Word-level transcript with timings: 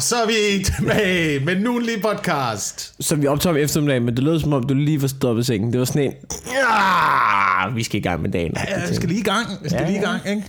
så 0.00 0.16
er 0.16 0.26
vi 0.26 0.64
tilbage 0.64 1.40
med 1.44 1.60
nu 1.60 1.76
en 1.76 1.82
lige 1.82 2.00
podcast. 2.00 2.94
Som 3.00 3.22
vi 3.22 3.26
optager 3.26 3.54
om 3.54 3.60
eftermiddagen, 3.60 4.04
men 4.04 4.16
det 4.16 4.24
lød 4.24 4.40
som 4.40 4.52
om, 4.52 4.62
du 4.66 4.74
lige 4.74 5.02
var 5.02 5.08
stoppet 5.08 5.46
sengen. 5.46 5.72
Det 5.72 5.78
var 5.78 5.84
sådan 5.86 6.02
en, 6.02 6.12
ja, 6.46 7.68
vi 7.74 7.82
skal 7.82 8.00
i 8.00 8.02
gang 8.02 8.22
med 8.22 8.30
dagen. 8.30 8.52
Ja, 8.56 8.80
jeg 8.86 8.94
skal 8.96 9.08
lige 9.08 9.20
i 9.20 9.22
gang. 9.22 9.46
Jeg 9.62 9.70
skal 9.70 9.80
Ja, 9.82 9.86
lige 9.88 9.98
i 9.98 10.02
ja. 10.02 10.10
gang, 10.10 10.20
ikke? 10.28 10.44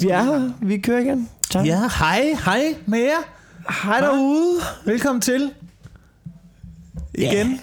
Vi 0.00 0.08
er 0.08 0.22
her. 0.22 0.50
Vi 0.62 0.78
kører 0.78 1.00
igen. 1.00 1.28
Tak. 1.50 1.66
Ja, 1.66 1.80
hej, 1.98 2.34
hej 2.44 2.74
med 2.86 2.98
jer. 2.98 3.22
Hej 3.84 4.00
derude. 4.00 4.60
Velkommen 4.84 5.20
til. 5.20 5.50
Igen. 7.14 7.60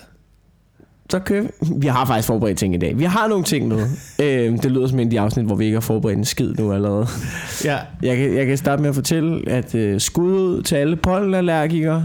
Så 1.10 1.20
kører 1.20 1.44
vi. 1.76 1.88
Har 1.88 2.06
faktisk 2.06 2.28
forberedt 2.28 2.58
ting 2.58 2.76
i 2.76 2.78
dag. 2.78 3.00
Vi 3.00 3.04
har 3.04 3.28
nogle 3.28 3.44
ting 3.44 3.68
med. 3.68 3.88
øhm, 4.22 4.60
det 4.60 4.72
lyder 4.72 4.88
som 4.88 5.00
en 5.00 5.08
af 5.08 5.12
de 5.12 5.20
afsnit, 5.20 5.46
hvor 5.46 5.56
vi 5.56 5.66
ikke 5.66 5.76
har 5.76 5.82
forberedt 5.82 6.18
en 6.18 6.26
skid 6.26 6.54
nu 6.54 6.74
allerede. 6.74 7.08
Ja. 7.66 7.78
Jeg 8.02 8.18
kan, 8.18 8.36
jeg 8.36 8.46
kan 8.46 8.58
starte 8.58 8.82
med 8.82 8.90
at 8.90 8.96
fortælle, 8.96 9.50
at 9.50 9.76
øh, 9.76 10.02
skud 10.02 10.32
ud 10.34 10.62
til 10.64 10.76
alle 10.76 10.96
pollenallergikere. 10.96 12.04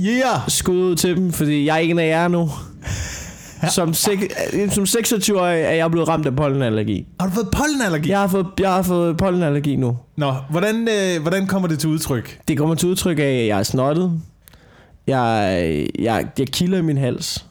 Yeah. 0.00 0.40
Skud 0.48 0.76
ud 0.76 0.96
til 0.96 1.16
dem, 1.16 1.32
fordi 1.32 1.66
jeg 1.66 1.74
er 1.76 1.80
en 1.80 1.98
af 1.98 2.06
jer 2.08 2.28
nu. 2.28 2.50
Som, 3.70 3.88
sek- 3.90 4.70
som 4.74 4.84
26-årig 4.84 5.60
er 5.62 5.70
jeg 5.70 5.90
blevet 5.90 6.08
ramt 6.08 6.26
af 6.26 6.36
pollenallergi. 6.36 7.06
Har 7.20 7.26
du 7.26 7.32
fået 7.34 7.48
pollenallergi? 7.56 8.10
Jeg 8.10 8.20
har 8.20 8.26
fået, 8.28 8.46
jeg 8.60 8.70
har 8.70 8.82
fået 8.82 9.16
pollenallergi 9.16 9.76
nu. 9.76 9.96
Nå, 10.16 10.34
hvordan, 10.50 10.88
øh, 10.88 11.22
hvordan 11.22 11.46
kommer 11.46 11.68
det 11.68 11.78
til 11.78 11.88
udtryk? 11.88 12.38
Det 12.48 12.58
kommer 12.58 12.74
til 12.74 12.88
udtryk 12.88 13.18
af, 13.18 13.22
at 13.22 13.46
jeg 13.46 13.58
er 13.58 13.62
snottet. 13.62 14.20
Jeg, 15.06 15.86
jeg, 15.98 16.26
jeg 16.38 16.46
kilder 16.46 16.78
i 16.78 16.82
min 16.82 16.96
hals. 16.96 17.46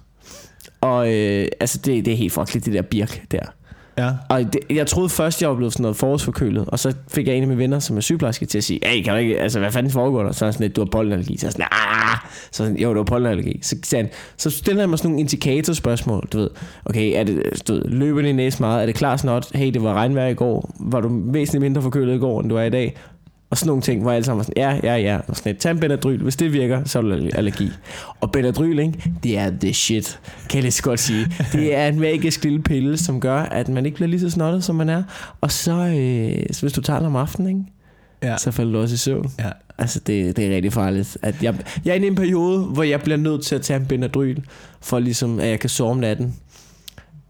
Og 0.81 1.13
øh, 1.13 1.47
altså, 1.59 1.77
det, 1.77 2.05
det 2.05 2.13
er 2.13 2.17
helt 2.17 2.33
fucking 2.33 2.65
det 2.65 2.73
der 2.73 2.81
birk 2.81 3.21
der. 3.31 3.39
Ja. 3.97 4.11
Og 4.29 4.53
det, 4.53 4.59
jeg 4.69 4.87
troede 4.87 5.09
først, 5.09 5.41
jeg 5.41 5.49
var 5.49 5.55
blevet 5.55 5.73
sådan 5.73 5.81
noget 5.81 5.97
forårsforkølet. 5.97 6.65
Og 6.67 6.79
så 6.79 6.93
fik 7.07 7.27
jeg 7.27 7.35
en 7.35 7.41
af 7.41 7.47
mine 7.47 7.59
venner, 7.59 7.79
som 7.79 7.97
er 7.97 8.01
sygeplejerske, 8.01 8.45
til 8.45 8.57
at 8.57 8.63
sige, 8.63 8.79
hey, 8.83 9.03
kan 9.03 9.13
du 9.13 9.19
ikke, 9.19 9.39
altså, 9.39 9.59
hvad 9.59 9.71
fanden 9.71 9.91
foregår 9.91 10.23
der? 10.23 10.31
Så 10.31 10.45
er 10.45 10.51
sådan 10.51 10.65
lidt, 10.65 10.75
du 10.75 10.81
har 10.81 10.89
pollenallergi. 10.91 11.37
Så 11.37 11.47
er 11.47 11.51
sådan, 11.51 11.67
ah! 11.71 12.17
Så 12.51 12.57
sådan, 12.63 12.77
jo, 12.77 12.93
du 12.93 12.99
har 12.99 13.03
pollenallergi. 13.03 13.59
Så, 13.61 13.75
sagde 13.83 14.03
han, 14.03 14.11
så 14.37 14.49
stiller 14.49 14.81
han 14.81 14.89
mig 14.89 14.99
sådan 14.99 15.11
nogle 15.11 15.19
indikatorspørgsmål, 15.19 16.27
du 16.33 16.37
ved. 16.37 16.49
Okay, 16.85 17.19
er 17.19 17.23
det, 17.23 17.63
du 17.67 17.73
ved, 17.73 17.83
løber 17.85 18.21
din 18.21 18.35
næse 18.35 18.59
meget? 18.59 18.81
Er 18.81 18.85
det 18.85 18.95
klar 18.95 19.17
snot? 19.17 19.55
Hey, 19.55 19.73
det 19.73 19.83
var 19.83 19.93
regnvejr 19.93 20.27
i 20.27 20.33
går. 20.33 20.75
Var 20.79 21.01
du 21.01 21.21
væsentligt 21.25 21.61
mindre 21.61 21.81
forkølet 21.81 22.15
i 22.15 22.19
går, 22.19 22.41
end 22.41 22.49
du 22.49 22.55
er 22.55 22.63
i 22.63 22.69
dag? 22.69 22.95
Og 23.51 23.57
sådan 23.57 23.67
nogle 23.67 23.81
ting, 23.81 24.01
hvor 24.01 24.11
alle 24.11 24.25
sammen 24.25 24.37
var 24.37 24.43
sådan, 24.43 24.81
ja, 24.83 24.93
ja, 24.93 25.01
ja. 25.01 25.19
Og 25.27 25.35
sådan 25.35 25.51
et, 25.51 25.57
tag 25.57 25.71
en 25.71 25.79
Benadryl. 25.79 26.23
Hvis 26.23 26.35
det 26.35 26.53
virker, 26.53 26.83
så 26.83 26.99
er 26.99 27.01
du 27.01 27.11
allergi. 27.33 27.71
Og 28.21 28.31
Benadryl, 28.31 28.79
ikke? 28.79 29.13
det 29.23 29.37
er 29.37 29.51
the 29.61 29.73
shit, 29.73 30.19
kan 30.49 30.57
jeg 30.57 30.63
lige 30.63 30.71
så 30.71 30.83
godt 30.83 30.99
sige. 30.99 31.27
Det 31.53 31.75
er 31.75 31.87
en 31.87 31.99
magisk 31.99 32.43
lille 32.43 32.63
pille, 32.63 32.97
som 32.97 33.19
gør, 33.19 33.39
at 33.39 33.69
man 33.69 33.85
ikke 33.85 33.95
bliver 33.95 34.07
lige 34.07 34.19
så 34.19 34.29
snottet, 34.29 34.63
som 34.63 34.75
man 34.75 34.89
er. 34.89 35.03
Og 35.41 35.51
så, 35.51 35.71
øh, 35.71 36.45
så 36.51 36.61
hvis 36.61 36.73
du 36.73 36.81
tager 36.81 36.99
den 36.99 37.05
om 37.05 37.15
aftenen, 37.15 37.49
ikke? 37.49 37.71
Ja. 38.23 38.37
så 38.37 38.51
falder 38.51 38.71
du 38.71 38.79
også 38.79 38.93
i 38.93 38.97
søvn. 38.97 39.31
Ja. 39.39 39.49
Altså, 39.77 39.99
det, 39.99 40.37
det 40.37 40.47
er 40.47 40.55
rigtig 40.55 40.73
farligt. 40.73 41.17
At 41.21 41.43
jeg, 41.43 41.55
jeg 41.85 41.91
er 41.91 41.95
inde 41.95 42.07
i 42.07 42.09
en 42.09 42.15
periode, 42.15 42.59
hvor 42.59 42.83
jeg 42.83 43.01
bliver 43.01 43.17
nødt 43.17 43.45
til 43.45 43.55
at 43.55 43.61
tage 43.61 43.79
en 43.79 43.85
Benadryl, 43.85 44.37
for 44.81 44.99
ligesom, 44.99 45.39
at 45.39 45.47
jeg 45.47 45.59
kan 45.59 45.69
sove 45.69 45.91
om 45.91 45.97
natten. 45.97 46.35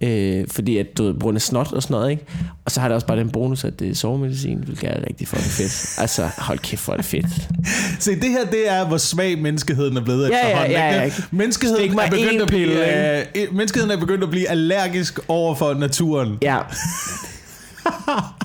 Øh, 0.03 0.47
fordi 0.47 0.77
at 0.77 0.97
du 0.97 1.19
grund 1.19 1.37
af 1.37 1.41
snot 1.41 1.71
og 1.71 1.83
sådan 1.83 1.93
noget, 1.93 2.11
ikke? 2.11 2.25
Og 2.65 2.71
så 2.71 2.79
har 2.79 2.87
det 2.87 2.95
også 2.95 3.07
bare 3.07 3.17
den 3.17 3.29
bonus, 3.29 3.63
at 3.63 3.79
det 3.79 3.89
er 3.89 3.95
sovemedicin, 3.95 4.57
hvilket 4.57 4.89
er 4.89 5.07
rigtig 5.09 5.27
fucking 5.27 5.51
fedt. 5.51 5.95
Altså, 5.97 6.29
hold 6.37 6.59
kæft, 6.59 6.85
hvor 6.85 6.93
er 6.93 6.97
det 6.97 7.05
fedt. 7.05 7.25
Se, 7.99 8.15
det 8.15 8.29
her, 8.29 8.45
det 8.45 8.69
er, 8.71 8.87
hvor 8.87 8.97
svag 8.97 9.39
menneskeheden 9.39 9.97
er 9.97 10.01
blevet 10.03 10.29
Ja, 10.29 10.37
ja, 10.37 10.43
efterhånden. 10.47 10.71
ja, 10.71 10.95
ja. 10.95 11.01
ikke? 11.01 11.23
Menneskeheden, 11.31 11.99
er 11.99 12.09
begyndt 12.09 12.41
at 12.41 12.47
blive, 12.47 12.67
pille, 12.67 13.19
øh, 13.35 13.55
menneskeheden 13.55 13.91
er 13.91 13.97
begyndt 13.99 14.23
at 14.23 14.29
blive 14.29 14.49
allergisk 14.49 15.19
over 15.27 15.55
for 15.55 15.73
naturen. 15.73 16.37
Ja. 16.41 16.57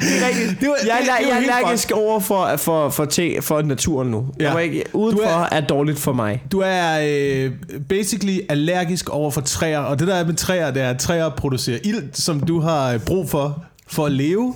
det 0.00 0.22
er 0.22 0.28
rigtigt. 0.28 0.60
Det 0.60 0.68
var- 0.68 0.74
jeg, 0.86 0.92
er, 0.94 0.98
det- 0.98 1.06
det 1.06 1.26
er 1.26 1.28
jo 1.28 1.34
jeg 1.44 1.48
er 1.48 1.56
allergisk 1.56 1.90
over 1.94 2.20
for, 2.20 2.56
for, 2.56 2.88
for, 2.88 3.04
te, 3.04 3.42
for 3.42 3.62
naturen 3.62 4.08
nu. 4.10 4.26
Ja. 4.40 4.44
Jeg 4.44 4.52
må 4.52 4.58
ikke, 4.58 4.84
Du 4.92 4.98
udenfor 4.98 5.24
er- 5.24 5.42
er, 5.44 5.48
er 5.52 5.60
dårligt 5.60 5.98
for 5.98 6.12
mig. 6.12 6.42
Du 6.52 6.62
er 6.64 7.00
øh, 7.08 7.50
basically 7.88 8.38
allergisk 8.48 9.08
over 9.08 9.30
for 9.30 9.40
træer, 9.40 9.78
og 9.78 9.98
det 9.98 10.08
der 10.08 10.14
er 10.14 10.24
med 10.26 10.34
træer, 10.34 10.70
det 10.70 10.82
er, 10.82 10.90
at 10.90 10.98
træer 10.98 11.28
producerer 11.28 11.78
ilt, 11.84 12.18
som 12.18 12.40
du 12.40 12.60
har 12.60 12.98
brug 13.06 13.30
for, 13.30 13.64
for 13.88 14.06
at 14.06 14.12
leve. 14.12 14.54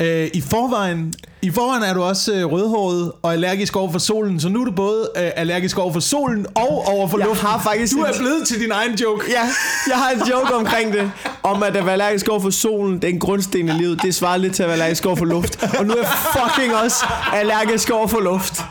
Øh, 0.00 0.28
I 0.34 0.40
forvejen, 0.40 1.14
I 1.42 1.50
forvejen 1.50 1.82
er 1.82 1.94
du 1.94 2.02
også 2.02 2.32
øh, 2.34 2.44
rødhåret 2.52 3.12
og 3.22 3.32
allergisk 3.32 3.76
over 3.76 3.92
for 3.92 3.98
solen, 3.98 4.40
så 4.40 4.48
nu 4.48 4.60
er 4.60 4.64
du 4.64 4.70
både 4.70 5.08
øh, 5.16 5.30
allergisk 5.36 5.78
over 5.78 5.92
for 5.92 6.00
solen 6.00 6.46
og 6.54 6.84
over 6.86 7.08
for 7.08 7.18
Jeg 7.18 7.26
luften. 7.26 7.46
har 7.46 7.60
faktisk 7.62 7.94
du 7.94 8.00
er 8.00 8.06
en- 8.06 8.18
blevet 8.18 8.48
til 8.48 8.60
din 8.60 8.70
egen 8.72 8.94
joke. 8.94 9.24
Ja, 9.30 9.40
jeg 9.88 9.96
har 9.96 10.10
en 10.10 10.20
joke 10.30 10.54
omkring 10.54 10.92
det, 10.92 11.10
om 11.42 11.62
at 11.62 11.76
at 11.76 11.84
være 11.84 11.92
allergisk 11.92 12.28
over 12.28 12.40
for 12.40 12.50
solen, 12.50 12.94
det 12.94 13.04
er 13.04 13.08
en 13.08 13.18
grundsten 13.20 13.68
i 13.68 13.72
livet, 13.72 14.02
det 14.02 14.14
svarer 14.14 14.36
lidt 14.36 14.54
til 14.54 14.62
at 14.62 14.66
være 14.68 14.74
allergisk 14.76 15.06
over 15.06 15.16
for 15.16 15.24
luft. 15.24 15.62
Og 15.78 15.86
nu 15.86 15.92
er 15.92 15.96
jeg 15.98 16.08
fucking 16.32 16.74
også 16.74 17.04
allergisk 17.32 17.90
over 17.90 18.06
for 18.06 18.20
luft. 18.20 18.62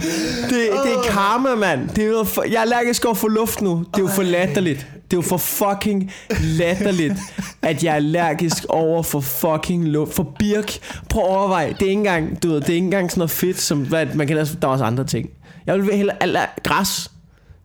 Det, 0.50 0.50
det 0.50 0.94
er 0.94 1.02
karma, 1.10 1.56
mand. 1.56 1.90
Det 1.90 2.06
er 2.06 2.12
noget 2.12 2.28
for, 2.28 2.44
jeg 2.44 2.54
er 2.58 2.62
allergisk 2.62 3.06
over 3.06 3.16
for 3.16 3.28
luft 3.28 3.62
nu. 3.62 3.86
Det 3.94 3.98
er 4.00 4.02
jo 4.02 4.08
for 4.08 4.24
latterligt. 4.24 4.88
Det 5.12 5.14
er 5.14 5.18
jo 5.18 5.22
for 5.22 5.38
fucking 5.38 6.12
latterligt, 6.42 7.14
at 7.62 7.84
jeg 7.84 7.92
er 7.92 7.96
allergisk 7.96 8.66
over 8.70 9.04
for 9.04 9.20
fucking 9.20 9.86
luft. 9.88 10.14
For 10.14 10.28
birk. 10.40 10.78
Prøv 11.10 11.24
at 11.24 11.30
overveje. 11.30 11.68
Det 11.68 11.82
er 11.82 11.90
ikke 11.90 11.92
engang, 11.92 12.44
du 12.44 12.57
ved, 12.58 12.62
det 12.62 12.70
er 12.70 12.74
ikke 12.74 12.86
engang 12.86 13.12
sådan 13.12 13.20
noget 13.20 13.32
fedt, 13.32 13.60
som 13.60 13.88
hvad, 13.88 14.06
man 14.06 14.28
kan 14.28 14.38
der 14.38 14.56
er 14.62 14.68
også 14.68 14.84
andre 14.84 15.04
ting. 15.04 15.30
Jeg 15.66 15.76
vil 15.76 15.94
hellere 15.96 16.24
aller, 16.24 16.46
græs. 16.64 17.12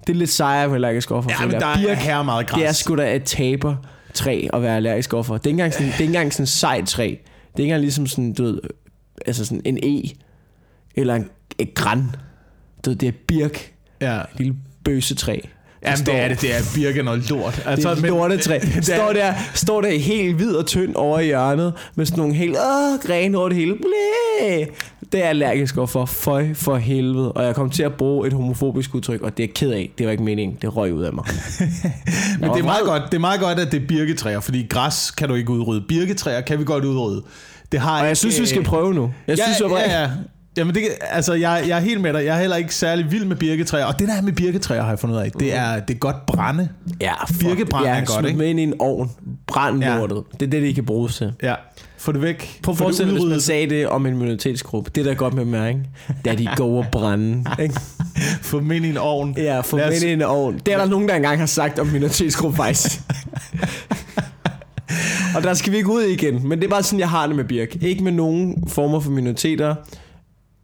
Det 0.06 0.12
er 0.12 0.16
lidt 0.18 0.30
sejere 0.30 0.64
at 0.64 0.70
være 0.70 0.74
allergisk 0.74 1.10
over 1.10 1.22
for. 1.22 1.30
Ja, 1.30 1.46
men 1.46 1.60
der 1.60 1.66
er 1.66 1.94
her 1.94 2.22
meget 2.22 2.46
græs. 2.46 2.58
Det 2.60 2.68
er 2.68 2.72
sgu 2.72 2.96
da 2.96 3.16
et 3.16 3.24
taber 3.24 3.76
træ 4.14 4.46
at 4.52 4.62
være 4.62 4.76
allergisk 4.76 5.12
overfor. 5.14 5.36
Det 5.38 5.46
er 5.46 5.48
ikke 5.50 5.54
engang 5.54 5.72
sådan, 5.72 5.86
det 5.86 5.94
er 5.94 6.00
ikke 6.00 6.04
engang 6.04 6.32
sådan 6.32 6.46
sejt 6.46 6.88
træ. 6.88 7.04
Det 7.06 7.10
er 7.10 7.58
ikke 7.58 7.62
engang 7.62 7.80
ligesom 7.80 8.06
sådan, 8.06 8.32
du 8.32 8.42
ved, 8.44 8.60
altså 9.26 9.44
sådan 9.44 9.62
en 9.64 9.78
e, 9.82 10.02
eller 10.94 11.14
en, 11.14 11.30
et 11.58 11.74
græn. 11.74 12.02
Du 12.84 12.90
ved, 12.90 12.96
det 12.96 13.08
er 13.08 13.12
birk, 13.28 13.72
Ja. 14.00 14.20
et 14.20 14.26
lille 14.36 14.54
bøsetræ. 14.84 15.38
Jamen, 15.84 15.96
står- 15.96 16.12
det 16.12 16.22
er 16.22 16.28
det. 16.28 16.40
Det 16.40 16.54
er 16.54 16.60
birken 16.74 17.08
og 17.08 17.18
lort. 17.18 17.62
Altså, 17.66 17.88
det 17.88 17.92
er 17.94 17.96
et 17.96 18.02
men- 18.02 18.10
lortetræ. 18.10 18.58
Står 18.82 19.12
der, 19.12 19.34
står 19.54 19.80
der 19.80 19.98
helt 19.98 20.36
hvid 20.36 20.54
og 20.54 20.66
tynd 20.66 20.94
over 20.94 21.18
i 21.18 21.24
hjørnet, 21.24 21.72
med 21.94 22.06
sådan 22.06 22.18
nogle 22.20 22.34
helt 22.34 22.56
åh, 22.56 23.00
grene 23.06 23.38
over 23.38 23.48
det 23.48 23.56
hele. 23.58 23.74
Blæh. 23.74 24.66
Det 25.12 25.18
er 25.18 25.18
jeg 25.18 25.28
allergisk 25.28 25.76
overfor. 25.76 26.04
Føj 26.06 26.54
for 26.54 26.76
helvede. 26.76 27.32
Og 27.32 27.44
jeg 27.44 27.54
kom 27.54 27.70
til 27.70 27.82
at 27.82 27.92
bruge 27.94 28.26
et 28.26 28.32
homofobisk 28.32 28.94
udtryk, 28.94 29.22
og 29.22 29.36
det 29.36 29.42
er 29.42 29.46
jeg 29.48 29.54
ked 29.54 29.70
af. 29.70 29.90
Det 29.98 30.06
var 30.06 30.12
ikke 30.12 30.24
meningen. 30.24 30.58
Det 30.62 30.76
røg 30.76 30.94
ud 30.94 31.02
af 31.02 31.12
mig. 31.12 31.24
Men 32.40 32.50
det 32.50 32.58
er, 32.58 32.62
meget 32.62 32.84
godt, 32.84 33.02
det 33.06 33.14
er 33.14 33.18
meget 33.20 33.40
godt, 33.40 33.58
at 33.58 33.72
det 33.72 33.82
er 33.82 33.86
birketræer, 33.86 34.40
fordi 34.40 34.66
græs 34.70 35.10
kan 35.10 35.28
du 35.28 35.34
ikke 35.34 35.50
udrydde. 35.50 35.84
Birketræer 35.88 36.40
kan 36.40 36.58
vi 36.58 36.64
godt 36.64 36.84
udrydde. 36.84 37.22
Det 37.72 37.80
har 37.80 37.92
Og 37.92 37.98
jeg 37.98 38.08
ikke, 38.10 38.16
synes, 38.18 38.40
vi 38.40 38.46
skal 38.46 38.58
øh, 38.60 38.64
prøve 38.64 38.94
nu. 38.94 39.10
Jeg 39.26 39.38
ja, 39.38 39.44
synes, 39.44 39.60
jeg 39.60 39.86
ja, 39.86 40.00
ja. 40.02 40.08
Jamen 40.56 40.74
det, 40.74 40.82
altså, 41.00 41.32
jeg, 41.34 41.64
jeg 41.68 41.76
er 41.76 41.80
helt 41.82 42.00
med 42.00 42.12
dig. 42.12 42.24
Jeg 42.24 42.36
er 42.36 42.40
heller 42.40 42.56
ikke 42.56 42.74
særlig 42.74 43.10
vild 43.12 43.24
med 43.24 43.36
birketræer. 43.36 43.84
Og 43.84 43.98
det 43.98 44.08
der 44.08 44.14
er 44.14 44.22
med 44.22 44.32
birketræer, 44.32 44.82
har 44.82 44.88
jeg 44.88 44.98
fundet 44.98 45.16
ud 45.16 45.20
af, 45.20 45.30
det 45.32 45.54
er, 45.54 45.80
det 45.80 45.94
er 45.94 45.98
godt 45.98 46.26
brænde. 46.26 46.68
Ja, 47.00 47.12
Birkebrand 47.40 47.86
er 47.86 48.04
godt, 48.04 48.26
ikke? 48.26 48.38
med 48.38 48.46
ind 48.46 48.60
i 48.60 48.62
en 48.62 48.74
ovn. 48.78 49.10
Brænd 49.46 49.82
Ja. 49.84 49.96
lortet. 49.96 50.22
Det 50.40 50.46
er 50.46 50.50
det, 50.50 50.62
det 50.62 50.74
kan 50.74 50.84
bruges 50.84 51.16
til. 51.16 51.32
Ja, 51.42 51.54
få 51.98 52.12
det 52.12 52.22
væk. 52.22 52.60
Prøv 52.62 52.72
at 52.72 52.78
forestille 52.78 53.12
hvis 53.12 53.24
man 53.24 53.40
sagde 53.40 53.70
det 53.70 53.88
om 53.88 54.06
en 54.06 54.16
minoritetsgruppe. 54.18 54.90
Det, 54.94 55.04
der 55.04 55.10
er 55.10 55.14
godt 55.14 55.34
med 55.34 55.68
ikke? 55.68 55.80
det 56.24 56.32
er, 56.32 56.36
de 56.36 56.48
går 56.56 56.78
og 56.78 56.86
brænde. 56.92 57.44
Ikke? 57.62 57.74
Få 58.42 58.60
dem 58.60 58.70
ind 58.72 58.86
i 58.86 58.88
en 58.88 58.96
ovn. 58.96 59.34
Ja, 59.38 59.60
få 59.60 59.78
os- 59.78 59.90
mænd 59.90 60.04
i 60.04 60.12
en 60.12 60.22
ovn. 60.22 60.58
Det 60.66 60.74
er 60.74 60.78
der 60.78 60.86
nogen, 60.86 61.08
der 61.08 61.14
engang 61.14 61.38
har 61.38 61.46
sagt 61.46 61.78
om 61.78 61.86
minoritetsgruppe, 61.86 62.56
faktisk. 62.56 63.00
og 65.36 65.42
der 65.42 65.54
skal 65.54 65.72
vi 65.72 65.76
ikke 65.76 65.90
ud 65.92 66.02
igen. 66.02 66.48
Men 66.48 66.58
det 66.58 66.64
er 66.64 66.70
bare 66.70 66.82
sådan, 66.82 66.98
jeg 66.98 67.10
har 67.10 67.26
det 67.26 67.36
med 67.36 67.44
Birk. 67.44 67.76
Ikke 67.82 68.04
med 68.04 68.12
nogen 68.12 68.64
former 68.68 69.00
for 69.00 69.10
minoriteter. 69.10 69.74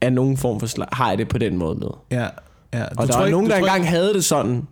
Af 0.00 0.12
nogen 0.12 0.36
form 0.36 0.60
for 0.60 0.66
slag, 0.66 0.88
har 0.92 1.08
jeg 1.08 1.18
det 1.18 1.28
på 1.28 1.38
den 1.38 1.56
måde 1.56 1.74
med. 1.78 1.88
Ja, 2.10 2.26
ja. 2.74 2.84
Og 2.84 3.06
der 3.06 3.06
tror 3.06 3.18
var 3.18 3.26
ikke- 3.26 3.32
nogen, 3.32 3.46
du 3.46 3.50
der 3.52 3.58
engang 3.58 3.78
ikke- 3.78 3.88
havde 3.90 4.14
det 4.14 4.24
sådan. 4.24 4.62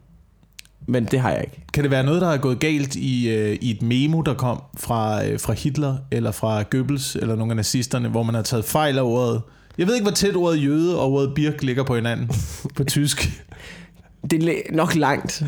Men 0.88 1.04
det 1.04 1.20
har 1.20 1.30
jeg 1.30 1.40
ikke. 1.40 1.64
Kan 1.74 1.82
det 1.82 1.90
være 1.90 2.04
noget, 2.04 2.20
der 2.20 2.28
er 2.28 2.36
gået 2.36 2.58
galt 2.60 2.94
i, 2.94 3.28
øh, 3.28 3.58
i 3.60 3.70
et 3.70 3.82
memo, 3.82 4.20
der 4.22 4.34
kom 4.34 4.62
fra, 4.76 5.26
øh, 5.26 5.40
fra 5.40 5.52
Hitler, 5.52 5.96
eller 6.10 6.30
fra 6.30 6.62
Goebbels, 6.70 7.16
eller 7.16 7.36
nogle 7.36 7.52
af 7.52 7.56
nazisterne, 7.56 8.08
hvor 8.08 8.22
man 8.22 8.34
har 8.34 8.42
taget 8.42 8.64
fejl 8.64 8.98
af 8.98 9.02
ordet? 9.02 9.42
Jeg 9.78 9.86
ved 9.86 9.94
ikke, 9.94 10.04
hvor 10.04 10.12
tæt 10.14 10.36
ordet 10.36 10.64
jøde 10.64 10.98
og 11.00 11.12
ordet 11.12 11.34
birk 11.34 11.62
ligger 11.62 11.82
på 11.84 11.94
hinanden 11.94 12.30
på 12.76 12.84
tysk. 12.84 13.42
Det 14.30 14.48
er 14.48 14.72
nok 14.72 14.94
langt. 14.94 15.42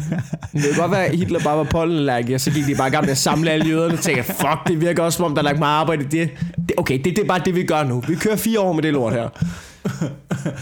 Det 0.52 0.62
kan 0.62 0.70
godt 0.76 0.90
være, 0.90 1.06
at 1.06 1.16
Hitler 1.18 1.40
bare 1.40 1.56
var 1.58 1.64
pollenallergiker, 1.64 2.34
og 2.34 2.40
så 2.40 2.50
gik 2.50 2.66
de 2.66 2.74
bare 2.74 2.88
i 2.88 2.90
gang 2.90 3.04
med 3.04 3.10
at 3.10 3.18
samle 3.18 3.50
alle 3.50 3.66
jøderne 3.66 3.94
og 3.94 4.00
tænkte, 4.00 4.22
fuck, 4.22 4.68
det 4.68 4.80
virker 4.80 5.02
også 5.02 5.16
som 5.16 5.24
om, 5.24 5.34
der 5.34 5.42
er 5.42 5.44
lagt 5.44 5.58
meget 5.58 5.80
arbejde 5.80 6.04
i 6.04 6.06
det. 6.06 6.30
det 6.56 6.72
okay, 6.76 6.96
det, 6.98 7.04
det 7.04 7.18
er 7.18 7.24
bare 7.28 7.40
det, 7.44 7.54
vi 7.54 7.62
gør 7.62 7.84
nu. 7.84 8.00
Vi 8.08 8.14
kører 8.14 8.36
fire 8.36 8.60
år 8.60 8.72
med 8.72 8.82
det 8.82 8.92
lort 8.92 9.12
her. 9.12 9.28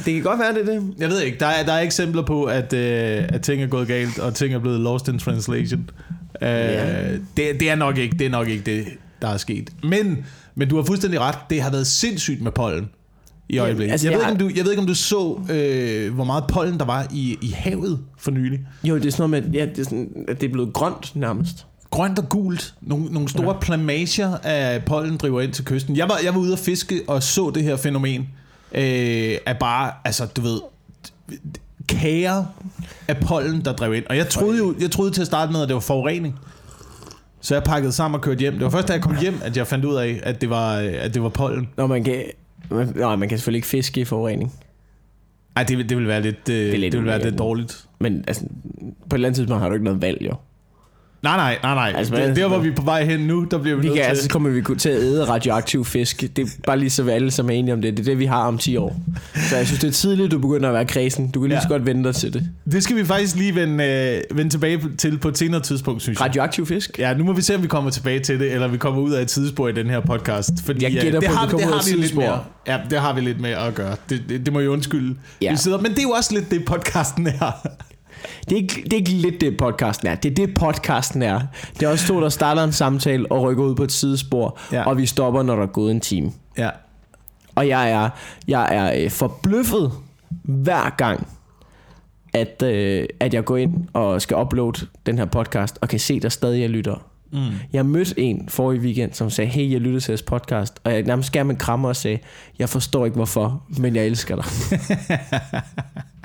Det 0.04 0.14
kan 0.14 0.22
godt 0.22 0.38
være, 0.40 0.54
det 0.54 0.60
er 0.68 0.72
det. 0.72 0.94
Jeg 0.98 1.08
ved 1.08 1.20
ikke, 1.22 1.38
der 1.38 1.46
er, 1.46 1.64
der 1.64 1.72
er 1.72 1.80
eksempler 1.80 2.22
på, 2.22 2.44
at, 2.44 2.72
øh, 2.72 3.24
at 3.28 3.42
ting 3.42 3.62
er 3.62 3.66
gået 3.66 3.88
galt, 3.88 4.18
og 4.18 4.34
ting 4.34 4.54
er 4.54 4.58
blevet 4.58 4.80
lost 4.80 5.08
in 5.08 5.18
translation. 5.18 5.90
Øh, 6.42 6.48
Ja. 6.48 7.10
det, 7.12 7.60
det, 7.60 7.70
er 7.70 7.74
nok 7.74 7.98
ikke, 7.98 8.16
det 8.18 8.26
er 8.26 8.30
nok 8.30 8.48
ikke 8.48 8.62
det, 8.64 8.84
der 9.22 9.28
er 9.28 9.36
sket. 9.36 9.70
Men, 9.82 10.24
men 10.54 10.68
du 10.68 10.76
har 10.76 10.82
fuldstændig 10.82 11.20
ret, 11.20 11.34
det 11.50 11.62
har 11.62 11.70
været 11.70 11.86
sindssygt 11.86 12.42
med 12.42 12.52
pollen 12.52 12.88
i 13.48 13.58
øjeblikket. 13.58 13.92
altså, 13.92 14.06
jeg, 14.06 14.14
ved 14.16 14.24
jeg 14.24 14.30
ikke, 14.30 14.44
om 14.44 14.50
du, 14.50 14.54
jeg 14.56 14.64
ved 14.64 14.72
ikke, 14.72 14.80
om 14.80 14.86
du 14.86 14.94
så, 14.94 15.40
øh, 15.50 16.14
hvor 16.14 16.24
meget 16.24 16.44
pollen 16.48 16.78
der 16.78 16.84
var 16.84 17.06
i, 17.12 17.38
i 17.42 17.50
havet 17.50 18.00
for 18.18 18.30
nylig. 18.30 18.60
Jo, 18.84 18.94
det 18.94 19.06
er 19.06 19.10
sådan 19.10 19.30
noget 19.30 19.44
med, 19.44 19.52
ja, 19.52 19.66
det 19.66 19.78
er, 19.78 19.84
sådan, 19.84 20.24
at 20.28 20.40
det 20.40 20.48
er 20.48 20.52
blevet 20.52 20.72
grønt 20.72 21.16
nærmest. 21.16 21.66
grønt 21.90 22.18
og 22.18 22.28
gult. 22.28 22.74
Nogle, 22.80 23.04
nogle 23.04 23.28
store 23.28 23.54
ja. 23.54 23.60
plamager 23.60 24.36
af 24.42 24.84
pollen 24.84 25.16
driver 25.16 25.40
ind 25.40 25.52
til 25.52 25.64
kysten. 25.64 25.96
Jeg 25.96 26.08
var, 26.08 26.18
jeg 26.24 26.34
var 26.34 26.40
ude 26.40 26.52
at 26.52 26.58
fiske 26.58 27.00
og 27.06 27.22
så 27.22 27.50
det 27.54 27.62
her 27.62 27.76
fænomen. 27.76 28.28
øh, 28.72 28.82
er 29.46 29.54
bare, 29.60 29.92
altså 30.04 30.26
du 30.26 30.40
ved, 30.40 30.60
kager 31.88 32.44
af 33.08 33.16
pollen, 33.16 33.64
der 33.64 33.72
drev 33.72 33.94
ind. 33.94 34.04
Og 34.06 34.16
jeg 34.16 34.28
troede 34.28 34.58
jo, 34.58 34.74
jeg 34.80 34.90
troede 34.90 35.10
til 35.10 35.20
at 35.20 35.26
starte 35.26 35.52
med, 35.52 35.62
at 35.62 35.68
det 35.68 35.74
var 35.74 35.80
forurening. 35.80 36.38
Så 37.40 37.54
jeg 37.54 37.62
pakkede 37.62 37.92
sammen 37.92 38.14
og 38.14 38.22
kørte 38.22 38.40
hjem. 38.40 38.52
Det 38.52 38.64
var 38.64 38.70
først, 38.70 38.88
da 38.88 38.92
jeg 38.92 39.02
kom 39.02 39.16
hjem, 39.20 39.40
at 39.42 39.56
jeg 39.56 39.66
fandt 39.66 39.84
ud 39.84 39.94
af, 39.94 40.20
at 40.22 40.40
det 40.40 40.50
var, 40.50 40.72
at 40.76 41.14
det 41.14 41.22
var 41.22 41.28
pollen. 41.28 41.68
Når 41.76 41.86
man 41.86 42.04
kan... 42.04 42.22
Man, 42.70 42.92
nej, 42.96 43.16
man 43.16 43.28
kan 43.28 43.38
selvfølgelig 43.38 43.58
ikke 43.58 43.68
fiske 43.68 44.00
i 44.00 44.04
forurening. 44.04 44.52
Ej, 45.56 45.62
det, 45.62 45.78
vil- 45.78 45.88
det 45.88 45.96
vil 45.96 46.06
være 46.08 46.22
lidt, 46.22 46.48
øh, 46.50 46.56
det, 46.56 46.80
lidt 46.80 46.92
det 46.92 46.98
vil 47.00 47.06
være 47.06 47.14
ulækkert. 47.16 47.32
lidt 47.32 47.38
dårligt. 47.38 47.86
Men 47.98 48.24
altså, 48.28 48.44
på 49.00 49.06
et 49.06 49.14
eller 49.14 49.28
andet 49.28 49.36
tidspunkt 49.36 49.60
har 49.62 49.68
du 49.68 49.74
ikke 49.74 49.84
noget 49.84 50.02
valg, 50.02 50.18
jo. 50.22 50.32
Nej, 51.26 51.36
nej, 51.36 51.58
nej, 51.62 51.74
nej. 51.74 51.98
Altså, 51.98 52.16
det, 52.16 52.36
der, 52.36 52.48
hvor 52.48 52.58
vi 52.58 52.68
er 52.68 52.74
på 52.74 52.82
vej 52.82 53.04
hen 53.04 53.20
nu, 53.20 53.46
der 53.50 53.58
bliver 53.58 53.76
vi, 53.76 53.82
Vi 53.82 53.86
nødt 53.88 53.96
kan, 53.96 54.04
til... 54.04 54.08
altså, 54.08 54.24
så 54.24 54.30
kommer 54.30 54.50
vi 54.50 54.62
til 54.78 54.88
at 54.88 54.98
æde 55.02 55.24
radioaktiv 55.24 55.84
fisk. 55.84 56.20
Det 56.36 56.38
er 56.38 56.46
bare 56.66 56.78
lige 56.78 56.90
så 56.90 57.02
vi 57.02 57.10
alle 57.10 57.30
som 57.30 57.46
er 57.50 57.54
enige 57.54 57.72
om 57.74 57.82
det. 57.82 57.96
Det 57.96 58.00
er 58.02 58.04
det, 58.04 58.18
vi 58.18 58.24
har 58.24 58.42
om 58.46 58.58
10 58.58 58.76
år. 58.76 58.96
Så 59.50 59.56
jeg 59.56 59.66
synes, 59.66 59.80
det 59.80 59.88
er 59.88 59.92
tidligt, 59.92 60.30
du 60.30 60.38
begynder 60.38 60.68
at 60.68 60.74
være 60.74 60.84
kredsen. 60.84 61.30
Du 61.30 61.40
kan 61.40 61.48
lige 61.48 61.56
Ja. 61.56 61.62
så 61.62 61.68
godt 61.68 61.86
vente 61.86 62.04
dig 62.08 62.14
til 62.14 62.32
det. 62.34 62.48
Det 62.72 62.82
skal 62.82 62.96
vi 62.96 63.04
faktisk 63.04 63.36
lige 63.36 63.54
vende, 63.54 63.84
øh, 64.30 64.36
vende 64.38 64.50
tilbage 64.50 64.80
til 64.98 65.18
på 65.18 65.28
et 65.28 65.38
senere 65.38 65.60
tidspunkt, 65.60 66.02
synes 66.02 66.18
jeg. 66.20 66.24
Radioaktiv 66.26 66.66
fisk? 66.66 66.98
Ja, 66.98 67.14
nu 67.14 67.24
må 67.24 67.32
vi 67.32 67.42
se, 67.42 67.54
om 67.54 67.62
vi 67.62 67.68
kommer 67.68 67.90
tilbage 67.90 68.20
til 68.20 68.40
det, 68.40 68.52
eller 68.52 68.68
vi 68.68 68.76
kommer 68.78 69.00
ud 69.02 69.12
af 69.12 69.22
et 69.22 69.28
tidsspor 69.28 69.68
i 69.68 69.72
den 69.72 69.90
her 69.90 70.00
podcast. 70.00 70.50
Fordi, 70.64 70.82
Jeg 70.84 70.92
øh, 70.96 71.02
gætter 71.02 71.20
det 71.20 71.28
på, 71.28 71.34
har, 71.34 71.46
vi 71.46 71.52
det 71.56 71.64
har 71.64 71.90
vi 71.96 72.00
lidt 72.02 72.16
mere. 72.16 72.40
Ja, 72.66 72.78
det 72.90 73.00
har 73.00 73.12
vi 73.14 73.20
lidt 73.20 73.40
med 73.40 73.50
at 73.50 73.74
gøre. 73.74 73.96
Det, 74.08 74.22
det, 74.28 74.46
det 74.46 74.52
må 74.52 74.60
jeg 74.60 74.68
undskylde. 74.70 75.14
Ja. 75.40 75.50
Vi 75.50 75.56
sidder, 75.56 75.78
men 75.78 75.90
det 75.90 75.98
er 75.98 76.02
jo 76.02 76.10
også 76.10 76.34
lidt 76.34 76.50
det, 76.50 76.64
podcasten 76.64 77.26
er. 77.26 77.66
Det 78.48 78.52
er, 78.52 78.56
ikke, 78.56 78.82
det 78.84 78.92
er 78.92 78.96
ikke 78.96 79.10
lidt 79.10 79.40
det, 79.40 79.56
podcasten 79.56 80.08
er. 80.08 80.14
Det 80.14 80.30
er 80.30 80.34
det, 80.34 80.54
podcasten 80.54 81.22
er. 81.22 81.40
Det 81.80 81.82
er 81.86 81.88
også 81.90 82.06
to, 82.06 82.20
der 82.20 82.28
starter 82.28 82.64
en 82.64 82.72
samtale 82.72 83.32
og 83.32 83.42
rykker 83.42 83.64
ud 83.64 83.74
på 83.74 83.82
et 83.84 83.92
sidespor, 83.92 84.58
Ja. 84.72 84.82
og 84.88 84.98
vi 84.98 85.06
stopper, 85.06 85.42
når 85.42 85.56
der 85.56 85.62
er 85.62 85.66
gået 85.66 85.90
en 85.90 86.00
time. 86.00 86.32
ja. 86.58 86.70
Og 87.54 87.68
jeg 87.68 87.90
er, 87.90 88.08
jeg 88.48 88.74
er 88.76 89.04
øh, 89.04 89.10
forbløffet 89.10 89.92
hver 90.42 90.94
gang, 90.96 91.26
at, 92.34 92.62
øh, 92.62 93.06
at 93.20 93.34
jeg 93.34 93.44
går 93.44 93.56
ind 93.56 93.72
og 93.92 94.22
skal 94.22 94.36
uploade 94.36 94.86
den 95.06 95.18
her 95.18 95.24
podcast, 95.24 95.78
og 95.80 95.88
kan 95.88 96.00
se, 96.00 96.20
der 96.20 96.28
stadig 96.28 96.64
er 96.64 96.68
lyttere. 96.68 96.98
Mm. 97.32 97.38
Jeg 97.72 97.86
mødte 97.86 98.20
en 98.20 98.48
forrige 98.48 98.80
weekend, 98.80 99.12
som 99.12 99.30
sagde, 99.30 99.50
hey, 99.50 99.72
jeg 99.72 99.80
lytter 99.80 100.00
til 100.00 100.12
jeres 100.12 100.22
podcast, 100.22 100.74
og 100.84 100.92
jeg 100.92 101.02
nærmest 101.02 101.32
gav 101.32 101.42
en 101.50 101.56
krammer 101.56 101.88
og 101.88 101.96
sagde, 101.96 102.18
jeg 102.58 102.68
forstår 102.68 103.04
ikke 103.04 103.14
hvorfor, 103.16 103.62
men 103.78 103.96
jeg 103.96 104.06
elsker 104.06 104.36
dig. 104.36 104.44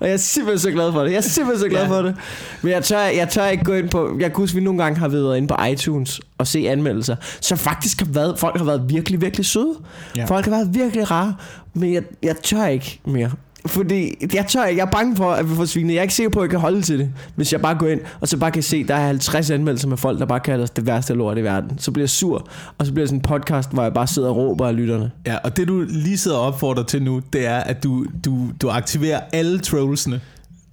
og 0.00 0.06
jeg 0.06 0.12
er 0.12 0.16
simpelthen 0.16 0.58
så 0.58 0.70
glad 0.70 0.92
for 0.92 1.00
det. 1.02 1.10
Jeg 1.10 1.16
er 1.16 1.20
simpelthen 1.20 1.60
så 1.60 1.68
glad 1.68 1.82
Ja. 1.82 1.88
for 1.88 2.02
det. 2.02 2.14
Men 2.62 2.72
jeg 2.72 2.84
tør, 2.84 3.00
jeg 3.00 3.28
tør 3.28 3.46
ikke 3.46 3.64
gå 3.64 3.72
ind 3.72 3.88
på... 3.88 4.16
Jeg 4.20 4.30
kan 4.30 4.36
huske, 4.36 4.54
vi 4.54 4.60
nogle 4.64 4.82
gange 4.82 4.98
har 4.98 5.08
været 5.08 5.36
inde 5.36 5.48
på 5.48 5.64
iTunes 5.72 6.20
og 6.38 6.46
se 6.46 6.58
anmeldelser, 6.68 7.16
som 7.40 7.58
faktisk 7.58 8.00
har 8.00 8.06
været... 8.10 8.38
Folk 8.38 8.56
har 8.56 8.64
været 8.64 8.82
virkelig, 8.88 9.20
virkelig 9.20 9.46
søde. 9.46 9.74
Ja. 10.16 10.24
Folk 10.24 10.44
har 10.44 10.50
været 10.50 10.74
virkelig 10.74 11.10
rare. 11.10 11.34
Men 11.74 11.92
jeg, 11.94 12.02
jeg 12.22 12.36
tør 12.36 12.66
ikke 12.66 13.00
mere. 13.04 13.30
Fordi 13.66 14.14
jeg 14.34 14.46
tør 14.46 14.64
ikke. 14.64 14.78
Jeg 14.80 14.86
er 14.86 14.90
bange 14.90 15.16
for, 15.16 15.30
at 15.32 15.50
vi 15.50 15.54
får 15.56 15.64
svinet. 15.64 15.92
Jeg 15.94 15.98
er 15.98 16.02
ikke 16.02 16.14
sikker 16.14 16.30
på, 16.30 16.38
at 16.40 16.42
jeg 16.44 16.50
kan 16.50 16.60
holde 16.60 16.82
til 16.82 16.98
det. 16.98 17.10
Hvis 17.36 17.52
jeg 17.52 17.60
bare 17.60 17.74
går 17.74 17.86
ind, 17.86 18.00
og 18.20 18.28
så 18.28 18.36
bare 18.36 18.50
kan 18.50 18.62
se, 18.62 18.76
at 18.76 18.88
der 18.88 18.94
er 18.94 19.06
50 19.06 19.50
anmeldelser 19.50 19.88
med 19.88 19.96
folk, 19.96 20.18
der 20.18 20.26
bare 20.26 20.40
kalder 20.40 20.64
os 20.64 20.70
det 20.70 20.86
værste 20.86 21.14
lort 21.14 21.38
i 21.38 21.42
verden. 21.44 21.78
Så 21.78 21.90
bliver 21.90 22.02
jeg 22.02 22.10
sur. 22.10 22.48
Og 22.78 22.86
så 22.86 22.92
bliver 22.92 23.02
det 23.04 23.08
sådan 23.08 23.18
en 23.18 23.22
podcast, 23.22 23.72
hvor 23.72 23.82
jeg 23.82 23.94
bare 23.94 24.06
sidder 24.06 24.28
og 24.28 24.36
råber 24.36 24.68
af 24.68 24.76
lytterne. 24.76 25.10
ja, 25.26 25.36
og 25.44 25.56
det 25.56 25.68
du 25.68 25.84
lige 25.88 26.18
sidder 26.18 26.36
og 26.36 26.46
opfordrer 26.46 26.82
til 26.84 27.02
nu, 27.02 27.20
det 27.32 27.46
er, 27.46 27.56
at 27.58 27.82
du, 27.84 28.06
du, 28.24 28.38
du 28.62 28.68
aktiverer 28.70 29.20
alle 29.32 29.58
trollsene. 29.58 30.20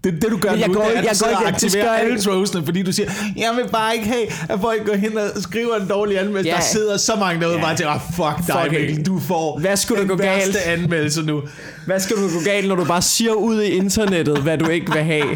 Det, 0.03 0.13
det 0.21 0.31
du 0.31 0.37
gør 0.37 0.51
jeg 0.51 0.67
nu, 0.67 0.73
går 0.73 0.81
det 0.83 0.93
er, 0.93 0.97
at 0.97 1.03
du 1.03 1.07
jeg 1.07 1.07
går 1.09 1.13
sidder 1.13 1.39
ikke- 1.39 1.47
aktiverer 1.53 1.93
jeg 1.93 2.01
alle 2.01 2.19
trollsene, 2.21 2.65
fordi 2.65 2.83
du 2.83 2.91
siger, 2.91 3.09
jeg 3.37 3.49
vil 3.55 3.71
bare 3.71 3.95
ikke 3.95 4.07
have, 4.07 4.25
at 4.49 4.59
folk 4.61 4.85
går 4.85 4.95
hen 4.95 5.17
og 5.17 5.41
skriver 5.41 5.75
en 5.81 5.87
dårlig 5.87 6.19
anmeldelse. 6.19 6.49
Ja. 6.49 6.55
Der 6.55 6.61
sidder 6.61 6.97
så 6.97 7.11
mange 7.19 7.41
derude 7.41 7.55
Ja. 7.55 7.61
bare 7.63 7.75
til, 7.75 7.87
oh, 7.87 7.99
fuck 8.13 8.47
dig, 8.47 8.55
Fuck 8.63 8.71
Mikkel, 8.71 9.05
du 9.05 9.19
får 9.19 9.59
Hvad 9.59 9.75
skulle 9.77 10.01
den 10.01 10.07
gå 10.09 10.15
galt? 10.15 10.29
værste 10.55 10.63
anmeldelse 10.63 11.21
nu. 11.23 11.41
Hvad 11.87 11.99
skal 11.99 12.15
du 12.17 12.21
gå 12.21 12.43
galt, 12.45 12.67
når 12.67 12.75
du 12.75 12.85
bare 12.85 13.01
siger 13.01 13.33
ud 13.33 13.61
i 13.61 13.65
internettet, 13.67 14.41
hvad 14.41 14.57
du 14.57 14.67
ikke 14.69 14.93
vil 14.93 15.03
have? 15.03 15.27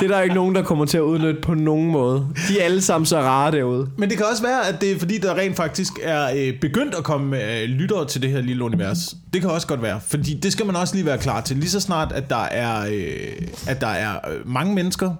Det 0.00 0.04
er 0.04 0.08
der 0.08 0.20
ikke 0.20 0.34
nogen, 0.34 0.54
der 0.54 0.62
kommer 0.62 0.84
til 0.84 0.96
at 0.98 1.02
udnytte 1.02 1.40
på 1.40 1.54
nogen 1.54 1.90
måde. 1.90 2.26
De 2.48 2.60
er 2.60 2.64
alle 2.64 2.82
sammen 2.82 3.06
så 3.06 3.20
rare 3.20 3.52
derude. 3.52 3.90
Men 3.98 4.08
det 4.10 4.16
kan 4.16 4.26
også 4.30 4.42
være, 4.42 4.68
at 4.68 4.80
det 4.80 4.92
er 4.92 4.98
fordi, 4.98 5.18
der 5.18 5.34
rent 5.34 5.56
faktisk 5.56 5.92
er 6.02 6.30
øh, 6.36 6.60
begyndt 6.60 6.94
at 6.94 7.04
komme 7.04 7.42
øh, 7.44 7.62
lyttere 7.68 8.06
til 8.08 8.22
det 8.22 8.30
her 8.30 8.40
lille 8.40 8.64
univers. 8.64 9.16
Det 9.32 9.40
kan 9.40 9.50
også 9.50 9.66
godt 9.66 9.82
være, 9.82 10.00
fordi 10.06 10.34
det 10.34 10.52
skal 10.52 10.66
man 10.66 10.76
også 10.76 10.94
lige 10.94 11.06
være 11.06 11.18
klar 11.18 11.40
til. 11.40 11.56
Lige 11.56 11.70
så 11.70 11.80
snart, 11.80 12.12
at 12.12 12.30
der 12.30 12.42
er, 12.44 12.86
øh, 12.92 13.48
at 13.68 13.80
der 13.80 13.86
er 13.86 14.14
øh, 14.30 14.48
mange 14.48 14.74
mennesker, 14.74 15.14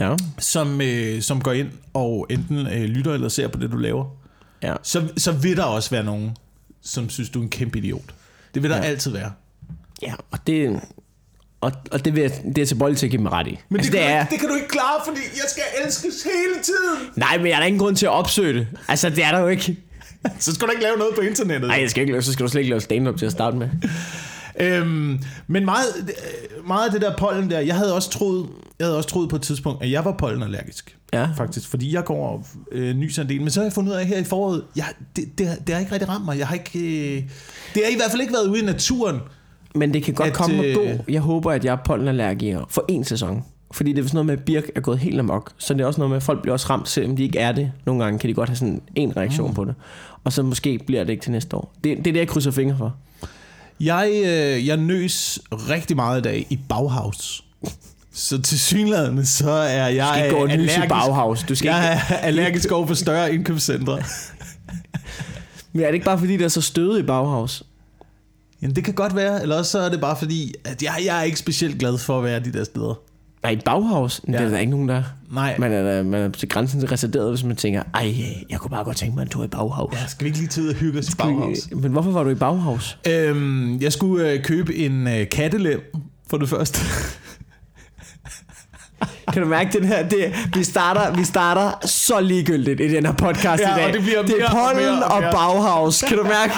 Ja. 0.00 0.16
som, 0.38 0.80
øh, 0.80 1.22
som 1.22 1.40
går 1.40 1.52
ind 1.52 1.68
og 1.94 2.26
enten 2.30 2.58
øh, 2.66 2.82
lytter 2.82 3.12
eller 3.14 3.28
ser 3.28 3.48
på 3.48 3.60
det, 3.60 3.72
du 3.72 3.76
laver, 3.76 4.04
Ja. 4.62 4.74
så, 4.82 5.02
så 5.16 5.32
vil 5.32 5.56
der 5.56 5.62
også 5.64 5.90
være 5.90 6.04
nogen, 6.04 6.30
som 6.82 7.08
synes, 7.10 7.30
du 7.30 7.38
er 7.38 7.42
en 7.42 7.48
kæmpe 7.50 7.78
idiot. 7.78 8.04
Det 8.54 8.62
vil 8.62 8.70
der 8.70 8.76
ja. 8.76 8.82
altid 8.82 9.10
være. 9.10 9.30
Ja, 10.02 10.12
og 10.30 10.38
det... 10.46 10.80
Og, 11.60 11.72
og 11.92 12.04
det, 12.04 12.14
vil 12.14 12.20
jeg, 12.22 12.32
det 12.56 12.62
er 12.62 12.66
til 12.66 12.74
bold 12.74 12.96
til 12.96 13.06
at 13.06 13.10
give 13.10 13.22
mig 13.22 13.32
ret 13.32 13.46
i. 13.46 13.58
Men 13.68 13.80
altså, 13.80 13.92
det, 13.92 14.00
det 14.00 14.06
kan, 14.08 14.16
er, 14.16 14.24
du, 14.24 14.28
det 14.30 14.40
kan 14.40 14.48
du 14.48 14.54
ikke 14.54 14.68
klare, 14.68 15.00
fordi 15.06 15.20
jeg 15.34 15.44
skal 15.48 15.62
elskes 15.84 16.22
hele 16.22 16.62
tiden. 16.62 17.08
Nej, 17.16 17.36
men 17.38 17.46
jeg 17.46 17.52
er 17.54 17.58
der 17.58 17.66
ingen 17.66 17.80
grund 17.80 17.96
til 17.96 18.06
at 18.06 18.12
opsøge 18.12 18.54
det. 18.58 18.66
Altså, 18.88 19.10
det 19.10 19.24
er 19.24 19.32
der 19.32 19.38
jo 19.38 19.48
ikke. 19.48 19.76
Så 20.38 20.54
skal 20.54 20.66
du 20.66 20.72
ikke 20.72 20.82
lave 20.82 20.96
noget 20.96 21.14
på 21.14 21.20
internettet. 21.20 21.68
Nej, 21.68 21.78
jeg 21.80 21.90
skal 21.90 22.00
ikke 22.08 22.22
så 22.22 22.32
skal 22.32 22.46
du 22.46 22.50
slet 22.50 22.60
ikke 22.60 22.70
lave 22.70 22.80
stand-up 22.80 23.16
til 23.18 23.26
at 23.26 23.32
starte 23.32 23.56
med. 23.56 23.68
Øhm, 24.60 25.18
men 25.46 25.64
meget, 25.64 25.84
meget 26.66 26.86
af 26.86 26.92
det 26.92 27.00
der 27.00 27.16
pollen 27.16 27.50
der, 27.50 27.60
jeg 27.60 27.74
havde 27.76 27.94
også 27.94 28.10
troet, 28.10 28.48
jeg 28.78 28.86
havde 28.86 28.96
også 28.96 29.08
troet 29.08 29.28
på 29.28 29.36
et 29.36 29.42
tidspunkt, 29.42 29.82
at 29.82 29.90
jeg 29.90 30.04
var 30.04 30.12
pollenallergisk. 30.18 30.96
Ja. 31.12 31.28
Faktisk, 31.36 31.68
fordi 31.68 31.94
jeg 31.94 32.04
går 32.04 32.28
og 32.28 32.46
øh, 32.72 32.96
nyser 32.96 33.22
en 33.22 33.28
del. 33.28 33.40
Men 33.40 33.50
så 33.50 33.60
har 33.60 33.64
jeg 33.64 33.72
fundet 33.72 33.92
ud 33.92 33.96
af 33.96 34.06
her 34.06 34.18
i 34.18 34.24
foråret, 34.24 34.64
jeg, 34.76 34.86
det, 35.16 35.38
det, 35.38 35.46
har- 35.46 35.56
det 35.56 35.74
har 35.74 35.80
ikke 35.80 35.92
rigtig 35.92 36.08
ramt 36.08 36.24
mig. 36.24 36.38
Jeg 36.38 36.46
har 36.48 36.54
ikke, 36.54 36.78
øh, 36.78 37.22
det 37.74 37.82
har 37.84 37.90
i 37.92 37.96
hvert 37.96 38.10
fald 38.10 38.20
ikke 38.20 38.32
været 38.32 38.48
ude 38.48 38.60
i 38.62 38.64
naturen. 38.64 39.20
Men 39.74 39.94
det 39.94 40.02
kan 40.02 40.14
godt 40.14 40.28
At, 40.28 40.34
komme 40.34 40.58
og 40.58 40.66
øh, 40.66 40.74
gå. 40.74 41.04
Jeg 41.08 41.20
håber, 41.20 41.52
at 41.52 41.64
jeg 41.64 41.72
er 41.72 41.78
pollenallergiker 41.84 42.64
for 42.68 42.84
en 42.88 43.04
sæson. 43.04 43.44
Fordi 43.72 43.92
det 43.92 43.98
er 43.98 44.02
sådan 44.02 44.16
noget 44.16 44.26
med, 44.26 44.34
at 44.34 44.44
birk 44.44 44.64
er 44.74 44.80
gået 44.80 44.98
helt 44.98 45.18
amok. 45.18 45.52
Så 45.58 45.74
det 45.74 45.80
er 45.80 45.86
også 45.86 46.00
noget 46.00 46.10
med, 46.10 46.16
at 46.16 46.22
folk 46.22 46.42
bliver 46.42 46.52
også 46.52 46.66
ramt, 46.70 46.88
selvom 46.88 47.16
de 47.16 47.22
ikke 47.22 47.38
er 47.38 47.52
det. 47.52 47.72
Nogle 47.86 48.04
gange 48.04 48.18
kan 48.18 48.28
de 48.28 48.34
godt 48.34 48.48
have 48.48 48.56
sådan 48.56 48.82
en 48.94 49.16
reaktion 49.16 49.48
mm. 49.48 49.54
på 49.54 49.64
det. 49.64 49.74
Og 50.24 50.32
så 50.32 50.42
måske 50.42 50.78
bliver 50.86 51.04
det 51.04 51.10
ikke 51.10 51.22
til 51.22 51.32
næste 51.32 51.56
år. 51.56 51.72
Det, 51.84 51.96
det 51.96 52.06
er 52.06 52.12
det, 52.12 52.16
jeg 52.16 52.28
krydser 52.28 52.50
fingre 52.50 52.76
for. 52.78 52.96
Jeg, 53.80 54.10
øh, 54.14 54.66
jeg 54.66 54.76
nøs 54.76 55.40
rigtig 55.52 55.96
meget 55.96 56.18
i 56.18 56.22
dag 56.22 56.46
i 56.50 56.58
Bauhaus. 56.68 57.44
Så 58.12 58.42
til 58.42 58.60
synlædende, 58.60 59.26
så 59.26 59.50
er 59.50 59.88
jeg 59.88 60.06
Du 60.08 60.14
skal 60.14 60.24
ikke 60.24 60.36
gå 60.36 60.46
nys 60.46 60.52
i 60.52 60.52
allergisk, 60.52 60.88
Bauhaus. 60.88 61.42
Du 61.42 61.54
skal 61.54 61.68
jeg 61.68 62.00
ikke, 62.02 62.14
er 62.14 62.18
allergisk 62.18 62.70
over 62.70 62.86
for 62.86 62.94
større 62.94 63.34
indkøbscentre. 63.34 64.02
men 65.72 65.82
er 65.82 65.86
det 65.86 65.94
ikke 65.94 66.06
bare 66.06 66.18
fordi, 66.18 66.36
der 66.36 66.44
er 66.44 66.48
så 66.48 66.60
støde 66.60 67.00
i 67.00 67.02
Bauhaus? 67.02 67.62
Jamen 68.62 68.76
det 68.76 68.84
kan 68.84 68.94
godt 68.94 69.16
være, 69.16 69.42
eller 69.42 69.56
også 69.58 69.70
så 69.70 69.78
er 69.78 69.88
det 69.88 70.00
bare 70.00 70.16
fordi, 70.16 70.54
at 70.64 70.82
jeg, 70.82 70.92
jeg 71.04 71.18
er 71.18 71.22
ikke 71.22 71.38
specielt 71.38 71.78
glad 71.78 71.98
for 71.98 72.18
at 72.18 72.24
være 72.24 72.40
de 72.40 72.52
der 72.52 72.64
steder. 72.64 72.94
Nej, 73.42 73.52
i 73.52 73.56
Bauhaus? 73.64 74.20
Ja. 74.28 74.32
Det 74.32 74.40
er 74.40 74.48
der 74.48 74.58
ikke 74.58 74.70
nogen, 74.70 74.88
der... 74.88 75.02
Nej, 75.32 75.56
Man 75.58 75.72
er, 75.72 75.82
da- 75.82 76.02
man 76.02 76.20
er 76.22 76.28
til 76.28 76.48
grænsen 76.48 76.80
til 76.80 76.88
reserveret, 76.88 77.30
hvis 77.30 77.44
man 77.44 77.56
tænker, 77.56 77.82
ej, 77.94 78.14
jeg 78.50 78.58
kunne 78.58 78.70
bare 78.70 78.84
godt 78.84 78.96
tænke 78.96 79.14
mig 79.14 79.22
en 79.22 79.28
tur 79.28 79.44
i 79.44 79.48
Bauhaus. 79.48 79.92
ja, 79.94 80.06
skal 80.08 80.24
vi 80.24 80.28
ikke 80.28 80.38
lige 80.38 80.48
tid 80.48 80.70
at 80.70 80.76
hygge 80.76 80.98
os 80.98 81.08
i 81.08 81.16
Bauhaus? 81.16 81.68
Men 81.72 81.92
hvorfor 81.92 82.10
var 82.10 82.22
du 82.24 82.30
i 82.30 82.34
Bauhaus? 82.34 82.98
Øhm, 83.08 83.80
jeg 83.80 83.92
skulle 83.92 84.30
øh, 84.30 84.44
købe 84.44 84.74
en 84.76 85.06
øh, 85.08 85.28
kattelem 85.28 85.80
for 86.30 86.36
det 86.36 86.48
første. 86.48 86.80
Kan 89.32 89.42
du 89.42 89.48
mærke 89.48 89.78
den 89.78 89.86
her? 89.88 90.08
Det, 90.08 90.34
vi, 90.54 90.64
starter, 90.64 91.14
vi 91.14 91.24
starter 91.24 91.86
så 91.86 92.20
ligegyldigt 92.20 92.80
i 92.80 92.88
den 92.88 93.06
her 93.06 93.12
podcast 93.12 93.62
Ja, 93.62 93.74
i 93.74 93.78
dag. 93.78 93.86
og 93.86 93.92
det 93.92 94.02
bliver 94.02 94.22
det 94.22 94.34
er 94.40 94.44
og 94.44 94.50
pollen 94.74 95.02
og 95.02 95.10
og, 95.10 95.20
mere. 95.20 95.32
Bauhaus. 95.32 96.02
Kan 96.08 96.16
du, 96.18 96.22
mærke, 96.24 96.52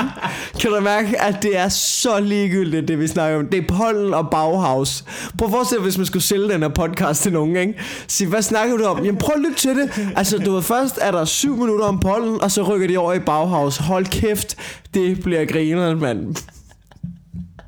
kan 0.60 0.70
du 0.70 0.80
mærke, 0.80 1.22
at 1.22 1.42
det 1.42 1.58
er 1.58 1.68
så 1.68 2.20
ligegyldigt, 2.20 2.88
det 2.88 2.98
vi 2.98 3.06
snakker 3.06 3.38
om? 3.38 3.46
Det 3.46 3.58
er 3.58 3.74
pollen 3.78 4.14
og 4.14 4.30
Bauhaus. 4.30 5.04
Prøv 5.38 5.46
at 5.48 5.52
forestille 5.52 5.82
hvis 5.82 5.96
man 5.98 6.06
skulle 6.06 6.22
sælge 6.22 6.48
den 6.48 6.62
her 6.62 6.68
podcast 6.68 7.22
til 7.22 7.32
nogen, 7.32 7.56
ikke? 7.56 7.74
Sig, 8.08 8.26
hvad 8.26 8.42
snakker 8.42 8.76
du 8.76 8.84
om? 8.84 9.04
Jamen 9.04 9.16
prøv 9.18 9.34
at 9.36 9.40
lytte 9.42 9.56
til 9.58 9.70
det. 9.76 10.12
Altså, 10.16 10.38
du 10.38 10.52
ved, 10.54 10.62
først 10.62 10.98
er 11.02 11.10
der 11.10 11.24
syv 11.24 11.56
minutter 11.56 11.84
om 11.86 12.00
pollen, 12.00 12.42
og 12.42 12.50
så 12.50 12.62
rykker 12.62 12.88
de 12.88 12.96
over 12.98 13.12
i 13.12 13.18
Bauhaus. 13.20 13.76
Hold 13.76 14.06
kæft, 14.06 14.56
det 14.94 15.20
bliver 15.22 15.44
grineren, 15.44 16.00
mand. 16.00 16.36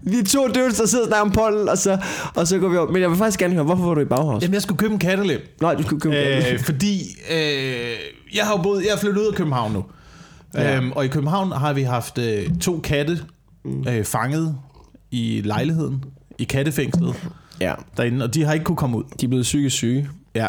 Vi 0.06 0.18
er 0.18 0.24
to 0.24 0.48
dudes, 0.48 0.76
der 0.78 0.86
sidder 0.86 1.04
og 1.04 1.08
snakker 1.08 1.24
om 1.26 1.32
pollen, 1.32 1.68
og 1.68 1.78
så, 1.78 1.98
og 2.34 2.46
så 2.46 2.58
går 2.58 2.68
vi 2.68 2.76
over. 2.76 2.90
Men 2.92 3.02
jeg 3.02 3.10
vil 3.10 3.18
faktisk 3.18 3.38
gerne 3.40 3.54
høre, 3.54 3.64
hvorfor 3.64 3.84
var 3.84 3.94
du 3.94 4.00
i 4.00 4.04
Bauhaus? 4.04 4.42
Jamen 4.42 4.54
jeg 4.54 4.62
skulle 4.62 4.78
købe 4.78 4.92
en 4.92 4.98
kattelem. 4.98 5.40
Nej, 5.60 5.74
du 5.74 5.82
skulle 5.82 6.00
købe 6.00 6.16
Øh, 6.16 6.52
øh, 6.52 6.60
fordi 6.68 7.00
øh, 7.30 7.92
jeg 8.34 8.44
har 8.46 8.60
boet, 8.62 8.84
jeg 8.84 8.90
er 8.92 8.96
flyttet 8.96 9.20
ud 9.20 9.26
af 9.26 9.34
København 9.34 9.72
nu. 9.72 9.84
Ja. 10.54 10.62
Ja. 10.62 10.76
Øhm, 10.76 10.92
og 10.92 11.04
i 11.04 11.08
København 11.08 11.52
har 11.52 11.72
vi 11.72 11.82
haft 11.82 12.18
øh, 12.18 12.58
to 12.60 12.80
katte 12.84 13.18
øh, 13.88 14.04
fanget 14.04 14.56
i 15.10 15.40
lejligheden, 15.44 16.04
i 16.38 16.44
kattefængslet 16.44 17.28
Ja, 17.60 17.74
derinde, 17.96 18.24
og 18.24 18.34
de 18.34 18.44
har 18.44 18.52
ikke 18.52 18.64
kunne 18.64 18.76
komme 18.76 18.96
ud. 18.98 19.04
de 19.20 19.26
er 19.26 19.28
blevet 19.28 19.42
psykisk 19.42 19.76
syge. 19.76 20.08
Ja. 20.34 20.48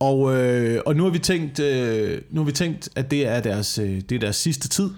Og, 0.00 0.36
øh, 0.36 0.80
og 0.86 0.96
nu 0.96 1.02
har 1.02 1.10
vi 1.10 1.18
tænkt, 1.18 1.60
øh, 1.60 2.20
nu 2.30 2.40
har 2.40 2.46
vi 2.46 2.52
tænkt, 2.52 2.88
at 2.96 3.10
det 3.10 3.26
er 3.26 3.40
deres, 3.40 3.78
øh, 3.78 4.00
det 4.08 4.12
er 4.12 4.18
deres 4.18 4.36
sidste 4.36 4.68
tid. 4.68 4.90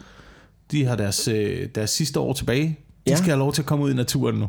De 0.71 0.85
har 0.85 0.97
deres, 0.97 1.29
øh, 1.29 1.69
deres 1.75 1.91
sidste 1.91 2.21
år 2.21 2.33
tilbage. 2.33 2.79
De 3.07 3.11
Ja. 3.11 3.17
skal 3.17 3.29
have 3.29 3.39
lov 3.39 3.53
til 3.53 3.63
at 3.63 3.67
komme 3.67 3.85
ud 3.85 3.91
i 3.91 3.95
naturen 3.95 4.37
nu. 4.37 4.47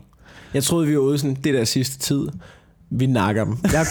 Jeg 0.54 0.64
troede, 0.64 0.88
vi 0.88 0.94
var 0.96 1.02
ude 1.02 1.18
sådan, 1.18 1.38
det 1.44 1.54
der 1.54 1.64
sidste 1.64 2.00
tid. 2.00 2.28
Vi 2.94 3.06
nakker 3.06 3.44
dem. 3.46 3.58
Jeg, 3.74 3.86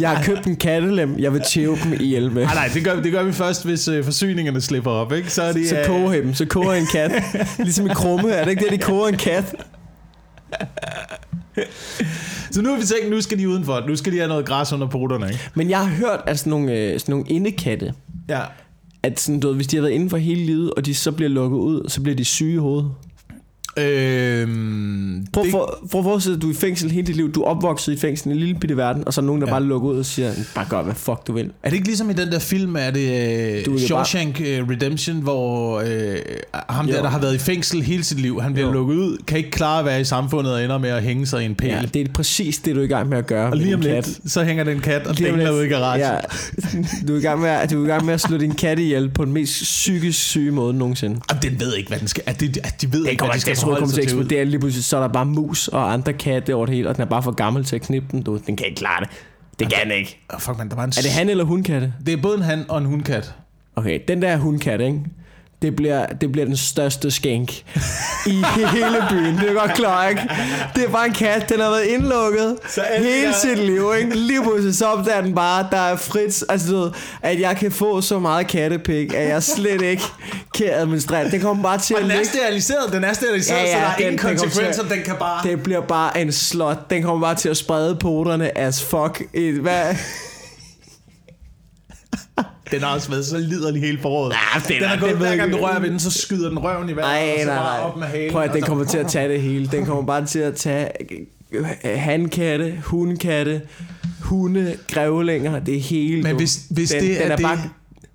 jeg 0.00 0.10
har 0.10 0.24
købt 0.24 0.46
en 0.46 0.56
kattelem. 0.56 1.18
Jeg 1.18 1.32
vil 1.32 1.42
tæve 1.48 1.76
dem 1.84 1.92
ihjel 1.92 2.32
med. 2.32 2.42
Nej, 2.44 2.54
nej, 2.54 2.70
det 2.74 2.84
gør, 2.84 3.00
det 3.02 3.12
gør 3.12 3.22
vi 3.22 3.32
først, 3.32 3.64
hvis 3.64 3.88
øh, 3.88 4.04
forsyningerne 4.04 4.60
slipper 4.60 4.90
op, 4.90 5.12
ikke? 5.12 5.30
Så 5.32 5.42
er 5.42 5.52
det... 5.52 5.68
Så 5.68 5.78
øh, 5.80 5.86
koger 5.86 6.12
jeg 6.12 6.22
dem. 6.22 6.34
Så 6.34 6.46
koger 6.46 6.72
en 6.72 6.86
kat. 6.92 7.12
Ligesom 7.58 7.86
i 7.86 7.88
krumme. 7.94 8.30
Er 8.30 8.44
det 8.44 8.50
ikke 8.50 8.64
det, 8.64 8.72
de 8.72 8.78
koger 8.78 9.08
en 9.08 9.16
kat? 9.16 9.54
Så 12.50 12.62
nu 12.62 12.70
har 12.70 12.76
vi 12.76 12.84
tænkt, 12.84 13.10
nu 13.10 13.20
skal 13.20 13.38
de 13.38 13.48
udenfor. 13.48 13.82
Nu 13.88 13.96
skal 13.96 14.12
de 14.12 14.16
have 14.18 14.28
noget 14.28 14.46
græs 14.46 14.72
under 14.72 14.86
poterne, 14.86 15.26
ikke? 15.26 15.40
Men 15.54 15.70
jeg 15.70 15.78
har 15.78 15.94
hørt, 15.94 16.20
at 16.26 16.38
sådan 16.38 16.50
nogle, 16.50 16.72
øh, 16.72 17.00
sådan 17.00 17.12
nogle 17.12 17.26
indekatte, 17.28 17.92
Ja. 18.28 18.40
at 19.02 19.20
sådan, 19.20 19.40
du 19.40 19.48
ved, 19.48 19.56
hvis 19.56 19.66
de 19.66 19.76
har 19.76 19.82
været 19.82 19.92
inden 19.92 20.10
for 20.10 20.16
hele 20.16 20.46
livet, 20.46 20.70
og 20.74 20.86
de 20.86 20.94
så 20.94 21.12
bliver 21.12 21.28
lukket 21.28 21.58
ud, 21.58 21.88
så 21.88 22.00
bliver 22.00 22.16
de 22.16 22.24
syge 22.24 22.54
i 22.54 22.56
hovedet. 22.56 22.90
Øhm, 23.78 25.26
Prøv, 25.32 25.44
det, 25.44 25.50
for, 25.50 25.78
prøv 25.90 26.00
at 26.00 26.04
forestille 26.04 26.34
dig, 26.34 26.42
du 26.42 26.48
er 26.48 26.52
i 26.52 26.56
fængsel 26.56 26.90
hele 26.90 27.06
dit 27.06 27.16
liv. 27.16 27.32
Du 27.32 27.42
er 27.42 27.46
opvokset 27.46 27.92
i 27.92 27.96
fængsel 27.96 28.28
i 28.28 28.32
en 28.32 28.38
lille 28.38 28.54
bitte 28.54 28.76
verden, 28.76 29.02
og 29.06 29.14
så 29.14 29.20
er 29.20 29.24
nogen, 29.24 29.40
der 29.40 29.46
Ja. 29.48 29.52
bare 29.52 29.62
lukker 29.64 29.88
ud 29.88 29.98
og 29.98 30.06
siger, 30.06 30.32
bare 30.54 30.66
gør, 30.68 30.82
hvad 30.82 30.94
fuck 30.94 31.26
du 31.26 31.32
vil. 31.32 31.50
er 31.62 31.68
det 31.70 31.76
ikke 31.76 31.86
ligesom 31.88 32.10
i 32.10 32.12
den 32.12 32.32
der 32.32 32.38
film, 32.38 32.76
er 32.76 32.90
det 32.90 33.66
Du 33.66 33.70
uh, 33.74 33.80
er 33.82 33.86
Shawshank 33.86 34.40
uh, 34.40 34.70
Redemption, 34.70 35.16
hvor 35.16 35.78
uh, 35.80 35.86
ham 36.68 36.86
der, 36.86 36.96
Jo. 36.96 37.02
der 37.02 37.08
har 37.08 37.18
været 37.18 37.34
i 37.34 37.38
fængsel 37.38 37.82
hele 37.82 38.04
sit 38.04 38.20
liv, 38.20 38.40
han 38.42 38.52
bliver 38.52 38.66
Jo. 38.68 38.72
lukket 38.72 38.94
ud, 38.96 39.18
kan 39.26 39.38
ikke 39.38 39.50
klare 39.50 39.78
at 39.78 39.84
være 39.84 40.00
i 40.00 40.04
samfundet 40.04 40.52
og 40.54 40.64
ender 40.64 40.78
med 40.78 40.90
at 40.90 41.02
hænge 41.02 41.26
sig 41.26 41.42
i 41.42 41.44
en 41.44 41.54
pæl. 41.54 41.68
Ja, 41.70 41.82
det 41.94 42.08
er 42.08 42.12
præcis 42.12 42.58
det, 42.58 42.74
du 42.74 42.80
er 42.80 42.84
i 42.84 42.88
gang 42.88 43.08
med 43.08 43.18
at 43.18 43.26
gøre 43.26 43.44
og 43.50 43.56
med 43.56 43.64
lige 43.64 43.74
om 43.74 43.80
din 43.80 43.90
lidt, 43.94 44.04
kat. 44.04 44.20
så 44.32 44.44
hænger 44.44 44.64
den 44.64 44.80
kat 44.80 45.06
og 45.06 45.14
lidt. 45.14 45.50
ude 45.50 45.66
i 45.66 45.68
garagen. 45.68 46.00
Ja, 46.00 46.16
du 47.08 47.14
er, 47.14 47.18
i 47.18 47.22
gang 47.22 47.40
med, 47.40 47.48
at, 47.48 47.70
du 47.70 47.80
er 47.80 47.84
i 47.84 47.88
gang 47.88 48.04
med 48.04 48.14
at 48.14 48.20
slå 48.20 48.36
din 48.36 48.54
kat 48.54 48.78
ihjel 48.78 49.08
på 49.10 49.24
den 49.24 49.32
mest 49.32 49.62
psykisk 49.62 50.18
syge 50.18 50.50
måde 50.50 50.74
nogensinde. 50.74 51.20
Og 51.30 51.42
den 51.42 51.60
ved 51.60 51.74
ikke, 51.74 51.88
hvad 51.88 51.98
den 51.98 52.08
skal. 52.08 52.22
At 52.26 52.40
de, 52.40 52.52
at 52.64 52.82
de 52.82 52.92
ved 52.92 53.04
Det 53.04 53.10
ikke, 53.10 53.24
hvad 53.24 53.34
de 53.34 53.40
skal 53.40 53.56
tror, 53.64 53.70
det 53.72 53.78
kommer 53.78 53.94
til 53.94 54.00
at 54.00 54.04
eksplodere 54.04 54.44
lige 54.44 54.60
pludselig, 54.60 54.84
så 54.84 54.96
er 54.96 55.00
der 55.00 55.08
bare 55.08 55.26
mus 55.26 55.68
og 55.68 55.92
andre 55.92 56.12
katte 56.12 56.54
over 56.54 56.66
det 56.66 56.74
hele, 56.74 56.88
og 56.88 56.96
den 56.96 57.02
er 57.02 57.06
bare 57.06 57.22
for 57.22 57.30
gammel 57.30 57.64
til 57.64 57.76
at 57.76 57.82
knippe 57.82 58.08
den. 58.10 58.22
Du. 58.22 58.38
Den 58.46 58.56
kan 58.56 58.66
ikke 58.66 58.78
klare 58.78 59.00
det. 59.00 59.08
Det 59.58 59.72
kan 59.72 59.88
den 59.88 59.98
ikke. 59.98 60.20
Oh, 60.34 60.40
fuck, 60.40 60.58
man, 60.58 60.68
der 60.68 60.76
var 60.76 60.84
en 60.84 60.92
Er 60.98 61.02
det 61.02 61.10
han 61.10 61.28
eller 61.28 61.44
hunkatte? 61.44 61.92
Det 62.06 62.12
er 62.12 62.22
både 62.22 62.36
en 62.36 62.42
han 62.42 62.64
og 62.68 62.78
en 62.78 62.84
hundkat. 62.84 63.34
Okay, 63.76 64.00
den 64.08 64.22
der 64.22 64.36
hundkat, 64.36 64.80
ikke? 64.80 65.00
Det 65.64 65.76
bliver, 65.76 66.06
det 66.06 66.32
bliver 66.32 66.44
den 66.46 66.56
største 66.56 67.10
skænk 67.10 67.50
i 68.26 68.44
hele 68.72 68.96
byen. 69.10 69.36
Det 69.38 69.48
er 69.50 69.52
godt 69.60 69.74
klar, 69.74 70.08
ikke? 70.08 70.22
Det 70.76 70.84
er 70.84 70.88
bare 70.88 71.06
en 71.06 71.12
kat, 71.12 71.48
den 71.48 71.60
har 71.60 71.70
været 71.70 71.84
indlukket 71.84 72.56
Så 72.68 72.82
hele 72.98 73.26
der- 73.26 73.32
sit 73.32 73.58
liv, 73.58 73.92
ikke? 74.00 74.16
Lige 74.16 74.42
pludselig 74.42 74.74
så 74.74 74.86
opdager 74.86 75.20
den 75.20 75.34
bare, 75.34 75.66
der 75.70 75.76
er 75.78 75.96
frit, 75.96 76.44
altså 76.48 76.72
du 76.72 76.76
ved, 76.80 76.90
at 77.22 77.40
jeg 77.40 77.56
kan 77.56 77.72
få 77.72 78.00
så 78.00 78.18
meget 78.18 78.46
kattepik, 78.46 79.14
at 79.14 79.28
jeg 79.28 79.42
slet 79.42 79.82
ikke 79.82 80.02
kan 80.54 80.66
administrere. 80.72 81.30
Det 81.30 81.40
kommer 81.42 81.62
bare 81.62 81.78
til 81.78 81.96
Og 81.96 82.00
at 82.00 82.04
den 82.04 82.10
er 82.10 82.16
ligge 82.16 82.30
steriliseret, 82.30 82.92
den 82.92 83.04
er 83.04 83.12
steriliseret, 83.12 83.58
Ja, 83.58 83.64
ja, 83.64 83.72
så 83.72 83.78
der 83.78 83.84
er 83.86 83.94
den- 83.96 84.06
ingen 84.06 84.18
den 84.28 84.38
konsekvenser, 84.38 84.82
at- 84.82 84.90
den 84.90 85.02
kan 85.04 85.14
bare... 85.18 85.48
det 85.50 85.62
bliver 85.62 85.80
bare 85.80 86.20
en 86.20 86.32
slot. 86.32 86.90
Den 86.90 87.02
kommer 87.02 87.26
bare 87.26 87.34
til 87.34 87.48
at 87.48 87.56
sprede 87.56 87.96
poterne 87.96 88.58
as 88.58 88.82
fuck. 88.82 89.22
Hvad? 89.60 89.94
Den 92.74 92.82
har 92.82 92.94
også 92.94 93.10
været 93.10 93.26
så 93.26 93.38
liderlig 93.38 93.82
hele 93.82 93.98
foråret. 94.02 94.32
Ja, 94.32 94.60
den 94.68 94.74
den 94.74 94.82
er- 94.84 94.88
er 94.88 95.00
gået, 95.00 95.16
hver 95.16 95.36
gang 95.36 95.52
du 95.52 95.56
rører 95.56 95.80
ved 95.80 95.90
den, 95.90 95.98
så 96.00 96.10
skyder 96.10 96.48
den 96.48 96.58
røven 96.58 96.88
i 96.88 96.92
vejret, 96.96 97.26
Nej, 97.26 97.32
og 97.34 97.40
så 97.40 97.46
nej, 97.46 97.56
bare 97.56 97.80
op 97.82 97.96
med 97.96 98.06
halen. 98.06 98.32
Prøv 98.32 98.42
at 98.42 98.52
den 98.52 98.60
så- 98.60 98.66
kommer 98.66 98.84
til 98.84 98.98
at 98.98 99.06
tage 99.06 99.28
det 99.28 99.42
hele. 99.42 99.66
Den 99.66 99.86
kommer 99.86 100.02
bare 100.06 100.26
til 100.26 100.38
at 100.38 100.54
tage 100.54 100.88
øh, 101.52 101.64
handkatte, 101.84 102.74
hundkatte, 102.84 103.62
hunde, 104.20 104.76
grævlinger, 104.92 105.58
det 105.58 105.80
hele. 105.80 106.22
Men 106.22 106.36
hvis, 106.36 106.60
hvis 106.70 106.90
den, 106.90 107.00
det 107.00 107.08
den 107.08 107.18
er, 107.18 107.32
er 107.32 107.36
det, 107.36 107.42
bare, 107.44 107.58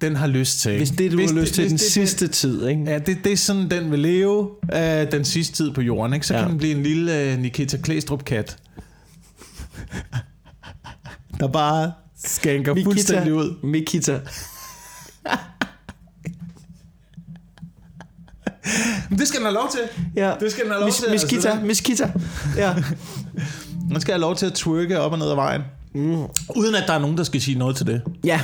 den 0.02 0.16
har 0.16 0.28
lyst 0.28 0.60
til. 0.60 0.78
hvis 0.78 0.90
det, 0.90 1.12
du 1.12 1.18
hvis 1.18 1.32
har 1.32 1.40
lyst 1.42 1.54
til 1.54 1.62
hvis 1.64 1.70
den 1.72 1.78
det- 1.78 1.92
sidste 1.92 2.28
tid, 2.28 2.68
ikke? 2.68 2.84
Ja, 2.88 2.98
det, 3.00 3.18
det 3.24 3.32
er 3.32 3.38
sådan, 3.38 3.72
den 3.72 3.92
vil 3.92 4.00
leve 4.00 4.42
uh, 4.42 5.12
den 5.12 5.26
sidste 5.26 5.56
tid 5.56 5.72
på 5.72 5.82
jorden, 5.82 6.14
ikke? 6.14 6.28
Så 6.28 6.34
Ja. 6.34 6.40
kan 6.42 6.50
den 6.50 6.58
blive 6.58 6.76
en 6.76 6.84
lille 6.84 7.34
uh, 7.34 7.40
Nikita 7.40 7.78
Klæstrup-kat. 7.78 8.58
der 11.40 11.48
bare 11.48 11.92
skænker 12.26 12.76
fuldstændig 12.84 13.34
ud. 13.34 13.56
Mikita. 13.64 14.20
Men 19.10 19.20
det 19.20 19.28
skal 19.28 19.38
den 19.40 19.46
have 19.46 19.54
lov 19.54 19.70
til. 19.72 19.80
Ja. 20.16 20.34
Det 20.40 20.52
skal 20.52 20.64
den 20.64 20.72
have 20.72 20.80
lov 20.80 20.88
Mis, 20.88 20.96
til. 20.96 21.12
Miss 21.12 21.24
Kita, 21.26 21.50
Altså, 21.50 21.66
Miss 21.66 21.82
Kita. 21.82 22.12
Ja. 22.58 22.76
den 23.92 24.02
skal 24.02 24.14
have 24.14 24.22
lov 24.22 24.36
til 24.36 24.46
at 24.46 24.54
twerke 24.54 25.00
op 25.00 25.12
og 25.12 25.20
ned 25.20 25.30
ad 25.30 25.36
vejen. 25.36 25.62
Mm. 25.94 26.16
Uden 26.56 26.76
at 26.76 26.84
der 26.88 26.94
er 26.94 27.00
nogen, 27.00 27.18
der 27.18 27.24
skal 27.24 27.42
sige 27.42 27.58
noget 27.58 27.76
til 27.76 27.88
det. 27.88 28.02
Ja. 28.24 28.42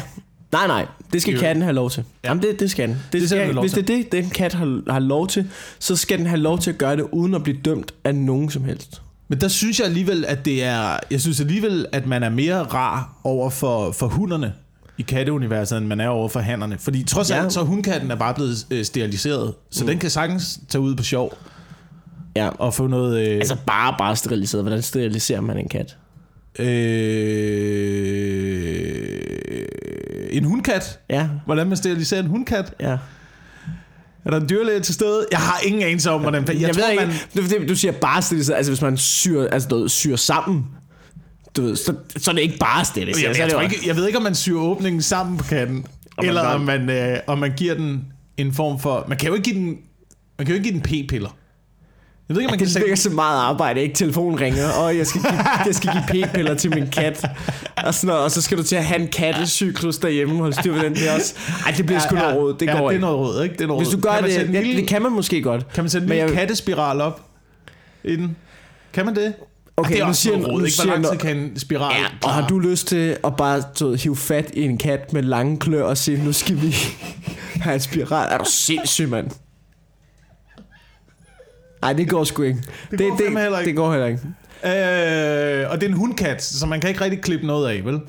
Nej, 0.51 0.67
nej. 0.67 0.85
Det 1.13 1.21
skal 1.21 1.33
Jo. 1.33 1.39
katten 1.39 1.61
have 1.63 1.73
lov 1.73 1.89
til. 1.89 2.03
Ja. 2.23 2.29
Jamen, 2.29 2.43
det, 2.43 2.59
det 2.59 2.71
skal 2.71 2.87
den. 2.89 2.97
Det 3.13 3.29
skal 3.29 3.39
den 3.39 3.45
skal, 3.47 3.55
lov 3.55 3.63
hvis 3.63 3.73
til. 3.73 3.87
det 3.87 3.93
er 3.95 4.03
det, 4.03 4.11
den 4.11 4.29
kat 4.29 4.53
har, 4.53 4.91
har 4.91 4.99
lov 4.99 5.27
til, 5.27 5.49
så 5.79 5.95
skal 5.95 6.17
den 6.17 6.25
have 6.25 6.39
lov 6.39 6.59
til 6.59 6.71
at 6.71 6.77
gøre 6.77 6.95
det, 6.95 7.05
uden 7.11 7.33
at 7.33 7.43
blive 7.43 7.57
dømt 7.65 7.93
af 8.03 8.15
nogen 8.15 8.49
som 8.49 8.63
helst. 8.63 9.01
Men 9.27 9.41
der 9.41 9.47
synes 9.47 9.79
jeg 9.79 9.87
alligevel, 9.87 10.25
at 10.25 10.45
det 10.45 10.63
er... 10.63 10.97
Jeg 11.11 11.21
synes 11.21 11.39
alligevel, 11.41 11.85
at 11.91 12.07
man 12.07 12.23
er 12.23 12.29
mere 12.29 12.63
rar 12.63 13.19
over 13.23 13.49
for, 13.49 13.91
for 13.91 14.07
hunderne 14.07 14.53
i 14.97 15.01
katteuniverset, 15.01 15.77
end 15.77 15.87
man 15.87 15.99
er 15.99 16.07
over 16.07 16.29
for 16.29 16.39
hannerne. 16.39 16.77
Fordi 16.79 17.03
trods 17.03 17.29
Ja. 17.31 17.35
alt, 17.43 17.53
så 17.53 17.63
hundkatten 17.63 18.11
er 18.11 18.15
bare 18.15 18.33
blevet 18.33 18.65
øh, 18.71 18.85
steriliseret. 18.85 19.53
Så 19.71 19.83
mm. 19.83 19.87
den 19.89 19.99
kan 19.99 20.09
sagtens 20.09 20.59
tage 20.69 20.81
ud 20.81 20.95
på 20.95 21.03
sjov 21.03 21.37
Ja. 22.35 22.49
og 22.49 22.73
få 22.73 22.87
noget... 22.87 23.27
Øh, 23.29 23.35
Altså 23.37 23.57
bare, 23.65 23.95
bare 23.97 24.15
steriliseret. 24.15 24.63
Hvordan 24.63 24.81
steriliserer 24.81 25.41
man 25.41 25.57
en 25.57 25.67
kat? 25.69 25.97
øh, 29.45 30.29
en 30.31 30.43
hundkat. 30.43 30.99
Ja. 31.09 31.29
Hvordan 31.45 31.67
man 31.67 31.77
steriliserer 31.77 32.21
en 32.21 32.27
hundkat. 32.27 32.73
Ja. 32.79 32.97
Er 34.25 34.29
der 34.29 34.39
en 34.39 34.49
dyrlæge 34.49 34.79
til 34.79 34.93
stede? 34.93 35.25
Jeg 35.31 35.39
har 35.39 35.59
ingen 35.65 35.81
anelse 35.81 36.11
om, 36.11 36.21
hvordan... 36.21 36.43
Jeg, 36.47 36.53
Jeg, 36.53 36.61
jeg 36.61 36.75
tror, 36.75 36.83
ved 36.83 36.91
ikke, 36.91 37.05
man... 37.05 37.15
man... 37.49 37.59
du, 37.61 37.67
du 37.69 37.75
siger 37.75 37.91
bare 37.91 38.21
steriliseret, 38.21 38.57
altså 38.57 38.71
hvis 38.71 38.81
man 38.81 38.97
syr, 38.97 39.41
altså, 39.51 39.69
du 39.69 39.77
ved, 39.79 39.89
syr 39.89 40.15
sammen, 40.15 40.65
du 41.57 41.61
ved, 41.61 41.75
så, 41.75 41.93
så 42.17 42.31
er 42.31 42.35
det 42.35 42.41
ikke 42.41 42.57
bare 42.57 42.85
steriliseret. 42.85 43.27
Jeg, 43.27 43.35
så 43.35 43.41
er 43.41 43.45
jeg, 43.47 43.53
jo- 43.71 43.75
ikke, 43.75 43.87
jeg 43.87 43.95
ved 43.95 44.05
ikke, 44.07 44.17
om 44.17 44.23
man 44.23 44.35
syr 44.35 44.55
åbningen 44.57 45.01
sammen 45.01 45.37
på 45.37 45.43
katten, 45.43 45.85
man 46.17 46.27
eller 46.27 46.43
bare- 46.43 46.55
om 46.55 46.61
man, 46.61 46.89
øh, 46.89 47.17
om 47.27 47.37
man 47.37 47.53
giver 47.57 47.73
den 47.73 48.03
en 48.37 48.53
form 48.53 48.79
for... 48.79 49.05
Man 49.07 49.17
kan 49.17 49.27
jo 49.27 49.33
ikke 49.33 49.43
give 49.51 49.55
den, 49.55 49.77
man 50.37 50.45
kan 50.45 50.47
jo 50.47 50.53
ikke 50.53 50.69
give 50.71 50.73
den 50.73 50.81
p-piller. 51.07 51.37
Jeg 52.29 52.35
ved 52.35 52.41
ikke, 52.41 52.49
om 52.49 52.51
man 52.51 52.59
kan 52.59 52.67
Det 52.67 52.75
ligger 52.79 52.95
så 52.95 53.09
meget 53.09 53.39
arbejde, 53.39 53.81
ikke? 53.81 53.95
Telefonen 53.95 54.39
ringer, 54.41 54.69
og 54.69 54.97
jeg 54.97 55.07
skal 55.07 55.21
give, 55.21 55.33
jeg 55.65 55.75
skal 55.75 55.91
give 55.91 56.25
p-piller 56.25 56.53
til 56.55 56.75
min 56.75 56.87
kat. 56.87 57.25
Og, 57.85 57.93
sådan 57.93 58.07
noget, 58.07 58.23
og 58.23 58.31
så 58.31 58.41
skal 58.41 58.57
du 58.57 58.63
til 58.63 58.75
at 58.75 58.85
have 58.85 59.01
en 59.01 59.07
kattecyklus 59.07 59.97
derhjemme, 59.97 60.35
holde 60.39 60.55
styr 60.61 60.73
på 60.77 60.83
den 60.83 60.95
der 60.95 61.15
også. 61.15 61.35
Ej, 61.65 61.73
det 61.77 61.85
bliver 61.85 61.99
sgu 61.99 62.15
noget 62.15 62.35
råd, 62.35 62.53
det 62.59 62.65
ja, 62.65 62.71
går 62.71 62.79
det 62.79 62.85
er 62.85 62.91
ikke. 62.91 63.01
noget 63.01 63.17
råd, 63.17 63.43
ikke? 63.43 63.55
Det 63.55 63.61
er 63.61 63.67
noget 63.67 63.83
Hvis 63.85 63.93
du 63.95 63.99
gør 64.01 64.11
kan 64.13 64.23
det, 64.23 64.29
ja, 64.53 64.61
lille, 64.61 64.75
det 64.81 64.87
kan 64.87 65.01
man 65.01 65.11
måske 65.11 65.41
godt. 65.41 65.73
kan 65.73 65.83
man 65.83 65.89
sætte 65.89 66.05
en 66.05 66.09
lille 66.09 66.23
jeg- 66.25 66.33
kattespiral 66.33 67.01
op 67.01 67.21
i 68.03 68.15
den? 68.15 68.35
Kan 68.93 69.05
man 69.05 69.15
det? 69.15 69.33
Okay, 69.77 69.89
det 69.91 69.99
er 69.99 70.03
nu 70.03 70.09
også 70.09 70.21
siger- 70.21 70.37
noget 70.37 70.47
råd, 70.53 70.65
ikke? 70.65 70.77
Hvor 70.83 70.91
lang 70.93 71.05
tid 71.05 71.17
kan 71.17 71.37
en 71.37 71.59
spiral 71.59 71.95
Ja, 71.99 72.05
og 72.27 72.33
har 72.33 72.47
du 72.47 72.59
lyst 72.59 72.87
til 72.87 73.17
at 73.23 73.35
bare 73.35 73.63
ved, 73.81 73.97
hive 73.97 74.15
fat 74.15 74.51
i 74.53 74.61
en 74.61 74.77
kat 74.77 75.13
med 75.13 75.23
lange 75.23 75.59
klør 75.59 75.83
og 75.83 75.97
sige, 75.97 76.23
nu 76.25 76.33
skal 76.33 76.61
vi 76.61 76.75
have 77.61 77.73
en 77.73 77.79
spiral? 77.79 78.27
Er 78.31 78.37
du 78.37 78.45
sindssyg, 78.49 79.09
mand? 79.09 79.27
Nej, 81.85 81.93
det 81.93 82.09
går 82.09 82.23
sgu 82.23 82.41
ikke. 82.43 82.59
Det, 82.91 82.99
går 82.99 83.17
fandme 83.17 83.39
heller 83.41 83.59
ikke. 83.59 83.69
det 83.69 83.75
går 83.75 83.91
heller 83.91 84.07
ikke. 84.07 84.21
Øh, 85.63 85.71
og 85.71 85.81
det 85.81 85.85
er 85.85 85.89
en 85.89 85.97
hundkat, 85.97 86.43
så 86.43 86.65
man 86.65 86.79
kan 86.81 86.89
ikke 86.89 87.01
rigtig 87.01 87.21
klippe 87.21 87.47
noget 87.47 87.69
af, 87.69 87.85
vel? 87.85 87.93
Det 87.93 88.01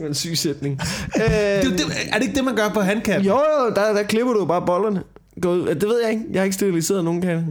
var 0.00 0.06
en 0.06 0.14
syg 0.14 0.38
sætning. 0.38 0.80
øh, 1.16 1.22
Det, 1.22 1.64
det, 1.78 1.86
er 2.12 2.18
det 2.18 2.22
ikke 2.22 2.34
det, 2.36 2.44
man 2.44 2.56
gør 2.56 2.68
på 2.68 2.80
handkat? 2.80 3.24
jo, 3.24 3.32
jo, 3.32 3.74
der, 3.76 3.92
der 3.92 4.02
klipper 4.02 4.32
du 4.32 4.44
bare 4.44 4.66
bollerne. 4.66 5.02
Gå. 5.42 5.66
Det 5.66 5.82
ved 5.82 6.00
jeg 6.02 6.10
ikke. 6.12 6.24
Jeg 6.32 6.40
har 6.40 6.44
ikke 6.44 6.54
steriliseret 6.54 7.04
nogen 7.04 7.22
kat 7.22 7.42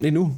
endnu. 0.00 0.36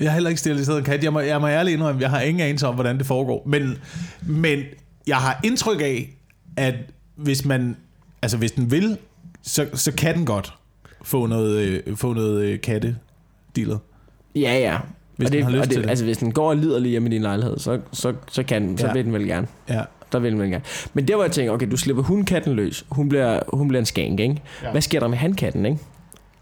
Jeg 0.00 0.10
har 0.10 0.14
heller 0.14 0.30
ikke 0.30 0.40
steriliseret 0.40 0.78
en 0.78 0.84
kat. 0.84 1.04
Jeg 1.04 1.12
må, 1.12 1.20
jeg 1.20 1.40
må 1.40 1.48
ærligt 1.48 1.74
indrømme, 1.74 2.00
jeg 2.00 2.10
har 2.10 2.20
ingen 2.20 2.40
anelse 2.40 2.66
om, 2.66 2.74
hvordan 2.74 2.98
det 2.98 3.06
foregår. 3.06 3.42
Men, 3.46 3.78
men 4.22 4.58
jeg 5.06 5.16
har 5.16 5.40
indtryk 5.44 5.80
af, 5.80 6.16
at 6.56 6.74
hvis 7.16 7.44
man, 7.44 7.76
altså 8.22 8.36
hvis 8.36 8.52
den 8.52 8.70
vil, 8.70 8.98
så, 9.42 9.66
så 9.74 9.92
kan 9.92 10.16
den 10.16 10.26
godt 10.26 10.54
få 11.08 11.26
noget, 11.26 11.58
øh, 11.86 11.96
få 11.96 12.12
noget 12.12 12.44
øh, 12.44 12.60
katte 12.60 12.96
dealet. 13.56 13.78
Ja, 14.36 14.58
ja. 14.58 14.76
Hvis 15.16 15.26
og 15.26 15.32
den 15.32 15.36
det, 15.38 15.44
har 15.44 15.50
lyst 15.52 15.60
og 15.60 15.64
det, 15.64 15.72
til 15.72 15.82
det. 15.82 15.90
Altså, 15.90 16.04
hvis 16.04 16.18
den 16.18 16.32
går 16.32 16.48
og 16.48 16.56
lider 16.56 16.78
lige 16.78 16.90
hjemme 16.90 17.08
i 17.08 17.12
din 17.12 17.22
lejlighed, 17.22 17.58
så, 17.58 17.78
så, 17.92 18.12
så, 18.30 18.42
kan, 18.42 18.78
så 18.78 18.86
Ja. 18.86 18.92
vil 18.92 19.04
den 19.04 19.12
vel 19.12 19.26
gerne. 19.26 19.46
Ja. 19.68 19.82
Der 20.12 20.18
vil 20.18 20.32
den 20.32 20.40
vel 20.40 20.50
gerne. 20.50 20.64
Men 20.94 21.08
der 21.08 21.14
hvor 21.14 21.24
jeg 21.24 21.32
tænker, 21.32 21.52
okay, 21.52 21.70
du 21.70 21.76
slipper 21.76 22.02
hundkatten 22.02 22.52
løs. 22.52 22.86
Hun 22.88 23.08
bliver, 23.08 23.40
hun 23.52 23.68
bliver 23.68 23.78
en 23.80 23.86
skænk, 23.86 24.20
ikke? 24.20 24.42
Ja. 24.62 24.70
Hvad 24.70 24.80
sker 24.80 25.00
der 25.00 25.08
med 25.08 25.18
handkatten, 25.18 25.66
ikke? 25.66 25.78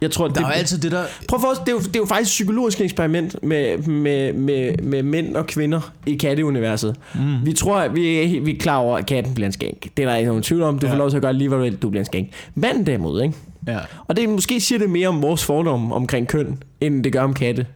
Jeg 0.01 0.11
tror, 0.11 0.27
Der 0.29 0.35
det, 0.35 0.43
er 0.43 0.47
jo 0.47 0.53
altid 0.53 0.79
det 0.79 0.93
der... 0.93 1.05
Prøv 1.29 1.41
for, 1.41 1.49
det, 1.49 1.69
er 1.69 1.73
jo, 1.73 1.79
det 1.79 1.97
er 1.97 2.01
jo 2.01 2.05
faktisk 2.07 2.29
et 2.29 2.33
psykologisk 2.33 2.81
eksperiment 2.81 3.43
med, 3.43 3.79
med, 3.79 4.33
med, 4.33 4.75
med 4.83 5.03
mænd 5.03 5.37
og 5.37 5.47
kvinder 5.47 5.93
i 6.07 6.15
katteuniverset. 6.17 6.97
Mm. 7.15 7.47
Vi 7.47 7.53
tror, 7.53 7.77
at 7.77 7.95
vi 7.95 8.37
er, 8.37 8.41
vi 8.41 8.55
er 8.55 8.59
klar 8.59 8.77
over, 8.77 8.99
at 8.99 9.07
katten 9.07 9.35
bliver 9.35 9.47
en 9.47 9.53
skænk. 9.53 9.83
Det 9.97 10.03
er 10.05 10.09
der 10.09 10.17
ikke 10.17 10.29
nogen 10.29 10.43
tvivl 10.43 10.63
om. 10.63 10.79
Du 10.79 10.87
ja. 10.87 10.93
får 10.93 10.99
lov 10.99 11.11
til 11.11 11.17
at 11.17 11.23
gøre 11.23 11.33
lige, 11.33 11.49
hvad 11.49 11.59
du 11.59 11.65
vil. 11.65 11.77
Du 11.77 11.91
bliver 11.91 12.01
en 12.01 12.07
skænk. 12.07 12.29
Manden 12.55 12.87
derimod, 12.87 13.23
ikke? 13.23 13.35
Ja. 13.67 13.79
Og 14.07 14.17
det 14.17 14.29
måske 14.29 14.61
siger 14.61 14.79
det 14.79 14.91
mere 14.91 15.09
om 15.09 15.23
vores 15.23 15.45
fordomme 15.45 15.95
omkring 15.95 16.29
køn, 16.29 16.63
end 16.81 17.05
det 17.05 17.13
gør 17.13 17.23
om 17.23 17.35
katte. 17.35 17.67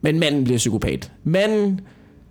Men 0.00 0.20
manden 0.20 0.44
bliver 0.44 0.58
psykopat. 0.58 1.12
Manden, 1.24 1.80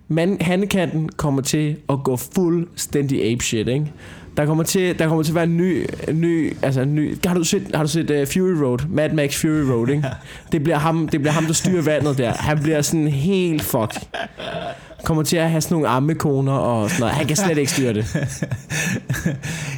mand, 0.07 0.41
handekatten 0.41 1.09
kommer 1.09 1.41
til 1.41 1.77
at 1.89 2.03
gå 2.03 2.15
fuldstændig 2.15 3.31
ape 3.31 3.43
shit, 3.43 3.67
ikke? 3.67 3.91
Der 4.37 4.45
kommer 4.45 4.63
til, 4.63 4.99
der 4.99 5.07
kommer 5.07 5.23
til 5.23 5.31
at 5.31 5.35
være 5.35 5.43
en 5.43 5.57
ny, 5.57 5.85
ny, 6.13 6.57
altså 6.61 6.81
en 6.81 6.95
ny, 6.95 7.17
har 7.25 7.33
du 7.33 7.43
set, 7.43 7.71
har 7.73 7.83
du 7.83 7.89
set 7.89 8.09
uh, 8.09 8.27
Fury 8.27 8.63
Road? 8.63 8.79
Mad 8.89 9.09
Max 9.09 9.41
Fury 9.41 9.71
Road, 9.71 9.89
ikke? 9.89 10.03
Det 10.51 10.63
bliver 10.63 10.77
ham, 10.77 11.09
det 11.09 11.19
bliver 11.19 11.33
ham, 11.33 11.45
der 11.45 11.53
styrer 11.53 11.81
vandet 11.81 12.17
der. 12.17 12.33
Han 12.33 12.59
bliver 12.59 12.81
sådan 12.81 13.07
helt 13.07 13.61
fuck. 13.61 13.93
Kommer 15.03 15.23
til 15.23 15.37
at 15.37 15.49
have 15.49 15.61
sådan 15.61 15.75
nogle 15.75 15.87
ammekoner 15.87 16.53
og 16.53 16.89
sådan 16.89 16.99
noget. 16.99 17.15
Han 17.15 17.27
kan 17.27 17.35
slet 17.35 17.57
ikke 17.57 17.71
styre 17.71 17.93
det. 17.93 18.15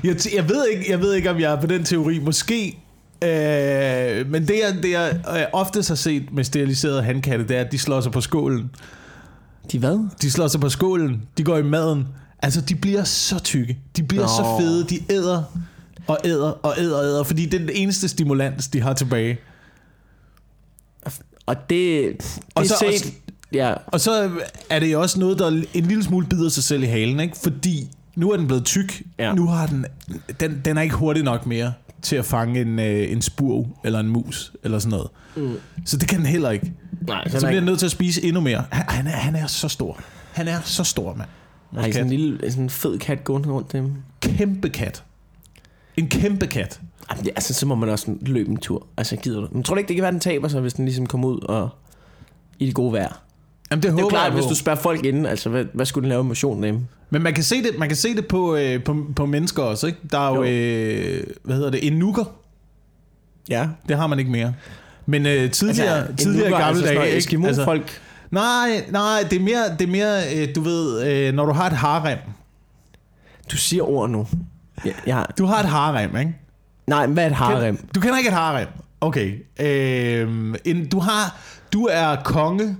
Jeg, 0.03 0.15
jeg, 0.35 0.49
ved 0.49 0.67
ikke, 0.73 0.91
jeg 0.91 0.99
ved 0.99 1.13
ikke, 1.13 1.29
om 1.29 1.39
jeg 1.39 1.53
er 1.53 1.61
på 1.61 1.67
den 1.67 1.83
teori. 1.83 2.19
Måske 2.19 2.77
Øh, 3.23 4.27
men 4.31 4.47
det 4.47 4.59
jeg, 4.63 4.83
det 4.83 4.91
jeg 4.91 5.19
øh, 5.37 5.43
oftest 5.53 5.89
har 5.89 5.95
set 5.95 6.33
med 6.33 6.43
steriliserede 6.43 7.03
handkatte, 7.03 7.47
det 7.47 7.57
er, 7.57 7.61
at 7.61 7.71
de 7.71 7.77
slår 7.77 8.01
sig 8.01 8.11
på 8.11 8.21
skålen. 8.21 8.71
De 9.71 9.79
hvad? 9.79 10.09
De 10.21 10.31
slår 10.31 10.47
sig 10.47 10.61
på 10.61 10.69
skålen, 10.69 11.21
de 11.37 11.43
går 11.43 11.57
i 11.57 11.63
maden. 11.63 12.07
Altså, 12.41 12.61
de 12.61 12.75
bliver 12.75 13.03
så 13.03 13.39
tykke. 13.39 13.77
De 13.97 14.03
bliver 14.03 14.23
Nå. 14.23 14.27
så 14.27 14.55
fede, 14.59 14.83
de 14.89 15.13
æder 15.13 15.43
og 16.07 16.17
æder 16.25 16.49
og 16.49 16.73
æder 16.77 16.97
og 16.97 17.03
æder, 17.03 17.23
fordi 17.23 17.45
det 17.45 17.53
er 17.53 17.59
den 17.59 17.69
eneste 17.73 18.07
stimulans, 18.07 18.67
de 18.67 18.81
har 18.81 18.93
tilbage. 18.93 19.37
Og 21.45 21.55
det, 21.69 21.69
det 21.69 22.39
Og 22.55 22.65
så- 22.65 22.73
og 22.87 22.93
set... 22.93 23.13
Ja, 23.53 23.73
Og 23.87 24.01
så 24.01 24.31
er 24.69 24.79
det 24.79 24.91
jo 24.91 25.01
også 25.01 25.19
noget, 25.19 25.39
der 25.39 25.47
en 25.73 25.85
lille 25.85 26.03
smule 26.03 26.27
bider 26.27 26.49
sig 26.49 26.63
selv 26.63 26.83
i 26.83 26.85
halen, 26.85 27.19
ikke? 27.19 27.37
Fordi 27.43 27.89
nu 28.15 28.31
er 28.31 28.37
den 28.37 28.47
blevet 28.47 28.65
tyk. 28.65 29.01
Ja. 29.19 29.33
Nu 29.33 29.47
har 29.47 29.67
den, 29.67 29.85
den... 30.39 30.61
Den 30.65 30.77
er 30.77 30.81
ikke 30.81 30.95
hurtig 30.95 31.23
nok 31.23 31.45
mere 31.45 31.73
til 32.01 32.15
at 32.15 32.25
fange 32.25 32.61
en, 32.61 32.79
øh, 32.79 33.11
en 33.11 33.21
spurv 33.21 33.67
eller 33.83 33.99
en 33.99 34.07
mus 34.07 34.51
eller 34.63 34.79
sådan 34.79 34.91
noget. 34.91 35.09
Mm. 35.35 35.55
Så 35.85 35.97
det 35.97 36.07
kan 36.09 36.17
den 36.17 36.25
heller 36.27 36.51
ikke. 36.51 36.73
nej, 37.01 37.27
Så 37.27 37.37
bliver 37.47 37.59
den 37.59 37.63
nødt 37.65 37.79
til 37.79 37.85
at 37.85 37.91
spise 37.91 38.23
endnu 38.23 38.41
mere. 38.41 38.63
Han, 38.71 38.85
han, 38.89 39.07
er, 39.07 39.11
han 39.11 39.35
er 39.35 39.47
så 39.47 39.67
stor. 39.67 39.99
Han 40.33 40.47
er 40.47 40.61
så 40.61 40.83
stor, 40.83 41.13
mand. 41.13 41.29
Har 41.73 41.85
I 41.87 41.91
sådan 41.91 42.05
en 42.05 42.09
lille 42.19 42.51
sådan 42.51 42.63
en 42.63 42.69
fed 42.69 42.99
kat 42.99 43.23
gående 43.23 43.49
rundt 43.49 43.71
dem? 43.71 43.93
Kæmpe 44.21 44.69
kat. 44.69 45.03
En 45.97 46.07
kæmpe 46.09 46.47
kat. 46.47 46.81
Jamen, 47.11 47.23
det, 47.25 47.31
altså, 47.35 47.53
så 47.53 47.65
må 47.65 47.75
man 47.75 47.89
også 47.89 48.15
løbe 48.21 48.49
en 48.49 48.57
tur. 48.57 48.87
Altså, 48.97 49.15
gider 49.15 49.41
du? 49.41 49.47
Men 49.51 49.63
tror 49.63 49.75
du 49.75 49.79
ikke, 49.79 49.87
det 49.87 49.95
kan 49.95 50.03
være, 50.03 50.11
den 50.11 50.19
taber 50.19 50.47
sig, 50.47 50.61
hvis 50.61 50.73
den 50.73 50.85
ligesom 50.85 51.05
kommer 51.05 51.27
ud 51.27 51.39
og 51.39 51.69
i 52.59 52.65
det 52.65 52.75
gode 52.75 52.93
vejr? 52.93 53.21
Jamen, 53.71 53.83
det, 53.83 53.83
Det 53.83 53.85
er 53.87 53.91
jo 53.91 54.03
håber 54.03 54.09
klart, 54.09 54.25
jeg 54.25 54.33
hvis 54.33 54.45
du 54.45 54.55
spørger 54.55 54.79
folk 54.79 55.05
inden, 55.05 55.25
altså, 55.25 55.49
hvad, 55.49 55.65
hvad 55.73 55.85
skulle 55.85 56.03
den 56.03 56.09
lave 56.09 56.23
motion 56.23 56.63
hjemme? 56.63 56.87
Men 57.09 57.23
man 57.23 57.33
kan 57.33 57.43
se 57.43 57.63
det, 57.63 57.71
man 57.77 57.87
kan 57.87 57.95
se 57.97 58.15
det 58.15 58.27
på, 58.27 58.55
øh, 58.55 58.83
på, 58.83 59.05
på 59.15 59.25
mennesker 59.25 59.63
også, 59.63 59.87
ikke? 59.87 59.99
Der 60.11 60.29
er 60.29 60.35
jo, 60.35 60.43
Jo. 60.43 60.49
øh, 60.49 61.23
hvad 61.43 61.55
hedder 61.55 61.71
det, 61.71 61.87
enukker. 61.87 62.23
Ja. 63.49 63.67
Det 63.89 63.97
har 63.97 64.07
man 64.07 64.19
ikke 64.19 64.31
mere. 64.31 64.53
Men 65.05 65.25
øh, 65.25 65.51
tidligere, 65.51 65.97
altså, 66.07 66.15
tidligere 66.23 66.47
Inukker, 66.47 66.65
gamle 66.65 66.81
altså, 66.81 66.93
dage, 66.93 67.05
ikke? 67.05 67.17
Eskimo 67.17 67.47
altså, 67.47 67.63
folk. 67.65 68.01
Nej, 68.31 68.85
nej, 68.89 69.25
det 69.29 69.35
er 69.35 69.43
mere, 69.43 69.63
det 69.79 69.87
er 69.87 69.91
mere 69.91 70.35
øh, 70.35 70.55
du 70.55 70.61
ved, 70.61 71.07
øh, 71.07 71.33
når 71.33 71.45
du 71.45 71.51
har 71.51 71.67
et 71.67 71.73
harem. 71.77 72.17
Du 73.51 73.57
siger 73.57 73.83
ord 73.83 74.09
nu. 74.09 74.27
Ja, 74.85 74.91
ja. 75.07 75.23
Du 75.37 75.45
har 75.45 75.59
et 75.59 75.69
harem, 75.69 76.17
ikke? 76.17 76.35
Nej, 76.87 77.07
hvad 77.07 77.23
er 77.23 77.27
et 77.27 77.35
harem? 77.35 77.87
Du 77.95 77.99
kender 77.99 78.17
ikke 78.17 78.27
et 78.27 78.33
harem. 78.35 78.67
Okay. 79.01 79.35
Øh, 79.59 80.55
en, 80.65 80.89
du 80.89 80.99
har, 80.99 81.35
du 81.73 81.87
er 81.91 82.15
konge 82.15 82.77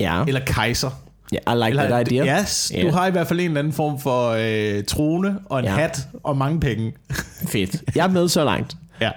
Ja. 0.00 0.24
eller 0.28 0.40
kejser. 0.46 0.90
ja 1.32 1.38
I 1.52 1.56
like 1.56 1.68
Eller, 1.68 1.88
that 1.88 2.12
idea. 2.12 2.40
Yes, 2.40 2.72
Ja. 2.74 2.82
du 2.82 2.90
har 2.90 3.06
i 3.06 3.10
hvert 3.10 3.26
fald 3.28 3.40
en 3.40 3.46
eller 3.46 3.58
anden 3.58 3.72
form 3.72 4.00
for 4.00 4.28
øh, 4.38 4.84
trone 4.84 5.38
og 5.46 5.58
en 5.58 5.64
Ja. 5.64 5.70
hat 5.74 6.08
og 6.24 6.36
mange 6.36 6.60
penge. 6.60 6.92
Fedt. 7.52 7.82
Jeg 7.94 8.04
er 8.04 8.10
med 8.10 8.28
så 8.28 8.44
langt. 8.44 8.76
Ja. 9.00 9.10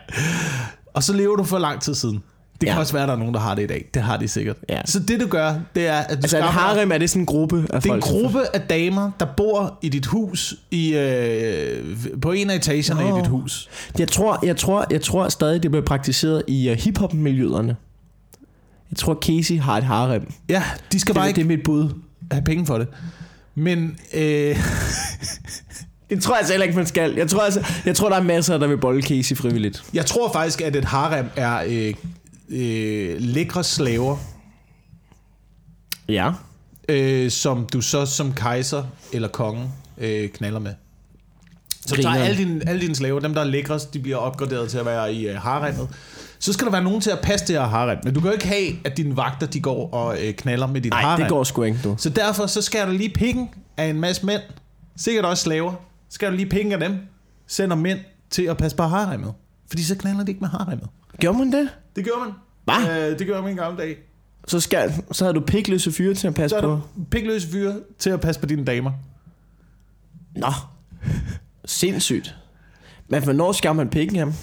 Og 0.94 1.04
så 1.04 1.14
lever 1.14 1.36
du 1.36 1.44
for 1.44 1.58
lang 1.60 1.82
tid 1.82 1.96
siden. 1.96 2.24
Det 2.62 2.68
kan 2.68 2.76
Ja. 2.76 2.80
også 2.80 2.94
være, 2.94 3.04
at 3.04 3.08
der 3.08 3.14
er 3.16 3.20
nogen, 3.20 3.34
der 3.34 3.40
har 3.40 3.56
det 3.56 3.64
i 3.64 3.68
dag. 3.68 3.86
Det 3.94 4.02
har 4.02 4.18
de 4.18 4.28
sikkert. 4.28 4.56
Ja. 4.70 4.82
Så 4.86 5.00
det 5.00 5.20
du 5.20 5.28
gør, 5.28 5.56
det 5.76 5.88
er, 5.88 5.94
at 5.98 6.10
du 6.10 6.14
Altså, 6.16 6.38
skaffer- 6.38 6.52
harem, 6.60 6.92
er 6.92 6.98
det 6.98 7.10
sådan 7.10 7.22
en 7.22 7.26
gruppe 7.26 7.66
af 7.74 7.82
Det 7.82 7.90
er 7.90 7.94
en 7.96 8.02
folk? 8.02 8.04
gruppe 8.04 8.40
af 8.56 8.62
damer, 8.62 9.12
der 9.20 9.26
bor 9.38 9.80
i 9.82 9.90
dit 9.90 10.06
hus, 10.06 10.56
i, 10.72 10.94
øh, 10.96 11.86
på 12.22 12.32
en 12.32 12.50
af 12.50 12.56
etagerne 12.56 13.10
Nå. 13.10 13.18
i 13.18 13.20
dit 13.22 13.28
hus. 13.28 13.70
Jeg 14.00 14.08
tror, 14.08 14.40
jeg 14.46 14.58
tror, 14.58 14.86
jeg 14.92 15.02
tror 15.02 15.30
stadig, 15.30 15.64
det 15.64 15.72
bliver 15.72 15.86
praktiseret 15.86 16.44
i 16.48 16.72
uh, 16.72 16.78
hiphop-miljøerne. 16.78 17.76
Jeg 18.92 18.98
tror, 18.98 19.18
Casey 19.22 19.60
har 19.60 19.78
et 19.78 19.84
harem. 19.84 20.32
Ja, 20.50 20.64
de 20.92 21.00
skal 21.00 21.14
Det, 21.14 21.20
bare 21.20 21.28
det 21.28 21.38
ikke 21.38 21.42
er 21.54 21.58
mit 21.58 21.64
bud. 21.66 21.90
have 22.32 22.44
penge 22.44 22.66
for 22.66 22.78
det. 22.78 22.88
Men 23.56 23.98
øh, 24.14 24.58
Det 26.10 26.24
tror 26.24 26.34
jeg 26.34 26.40
altså 26.40 26.54
heller 26.54 26.64
ikke, 26.66 26.76
man 26.78 26.86
skal. 26.86 27.14
Jeg 27.16 27.30
tror, 27.30 27.42
altså, 27.42 27.66
jeg 27.86 27.96
tror 27.96 28.10
der 28.10 28.16
er 28.16 28.24
masser, 28.24 28.58
der 28.58 28.68
vil 28.68 28.78
bolle 28.78 29.02
Casey 29.04 29.36
frivilligt. 29.38 29.84
jeg 29.94 30.06
tror 30.06 30.34
faktisk, 30.34 30.62
at 30.62 30.76
et 30.76 30.86
harem 30.86 31.26
er 31.36 31.64
øh, 31.68 31.94
øh, 32.50 33.16
lækre 33.20 33.64
slaver, 33.64 34.18
Ja. 36.08 36.32
øh, 36.90 37.32
som 37.32 37.68
du 37.74 37.82
så 37.82 38.06
som 38.06 38.34
kejser 38.34 38.84
eller 39.14 39.28
konge 39.28 39.72
øh, 39.98 40.30
knaller 40.30 40.60
med. 40.60 40.74
Så 41.86 41.96
du 41.96 42.02
tager 42.02 42.16
alle 42.16 42.38
dine, 42.38 42.70
alle 42.70 42.82
dine 42.82 42.96
slaver, 42.96 43.20
dem 43.20 43.34
der 43.34 43.42
er 43.42 43.46
lækrest, 43.46 43.94
de 43.94 44.00
bliver 44.00 44.18
opgraderet 44.18 44.70
til 44.70 44.78
at 44.78 44.86
være 44.86 45.14
i 45.14 45.28
øh, 45.28 45.36
haremmet. 45.36 45.90
Så 46.40 46.54
skal 46.54 46.66
der 46.66 46.72
være 46.72 46.84
nogen 46.84 47.02
til 47.02 47.10
at 47.12 47.20
passe 47.24 47.48
det 47.48 47.56
her 47.56 47.68
harem. 47.68 47.98
Men 48.04 48.14
du 48.14 48.20
kan 48.20 48.28
jo 48.30 48.34
ikke 48.34 48.48
have, 48.48 48.72
at 48.86 48.98
dine 48.98 49.18
vagter 49.18 49.48
de 49.48 49.60
går 49.60 49.90
og 49.94 50.18
øh, 50.28 50.34
knaller 50.34 50.68
med 50.68 50.82
dit 50.82 50.92
Nej, 50.92 51.02
harem. 51.02 51.22
det 51.22 51.30
går 51.30 51.44
sgu 51.44 51.64
ikke, 51.64 51.80
du. 51.84 51.96
Så 51.98 52.10
derfor 52.10 52.46
så 52.46 52.62
skal 52.62 52.88
du 52.88 52.92
lige 52.92 53.10
pikken 53.10 53.50
af 53.78 53.86
en 53.86 54.00
masse 54.00 54.26
mænd, 54.26 54.42
sikkert 54.96 55.26
også 55.26 55.44
slaver, 55.44 55.74
skal 56.10 56.32
du 56.32 56.36
lige 56.36 56.50
pikken 56.50 56.72
af 56.74 56.80
dem, 56.80 56.98
sender 57.48 57.76
mænd 57.76 58.00
til 58.30 58.44
at 58.44 58.58
passe 58.58 58.78
på 58.78 58.84
haremmet. 58.84 59.34
Fordi 59.70 59.84
så 59.84 59.96
knaller 59.96 60.24
de 60.24 60.32
ikke 60.32 60.42
med 60.42 60.50
haremmet. 60.50 60.88
Gjorde 61.20 61.38
man 61.38 61.52
det? 61.52 61.70
Det 61.96 62.04
gjorde 62.04 62.20
man. 62.20 62.32
Hvad? 62.86 63.12
Øh, 63.12 63.20
det 63.20 63.28
gjorde 63.28 63.42
man 63.44 63.54
i 63.54 63.56
gamle 63.56 63.78
dage. 63.78 63.96
Så, 64.48 64.60
skal, 64.60 64.94
så 65.12 65.24
havde 65.26 65.34
du 65.36 65.42
pikløse 65.42 65.92
fyre 65.92 66.14
til 66.14 66.28
at 66.28 66.34
passe 66.34 66.56
Så 66.58 66.62
på. 66.62 66.80
pikløse 67.12 67.48
fyre 67.52 67.76
til 68.00 68.10
at 68.10 68.22
passe 68.22 68.42
på 68.42 68.48
dine 68.48 68.66
damer. 68.66 68.92
Nå. 70.36 70.48
Sindssygt. 71.66 72.36
Men 73.08 73.24
hvornår 73.24 73.52
skal 73.52 73.76
man 73.76 73.90
pikken 73.90 74.20
ham? 74.20 74.34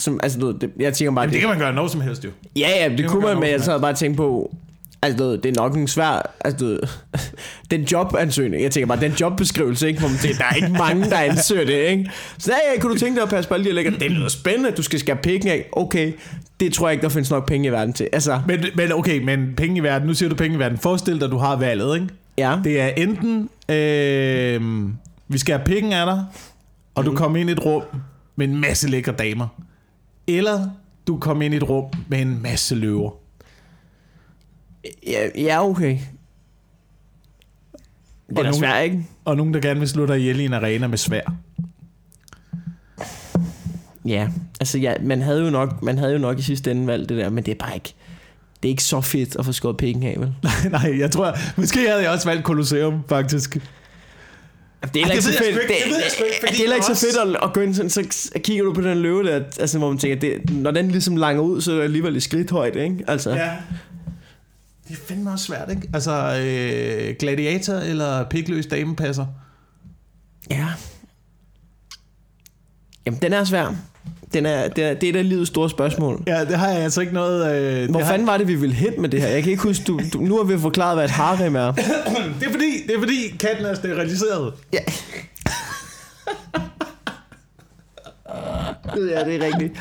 Som, 0.00 0.20
altså, 0.22 0.38
du, 0.38 0.50
det, 0.50 0.70
jeg 0.78 0.94
tænker 0.94 1.14
bare, 1.14 1.22
Jamen, 1.22 1.28
det 1.28 1.34
det, 1.34 1.40
kan 1.40 1.48
man 1.48 1.58
gøre 1.58 1.72
noget 1.74 1.90
som 1.90 2.00
helst 2.00 2.24
jo. 2.24 2.30
ja, 2.56 2.68
ja, 2.82 2.88
det, 2.88 2.98
kan 2.98 3.08
kunne 3.08 3.22
man 3.26 3.40
men 3.40 3.50
jeg 3.50 3.60
sad 3.60 3.80
bare 3.80 3.90
og 3.90 3.98
tænkte 3.98 4.16
på, 4.16 4.54
altså, 5.02 5.24
du 5.24 5.36
det 5.36 5.46
er 5.46 5.62
nok 5.62 5.76
en 5.76 5.88
svær, 5.88 6.32
altså, 6.44 6.66
du, 6.66 6.78
den 7.76 7.82
jobansøgning, 7.82 8.62
jeg 8.62 8.70
tænker 8.70 8.86
bare, 8.86 9.00
den 9.00 9.12
jobbeskrivelse, 9.12 9.88
ikke, 9.88 10.00
hvor 10.00 10.08
man 10.08 10.18
tænker, 10.18 10.38
der 10.38 10.44
er 10.44 10.54
ikke 10.54 10.68
mange, 10.78 11.10
der 11.10 11.18
ansøger 11.18 11.64
det, 11.64 11.88
ikke? 11.88 12.10
Så 12.38 12.52
ja, 12.52 12.74
ja, 12.74 12.80
kunne 12.80 12.94
du 12.94 12.98
tænke 12.98 13.16
dig 13.16 13.22
at 13.22 13.28
passe 13.28 13.48
på 13.48 13.54
alle 13.54 13.66
de 13.66 13.72
lækker, 13.72 13.98
det 13.98 14.10
lyder 14.10 14.28
spændende, 14.28 14.70
du 14.70 14.82
skal 14.82 15.00
skære 15.00 15.16
pikken 15.16 15.48
af, 15.50 15.68
okay, 15.72 16.12
det 16.60 16.72
tror 16.72 16.88
jeg 16.88 16.92
ikke, 16.92 17.02
der 17.02 17.08
findes 17.08 17.30
nok 17.30 17.46
penge 17.48 17.68
i 17.68 17.72
verden 17.72 17.92
til, 17.94 18.08
altså, 18.12 18.40
Men, 18.46 18.64
men 18.74 18.92
okay, 18.92 19.22
men 19.24 19.54
penge 19.56 19.76
i 19.76 19.82
verden. 19.82 20.08
Nu 20.08 20.14
siger 20.14 20.28
du 20.28 20.34
penge 20.34 20.56
i 20.56 20.58
verden. 20.58 20.78
Forestil 20.78 21.20
dig, 21.20 21.30
du 21.30 21.38
har 21.38 21.56
valget, 21.56 21.94
ikke? 21.94 22.08
ja, 22.38 22.58
Det 22.64 22.80
er 22.80 22.86
enten, 22.86 23.48
øh, 23.68 24.88
vi 25.28 25.38
skal 25.38 25.56
have 25.56 25.64
penge 25.64 25.96
af 25.96 26.06
dig, 26.06 26.24
og 26.94 27.04
du 27.04 27.14
kommer 27.14 27.38
ind 27.38 27.50
i 27.50 27.52
et 27.52 27.64
rum 27.64 27.82
med 28.36 28.48
en 28.48 28.60
masse 28.60 28.88
lækre 28.88 29.12
damer. 29.12 29.46
Eller 30.26 30.70
du 31.06 31.18
kommer 31.18 31.44
ind 31.44 31.54
i 31.54 31.56
et 31.56 31.68
rum 31.68 31.84
med 32.08 32.20
en 32.20 32.42
masse 32.42 32.74
løver. 32.74 33.10
ja, 35.06 35.28
ja 35.34 35.64
okay. 35.68 35.98
Det 38.28 38.38
er 38.38 38.42
nogen- 38.42 38.54
svært, 38.54 38.84
ikke? 38.84 39.06
Og 39.24 39.36
nogen, 39.36 39.54
der 39.54 39.60
gerne 39.60 39.80
vil 39.80 39.88
slå 39.88 40.06
dig 40.06 40.18
ihjel 40.18 40.40
i 40.40 40.44
en 40.44 40.52
arena 40.52 40.86
med 40.86 40.98
svær. 40.98 41.34
Ja, 44.04 44.28
altså 44.60 44.78
ja, 44.78 44.94
man 45.02 45.22
havde 45.22 45.44
jo 45.44 45.50
nok, 45.50 45.82
man 45.82 45.98
havde 45.98 46.12
jo 46.12 46.18
nok 46.18 46.38
i 46.38 46.42
sidste 46.42 46.70
ende 46.70 46.86
valgt 46.86 47.08
det 47.08 47.18
der, 47.18 47.30
men 47.30 47.44
det 47.44 47.52
er 47.52 47.56
bare 47.58 47.74
ikke, 47.74 47.94
det 48.62 48.68
er 48.68 48.70
ikke 48.70 48.84
så 48.84 49.00
fedt 49.00 49.36
at 49.36 49.44
få 49.44 49.52
skåret 49.52 49.76
pikken 49.76 50.02
af, 50.02 50.16
vel? 50.20 50.34
Nej, 50.70 50.98
jeg 50.98 51.10
tror, 51.10 51.34
måske 51.56 51.88
havde 51.88 52.02
jeg 52.02 52.10
også 52.10 52.28
valgt 52.28 52.44
Colosseum, 52.44 53.00
faktisk. 53.08 53.56
Det 54.94 55.02
er 55.02 55.06
Ej, 55.06 55.10
ikke 55.12 55.22
så 55.22 55.32
fedt. 55.32 55.42
ikke. 55.48 55.60
Det, 55.60 55.68
Det 56.42 56.58
det, 56.58 56.76
er 56.78 56.94
så 56.94 57.06
fedt 57.06 57.36
at, 57.36 57.42
at 57.42 57.52
gå 57.52 57.60
ind 57.60 57.74
sådan, 57.74 57.90
så 57.90 58.30
kigger 58.44 58.64
du 58.64 58.72
på 58.72 58.80
den 58.80 58.98
løve 58.98 59.22
der, 59.26 59.42
altså 59.60 59.78
hvor 59.78 59.88
man 59.88 59.98
tænker, 59.98 60.16
det, 60.20 60.50
når 60.50 60.70
den 60.70 60.90
ligesom 60.90 61.16
langer 61.16 61.42
ud, 61.42 61.60
så 61.60 61.72
er 61.72 61.76
det 61.76 61.82
alligevel 61.82 62.16
et 62.16 62.22
skridt 62.22 62.50
højt, 62.50 62.76
ikke? 62.76 63.04
Altså, 63.08 63.30
Ja. 63.30 63.50
Det 64.88 64.96
er 64.96 65.00
fandme 65.08 65.30
også 65.30 65.44
svært, 65.44 65.70
ikke? 65.70 65.82
Altså, 65.94 66.12
øh, 66.12 67.14
gladiator 67.18 67.74
eller 67.74 68.24
pikløs 68.24 68.66
damepasser. 68.66 69.26
ja. 70.50 70.66
Jamen, 73.06 73.20
den 73.22 73.32
er 73.32 73.44
svær. 73.44 73.74
Den 74.32 74.46
er, 74.46 74.68
det, 74.68 74.84
er, 74.84 74.94
det 74.94 75.08
er 75.08 75.12
da 75.12 75.22
livets 75.22 75.48
store 75.50 75.70
spørgsmål. 75.70 76.22
Ja, 76.26 76.44
det 76.44 76.56
har 76.58 76.68
jeg 76.68 76.78
altså 76.82 77.00
ikke 77.00 77.12
noget... 77.14 77.54
Øh, 77.56 77.90
Hvor 77.90 77.98
det 77.98 78.06
har- 78.06 78.12
fanden 78.12 78.26
var 78.26 78.36
det, 78.36 78.48
vi 78.48 78.54
ville 78.54 78.74
hen 78.74 78.92
med 79.00 79.08
det 79.08 79.20
her? 79.22 79.28
Jeg 79.28 79.42
kan 79.42 79.50
ikke 79.52 79.62
huske, 79.62 79.84
du, 79.86 80.00
du, 80.12 80.18
nu 80.18 80.36
har 80.36 80.44
vi 80.44 80.58
forklaret, 80.58 80.96
hvad 80.96 81.04
et 81.04 81.10
harem 81.10 81.56
er. 81.56 81.72
Det 82.40 82.46
er 82.46 82.50
fordi, 82.50 82.82
det 82.86 82.94
er 82.94 82.98
fordi 82.98 83.36
katten 83.40 83.66
er 83.66 83.74
steriliseret. 83.74 84.52
Ja. 84.72 84.78
ja, 88.96 89.24
det 89.24 89.34
er 89.36 89.44
rigtigt. 89.46 89.72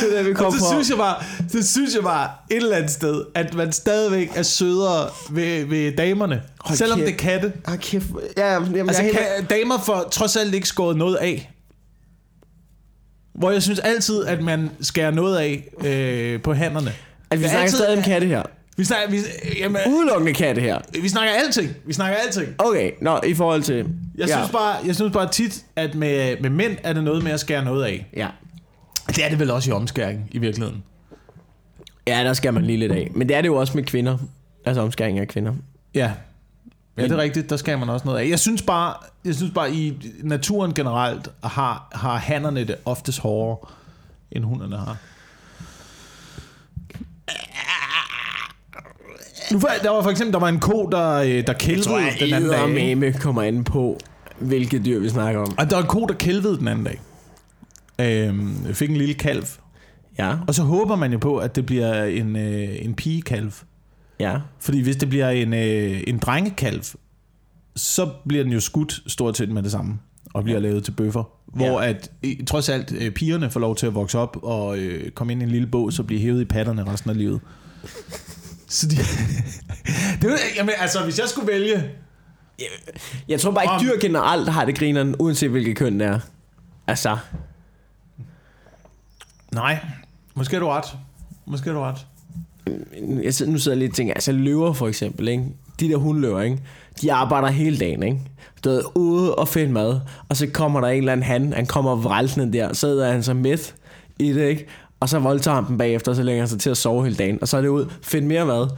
Det 0.00 0.12
er 0.12 0.16
der, 0.16 0.22
vi 0.22 0.30
Og 0.30 0.36
kom 0.36 0.52
fra. 0.52 0.72
synes 0.72 0.88
jeg 0.90 0.98
bare, 0.98 1.16
så 1.48 1.72
synes 1.72 1.94
jeg 1.94 2.02
bare 2.02 2.30
et 2.50 2.56
eller 2.56 2.76
andet 2.76 2.90
sted, 2.90 3.24
at 3.34 3.54
man 3.54 3.72
stadigvæk 3.72 4.30
er 4.34 4.42
sødere 4.42 5.08
ved, 5.30 5.64
ved 5.64 5.96
damerne. 5.96 6.42
Hold 6.60 6.78
selvom 6.78 6.98
kæft. 6.98 7.06
det 7.06 7.14
er 7.14 7.18
katte. 7.18 7.52
Kæft. 7.76 8.06
Ja, 8.36 8.52
jamen, 8.52 8.76
Altså, 8.88 9.02
jeg 9.02 9.10
er 9.12 9.36
helt... 9.38 9.50
damer 9.50 9.78
får 9.86 10.08
trods 10.10 10.36
alt 10.36 10.54
ikke 10.54 10.68
skåret 10.68 10.96
noget 10.96 11.16
af. 11.16 11.50
Hvor 13.34 13.50
jeg 13.50 13.62
synes 13.62 13.78
altid, 13.78 14.24
at 14.24 14.42
man 14.42 14.70
skærer 14.80 15.10
noget 15.10 15.36
af 15.38 15.68
øh, 15.86 16.42
på 16.42 16.54
hænderne. 16.54 16.92
Altså, 17.30 17.38
vi 17.38 17.44
er 17.44 17.48
snakker 17.48 17.60
altid- 17.62 17.78
stadig 17.78 17.96
om 17.98 18.02
katte 18.04 18.26
her. 18.26 18.42
Vi 18.76 18.84
snakker, 18.84 19.10
vi, 19.10 19.16
jamen, 19.58 19.80
Udelukkende 19.86 20.34
katte 20.34 20.60
her. 20.60 20.78
vi 21.02 21.08
snakker 21.08 21.32
alting. 21.46 21.70
Vi 21.86 21.92
snakker 21.92 22.16
alting. 22.26 22.48
Okay, 22.58 22.90
nå, 23.00 23.20
i 23.26 23.34
forhold 23.34 23.62
til... 23.62 23.76
Jeg, 24.18 24.28
ja. 24.28 24.36
synes 24.36 24.50
bare, 24.52 24.76
jeg 24.86 24.94
synes 24.94 25.12
bare 25.12 25.28
tit, 25.28 25.64
at 25.76 25.94
med, 25.94 26.36
med 26.40 26.50
mænd 26.50 26.76
er 26.82 26.92
det 26.92 27.04
noget 27.04 27.24
med 27.24 27.32
at 27.32 27.40
skære 27.40 27.64
noget 27.64 27.84
af. 27.84 28.06
Ja. 28.16 28.28
Det 29.08 29.24
er 29.24 29.28
det 29.28 29.38
vel 29.38 29.50
også 29.50 29.70
i 29.70 29.72
omskæring, 29.72 30.28
i 30.30 30.38
virkeligheden. 30.38 30.82
ja, 32.06 32.24
der 32.24 32.32
skal 32.32 32.54
man 32.54 32.64
lige 32.64 32.78
lidt 32.78 32.92
af. 32.92 33.10
Men 33.14 33.28
det 33.28 33.36
er 33.36 33.40
det 33.40 33.48
jo 33.48 33.54
også 33.56 33.72
med 33.76 33.84
kvinder. 33.84 34.18
Altså 34.66 34.80
omskæring 34.82 35.18
af 35.18 35.28
kvinder. 35.28 35.52
Ja. 35.94 36.10
Ja, 36.96 37.02
det 37.02 37.12
er 37.12 37.16
rigtigt. 37.16 37.50
Der 37.50 37.56
skal 37.56 37.78
man 37.78 37.88
også 37.88 38.06
noget 38.06 38.18
af. 38.20 38.28
Jeg 38.28 38.38
synes 38.38 38.62
bare, 38.62 38.94
jeg 39.24 39.34
synes 39.34 39.52
bare 39.54 39.72
i 39.72 39.94
naturen 40.22 40.74
generelt 40.74 41.28
har, 41.44 41.88
har 41.92 42.16
hannerne 42.16 42.64
det 42.64 42.76
oftest 42.84 43.18
hårdere, 43.18 43.56
end 44.32 44.44
hunderne 44.44 44.76
har. 44.76 44.96
Nu, 49.52 49.58
for- 49.60 49.68
der 49.82 49.90
var 49.90 50.02
for 50.02 50.10
eksempel 50.10 50.32
der 50.32 50.38
var 50.40 50.48
en 50.48 50.60
ko, 50.60 50.88
der, 50.92 51.10
øh, 51.12 51.46
der 51.46 51.52
kælvede 51.52 51.88
den 51.88 52.32
anden 52.34 52.50
dag. 52.50 52.82
ikke? 52.82 52.94
mame 52.96 53.12
kommer 53.12 53.42
an 53.42 53.64
på, 53.64 53.98
hvilket 54.38 54.84
dyr 54.84 54.98
vi 54.98 55.08
snakker 55.08 55.40
om. 55.40 55.54
Og 55.58 55.70
der 55.70 55.76
var 55.76 55.82
en 55.82 55.88
ko, 55.88 56.06
der 56.06 56.14
kælvede 56.14 56.58
den 56.58 56.68
anden 56.68 56.84
dag. 56.84 57.00
Øhm, 58.00 58.74
fik 58.74 58.90
en 58.90 58.96
lille 58.96 59.14
kalv. 59.14 59.46
Ja, 60.18 60.34
Og 60.48 60.54
så 60.54 60.62
håber 60.62 60.96
man 60.96 61.12
jo 61.12 61.18
på, 61.18 61.36
at 61.36 61.56
det 61.56 61.66
bliver 61.66 62.04
en, 62.04 62.36
øh, 62.36 62.68
en 62.84 62.94
pigekalv. 62.94 63.52
Ja. 64.20 64.36
Fordi 64.60 64.80
hvis 64.82 64.96
det 64.96 65.08
bliver 65.08 65.30
en, 65.30 65.54
øh, 65.54 66.02
en 66.06 66.18
drengekalv, 66.18 66.82
så 67.76 68.10
bliver 68.28 68.42
den 68.44 68.52
jo 68.52 68.60
skudt 68.60 69.02
stort 69.06 69.36
set 69.36 69.48
med 69.48 69.62
det 69.62 69.70
samme. 69.72 69.98
Og 70.34 70.44
bliver 70.44 70.58
ja. 70.58 70.62
lavet 70.68 70.84
til 70.84 70.90
bøffer. 70.92 71.24
Hvor 71.46 71.82
Ja. 71.82 71.88
at 71.88 72.10
trods 72.46 72.68
alt 72.68 72.92
øh, 72.92 73.10
pigerne 73.12 73.50
får 73.50 73.60
lov 73.60 73.76
til 73.76 73.86
at 73.86 73.94
vokse 73.94 74.18
op 74.18 74.36
og 74.42 74.78
øh, 74.78 75.10
komme 75.10 75.32
ind 75.32 75.42
i 75.42 75.44
en 75.44 75.50
lille 75.50 75.66
bås 75.66 75.98
og 75.98 76.06
blive 76.06 76.20
hævet 76.20 76.40
i 76.40 76.44
patterne 76.44 76.84
resten 76.92 77.10
af 77.10 77.16
livet. 77.18 77.40
Så 78.68 78.86
de, 78.88 78.96
det 80.28 80.34
jamen, 80.56 80.74
altså, 80.78 81.04
hvis 81.04 81.18
jeg 81.18 81.28
skulle 81.28 81.52
vælge... 81.52 81.90
Jeg 83.28 83.40
tror 83.40 83.50
bare 83.50 83.64
Om- 83.66 83.80
ikke, 83.80 83.92
dyr 83.92 84.00
generelt 84.00 84.48
har 84.48 84.64
det 84.64 84.78
grineren, 84.78 85.14
uanset 85.18 85.50
hvilket 85.50 85.76
køn 85.76 86.00
det 86.00 86.06
er. 86.06 86.18
Altså, 86.86 87.16
Nej, 89.52 89.86
måske 90.34 90.56
er 90.56 90.60
du 90.60 90.68
ret. 90.68 90.84
Måske 91.46 91.70
er 91.70 91.74
du 91.74 91.80
ret. 91.80 92.06
Jeg 93.22 93.34
sidder, 93.34 93.52
nu 93.52 93.58
sidder 93.58 93.76
jeg 93.76 93.80
lidt 93.80 93.92
og 93.92 93.96
tænker, 93.96 94.14
altså 94.14 94.32
løver 94.32 94.72
for 94.72 94.88
eksempel, 94.88 95.28
ikke? 95.28 95.44
de 95.80 95.88
der 95.88 95.96
hundløver, 95.96 96.42
ikke? 96.42 96.58
de 97.02 97.12
arbejder 97.12 97.48
hele 97.48 97.78
dagen, 97.78 98.02
ikke? 98.02 98.18
Du 98.64 98.68
ved, 98.68 98.82
ude 98.94 99.34
og 99.34 99.48
finde 99.48 99.72
mad, 99.72 100.00
og 100.28 100.36
så 100.36 100.46
kommer 100.46 100.80
der 100.80 100.88
en 100.88 100.98
eller 100.98 101.12
anden 101.12 101.24
han, 101.24 101.52
han 101.52 101.66
kommer 101.66 101.96
vrælsende 101.96 102.52
der, 102.52 102.72
så 102.72 102.80
sidder 102.80 103.12
han 103.12 103.22
så 103.22 103.34
midt 103.34 103.74
i 104.18 104.32
det, 104.32 104.48
ikke? 104.48 104.66
Og 105.00 105.08
så 105.08 105.18
voldtager 105.18 105.54
han 105.54 105.66
dem 105.68 105.78
bagefter, 105.78 106.12
og 106.12 106.16
så 106.16 106.22
lægger 106.22 106.42
han 106.42 106.48
sig 106.48 106.60
til 106.60 106.70
at 106.70 106.76
sove 106.76 107.04
hele 107.04 107.16
dagen, 107.16 107.38
og 107.40 107.48
så 107.48 107.56
er 107.56 107.60
det 107.60 107.68
ud, 107.68 107.86
find 108.02 108.26
mere 108.26 108.46
mad, 108.46 108.68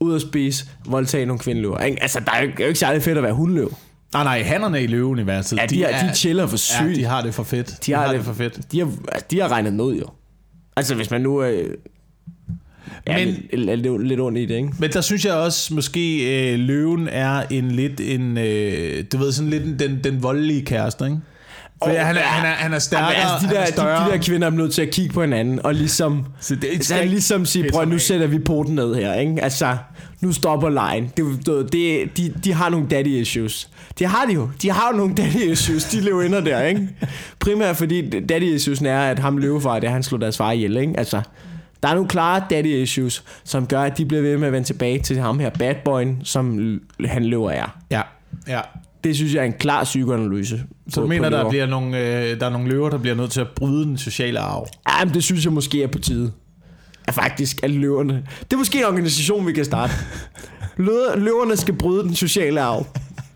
ud 0.00 0.14
og 0.14 0.20
spise, 0.20 0.66
voldtage 0.86 1.26
nogle 1.26 1.38
kvindeløver, 1.38 1.78
ikke? 1.78 2.02
Altså, 2.02 2.20
der 2.20 2.32
er 2.32 2.42
jo, 2.42 2.46
det 2.50 2.60
er 2.60 2.64
jo 2.64 2.68
ikke 2.68 2.80
særlig 2.80 3.02
fedt 3.02 3.18
at 3.18 3.24
være 3.24 3.32
hundløv. 3.32 3.74
Nej, 4.12 4.24
nej, 4.24 4.42
hannerne 4.42 4.82
i 4.82 4.86
løveuniverset, 4.86 5.56
Ja, 5.56 5.66
de, 5.66 5.74
de, 5.74 5.84
er, 5.84 6.08
de 6.08 6.14
chiller 6.14 6.46
for 6.46 6.56
sygt. 6.56 6.80
Ja, 6.80 6.94
de 6.94 7.04
har 7.04 7.22
det 7.22 7.34
for 7.34 7.42
fedt. 7.42 7.86
De 7.86 7.92
har, 7.92 8.12
det 8.12 8.24
for 8.24 8.32
fedt. 8.32 8.72
De 8.72 8.78
har, 8.78 8.88
de 9.30 9.40
har 9.40 9.48
regnet 9.48 9.80
ud, 9.80 9.96
jo. 9.96 10.06
Altså, 10.76 10.94
hvis 10.94 11.10
man 11.10 11.20
nu 11.20 11.42
øh, 11.42 11.74
er 13.06 13.18
Men- 13.18 13.28
lidt, 13.52 13.70
er 13.70 13.76
lidt, 13.76 14.06
lidt 14.08 14.20
ondt 14.20 14.38
i 14.38 14.46
det, 14.46 14.54
ikke? 14.56 14.68
Men 14.78 14.90
der 14.92 15.00
synes 15.00 15.24
jeg 15.24 15.34
også, 15.34 15.74
måske 15.74 16.24
øh, 16.52 16.58
løven 16.58 17.08
er 17.08 17.42
en 17.50 17.70
lidt 17.70 18.00
en, 18.00 18.38
øh, 18.38 19.04
du 19.12 19.18
ved, 19.18 19.32
sådan 19.32 19.50
lidt 19.50 19.64
en- 19.64 19.78
den, 19.78 20.00
den 20.04 20.22
voldelige 20.22 20.64
kæreste, 20.64 21.04
ikke? 21.04 21.16
For 21.84 21.90
Åh, 21.90 21.96
han, 21.96 22.16
er, 22.16 22.20
ja. 22.20 22.26
han, 22.26 22.46
er, 22.46 22.54
han 22.54 22.72
er 22.72 22.78
stærkere, 22.78 23.14
altså, 23.14 23.34
de, 23.40 23.46
han 23.46 23.54
der, 23.54 23.60
er 23.60 23.66
de, 23.66 23.72
større. 23.72 24.06
de 24.08 24.12
der 24.12 24.18
kvinder 24.22 24.46
er 24.46 24.50
nødt 24.50 24.72
til 24.72 24.82
at 24.82 24.90
kigge 24.90 25.12
på 25.14 25.20
hinanden, 25.20 25.60
og 25.66 25.74
ligesom, 25.74 26.24
Så 26.40 26.54
det, 26.54 26.84
så 26.86 26.94
han 26.94 27.08
ligesom 27.08 27.46
sige, 27.46 27.70
prøv 27.72 27.84
nu 27.88 27.98
sætter 27.98 28.26
vi 28.26 28.38
poten 28.38 28.74
ned 28.74 28.94
her, 28.94 29.14
ikke? 29.14 29.42
Altså, 29.44 29.76
nu 30.20 30.32
stopper 30.32 30.68
lejen. 30.68 31.12
Det, 31.16 31.46
det, 31.72 32.16
de, 32.16 32.32
de 32.44 32.52
har 32.52 32.68
nogle 32.68 32.86
daddy 32.90 33.06
issues. 33.08 33.68
Det 33.98 34.06
har 34.06 34.26
de 34.26 34.32
jo. 34.34 34.48
De 34.62 34.70
har 34.70 34.88
jo 34.92 34.96
nogle 34.96 35.14
daddy 35.14 35.36
issues, 35.52 35.84
de 35.84 36.00
lever 36.00 36.22
ender 36.22 36.40
der, 36.40 36.62
ikke? 36.62 36.88
Primært 37.40 37.76
fordi 37.76 38.10
daddy 38.20 38.54
issues 38.54 38.80
er, 38.80 38.98
at 39.00 39.18
ham 39.18 39.38
løvefar, 39.38 39.78
det 39.80 39.86
er, 39.86 39.92
han 39.92 40.02
slog 40.02 40.20
deres 40.20 40.36
far 40.36 40.52
ihjel, 40.52 40.76
ikke? 40.76 40.92
Altså, 40.98 41.20
der 41.84 41.90
er 41.90 41.94
nogle 41.94 42.08
klare 42.08 42.42
daddy 42.50 42.66
issues, 42.82 43.24
som 43.44 43.66
gør, 43.66 43.82
at 43.82 43.98
de 43.98 44.04
bliver 44.06 44.22
ved 44.22 44.38
med 44.38 44.46
at 44.46 44.52
vende 44.52 44.66
tilbage 44.66 44.98
til 44.98 45.18
ham 45.18 45.38
her 45.38 45.50
bad 45.50 45.74
boyen, 45.84 46.20
som 46.24 46.78
han 47.04 47.24
løver 47.24 47.50
er. 47.50 47.78
Ja, 47.90 48.00
ja. 48.48 48.60
Det 49.04 49.16
synes 49.16 49.34
jeg 49.34 49.40
er 49.40 49.44
en 49.44 49.52
klar 49.52 49.84
psykoanalyse. 49.84 50.62
Så 50.88 51.00
du 51.00 51.06
mener, 51.06 51.30
der, 51.30 51.48
bliver 51.50 51.66
nogle, 51.66 51.98
øh, 51.98 52.40
der 52.40 52.46
er 52.46 52.50
nogle 52.50 52.68
løver, 52.68 52.90
der 52.90 52.98
bliver 52.98 53.14
nødt 53.16 53.30
til 53.30 53.40
at 53.40 53.46
bryde 53.56 53.84
den 53.84 53.98
sociale 53.98 54.38
arv? 54.38 54.68
Ja, 54.88 55.04
men 55.04 55.14
det 55.14 55.24
synes 55.24 55.44
jeg 55.44 55.52
måske 55.52 55.82
er 55.82 55.86
på 55.86 55.98
tide. 55.98 56.32
Ja, 57.06 57.12
faktisk, 57.12 57.60
alle 57.62 57.76
løverne. 57.76 58.22
Det 58.40 58.52
er 58.52 58.56
måske 58.56 58.78
en 58.78 58.84
organisation, 58.84 59.46
vi 59.46 59.52
kan 59.52 59.64
starte. 59.64 59.92
Lø- 60.78 61.16
Løverne 61.18 61.56
skal 61.56 61.74
bryde 61.74 62.02
den 62.02 62.14
sociale 62.14 62.60
arv. 62.60 62.86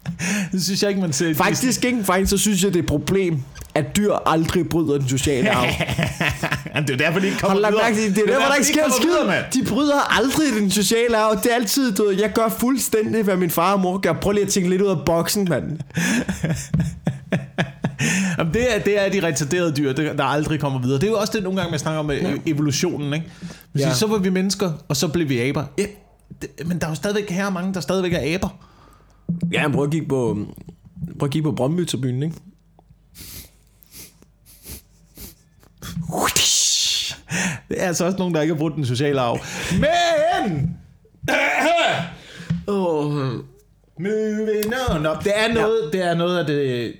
Det 0.52 0.64
synes 0.64 0.82
jeg 0.82 0.88
ikke, 0.90 1.00
man 1.00 1.12
ser. 1.12 1.34
Faktisk 1.34 1.84
ikke. 1.84 2.04
Faktisk 2.04 2.30
så 2.30 2.38
synes 2.38 2.64
jeg, 2.64 2.72
det 2.72 2.78
er 2.78 2.82
et 2.82 2.88
problem, 2.88 3.42
at 3.78 3.96
dyr 3.96 4.12
aldrig 4.26 4.68
bryder 4.68 4.98
den 4.98 5.08
sociale 5.08 5.50
arv. 5.50 5.66
Det 6.86 6.90
er 6.90 6.96
derfor, 6.96 7.20
de 7.20 7.26
ikke 7.26 7.38
kommer 7.38 7.56
videre. 7.56 7.72
mærke 7.82 7.96
det 7.96 8.18
er 8.18 8.26
der, 8.26 8.38
hvor 8.38 8.46
der 8.46 8.54
ikke 8.54 8.68
de 8.68 8.72
sker 8.72 8.84
skid. 8.90 9.60
De 9.62 9.66
bryder 9.68 10.18
aldrig 10.18 10.46
den 10.60 10.70
sociale 10.70 11.16
arv. 11.16 11.36
Det 11.42 11.50
er 11.50 11.54
altid, 11.54 11.92
du 11.94 12.04
ved, 12.04 12.20
jeg 12.20 12.32
gør 12.32 12.48
fuldstændig, 12.48 13.22
hvad 13.22 13.36
min 13.36 13.50
far 13.50 13.72
og 13.72 13.80
mor 13.80 13.98
gør. 13.98 14.12
Prøv 14.12 14.32
lige 14.32 14.44
at 14.44 14.50
tænke 14.50 14.70
lidt 14.70 14.82
ud 14.82 14.88
af 14.88 14.96
boksen, 15.06 15.46
mand. 15.50 15.64
Jamen, 18.38 18.54
det, 18.54 18.76
er, 18.76 18.78
det 18.78 19.06
er 19.06 19.10
de 19.10 19.26
retarderede 19.26 19.76
dyr, 19.76 19.92
der 19.92 20.24
aldrig 20.24 20.60
kommer 20.60 20.80
videre. 20.80 21.00
Det 21.00 21.06
er 21.06 21.10
jo 21.10 21.18
også 21.18 21.32
det, 21.32 21.42
nogle 21.42 21.58
gange, 21.58 21.70
man 21.70 21.78
snakker 21.78 22.00
om 22.00 22.10
ja. 22.10 22.34
evolutionen. 22.46 23.12
Ikke? 23.14 23.26
Hvis 23.72 23.82
Ja. 23.82 23.88
ja. 23.88 23.94
Så 23.94 24.06
var 24.06 24.18
vi 24.18 24.30
mennesker, 24.30 24.72
og 24.88 24.96
så 24.96 25.08
blev 25.08 25.28
vi 25.28 25.40
aber. 25.40 25.64
Ja, 25.78 25.84
det, 26.42 26.50
men 26.66 26.78
der 26.78 26.86
er 26.86 26.90
jo 26.90 26.94
stadigvæk 26.94 27.30
her 27.30 27.50
mange, 27.50 27.74
der 27.74 27.80
stadigvæk 27.80 28.12
er 28.12 28.34
aber. 28.34 28.48
Ja, 29.52 29.68
prøv 29.68 29.84
at 29.84 29.90
kigge 29.90 30.08
på, 30.08 30.38
prøv 31.18 31.26
at 31.26 31.30
kigge 31.30 31.50
på 31.50 31.52
Brøndby-tribunen, 31.52 32.22
ikke? 32.22 32.36
Det 37.68 37.82
er 37.82 37.86
altså 37.86 38.04
også 38.04 38.18
nogen, 38.18 38.34
der 38.34 38.40
ikke 38.40 38.54
har 38.54 38.58
brugt 38.58 38.76
den 38.76 38.86
sociale 38.86 39.20
arv. 39.20 39.38
Men... 39.80 40.76
Oh, 42.66 43.14
Moving 44.00 44.72
on 44.90 45.06
up. 45.06 45.24
Det 45.24 45.32
er 45.36 45.54
noget, 45.54 45.90
ja. 45.94 45.98
det 45.98 46.06
er 46.06 46.14
noget 46.14 46.38
af 46.38 46.46
det... 46.46 46.92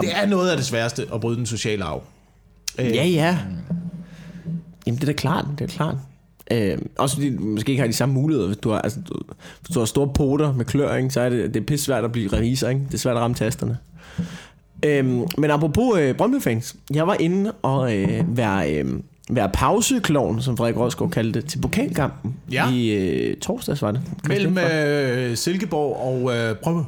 Det 0.00 0.16
er 0.16 0.26
noget 0.26 0.50
af 0.50 0.56
det 0.56 0.66
sværeste 0.66 1.06
at 1.14 1.20
bryde 1.20 1.36
den 1.36 1.46
sociale 1.46 1.84
arv. 1.84 2.02
Øh, 2.78 2.86
Ja, 2.86 3.04
ja. 3.06 3.38
Jamen, 4.86 5.00
det 5.00 5.02
er 5.02 5.06
da 5.06 5.12
klart, 5.12 5.46
det 5.58 5.64
er 5.64 5.68
klart. 5.76 5.94
Øh, 6.50 6.78
også 6.98 7.16
fordi 7.16 7.36
du 7.36 7.42
måske 7.42 7.70
ikke 7.70 7.80
har 7.80 7.86
de 7.86 7.92
samme 7.92 8.14
muligheder. 8.14 8.46
Hvis 8.46 8.58
du 8.58 8.70
har, 8.70 8.80
altså, 8.80 9.00
du, 9.08 9.14
hvis 9.60 9.74
du 9.74 9.78
har 9.78 9.86
store 9.86 10.12
poter 10.14 10.52
med 10.52 10.64
klør, 10.64 10.94
ikke, 10.94 11.10
så 11.10 11.20
er 11.20 11.28
det, 11.28 11.54
det 11.54 11.62
er 11.62 11.66
pisse 11.66 11.84
svært 11.84 12.04
at 12.04 12.12
blive 12.12 12.32
revisor. 12.32 12.68
Ikke? 12.68 12.80
Det 12.86 12.94
er 12.94 12.98
svært 12.98 13.16
at 13.16 13.22
ramme 13.22 13.34
tasterne. 13.34 13.78
Øh, 14.82 15.04
men 15.38 15.50
apropos 15.50 15.98
øh, 15.98 16.14
Brøndby-fans. 16.14 16.76
Jeg 16.94 17.06
var 17.06 17.16
inde 17.20 17.52
og 17.62 17.96
øh, 17.96 18.36
være, 18.36 18.74
øh, 18.74 18.86
være 19.30 19.50
pauseklovn, 19.52 20.42
som 20.42 20.56
Frederik 20.56 20.76
Rosgaard 20.76 21.10
kaldte 21.10 21.40
det, 21.40 21.48
til 21.48 21.60
pokalkampen. 21.60 22.36
Ja. 22.52 22.72
I 22.72 22.90
øh, 22.90 23.36
torsdags 23.36 23.82
var 23.82 23.90
det. 23.92 24.00
Mellem 24.28 24.58
øh, 24.58 25.36
Silkeborg 25.36 25.96
og 25.96 26.36
øh, 26.36 26.56
Brømme. 26.56 26.84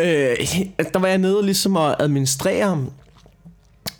Øh, 0.00 0.36
der 0.92 0.98
var 0.98 1.08
jeg 1.08 1.18
nede 1.18 1.44
ligesom 1.44 1.76
at 1.76 1.94
administrere 1.98 2.86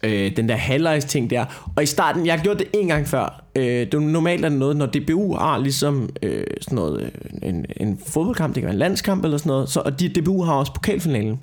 øh, 0.02 0.36
den 0.36 0.48
der 0.48 0.56
halvlejs 0.56 1.04
ting 1.04 1.30
der. 1.30 1.44
Og 1.76 1.82
i 1.82 1.86
starten, 1.86 2.26
jeg 2.26 2.34
har 2.34 2.42
gjort 2.42 2.58
det 2.58 2.66
en 2.72 2.88
gang 2.88 3.08
før. 3.08 3.44
Øh, 3.56 3.64
det 3.64 3.94
er 3.94 3.98
jo 3.98 4.00
normalt 4.00 4.44
er 4.44 4.48
det 4.48 4.58
noget, 4.58 4.76
når 4.76 4.86
DBU 4.86 5.34
har 5.34 5.58
ligesom 5.58 6.08
øh, 6.22 6.44
sådan 6.60 6.76
noget, 6.76 7.02
øh, 7.02 7.48
en, 7.48 7.66
en 7.76 8.00
fodboldkamp, 8.06 8.54
det 8.54 8.60
kan 8.60 8.66
være 8.66 8.74
en 8.74 8.78
landskamp 8.78 9.24
eller 9.24 9.38
sådan 9.38 9.50
noget, 9.50 9.68
så, 9.68 9.80
og 9.80 10.00
de, 10.00 10.08
DBU 10.08 10.42
har 10.42 10.54
også 10.54 10.72
pokalfinalen. 10.74 11.40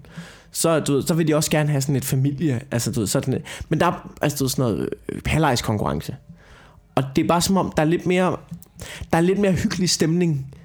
Så, 0.51 0.79
du 0.79 0.93
ved, 0.93 1.01
så 1.01 1.13
vil 1.13 1.27
de 1.27 1.35
også 1.35 1.51
gerne 1.51 1.69
have 1.69 1.81
sådan 1.81 1.95
et 1.95 2.05
familie, 2.05 2.61
altså 2.71 2.91
du 2.91 2.99
ved, 2.99 3.07
sådan 3.07 3.33
et, 3.33 3.41
men 3.69 3.79
der 3.79 3.85
er 3.85 4.13
altså, 4.21 4.37
du 4.37 4.43
ved, 4.43 4.49
sådan 4.49 4.63
noget 4.63 4.89
øh, 5.09 5.21
halvlejs 5.25 5.61
konkurrence. 5.61 6.15
Og 6.95 7.03
det 7.15 7.23
er 7.23 7.27
bare 7.27 7.41
som 7.41 7.57
om, 7.57 7.73
der 7.77 7.83
er 7.83 7.87
lidt 7.87 8.05
mere, 8.05 8.37
der 9.11 9.17
er 9.17 9.21
lidt 9.21 9.39
mere 9.39 9.51
hyggelig 9.51 9.89
stemning, 9.89 10.55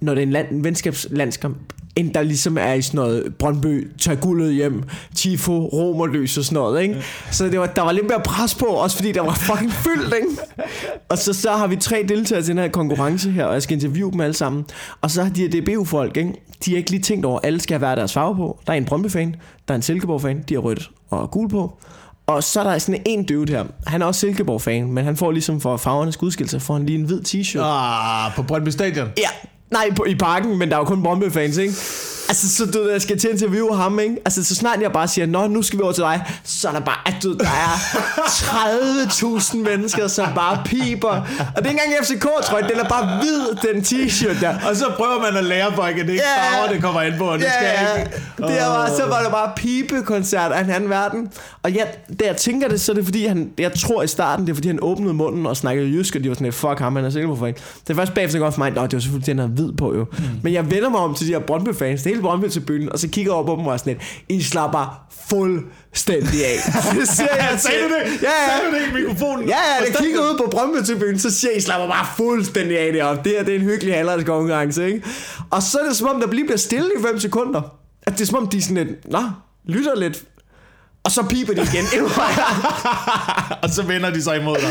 når 0.00 0.14
det 0.14 0.22
er 0.22 0.26
en, 0.26 0.32
land, 0.32 0.50
en 0.50 0.64
venskabslandskamp, 0.64 1.72
end 1.96 2.14
der 2.14 2.22
ligesom 2.22 2.58
er 2.58 2.72
i 2.72 2.82
sådan 2.82 2.98
noget 2.98 3.34
Brøndby, 3.38 3.90
tag 4.00 4.20
guldet 4.20 4.54
hjem, 4.54 4.82
Tifo, 5.14 5.66
Romerløs 5.66 6.38
og 6.38 6.44
sådan 6.44 6.54
noget, 6.54 6.82
ikke? 6.82 7.02
Så 7.30 7.44
det 7.44 7.60
var, 7.60 7.66
der 7.66 7.82
var 7.82 7.92
lidt 7.92 8.06
mere 8.08 8.20
pres 8.24 8.54
på, 8.54 8.66
også 8.66 8.96
fordi 8.96 9.12
der 9.12 9.20
var 9.20 9.34
fucking 9.34 9.72
fyldt, 9.72 10.14
ikke? 10.14 10.28
Og 11.08 11.18
så, 11.18 11.32
så 11.32 11.50
har 11.50 11.66
vi 11.66 11.76
tre 11.76 12.04
deltagere 12.08 12.42
til 12.42 12.56
den 12.56 12.62
her 12.62 12.68
konkurrence 12.68 13.30
her, 13.30 13.44
og 13.44 13.54
jeg 13.54 13.62
skal 13.62 13.74
interviewe 13.74 14.12
dem 14.12 14.20
alle 14.20 14.34
sammen. 14.34 14.64
Og 15.00 15.10
så 15.10 15.22
har 15.22 15.30
de 15.30 15.48
her 15.48 15.60
DBU-folk, 15.60 16.16
ikke? 16.16 16.32
De 16.64 16.70
har 16.70 16.78
ikke 16.78 16.90
lige 16.90 17.02
tænkt 17.02 17.26
over, 17.26 17.38
at 17.38 17.46
alle 17.46 17.60
skal 17.60 17.74
have 17.74 17.78
hver 17.86 17.94
deres 17.94 18.12
farve 18.12 18.36
på. 18.36 18.58
Der 18.66 18.72
er 18.72 18.76
en 18.76 18.84
Brøndby-fan, 18.84 19.36
der 19.68 19.74
er 19.74 19.76
en 19.76 19.82
Silkeborg-fan, 19.82 20.44
de 20.48 20.54
har 20.54 20.60
rødt 20.60 20.90
og 21.10 21.30
gul 21.30 21.48
på. 21.48 21.78
Og 22.26 22.42
så 22.42 22.60
er 22.60 22.64
der 22.64 22.78
sådan 22.78 23.02
en 23.06 23.24
dude 23.24 23.52
her. 23.52 23.64
Han 23.86 24.02
er 24.02 24.06
også 24.06 24.20
Silkeborg-fan, 24.20 24.92
men 24.92 25.04
han 25.04 25.16
får 25.16 25.30
ligesom 25.30 25.60
for 25.60 25.76
farvernes 25.76 26.22
udskillelse, 26.22 26.60
får 26.60 26.74
han 26.74 26.86
lige 26.86 26.98
en 26.98 27.04
hvid 27.04 27.20
t-shirt. 27.28 27.62
Ah, 27.62 28.34
på 28.36 28.42
Brøndby 28.42 28.68
Stadion. 28.68 29.08
Ja, 29.18 29.28
nej, 29.74 29.90
på, 29.96 30.04
i 30.04 30.14
parken, 30.14 30.58
men 30.58 30.68
der 30.68 30.74
er 30.74 30.80
jo 30.80 30.84
kun 30.84 31.02
Brøndby-fans, 31.02 31.56
ikke? 31.56 31.74
Altså, 32.28 32.54
så 32.56 32.66
du 32.66 32.88
jeg 32.88 33.02
skal 33.02 33.18
til 33.18 33.28
at 33.28 33.32
interviewe 33.34 33.76
ham, 33.76 33.98
ikke? 33.98 34.16
Altså, 34.24 34.44
så 34.44 34.54
snart 34.54 34.80
jeg 34.80 34.92
bare 34.92 35.08
siger, 35.08 35.26
Nå, 35.26 35.46
nu 35.46 35.62
skal 35.62 35.78
vi 35.78 35.82
over 35.82 35.92
til 35.92 36.02
dig, 36.02 36.24
så 36.44 36.68
er 36.68 36.72
der 36.72 36.80
bare, 36.80 36.98
at 37.06 37.14
du, 37.22 37.32
der 37.32 37.44
er 37.44 37.74
30.000 38.28 39.56
mennesker, 39.56 40.08
som 40.08 40.26
bare 40.34 40.62
piber. 40.64 41.08
Og 41.08 41.26
det 41.56 41.66
er 41.66 41.70
ikke 41.70 41.80
engang 41.86 42.04
FCK, 42.04 42.26
jeg, 42.52 42.68
den 42.70 42.80
er 42.80 42.88
bare 42.88 43.18
hvid, 43.20 43.72
den 43.72 43.82
t-shirt 43.82 44.40
der. 44.40 44.54
Og 44.70 44.76
så 44.76 44.84
prøver 44.96 45.20
man 45.30 45.36
at 45.38 45.44
lære 45.44 45.72
folk, 45.74 45.98
at 45.98 46.06
det 46.06 46.12
ikke 46.12 46.22
Ja. 46.24 46.56
farver, 46.58 46.72
det 46.72 46.82
kommer 46.82 47.02
ind 47.02 47.14
på, 47.18 47.24
og 47.24 47.38
det 47.38 47.44
Ja, 47.44 47.50
skal 47.52 47.98
ikke. 48.00 48.10
Det 48.38 48.60
er 48.60 48.66
bare, 48.66 48.88
så 48.96 49.06
var 49.06 49.22
der 49.22 49.30
bare 49.30 49.52
pibekoncert 49.56 50.52
af 50.52 50.64
en 50.64 50.70
anden 50.70 50.90
verden. 50.90 51.28
Og 51.62 51.72
ja, 51.72 51.84
da 52.20 52.24
jeg 52.26 52.36
tænker 52.36 52.68
det, 52.68 52.80
så 52.80 52.92
er 52.92 52.96
det 52.96 53.04
fordi, 53.04 53.26
han, 53.26 53.50
jeg 53.58 53.72
tror 53.72 54.02
i 54.02 54.06
starten, 54.06 54.46
det 54.46 54.50
er 54.50 54.54
fordi, 54.54 54.68
han 54.68 54.78
åbnede 54.82 55.14
munden 55.14 55.46
og 55.46 55.56
snakkede 55.56 55.88
jysk, 55.88 56.16
og 56.16 56.24
de 56.24 56.28
var 56.28 56.34
sådan, 56.34 56.52
fuck 56.52 56.78
ham, 56.78 56.96
han 56.96 57.04
er 57.04 57.10
sikker 57.10 57.28
på 57.28 57.36
for 57.36 57.46
en. 57.46 57.54
Det 57.54 57.90
er 57.90 57.94
først 57.94 58.14
bagefter, 58.14 58.38
der 58.38 58.44
går 58.46 58.50
for 58.50 58.58
mig, 58.58 58.74
det 58.74 58.80
var 58.80 58.88
selvfølgelig, 58.88 59.26
den 59.26 59.38
er 59.38 59.46
hvid 59.46 59.72
på 59.72 59.94
jo. 59.94 60.04
Mm. 60.18 60.24
Men 60.42 60.52
jeg 60.52 60.70
vender 60.70 60.88
mig 60.88 61.00
om 61.00 61.14
til 61.14 61.26
de 61.26 61.32
her 61.32 61.38
Brøndby-fans, 61.38 62.02
det 62.02 62.13
hele 62.14 62.22
Brøndby 62.22 62.48
til 62.48 62.60
byen, 62.60 62.92
og 62.92 62.98
så 62.98 63.08
kigger 63.08 63.32
jeg 63.32 63.36
over 63.36 63.46
på 63.46 63.56
dem 63.56 63.66
og 63.66 63.72
er 63.72 63.76
sådan 63.76 63.92
lidt, 63.92 64.40
I 64.40 64.42
slapper 64.42 65.06
fuldstændig 65.28 66.44
af. 66.44 66.58
det 66.98 67.08
siger 67.08 67.34
jeg 67.36 67.60
Sagde 67.60 67.82
du 67.82 67.88
det? 67.88 68.22
Ja, 68.22 68.28
ja. 68.28 68.48
Sagde 68.48 68.70
du 68.70 68.76
det 68.76 69.00
i 69.00 69.02
mikrofonen? 69.02 69.48
Ja, 69.48 69.56
ja, 69.56 69.84
jeg 69.86 69.96
kigger 69.96 70.20
ud 70.20 70.38
på 70.44 70.50
Brøndby 70.50 70.86
til 70.86 70.96
byen, 70.96 71.18
så 71.18 71.30
siger 71.30 71.50
jeg, 71.50 71.58
I 71.58 71.60
slapper 71.60 71.88
bare 71.88 72.06
fuldstændig 72.16 72.78
af 72.78 72.92
deroppe. 72.92 73.20
Det 73.24 73.32
her, 73.32 73.44
det 73.44 73.54
er 73.54 73.58
en 73.58 73.64
hyggelig 73.64 73.94
halvdagskonkurrence, 73.94 74.86
ikke? 74.86 75.02
Og 75.50 75.62
så 75.62 75.78
er 75.78 75.86
det 75.88 75.96
som 75.96 76.08
om, 76.08 76.20
der 76.20 76.32
lige 76.32 76.44
bliver 76.44 76.58
stille 76.58 76.90
i 76.98 77.02
5 77.02 77.20
sekunder. 77.20 77.62
At 78.02 78.12
det 78.12 78.20
er 78.20 78.26
som 78.26 78.38
om, 78.38 78.48
de 78.48 78.58
er 78.58 78.62
sådan 78.62 78.86
lidt, 78.86 79.10
nå, 79.10 79.22
lytter 79.66 79.96
lidt. 79.96 80.24
Og 81.04 81.10
så 81.10 81.22
piper 81.22 81.54
de 81.54 81.62
igen 81.62 81.84
endnu 81.94 82.08
og 83.62 83.70
så 83.70 83.82
vender 83.82 84.10
de 84.10 84.22
sig 84.22 84.36
imod 84.40 84.56
dig. 84.56 84.70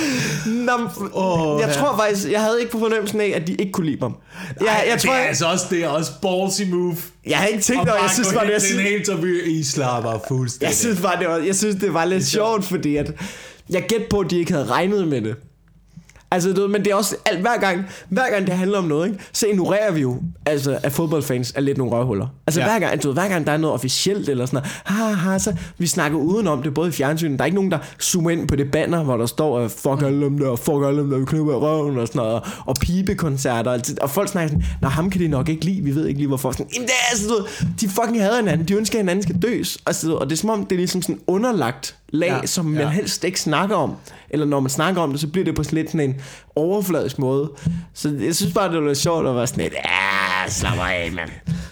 Nå, 0.53 0.71
Åh, 1.13 1.59
jeg 1.61 1.67
ja. 1.67 1.73
tror 1.73 1.97
faktisk, 1.97 2.31
jeg 2.31 2.41
havde 2.41 2.59
ikke 2.59 2.71
på 2.71 2.79
fornemmelsen 2.79 3.21
af, 3.21 3.31
at 3.35 3.47
de 3.47 3.53
ikke 3.53 3.71
kunne 3.71 3.85
lide 3.85 3.97
mig. 4.01 4.11
Jeg, 4.61 4.67
Ej, 4.67 4.85
jeg, 4.89 5.01
tror, 5.01 5.11
det 5.11 5.17
er 5.17 5.19
jeg, 5.19 5.27
altså 5.27 5.45
også, 5.45 5.65
det 5.69 5.83
er 5.83 5.87
også 5.87 6.11
ballsy 6.21 6.61
move. 6.61 6.97
jeg 7.25 7.37
har 7.37 7.45
ikke 7.45 7.63
tænkt 7.63 7.89
over, 7.89 8.01
jeg 8.01 8.09
synes 8.13 8.33
bare, 8.33 8.45
det, 8.45 8.55
en 8.55 8.61
synes, 8.61 8.81
helt 8.81 8.99
interview, 8.99 9.35
I 9.45 9.63
slapper 9.63 10.19
fuldstændig. 10.27 10.67
jeg 10.67 10.75
synes 10.75 11.01
bare, 11.01 11.19
det 11.19 11.27
var, 11.27 11.37
jeg 11.37 11.55
synes, 11.55 11.75
det 11.75 11.93
var 11.93 12.05
lidt 12.05 12.27
sjovt, 12.27 12.65
fordi 12.65 12.95
at, 12.95 13.11
jeg 13.69 13.83
gæt 13.87 14.03
på, 14.09 14.19
at 14.19 14.31
de 14.31 14.39
ikke 14.39 14.51
havde 14.51 14.65
regnet 14.65 15.07
med 15.07 15.21
det. 15.21 15.35
Altså, 16.33 16.53
du 16.53 16.67
men 16.67 16.83
det 16.83 16.91
er 16.91 16.95
også 16.95 17.15
alt, 17.25 17.39
hver 17.39 17.57
gang, 17.59 17.85
hver 18.09 18.29
gang 18.31 18.47
det 18.47 18.55
handler 18.55 18.77
om 18.77 18.83
noget, 18.83 19.07
ikke, 19.07 19.19
så 19.33 19.47
ignorerer 19.47 19.91
vi 19.91 20.01
jo, 20.01 20.17
altså, 20.45 20.79
at 20.83 20.91
fodboldfans 20.91 21.53
er 21.55 21.61
lidt 21.61 21.77
nogle 21.77 21.93
røvhuller. 21.93 22.27
Altså, 22.47 22.61
Ja. 22.61 22.65
hver, 22.67 22.79
gang, 22.79 23.03
du 23.03 23.07
ved, 23.07 23.15
hver 23.15 23.27
gang 23.27 23.47
der 23.47 23.51
er 23.51 23.57
noget 23.57 23.73
officielt 23.73 24.29
eller 24.29 24.45
sådan 24.45 24.57
noget, 24.57 24.71
ha, 24.85 25.29
ha, 25.31 25.39
så 25.39 25.55
vi 25.77 25.87
snakker 25.87 26.17
udenom 26.17 26.63
det, 26.63 26.73
både 26.73 26.89
i 26.89 26.91
fjernsynet. 26.91 27.39
Der 27.39 27.43
er 27.43 27.45
ikke 27.45 27.55
nogen, 27.55 27.71
der 27.71 27.77
zoomer 28.01 28.29
ind 28.29 28.47
på 28.47 28.55
det 28.55 28.71
banner, 28.71 29.03
hvor 29.03 29.17
der 29.17 29.25
står, 29.25 29.59
øh, 29.59 29.69
fuck 29.69 30.01
alle 30.01 30.25
dem 30.25 30.37
der, 30.39 30.55
fuck 30.55 30.83
alle 30.87 31.01
dem 31.01 31.09
der, 31.09 31.17
vi 31.17 31.25
knipper 31.25 31.53
røven 31.53 31.97
og 31.97 32.07
sådan 32.07 32.19
noget, 32.19 32.33
og, 32.33 32.41
og 32.65 32.75
pibekoncerter, 32.81 33.71
og, 33.71 33.79
og 34.01 34.09
folk 34.09 34.29
snakker 34.29 34.49
sådan, 34.49 34.65
nej, 34.81 34.91
ham 34.91 35.09
kan 35.09 35.21
de 35.21 35.27
nok 35.27 35.49
ikke 35.49 35.65
lide, 35.65 35.81
vi 35.81 35.95
ved 35.95 36.07
ikke 36.07 36.19
lige 36.19 36.27
hvorfor. 36.27 36.51
Sådan, 36.51 36.67
Jamen, 36.73 36.87
det 36.87 36.93
er 37.01 37.11
altså, 37.11 37.27
du 37.27 37.33
ved, 37.33 37.43
de 37.81 37.89
fucking 37.89 38.21
hader 38.21 38.35
hinanden, 38.37 38.67
de 38.67 38.73
ønsker, 38.73 38.97
at 38.97 39.01
hinanden 39.01 39.23
skal 39.23 39.41
døs, 39.41 39.77
altså, 39.85 40.07
du 40.07 40.15
og 40.15 40.29
det 40.29 40.35
er 40.35 40.37
som 40.37 40.49
om, 40.49 40.65
det 40.65 40.71
er 40.75 40.77
ligesom 40.79 41.01
sådan 41.01 41.19
underlagt 41.27 41.95
lag, 42.09 42.27
ja, 42.41 42.45
som 42.45 42.65
man 42.65 42.81
ja. 42.81 42.89
helst 42.89 43.23
ikke 43.23 43.41
snakker 43.41 43.75
om. 43.75 43.95
Eller 44.29 44.45
når 44.45 44.59
man 44.59 44.69
snakker 44.69 45.01
om 45.01 45.11
det, 45.11 45.19
så 45.19 45.27
bliver 45.27 45.45
det 45.45 45.55
på 45.55 45.63
sådan 45.63 45.77
lidt 45.77 45.87
sådan 45.91 46.09
en 46.09 46.15
overfladisk 46.55 47.19
måde. 47.19 47.51
Så 47.93 48.15
jeg 48.21 48.35
synes 48.35 48.53
bare, 48.53 48.71
det 48.73 48.81
var 48.81 48.87
lidt 48.87 48.97
sjovt 48.97 49.27
at 49.27 49.35
være 49.35 49.47
sådan 49.47 49.63
lidt, 49.63 49.73
ja, 49.73 50.49
slap 50.49 50.73
af, 50.79 51.11
mand. 51.15 51.29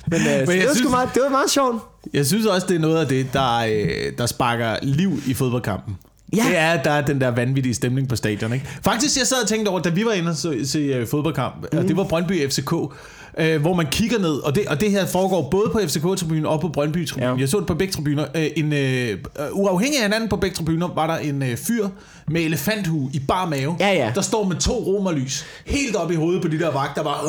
Men, 0.07 0.19
øh, 0.19 0.25
Men 0.27 0.31
jeg 0.31 0.47
det, 0.47 0.67
var 0.67 0.73
synes- 0.75 0.89
meget, 0.91 1.09
det 1.13 1.21
var 1.23 1.29
meget 1.29 1.49
sjovt. 1.49 1.83
Jeg 2.13 2.25
synes 2.25 2.45
også, 2.45 2.67
det 2.67 2.75
er 2.75 2.79
noget 2.79 2.97
af 2.99 3.07
det, 3.07 3.33
der, 3.33 3.57
øh, 3.57 4.11
der 4.17 4.25
sparker 4.25 4.75
liv 4.81 5.19
i 5.27 5.33
fodboldkampen. 5.33 5.97
Ja. 6.35 6.43
Det 6.49 6.57
er, 6.57 6.71
at 6.71 6.85
der 6.85 6.91
er 6.91 7.05
den 7.05 7.21
der 7.21 7.27
vanvittige 7.31 7.73
stemning 7.73 8.07
på 8.09 8.15
stadion. 8.15 8.53
Ikke? 8.53 8.67
Faktisk, 8.83 9.17
jeg 9.17 9.27
sad 9.27 9.37
og 9.43 9.47
tænkte 9.49 9.69
over, 9.69 9.79
da 9.79 9.89
vi 9.89 10.05
var 10.05 10.11
inde 10.11 10.29
og 10.29 10.35
se, 10.35 10.65
se 10.67 11.01
uh, 11.01 11.07
fodboldkamp, 11.07 11.55
mm. 11.73 11.77
og 11.77 11.87
det 11.87 11.97
var 11.97 12.03
Brøndby 12.03 12.49
FCK, 12.49 12.73
øh, 13.37 13.61
hvor 13.61 13.73
man 13.73 13.85
kigger 13.91 14.19
ned, 14.19 14.33
og 14.37 14.55
det, 14.55 14.65
og 14.67 14.81
det 14.81 14.91
her 14.91 15.05
foregår 15.05 15.49
både 15.49 15.69
på 15.71 15.79
FCK-tribunen 15.79 16.45
og 16.45 16.61
på 16.61 16.67
Brøndby-tribunen. 16.67 17.23
Ja. 17.23 17.29
Ja. 17.33 17.39
Jeg 17.39 17.49
så 17.49 17.59
det 17.59 17.67
på 17.67 17.73
begge 17.75 17.93
tribuner. 17.93 18.25
Øh, 18.35 18.47
en, 18.55 18.73
øh, 18.73 19.17
uafhængig 19.51 19.97
af 19.99 20.03
hinanden 20.05 20.29
på 20.29 20.35
begge 20.35 20.55
tribuner, 20.55 20.87
var 20.95 21.07
der 21.07 21.17
en 21.17 21.43
øh, 21.43 21.57
fyr 21.57 21.87
med 22.31 22.41
elefanthue 22.41 23.09
i 23.13 23.19
bar 23.19 23.45
mave, 23.45 23.75
Ja, 23.79 23.93
ja. 23.93 24.11
der 24.15 24.21
står 24.21 24.43
med 24.43 24.55
to 24.55 24.73
romerlys 24.73 25.45
helt 25.65 25.95
op 25.95 26.11
i 26.11 26.15
hovedet 26.15 26.41
på 26.41 26.47
de 26.47 26.59
der 26.59 26.71
vagter, 26.71 27.03
bare... 27.03 27.19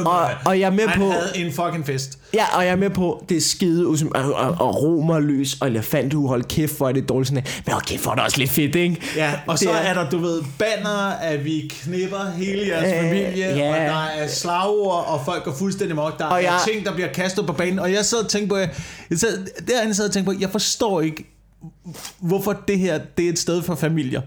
Øh, 0.00 0.06
Og, 0.06 0.28
og 0.46 0.60
jeg 0.60 0.66
er 0.66 0.70
med 0.70 0.88
han 0.88 1.00
på... 1.00 1.10
havde 1.10 1.32
en 1.34 1.52
fucking 1.52 1.86
fest. 1.86 2.18
Ja, 2.34 2.44
og 2.56 2.64
jeg 2.64 2.72
er 2.72 2.76
med 2.76 2.90
på, 2.90 3.24
det 3.28 3.36
er 3.36 3.40
skide 3.40 3.86
og, 3.86 3.96
og, 4.34 4.56
og 4.60 4.82
romerlys 4.82 5.56
og 5.60 5.68
elefanthue, 5.68 6.28
hold 6.28 6.44
kæft, 6.44 6.76
hvor 6.76 6.88
er 6.88 6.92
det 6.92 7.08
dårligt 7.08 7.28
sådan. 7.28 7.44
Men 7.66 7.74
okay, 7.74 7.98
for 7.98 8.10
det 8.10 8.20
er 8.20 8.24
også 8.24 8.38
lidt 8.38 8.50
fedt, 8.50 8.76
ikke? 8.76 9.00
Ja, 9.16 9.32
og 9.46 9.58
så 9.58 9.70
er, 9.70 9.74
er 9.74 9.94
der, 9.94 10.10
du 10.10 10.18
ved, 10.18 10.42
banner, 10.58 11.08
at 11.20 11.44
vi 11.44 11.72
knipper 11.82 12.30
hele 12.36 12.66
jeres 12.68 12.92
Øh, 12.92 13.00
familie, 13.00 13.56
ja. 13.56 13.68
og 13.70 13.76
der 13.76 14.22
er 14.22 14.28
slagord, 14.28 15.04
og 15.08 15.20
folk 15.24 15.44
går 15.44 15.52
fuldstændig 15.58 15.96
mok. 15.96 16.18
Der 16.18 16.24
Og 16.24 16.36
er 16.36 16.38
jeg- 16.42 16.60
ting, 16.72 16.84
der 16.86 16.92
bliver 16.94 17.08
kastet 17.08 17.46
på 17.46 17.52
banen, 17.52 17.78
og 17.78 17.92
jeg 17.92 18.04
sad 18.04 18.18
og 18.18 18.28
tænkte 18.28 18.48
på, 18.48 18.56
jeg 18.56 18.68
sad, 19.16 19.46
derinde 19.68 19.94
sad 19.94 20.04
og 20.06 20.12
tænkte 20.12 20.32
på, 20.32 20.38
jeg 20.40 20.50
forstår 20.50 21.00
ikke, 21.00 21.33
hvorfor 22.20 22.52
det 22.68 22.78
her, 22.78 23.00
det 23.18 23.24
er 23.24 23.28
et 23.28 23.38
sted 23.38 23.62
for 23.62 23.74
familier. 23.74 24.20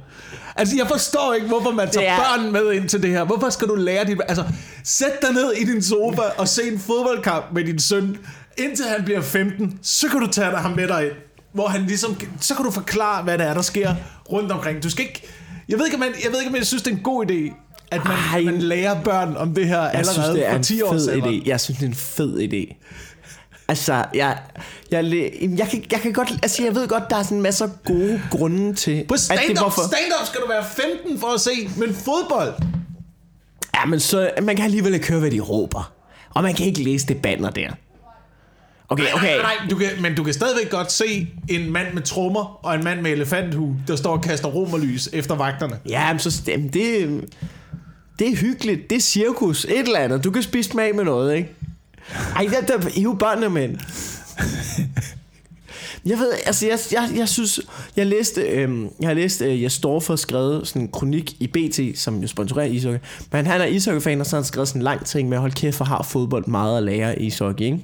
Altså, 0.56 0.76
jeg 0.78 0.88
forstår 0.88 1.34
ikke, 1.34 1.48
hvorfor 1.48 1.72
man 1.72 1.90
tager 1.90 2.12
er- 2.12 2.18
børn 2.18 2.52
med 2.52 2.72
ind 2.74 2.90
til 2.90 3.02
det 3.04 3.10
her. 3.10 3.24
Hvorfor 3.24 3.50
skal 3.50 3.68
du 3.68 3.76
lære 3.76 4.06
dit... 4.06 4.18
Altså, 4.28 4.44
sæt 4.84 5.22
dig 5.22 5.34
ned 5.34 5.52
i 5.52 5.64
din 5.64 5.82
sofa 5.84 6.22
og 6.38 6.48
se 6.48 6.62
en 6.72 6.80
fodboldkamp 6.80 7.46
med 7.54 7.64
din 7.64 7.80
søn, 7.80 8.18
indtil 8.58 8.86
han 8.86 9.04
bliver 9.06 9.22
15, 9.22 9.80
så 9.82 10.08
kan 10.08 10.20
du 10.20 10.28
tage 10.28 10.52
dig 10.52 10.60
ham 10.60 10.72
med 10.72 10.88
dig 10.88 11.04
ind. 11.06 11.12
Hvor 11.54 11.68
han 11.68 11.82
ligesom... 11.86 12.18
Så 12.42 12.56
kan 12.56 12.66
du 12.66 12.72
forklare, 12.72 13.24
hvad 13.24 13.38
det 13.38 13.46
er, 13.48 13.54
der 13.54 13.62
sker 13.62 13.96
rundt 14.32 14.52
omkring. 14.52 14.84
Du 14.84 14.90
skal 14.90 15.06
ikke... 15.06 15.22
Jeg 15.70 15.78
ved 15.80 15.86
ikke, 15.86 15.98
om 15.98 16.04
jeg, 16.04 16.12
jeg, 16.24 16.32
ved 16.32 16.40
ikke, 16.40 16.50
om 16.50 16.56
jeg 16.56 16.66
synes, 16.66 16.84
det 16.84 16.92
er 16.92 16.96
en 16.96 17.04
god 17.04 17.26
idé, 17.32 17.54
at 17.92 18.02
man, 18.06 18.18
Ej. 18.34 18.42
man 18.42 18.62
lærer 18.62 19.02
børn 19.04 19.36
om 19.38 19.54
det 19.54 19.68
her 19.68 19.82
Jeg 19.82 19.92
allerede 19.94 20.14
synes, 20.14 20.28
det 20.30 20.46
er 20.46 20.50
for 20.52 20.58
en 20.58 20.64
10 20.64 20.82
år 20.82 20.98
siden. 20.98 21.24
idé. 21.24 21.48
Jeg 21.48 21.60
synes, 21.62 21.78
det 21.80 21.86
er 21.86 21.90
en 21.90 21.96
fed 21.96 22.38
idé. 22.40 22.76
Altså, 23.70 24.06
jeg, 24.14 24.38
jeg, 24.92 25.06
jeg, 25.58 25.68
kan, 25.72 25.84
jeg 25.92 26.00
kan 26.00 26.14
godt, 26.14 26.32
altså 26.44 26.64
jeg 26.64 26.76
ved 26.76 26.88
godt, 26.88 27.04
der 27.10 27.16
er 27.16 27.24
sådan 27.24 27.42
masser 27.42 27.66
af 27.66 27.72
gode 27.86 28.22
grunde 28.32 28.74
til, 28.74 29.06
På 29.08 29.14
at 29.14 29.20
stand-up, 29.20 29.58
hvorfor. 29.58 29.82
stand-up 29.82 30.28
skal 30.28 30.42
du 30.42 30.48
være 30.48 30.64
15 31.04 31.20
for 31.20 31.28
at 31.28 31.42
se, 31.42 31.70
men 31.78 31.94
fodbold... 31.96 32.54
Ja, 33.76 33.86
men 33.86 34.00
så, 34.00 34.32
man 34.42 34.56
kan 34.56 34.66
alligevel 34.66 34.94
ikke 34.94 35.08
høre, 35.08 35.20
hvad 35.20 35.32
de 35.32 35.40
råber. 35.40 35.92
Og 36.30 36.44
man 36.44 36.54
kan 36.56 36.66
ikke 36.66 36.84
læse 36.84 37.08
det 37.08 37.22
banner 37.22 37.50
der. 37.50 37.70
Okay, 38.90 39.14
okay. 39.14 39.38
Nej, 39.38 39.42
nej, 39.42 39.68
du 39.70 39.76
kan, 39.76 39.90
men 40.00 40.16
du 40.16 40.24
kan 40.24 40.34
stadigvæk 40.34 40.70
godt 40.70 40.92
se 40.92 41.28
en 41.50 41.72
mand 41.72 41.94
med 41.94 42.02
trommer 42.02 42.60
og 42.66 42.76
en 42.76 42.84
mand 42.84 43.02
med 43.02 43.12
elefanthue, 43.12 43.76
der 43.88 43.96
står 43.96 44.12
og 44.12 44.22
kaster 44.22 44.48
romerlys 44.48 45.10
efter 45.14 45.36
vagterne. 45.36 45.80
Ja, 45.90 46.14
men 46.14 46.20
så 46.20 46.42
jamen, 46.48 46.68
det, 46.70 47.10
det 48.20 48.28
er 48.32 48.36
hyggeligt. 48.36 48.90
Det 48.90 48.96
er 48.96 49.00
cirkus. 49.00 49.66
Et 49.66 49.80
eller 49.80 50.00
andet. 50.00 50.24
Du 50.24 50.32
kan 50.32 50.44
spise 50.44 50.70
smag 50.70 50.96
med 50.96 51.04
noget, 51.04 51.36
ikke? 51.36 51.56
Ej, 52.36 52.48
der, 52.52 52.78
der 52.78 52.90
hiv 52.90 53.18
børnene 53.20 53.50
med. 53.50 53.64
ind. 53.64 53.80
Jeg 56.06 56.18
ved, 56.18 56.32
altså 56.46 56.68
jeg, 56.68 56.80
jeg, 56.92 57.10
jeg 57.18 57.30
synes, 57.30 57.60
jeg 57.96 58.06
læste, 58.06 58.42
øhm, 58.42 58.90
jeg 59.00 59.10
har 59.10 59.14
læst, 59.14 59.42
øh, 59.42 59.62
jeg 59.62 59.72
står 59.72 60.00
for 60.00 60.16
skrevet 60.16 60.68
sådan 60.68 60.82
en 60.82 60.90
kronik 60.92 61.36
i 61.40 61.48
BT, 61.48 62.00
som 62.00 62.22
jo 62.22 62.28
sponsorerer 62.28 62.68
ishockey. 62.68 63.00
Men 63.32 63.46
han 63.46 63.62
er 63.62 63.66
ishockey-fan, 63.66 64.20
og 64.20 64.26
så 64.26 64.36
har 64.36 64.42
han 64.42 64.46
skrevet 64.46 64.68
sådan 64.68 64.80
en 64.80 64.84
lang 64.84 65.06
ting 65.06 65.30
med, 65.30 65.38
hold 65.38 65.52
kæft, 65.52 65.78
for 65.78 65.86
har 65.86 66.04
fodbold 66.04 66.48
meget 66.48 66.78
at 66.78 66.84
lære 66.84 67.22
i 67.22 67.26
ishockey, 67.26 67.66
ikke? 67.66 67.80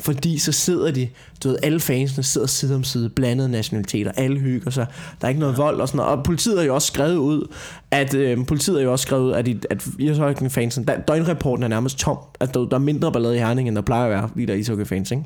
Fordi 0.00 0.38
så 0.38 0.52
sidder 0.52 0.90
de, 0.90 1.08
du 1.44 1.48
ved, 1.48 1.56
alle 1.62 1.80
fansene 1.80 2.22
sidder 2.24 2.46
side 2.46 2.74
om 2.74 2.84
side, 2.84 3.08
blandede 3.08 3.48
nationaliteter, 3.48 4.12
alle 4.16 4.38
hygger 4.38 4.70
sig, 4.70 4.86
der 5.20 5.24
er 5.26 5.28
ikke 5.28 5.40
noget 5.40 5.56
vold 5.58 5.80
og 5.80 5.88
sådan 5.88 5.96
noget. 5.96 6.12
Og 6.18 6.24
politiet 6.24 6.58
har 6.58 6.64
jo 6.66 6.74
også 6.74 6.86
skrevet 6.86 7.16
ud, 7.16 7.52
at 7.90 8.14
øh, 8.14 8.46
politiet 8.46 8.76
har 8.76 8.84
jo 8.84 8.92
også 8.92 9.02
skrevet 9.02 9.22
ud, 9.24 9.32
at, 9.32 9.48
i- 9.48 9.60
at 9.70 9.86
ishockey-fansen, 9.98 10.86
døgnrapporten 11.08 11.62
er 11.62 11.68
nærmest 11.68 11.98
tom. 11.98 12.18
At 12.40 12.54
der, 12.54 12.60
der 12.60 12.74
er 12.74 12.78
mindre 12.80 13.12
ballade 13.12 13.36
i 13.36 13.38
Herning, 13.38 13.68
end 13.68 13.76
der 13.76 13.82
plejer 13.82 14.04
at 14.04 14.10
være, 14.10 14.28
fordi 14.28 14.44
der 14.46 14.54
er 14.54 14.58
ishockey-fans, 14.58 15.10
ikke? 15.10 15.24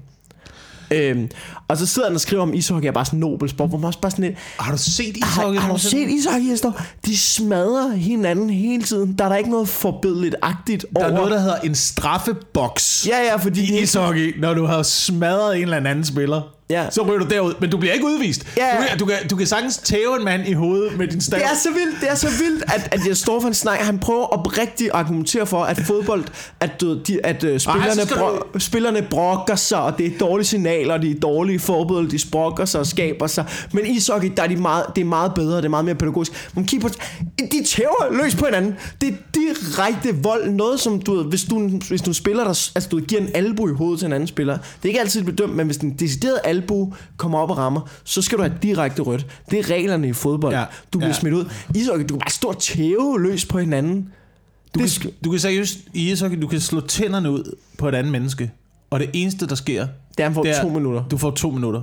Øhm, 0.94 1.28
og 1.68 1.76
så 1.76 1.86
sidder 1.86 2.08
han 2.08 2.14
og 2.14 2.20
skriver 2.20 2.42
om 2.42 2.54
ishockey 2.54 2.86
er 2.88 2.92
bare 2.92 3.04
sådan 3.04 3.16
en 3.16 3.20
nobel 3.20 3.48
sport, 3.48 3.68
hvor 3.68 3.78
man 3.78 3.86
også 3.86 3.98
bare 4.00 4.10
sådan 4.10 4.24
lidt, 4.24 4.36
Har 4.58 4.72
du 4.72 4.78
set 4.78 5.16
har, 5.22 5.30
ishockey? 5.30 5.58
har 5.58 5.66
du 5.66 5.66
nogensinde? 5.66 6.04
set 6.12 6.18
ishockey, 6.18 6.50
Jesper? 6.50 6.72
De 7.06 7.18
smadrer 7.18 7.92
hinanden 7.94 8.50
hele 8.50 8.82
tiden. 8.82 9.12
Der 9.18 9.24
er 9.24 9.28
der 9.28 9.36
ikke 9.36 9.50
noget 9.50 9.68
forbilleligt-agtigt 9.68 10.82
Der 10.96 11.00
over. 11.00 11.06
er 11.08 11.14
noget, 11.14 11.30
der 11.30 11.40
hedder 11.40 11.56
en 11.60 11.74
straffeboks 11.74 13.06
Ja, 13.10 13.18
ja, 13.18 13.36
fordi 13.36 13.78
i 13.78 13.80
ishockey, 13.82 14.40
når 14.40 14.54
du 14.54 14.64
har 14.66 14.82
smadret 14.82 15.56
en 15.56 15.62
eller 15.62 15.76
anden 15.76 16.04
spiller. 16.04 16.42
Ja. 16.70 16.90
Så 16.90 17.02
ryger 17.02 17.18
du 17.18 17.26
derud, 17.30 17.54
men 17.60 17.70
du 17.70 17.76
bliver 17.76 17.92
ikke 17.92 18.06
udvist. 18.06 18.46
Ja. 18.56 18.68
Du, 18.76 18.82
kan, 18.88 18.98
du, 18.98 19.06
kan, 19.06 19.16
du 19.30 19.36
kan 19.36 19.46
sagtens 19.46 19.78
tæve 19.78 20.16
en 20.18 20.24
mand 20.24 20.48
i 20.48 20.52
hovedet 20.52 20.98
med 20.98 21.06
din 21.08 21.20
stav. 21.20 21.38
Det 21.38 21.46
er 21.46 21.54
så 21.54 21.68
vildt, 21.70 22.00
det 22.00 22.10
er 22.10 22.14
så 22.14 22.28
vildt, 22.28 22.64
at, 22.74 22.88
at 22.92 23.06
jeg 23.06 23.16
står 23.16 23.40
for 23.40 23.48
en 23.48 23.54
snak. 23.54 23.78
Han 23.78 23.98
prøver 23.98 24.24
oprigtigt 24.24 24.90
at 24.90 24.96
argumentere 24.96 25.46
for, 25.46 25.62
at 25.62 25.78
fodbold, 25.86 26.24
at, 26.60 26.80
du, 26.80 26.98
de, 26.98 27.26
at 27.26 27.44
uh, 27.44 27.58
spillerne, 27.58 28.02
bro, 28.16 28.58
spillerne 28.58 29.06
brokker 29.10 29.54
sig, 29.54 29.80
og 29.80 29.98
det 29.98 30.06
er 30.06 30.18
dårlige 30.18 30.46
signaler, 30.46 30.94
og 30.94 31.02
de 31.02 31.10
er 31.10 31.20
dårlige 31.20 31.58
forbud, 31.58 32.08
de 32.08 32.18
sprokker 32.18 32.64
sig 32.64 32.80
og 32.80 32.86
skaber 32.86 33.26
sig. 33.26 33.44
Men 33.72 33.86
i 33.86 33.96
ishockey, 33.96 34.32
der 34.36 34.42
er 34.42 34.46
de 34.46 34.56
meget, 34.56 34.84
det 34.96 35.00
er 35.00 35.06
meget 35.06 35.34
bedre, 35.34 35.56
det 35.56 35.64
er 35.64 35.68
meget 35.68 35.84
mere 35.84 35.94
pædagogisk. 35.94 36.50
Man 36.54 36.64
kigger 36.64 36.88
på, 36.88 36.94
de 37.38 37.64
tæver 37.64 38.22
løs 38.22 38.34
på 38.34 38.44
hinanden. 38.44 38.74
Det 39.00 39.08
er 39.08 39.14
direkte 39.34 40.22
vold. 40.22 40.50
Noget 40.50 40.80
som, 40.80 41.00
du 41.00 41.16
ved, 41.16 41.24
hvis 41.24 41.44
du, 41.44 41.68
hvis 41.88 42.02
du 42.02 42.12
spiller, 42.12 42.44
der, 42.44 42.70
altså 42.74 42.88
du 42.90 43.00
giver 43.00 43.20
en 43.20 43.28
albu 43.34 43.68
i 43.68 43.72
hovedet 43.72 43.98
til 43.98 44.06
en 44.06 44.12
anden 44.12 44.26
spiller. 44.26 44.56
Det 44.56 44.84
er 44.84 44.88
ikke 44.88 45.00
altid 45.00 45.22
bedømt, 45.22 45.56
men 45.56 45.66
hvis 45.66 45.76
en 45.76 45.90
decideret 45.90 46.38
albu 46.44 46.61
kommer 47.16 47.38
op 47.38 47.50
og 47.50 47.58
rammer, 47.58 47.80
så 48.04 48.22
skal 48.22 48.38
du 48.38 48.42
have 48.42 48.54
direkte 48.62 49.02
rødt. 49.02 49.26
Det 49.50 49.58
er 49.58 49.70
reglerne 49.70 50.08
i 50.08 50.12
fodbold. 50.12 50.54
Ja. 50.54 50.64
Du 50.92 50.98
bliver 50.98 51.08
ja. 51.12 51.14
smidt 51.20 51.34
ud. 51.34 51.44
Ishockey, 51.74 52.04
du 52.08 52.14
kan 52.14 52.18
bare 52.20 52.30
stå 52.30 52.48
og 52.48 52.58
tæve 52.58 53.20
løs 53.22 53.44
på 53.46 53.58
hinanden. 53.58 54.08
Du, 54.74 54.80
Det 54.80 54.98
kan, 55.02 55.10
du 55.24 55.30
kan 55.30 55.40
seriøst 55.40 55.78
i 55.94 56.10
ishockey, 56.12 56.42
du 56.42 56.46
kan 56.46 56.60
slå 56.60 56.80
tænderne 56.80 57.30
ud 57.30 57.56
på 57.78 57.88
et 57.88 57.94
andet 57.94 58.12
menneske, 58.12 58.50
og 58.90 59.00
det 59.00 59.10
eneste, 59.12 59.46
der 59.46 59.54
sker, 59.54 59.86
Det 60.16 60.20
er, 60.20 60.24
han 60.24 60.34
får 60.34 60.42
Det 60.42 60.56
er- 60.58 60.62
to 60.62 60.68
minutter. 60.68 61.04
du 61.10 61.16
får 61.16 61.30
to 61.30 61.50
minutter. 61.50 61.82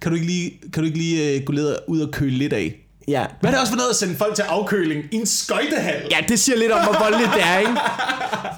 Kan 0.00 0.10
du 0.10 0.14
ikke 0.14 0.26
lige, 0.26 0.50
kan 0.72 0.82
du 0.82 0.86
ikke 0.86 0.98
lige 0.98 1.38
uh, 1.38 1.44
gå 1.44 1.52
ud 1.88 2.00
og 2.00 2.10
køle 2.12 2.38
lidt 2.38 2.52
af? 2.52 2.83
Ja. 3.08 3.24
Hvad 3.40 3.50
er 3.50 3.54
det 3.54 3.60
også 3.60 3.72
for 3.72 3.76
noget 3.76 3.90
at 3.90 3.96
sende 3.96 4.16
folk 4.16 4.34
til 4.34 4.42
afkøling 4.42 5.04
i 5.10 5.16
en 5.16 5.26
skøjtehal? 5.26 6.02
Ja, 6.10 6.16
det 6.28 6.40
siger 6.40 6.58
lidt 6.58 6.72
om, 6.72 6.84
hvor 6.84 6.96
voldeligt 7.02 7.30
det 7.34 7.42
er, 7.42 7.58
ikke? 7.58 7.74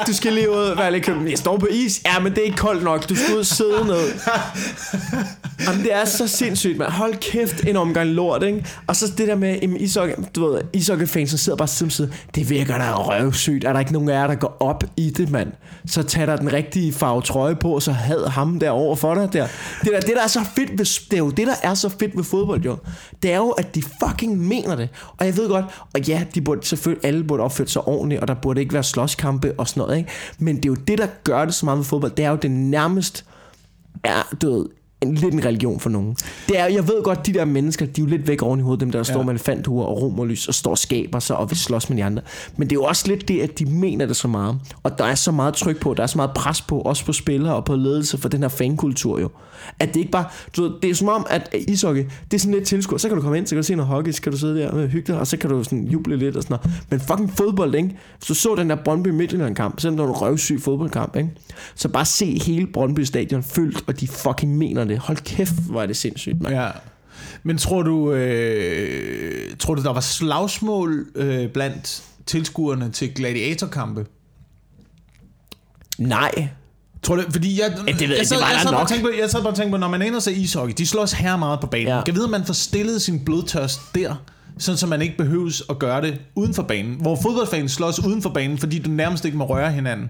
Du 0.07 0.13
skal 0.13 0.33
lige 0.33 0.51
ud 0.51 0.77
være 0.77 0.93
lidt 0.93 1.05
købt. 1.05 1.31
Jeg 1.31 1.39
står 1.39 1.59
på 1.59 1.67
is. 1.71 2.01
Ja, 2.05 2.19
men 2.19 2.33
det 2.33 2.39
er 2.39 2.45
ikke 2.45 2.57
koldt 2.57 2.83
nok. 2.83 3.09
Du 3.09 3.17
skal 3.17 3.35
ud 3.35 3.39
og 3.39 3.47
sidde 3.47 3.85
ned. 3.87 4.13
Jamen, 5.61 5.83
det 5.83 5.95
er 5.95 6.05
så 6.05 6.29
sindssygt, 6.29 6.79
man. 6.79 6.91
Hold 6.91 7.15
kæft, 7.15 7.65
en 7.67 7.77
omgang 7.77 8.11
lort, 8.11 8.43
ikke? 8.43 8.67
Og 8.87 8.97
så 8.97 9.13
det 9.19 9.29
der 9.29 9.35
med 9.35 9.59
jamen, 9.63 9.77
ishockey, 9.77 10.15
du 10.35 10.47
ved, 10.47 10.61
ishockeyfans, 10.73 11.31
som 11.31 11.39
sidder 11.39 11.57
bare 11.57 11.69
side 11.69 11.91
side. 11.91 12.13
Det 12.35 12.51
virker 12.51 12.79
da 12.79 12.95
røvsygt. 12.95 13.65
Er 13.65 13.73
der 13.73 13.81
ikke 13.81 13.93
nogen 13.93 14.09
af 14.09 14.13
jer, 14.13 14.27
der 14.27 14.35
går 14.35 14.57
op 14.61 14.85
i 14.97 15.11
det, 15.11 15.31
mand? 15.31 15.53
Så 15.87 16.03
tager 16.03 16.27
der 16.27 16.37
den 16.37 16.53
rigtige 16.53 16.93
farve 16.93 17.23
trøje 17.23 17.55
på, 17.55 17.75
og 17.75 17.83
så 17.83 17.93
had 17.93 18.29
ham 18.29 18.59
derovre 18.61 18.97
for 18.97 19.15
dig 19.15 19.33
der. 19.33 19.47
Det 19.81 19.93
der, 19.93 20.01
det 20.01 20.13
der 20.17 20.23
er 20.23 20.27
så 20.27 20.41
fedt 20.57 20.71
ved, 20.71 21.09
det 21.11 21.17
er 21.17 21.19
jo 21.19 21.31
det, 21.31 21.47
der 21.47 21.55
er 21.63 21.75
så 21.75 21.89
fedt 21.89 22.17
ved 22.17 22.25
fodbold, 22.25 22.63
jo. 22.63 22.77
Det 23.23 23.33
er 23.33 23.37
jo, 23.37 23.51
at 23.51 23.75
de 23.75 23.83
fucking 23.83 24.39
mener 24.39 24.77
det. 24.77 24.89
Og 25.19 25.27
jeg 25.27 25.37
ved 25.37 25.49
godt, 25.49 25.65
og 25.95 26.01
ja, 26.01 26.25
de 26.35 26.41
burde 26.41 26.67
selvfølgelig, 26.67 27.05
alle 27.05 27.25
burde 27.25 27.43
opføre 27.43 27.69
sig 27.69 27.83
ordentligt, 27.83 28.21
og 28.21 28.29
der 28.29 28.35
burde 28.35 28.61
ikke 28.61 28.73
være 28.73 28.85
slåskampe 28.85 29.55
og 29.59 29.69
sådan 29.69 29.81
noget, 29.81 29.99
ikke? 29.99 30.11
Men 30.39 30.57
det 30.57 30.65
er 30.65 30.69
jo 30.69 30.75
det, 30.75 30.99
der 30.99 31.07
gør 31.25 31.45
det 31.45 31.55
så 31.55 31.67
meget 31.67 31.79
ved 31.79 31.85
fodbold. 31.85 32.13
Det 32.13 32.25
er 32.25 32.31
jo 32.31 32.37
det 32.37 32.51
nærmest 32.51 33.25
er, 34.05 34.35
du 34.43 34.59
ved, 34.59 34.67
en, 35.09 35.15
lidt 35.15 35.35
en 35.35 35.45
religion 35.45 35.81
for 35.81 35.91
nogen. 35.91 36.17
Det 36.49 36.59
er, 36.59 36.67
jeg 36.67 36.89
ved 36.89 37.03
godt, 37.03 37.27
de 37.27 37.33
der 37.33 37.45
mennesker, 37.45 37.87
de 37.87 38.01
er 38.01 38.05
jo 38.05 38.11
lidt 38.11 38.29
væk 38.29 38.43
oven 38.43 38.61
i 38.61 38.63
hovedet, 38.63 38.81
dem 38.81 38.91
der, 38.91 38.99
der 38.99 39.05
ja. 39.09 39.15
står 39.15 39.23
med 39.23 39.33
elefanthuer 39.33 39.85
og 39.85 40.03
romerlys 40.03 40.49
og 40.49 40.55
står 40.55 40.71
og 40.71 40.79
skaber 40.79 41.19
sig 41.19 41.37
og 41.37 41.51
vil 41.51 41.59
slås 41.59 41.89
med 41.89 41.97
de 41.99 42.05
andre. 42.05 42.23
Men 42.57 42.71
det 42.71 42.77
er 42.77 42.81
jo 42.81 42.85
også 42.85 43.09
lidt 43.09 43.29
det, 43.29 43.41
at 43.41 43.59
de 43.59 43.65
mener 43.65 44.07
det 44.07 44.17
så 44.17 44.29
meget. 44.29 44.59
Og 44.83 44.99
der 44.99 45.05
er 45.05 45.15
så 45.15 45.33
meget 45.33 45.55
tryk 45.55 45.81
på, 45.81 45.95
der 45.95 46.03
er 46.03 46.07
så 46.07 46.19
meget 46.19 46.31
pres 46.35 46.63
på, 46.63 46.81
også 46.81 47.05
på 47.05 47.13
spillere 47.13 47.55
og 47.55 47.65
på 47.65 47.77
ledelse 47.77 48.19
for 48.19 48.29
den 48.29 48.43
her 48.43 48.49
fankultur 48.49 49.21
jo. 49.21 49.29
At 49.79 49.95
det 49.95 50.01
ikke 50.01 50.13
bare, 50.13 50.25
du 50.57 50.63
ved, 50.63 50.71
det 50.83 50.91
er 50.91 50.95
som 50.95 51.09
om, 51.09 51.27
at 51.31 51.55
ishockey, 51.69 52.05
det 52.31 52.35
er 52.35 52.39
sådan 52.39 52.55
lidt 52.55 52.65
tilskuer. 52.65 52.99
Så 52.99 53.09
kan 53.09 53.17
du 53.17 53.23
komme 53.23 53.39
ind, 53.39 53.47
så 53.47 53.55
kan 53.55 53.63
du 53.63 53.67
se 53.67 53.75
noget 53.75 53.89
hockey, 53.89 54.13
så 54.13 54.23
kan 54.23 54.33
du 54.33 54.39
sidde 54.39 54.59
der 54.59 54.71
og 54.71 54.89
hygge 54.89 55.13
dig, 55.13 55.21
og 55.21 55.27
så 55.27 55.37
kan 55.37 55.51
du 55.51 55.65
sådan 55.65 55.85
juble 55.85 56.17
lidt 56.17 56.37
og 56.37 56.43
sådan 56.43 56.59
noget. 56.65 56.83
Men 56.91 57.01
fucking 57.01 57.33
fodbold, 57.37 57.75
ikke? 57.75 57.97
Du 58.29 58.35
så 58.35 58.55
den 58.55 58.71
der 58.71 58.77
Brøndby 58.85 59.09
Midtjylland 59.09 59.55
kamp, 59.55 59.81
selvom 59.81 59.97
det 59.97 60.07
var 60.07 60.13
en 60.13 60.17
røvsyg 60.17 60.63
fodboldkamp, 60.63 61.17
ikke? 61.17 61.31
Så 61.75 61.89
bare 61.89 62.05
se 62.05 62.39
hele 62.47 62.67
Brøndby 62.67 63.01
stadion 63.01 63.43
fyldt, 63.43 63.85
og 63.87 64.01
de 64.01 64.09
fucking 64.09 64.59
mener 64.59 64.85
det. 64.85 64.96
Hold 64.99 65.19
kæft, 65.19 65.53
hvor 65.71 65.83
er 65.83 65.87
det 65.87 65.97
sindssygt, 65.97 66.41
mand. 66.43 66.55
Ja. 66.55 66.69
Men 67.43 67.59
tror 67.59 67.83
du, 67.83 68.13
øh, 68.13 69.57
tror 69.57 69.75
du, 69.75 69.83
der 69.83 69.93
var 69.93 70.01
slagsmål 70.01 71.07
øh, 71.15 71.49
blandt 71.49 72.03
tilskuerne 72.27 72.91
til 72.91 73.15
gladiatorkampe? 73.15 74.07
Nej. 75.99 76.49
Tror 77.03 77.17
du, 77.17 77.23
fordi 77.31 77.61
jeg, 77.61 77.73
Ja, 77.87 77.93
det 77.93 78.01
ved 78.01 78.09
jeg, 78.09 78.19
jeg, 78.19 78.27
sad, 78.27 78.37
det 78.37 78.43
var 78.45 78.51
jeg, 78.51 78.61
sad 78.61 78.73
bare 78.73 79.01
nok. 79.01 79.01
på, 79.03 79.11
jeg 79.21 79.31
sad 79.31 79.41
bare 79.43 79.51
og 79.53 79.57
tænkte 79.57 79.71
på, 79.71 79.77
når 79.77 79.89
man 79.89 80.03
er 80.03 80.17
og 80.17 80.23
ser 80.23 80.31
ishockey, 80.31 80.75
de 80.79 80.87
slås 80.87 81.13
her 81.13 81.37
meget 81.37 81.61
på 81.61 81.67
banen. 81.67 81.89
Ja. 81.89 82.03
Kan 82.05 82.15
vide, 82.15 82.25
at 82.25 82.31
man 82.31 82.45
får 82.45 82.55
stillet 82.55 83.03
sin 83.03 83.25
blodtørst 83.25 83.81
der, 83.95 84.15
sådan 84.59 84.79
så 84.79 84.87
man 84.87 85.03
ikke 85.03 85.17
behøves 85.17 85.63
at 85.71 85.79
gøre 85.79 86.03
det 86.03 86.21
uden 86.35 86.55
for 86.55 86.63
banen. 86.63 86.95
Hvor 87.01 87.19
fodboldfans 87.23 87.73
slås 87.73 88.05
uden 88.05 88.23
for 88.23 88.31
banen, 88.31 88.59
fordi 88.59 88.79
du 88.79 88.91
nærmest 88.91 89.25
ikke 89.25 89.37
må 89.37 89.45
røre 89.45 89.73
hinanden 89.73 90.09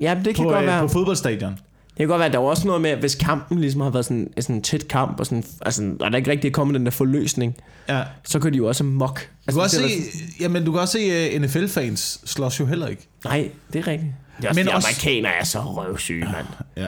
Ja, 0.00 0.16
det 0.24 0.34
kan 0.34 0.44
på, 0.44 0.48
godt 0.50 0.62
øh, 0.62 0.66
være. 0.66 0.80
på 0.80 0.88
fodboldstadion. 0.88 1.58
Det 1.96 1.98
kan 1.98 2.08
godt 2.08 2.18
være, 2.18 2.26
at 2.26 2.32
der 2.32 2.38
var 2.38 2.46
også 2.48 2.66
noget 2.66 2.82
med, 2.82 2.90
at 2.90 2.98
hvis 2.98 3.14
kampen 3.14 3.60
ligesom 3.60 3.80
har 3.80 3.90
været 3.90 4.04
sådan, 4.04 4.32
sådan 4.40 4.56
en 4.56 4.62
tæt 4.62 4.88
kamp, 4.88 5.20
og, 5.20 5.26
sådan, 5.26 5.44
altså, 5.66 5.92
og 6.00 6.10
der 6.10 6.18
ikke 6.18 6.30
rigtig 6.30 6.48
er 6.48 6.52
kommet 6.52 6.74
den 6.74 6.84
der 6.84 6.90
forløsning, 6.90 7.56
Ja. 7.88 8.02
så 8.24 8.38
kan 8.38 8.52
de 8.52 8.56
jo 8.58 8.66
også 8.68 8.84
mok. 8.84 9.20
Du 9.20 9.24
Altså, 9.46 9.58
kan 9.60 9.62
også 9.64 9.76
det 9.78 9.84
er 9.86 10.02
se, 10.12 10.18
jamen, 10.40 10.64
du 10.64 10.72
kan 10.72 10.80
også 10.80 10.92
se, 10.92 11.36
uh, 11.36 11.42
NFL-fans 11.42 12.20
slås 12.24 12.60
jo 12.60 12.66
heller 12.66 12.86
ikke. 12.86 13.08
Nej, 13.24 13.50
det 13.72 13.78
er 13.78 13.86
rigtigt. 13.86 14.12
Det 14.36 14.44
er 14.44 14.48
også, 14.48 14.60
Men 14.60 14.66
de 14.66 14.72
også- 14.74 14.88
amerikanere 14.88 15.32
er 15.40 15.44
så 15.44 15.58
røvsyge, 15.60 16.24
mand. 16.24 16.46
Ja. 16.76 16.86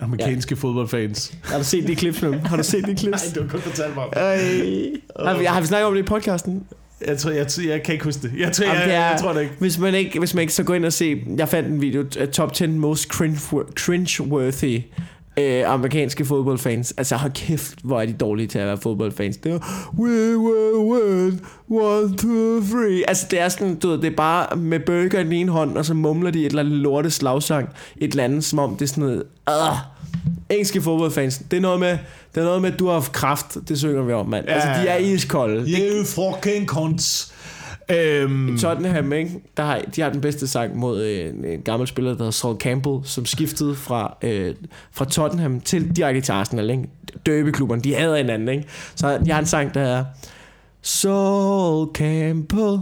Amerikanske 0.00 0.54
ja. 0.54 0.60
fodboldfans. 0.60 1.34
Har 1.44 1.58
du 1.58 1.64
set 1.64 1.88
de 1.88 1.94
clips 1.94 2.22
nu? 2.22 2.32
Har 2.44 2.56
du 2.56 2.62
set 2.62 2.86
de 2.86 2.96
clips? 3.02 3.32
du 3.34 3.40
har 3.42 3.48
kun 3.48 3.60
fortalt 3.60 3.94
mig 3.94 4.04
om 4.04 4.12
Øj. 4.16 4.36
Har 5.32 5.38
vi, 5.38 5.44
har 5.44 5.60
vi 5.60 5.66
snakket 5.66 5.86
om 5.86 5.94
det 5.94 6.00
i 6.00 6.06
podcasten? 6.06 6.64
Jeg, 7.06 7.18
tror, 7.18 7.30
jeg, 7.30 7.46
jeg 7.68 7.82
kan 7.82 7.92
ikke 7.92 8.04
huske 8.04 8.22
det. 8.22 8.32
Jeg, 8.38 8.52
tror, 8.52 8.64
Jamen, 8.64 8.78
jeg, 8.80 8.86
det 8.88 8.94
er- 8.96 9.10
jeg 9.10 9.18
tror 9.20 9.32
det 9.32 9.40
ikke. 9.42 9.54
Hvis 9.58 9.78
man 9.78 9.94
ikke, 9.94 10.18
hvis 10.18 10.34
man 10.34 10.40
ikke 10.42 10.52
så 10.52 10.62
gå 10.62 10.72
ind 10.72 10.84
og 10.84 10.92
se, 10.92 11.22
jeg 11.36 11.48
fandt 11.48 11.68
en 11.68 11.80
video, 11.80 12.04
top 12.32 12.52
10 12.52 12.66
most 12.66 13.08
cringe, 13.08 13.38
cringe-worthy 13.80 14.82
øh, 15.38 15.70
amerikanske 15.72 16.24
fodboldfans. 16.24 16.94
Altså 16.98 17.16
hold 17.16 17.32
kæft, 17.32 17.74
hvor 17.84 18.00
er 18.00 18.06
de 18.06 18.12
dårlige 18.12 18.46
til 18.46 18.58
at 18.58 18.66
være 18.66 18.78
fodboldfans. 18.78 19.36
Det 19.36 19.52
er, 19.52 19.58
we 19.98 20.38
will 20.38 20.76
win, 20.76 21.40
one, 21.70 22.16
two, 22.16 22.60
three. 22.60 23.08
Altså 23.08 23.26
det 23.30 23.40
er 23.40 23.48
sådan, 23.48 23.74
du 23.74 23.88
ved, 23.88 23.98
det 23.98 24.12
er 24.12 24.16
bare 24.16 24.56
med 24.56 24.80
burger 24.80 25.20
i 25.20 25.24
den 25.24 25.32
ene 25.32 25.52
hånd, 25.52 25.76
og 25.78 25.84
så 25.84 25.94
mumler 25.94 26.30
de 26.30 26.40
et 26.40 26.46
eller 26.46 26.60
andet 26.62 26.74
lorte 26.78 27.10
slagsang, 27.10 27.68
et 27.96 28.10
eller 28.10 28.24
andet, 28.24 28.44
som 28.44 28.58
om 28.58 28.76
det 28.76 28.82
er 28.82 28.86
sådan 28.88 29.04
noget, 29.04 29.22
uh, 29.50 29.76
engelske 30.50 30.82
fodboldfans, 30.82 31.38
det 31.50 31.56
er 31.56 31.60
noget 31.60 31.80
med, 31.80 31.98
det 32.36 32.42
er 32.42 32.46
noget 32.46 32.62
med, 32.62 32.72
at 32.72 32.78
du 32.78 32.86
har 32.86 32.92
haft 32.92 33.12
kraft, 33.12 33.56
det 33.68 33.78
synger 33.78 34.02
vi 34.02 34.12
om, 34.12 34.28
mand. 34.28 34.46
Ja. 34.48 34.52
Altså 34.52 34.82
de 34.82 34.88
er 34.88 34.96
iskolde. 34.96 35.66
You 35.70 36.04
fucking 36.04 36.66
cunts. 36.66 37.32
Øhm, 37.90 38.58
Tottenham, 38.58 39.12
ikke? 39.12 39.30
Der 39.56 39.62
har, 39.62 39.80
de 39.96 40.00
har 40.00 40.10
den 40.10 40.20
bedste 40.20 40.48
sang 40.48 40.76
mod 40.76 41.02
øh, 41.02 41.28
en, 41.28 41.44
en 41.44 41.60
gammel 41.60 41.88
spiller, 41.88 42.10
der 42.10 42.18
hedder 42.18 42.30
Saul 42.30 42.56
Campbell, 42.56 42.98
som 43.04 43.26
skiftede 43.26 43.74
fra, 43.74 44.16
øh, 44.22 44.54
fra 44.92 45.04
Tottenham 45.04 45.60
til 45.60 45.96
direkte 45.96 46.20
til 46.20 46.32
Arsenal, 46.32 46.70
ikke? 46.70 46.84
Derby-klubberne, 47.26 47.82
de 47.82 47.94
hader 47.94 48.16
hinanden, 48.16 48.48
ikke? 48.48 48.64
Så 48.94 49.18
de 49.24 49.30
har 49.30 49.38
en 49.38 49.46
sang, 49.46 49.74
der 49.74 49.80
er 49.80 50.04
Saul 50.82 51.88
Campbell, 51.94 52.78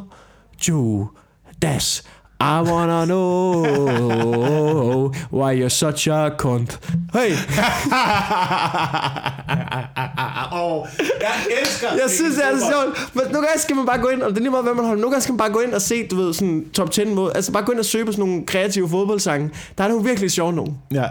Judas, 0.69 2.05
I 2.47 2.61
wanna 2.61 3.05
know 3.07 5.13
why 5.31 5.53
you're 5.61 5.69
such 5.71 6.09
a 6.09 6.31
cunt. 6.39 6.79
Hey, 7.13 7.31
oh, 10.53 10.87
jeg 11.21 11.31
elsker 11.61 11.89
Jeg 11.89 12.01
synes, 12.09 12.35
det 12.35 12.45
er 12.45 12.59
så 12.59 12.65
sjovt. 12.71 13.15
Men 13.15 13.25
nogle 13.33 13.47
gange 13.47 13.61
skal 13.61 13.77
man 13.77 13.87
bare 13.87 13.99
gå 13.99 14.09
ind, 14.09 14.23
og 14.23 14.31
det 14.31 14.37
er 14.37 14.41
lige 14.41 14.51
meget, 14.51 14.65
hvad 14.65 14.75
man 14.75 14.85
holder. 14.85 15.01
Nogle 15.01 15.13
gange 15.13 15.23
skal 15.23 15.33
man 15.33 15.39
bare 15.39 15.51
gå 15.53 15.61
ind 15.61 15.75
og 15.75 15.83
se, 15.83 16.07
du 16.07 16.17
ved, 16.17 16.33
sådan 16.33 16.65
top 16.75 16.91
10 16.91 17.05
måde. 17.05 17.33
Altså 17.37 17.53
bare 17.53 17.63
gå 17.65 17.73
ind 17.73 17.79
og 17.79 17.85
søge 17.85 18.05
på 18.05 18.13
sådan 18.13 18.29
nogle 18.29 18.47
kreative 18.47 18.89
fodboldsange. 18.89 19.51
Der 19.79 19.85
er 19.85 19.89
nogle 19.89 20.05
virkelig 20.05 20.31
sjove 20.31 20.53
nogen. 20.53 20.79
Ja. 20.93 21.05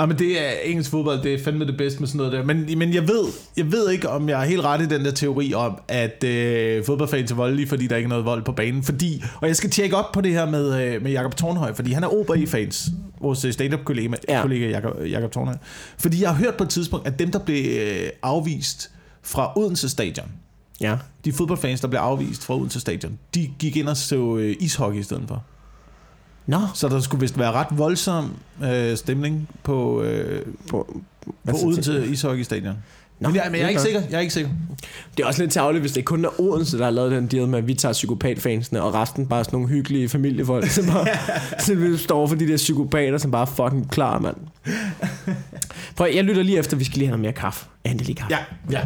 Ja, 0.00 0.06
men 0.06 0.18
det 0.18 0.40
er 0.46 0.50
engelsk 0.64 0.90
fodbold, 0.90 1.22
det 1.22 1.34
er 1.34 1.44
fandme 1.44 1.66
det 1.66 1.76
bedste 1.76 2.00
med 2.00 2.08
sådan 2.08 2.16
noget 2.16 2.32
der. 2.32 2.42
Men, 2.44 2.78
men 2.78 2.94
jeg, 2.94 3.08
ved, 3.08 3.24
jeg 3.56 3.72
ved 3.72 3.90
ikke, 3.90 4.08
om 4.08 4.28
jeg 4.28 4.40
er 4.42 4.46
helt 4.48 4.60
ret 4.64 4.82
i 4.82 4.86
den 4.86 5.04
der 5.04 5.10
teori 5.10 5.54
om, 5.54 5.78
at 5.88 6.24
øh, 6.24 6.84
fodboldfans 6.84 7.30
er 7.30 7.34
voldelige, 7.34 7.68
fordi 7.68 7.86
der 7.86 7.96
ikke 7.96 8.06
er 8.06 8.08
noget 8.08 8.24
vold 8.24 8.42
på 8.42 8.52
banen. 8.52 8.82
Fordi, 8.82 9.24
og 9.40 9.48
jeg 9.48 9.56
skal 9.56 9.70
tjekke 9.70 9.96
op 9.96 10.12
på 10.12 10.20
det 10.20 10.32
her 10.32 10.50
med, 10.50 10.82
øh, 10.94 11.02
med 11.02 11.10
Jakob 11.10 11.36
Tornhøj, 11.36 11.74
fordi 11.74 11.92
han 11.92 12.04
er 12.04 12.08
OB-fans, 12.14 12.88
vores 13.20 13.44
øh, 13.44 13.52
stand-up-kollega 13.52 14.08
Ja. 14.28 14.36
ja. 14.36 14.42
kollega 14.42 14.68
Jakob, 14.68 14.96
Jakob 15.10 15.32
Tornhøj. 15.32 15.56
Fordi 15.98 16.22
jeg 16.22 16.28
har 16.30 16.36
hørt 16.36 16.54
på 16.54 16.64
et 16.64 16.70
tidspunkt, 16.70 17.06
at 17.06 17.18
dem, 17.18 17.30
der 17.30 17.38
blev 17.38 17.80
øh, 17.80 18.08
afvist 18.22 18.90
fra 19.22 19.52
Odense 19.58 19.88
Stadion, 19.88 20.26
Ja. 20.80 20.96
de 21.24 21.32
fodboldfans, 21.32 21.80
der 21.80 21.88
blev 21.88 22.00
afvist 22.00 22.44
fra 22.44 22.54
Odense 22.56 22.80
Stadion, 22.80 23.18
de 23.34 23.50
gik 23.58 23.76
ind 23.76 23.88
og 23.88 23.96
så 23.96 24.36
øh, 24.36 24.56
ishockey 24.60 25.00
i 25.00 25.02
stedet 25.02 25.24
for. 25.28 25.44
Nå. 26.46 26.58
Så 26.74 26.88
der 26.88 27.00
skulle 27.00 27.20
vist 27.20 27.38
være 27.38 27.52
ret 27.52 27.66
voldsom 27.70 28.36
øh, 28.64 28.96
stemning 28.96 29.48
på, 29.62 30.02
øh, 30.02 30.42
På, 30.68 31.00
på 31.44 31.56
Odense 31.64 32.06
Ishockey 32.06 32.42
Stadion. 32.42 32.76
Nå, 33.20 33.28
men, 33.28 33.36
jeg, 33.36 33.44
men 33.50 33.60
jeg 33.60 33.64
er 33.64 33.68
ikke 33.68 33.80
sikker. 33.80 34.02
Jeg 34.10 34.16
er 34.16 34.20
ikke 34.20 34.34
sikker. 34.34 34.50
Det 35.16 35.22
er 35.22 35.26
også 35.26 35.42
lidt 35.42 35.52
tavligt, 35.52 35.82
hvis 35.82 35.92
det 35.92 36.04
kun 36.04 36.24
er 36.24 36.40
Odense, 36.40 36.78
der 36.78 36.84
har 36.84 36.90
lavet 36.90 37.12
den 37.12 37.26
deal 37.26 37.48
med, 37.48 37.58
at 37.58 37.66
vi 37.66 37.74
tager 37.74 37.92
psykopatfansene, 37.92 38.82
og 38.82 38.94
resten 38.94 39.26
bare 39.26 39.44
sådan 39.44 39.56
nogle 39.56 39.68
hyggelige 39.68 40.08
familiefolk, 40.08 40.68
som 40.68 40.86
bare 40.86 41.06
så 41.64 41.74
vi 41.74 41.96
står 41.96 42.26
for 42.26 42.34
de 42.34 42.48
der 42.48 42.56
psykopater, 42.56 43.18
som 43.18 43.30
bare 43.30 43.42
er 43.42 43.46
fucking 43.46 43.90
klar, 43.90 44.18
mand. 44.18 44.36
Prøv, 45.96 46.08
jeg 46.14 46.24
lytter 46.24 46.42
lige 46.42 46.58
efter, 46.58 46.76
vi 46.76 46.84
skal 46.84 46.98
lige 46.98 47.06
have 47.06 47.18
noget 47.18 47.22
mere 47.22 47.32
kaffe. 47.32 47.66
Endelig 47.84 48.16
kaffe. 48.16 48.34
Ja, 48.70 48.78
ja. 48.78 48.80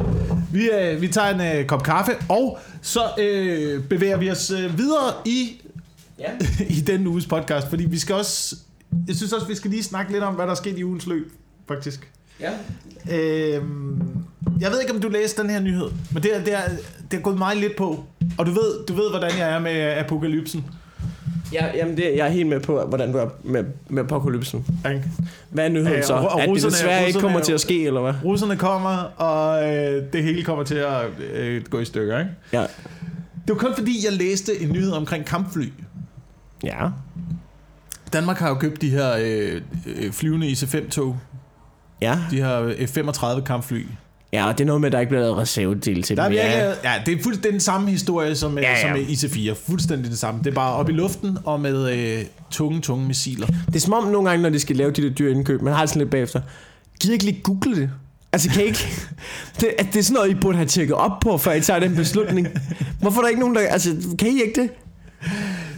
Vi, 0.53 0.71
øh, 0.71 1.03
vi 1.03 1.09
tager 1.09 1.35
en 1.35 1.59
øh, 1.59 1.67
kop 1.67 1.83
kaffe, 1.83 2.13
og 2.29 2.59
så 2.83 3.01
øh, 3.19 3.83
bevæger 3.85 4.17
vi 4.17 4.31
os 4.31 4.51
øh, 4.51 4.79
videre 4.79 5.13
i, 5.25 5.61
Ja. 6.21 6.31
i 6.79 6.81
den 6.81 7.07
uges 7.07 7.27
podcast, 7.27 7.69
fordi 7.69 7.85
vi 7.85 7.99
skal 7.99 8.15
også... 8.15 8.57
Jeg 9.09 9.17
synes 9.17 9.33
også, 9.33 9.47
vi 9.47 9.55
skal 9.55 9.71
lige 9.71 9.83
snakke 9.83 10.13
lidt 10.13 10.25
om, 10.25 10.35
hvad 10.35 10.45
der 10.45 10.51
er 10.51 10.57
sket 10.57 10.79
i 10.79 10.85
ugens 10.85 11.07
løb, 11.07 11.33
faktisk. 11.69 12.11
ja. 12.41 12.51
Øhm, 13.17 14.01
jeg 14.61 14.71
ved 14.71 14.81
ikke, 14.81 14.93
om 14.95 15.01
du 15.01 15.09
læste 15.09 15.43
den 15.43 15.51
her 15.51 15.61
nyhed, 15.61 15.87
men 16.13 16.23
det 16.23 16.37
er, 16.37 16.45
det 16.45 16.53
er, 16.55 16.61
det 17.11 17.17
er 17.17 17.21
gået 17.21 17.39
mig 17.39 17.57
lidt 17.57 17.77
på. 17.77 18.05
Og 18.39 18.47
du 18.47 18.51
ved, 18.51 18.87
du 18.89 18.95
ved, 18.95 19.11
hvordan 19.11 19.31
jeg 19.39 19.51
er 19.53 19.59
med 19.59 19.81
apokalypsen. 19.99 20.65
Ja, 21.53 21.67
jamen 21.77 21.97
det, 21.97 22.03
jeg 22.17 22.27
er 22.27 22.31
helt 22.31 22.49
med 22.49 22.61
på, 22.61 22.85
hvordan 22.87 23.13
du 23.13 23.19
er 23.19 23.29
med, 23.45 23.65
med 23.89 24.03
apokalypsen. 24.03 24.67
Hvad 25.51 25.65
er 25.65 25.69
nyheden 25.69 25.93
Øh, 25.99 26.05
så? 26.05 26.15
og- 26.15 26.29
og 26.33 26.43
at 26.43 26.49
det 26.55 26.63
desværre 26.63 27.07
ikke 27.07 27.21
kommer 27.21 27.41
til 27.41 27.53
at 27.53 27.61
ske, 27.61 27.87
eller 27.87 28.01
hvad? 28.01 28.13
Russerne 28.25 28.57
kommer, 28.57 28.97
og 29.17 29.69
øh, 29.75 30.03
det 30.13 30.23
hele 30.25 30.45
kommer 30.45 30.65
til 30.65 30.75
at 30.75 31.03
øh, 31.35 31.63
gå 31.71 31.79
i 31.81 31.85
stykker. 31.85 32.19
Ikke? 32.19 32.31
Ja. 32.53 32.61
Det 32.61 33.49
var 33.49 33.55
kun 33.55 33.75
fordi, 33.79 34.05
jeg 34.05 34.13
læste 34.13 34.61
en 34.63 34.69
nyhed 34.73 34.93
omkring 34.93 35.25
kampfly. 35.25 35.69
Ja. 36.65 36.89
Danmark 38.13 38.39
har 38.39 38.49
jo 38.49 38.55
købt 38.55 38.83
de 38.83 38.91
her 38.91 39.13
øh, 39.21 39.61
øh, 39.87 40.13
flyvende 40.13 40.49
IC-5-tog. 40.49 41.17
Ja. 42.03 42.19
De 42.31 42.37
her 42.37 42.71
F-35 42.71 43.41
kampfly. 43.45 43.87
Ja, 44.33 44.47
og 44.49 44.59
det 44.59 44.65
er 44.65 44.67
noget 44.67 44.81
med, 44.81 44.89
at 44.89 44.93
der 44.93 45.01
ikke 45.01 45.11
bliver 45.11 45.23
lavet 45.23 45.37
reservedel 45.37 46.03
til 46.03 46.17
Der 46.17 46.23
er 46.23 46.29
dem. 46.29 46.33
virkelig, 46.37 46.75
Ja, 46.85 46.93
det 47.07 47.19
er 47.19 47.23
fuldstændig 47.23 47.53
den 47.53 47.61
samme 47.61 47.91
historie 47.91 48.35
som, 48.37 48.59
ja, 48.59 48.63
Ja, 48.65 48.71
ja. 48.71 48.81
som 48.81 48.91
med 48.91 49.01
IC-4. 49.07 49.67
Fuldstændig 49.71 50.11
det 50.11 50.19
samme. 50.19 50.41
Det 50.45 50.51
er 50.51 50.55
bare 50.55 50.75
op 50.75 50.89
i 50.89 50.93
luften 50.93 51.39
og 51.45 51.61
med 51.61 51.93
øh, 52.19 52.25
tunge, 52.51 52.81
tunge 52.81 53.07
missiler. 53.07 53.47
det 53.67 53.77
er 53.77 53.81
som 53.81 53.93
om 53.93 54.05
nogle 54.05 54.29
gange, 54.31 54.43
når 54.43 54.51
de 54.51 54.61
skal 54.61 54.77
lave 54.77 54.91
de 54.91 55.03
der 55.03 55.11
dyre 55.11 55.31
indkøb, 55.33 55.63
man 55.63 55.73
har 55.75 55.87
sådan 55.87 56.01
lidt 56.01 56.11
bagefter. 56.11 56.41
Gider 57.01 57.13
ikke 57.13 57.25
lige 57.25 57.41
google 57.43 57.77
det? 57.81 57.91
Altså, 58.33 58.51
kan 58.51 58.63
I 58.63 58.65
ikke... 58.67 58.79
Det, 59.61 59.69
at 59.79 59.87
det 59.93 59.99
er 59.99 60.03
sådan 60.03 60.15
noget, 60.15 60.31
I 60.31 60.35
burde 60.35 60.57
have 60.57 60.67
tjekket 60.69 60.97
op 60.97 61.21
på, 61.21 61.39
før 61.39 61.53
I 61.53 61.61
tager 61.61 61.81
den 61.81 61.95
beslutning. 61.97 62.49
Hvorfor 63.01 63.19
er 63.19 63.23
der 63.23 63.29
ikke 63.29 63.41
nogen, 63.41 63.55
der... 63.55 63.61
Altså, 63.61 63.97
kan 64.19 64.29
I 64.29 64.43
ikke 64.47 64.63
det? 64.63 64.71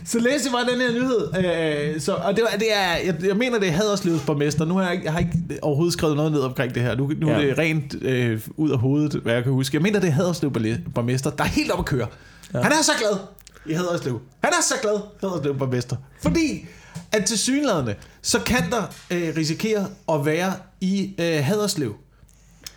Så 0.04 0.18
læste 0.18 0.48
jeg 0.48 0.52
bare 0.52 0.72
den 0.72 0.80
her 0.80 0.92
nyhed. 1.00 1.94
Øh, 1.94 2.00
så, 2.00 2.14
og 2.14 2.36
det, 2.36 2.44
var, 2.50 2.58
det 2.58 2.72
er, 2.74 2.96
jeg, 3.06 3.14
jeg 3.26 3.36
mener, 3.36 3.58
det 3.58 3.68
er 3.68 3.72
Haderslevs 3.72 4.22
borgmester. 4.26 4.64
Nu 4.64 4.74
har 4.76 4.82
jeg, 4.82 4.92
ikke- 4.92 5.04
jeg 5.04 5.12
har 5.12 5.18
ikke 5.20 5.32
overhovedet 5.62 5.92
skrevet 5.92 6.16
noget 6.16 6.32
ned 6.32 6.40
omkring 6.40 6.74
det 6.74 6.82
her. 6.82 6.96
Nu, 6.96 7.12
nu 7.20 7.28
ja. 7.28 7.38
Ja. 7.38 7.42
er 7.42 7.48
det 7.48 7.58
rent 7.58 7.94
øh, 8.02 8.40
ud 8.56 8.70
af 8.70 8.78
hovedet, 8.78 9.12
hvad 9.22 9.34
jeg 9.34 9.42
kan 9.42 9.52
huske. 9.52 9.74
Jeg 9.76 9.82
mener, 9.82 10.00
det 10.00 10.08
er 10.08 10.12
Haderslev 10.12 10.52
borgmester, 10.94 11.30
der 11.30 11.44
er 11.44 11.48
helt 11.48 11.70
op 11.70 11.78
at 11.78 11.84
køre. 11.84 12.06
Ja. 12.54 12.60
Han 12.62 12.72
er 12.72 12.82
så 12.82 12.92
glad 12.98 13.18
i 13.66 13.72
Haderslev. 13.72 14.20
Han 14.44 14.52
er 14.52 14.62
så 14.62 14.74
glad, 14.82 14.98
Haderslev 15.20 15.58
borgmester. 15.58 15.96
Fordi 16.22 16.66
at 17.12 17.24
til 17.24 17.38
synlædende, 17.38 17.94
så 18.22 18.40
kan 18.40 18.70
der 18.70 18.82
øh, 19.10 19.32
risikere 19.36 19.86
at 20.12 20.26
være 20.26 20.52
i 20.80 21.14
øh, 21.18 21.44
Haderslev. 21.44 21.94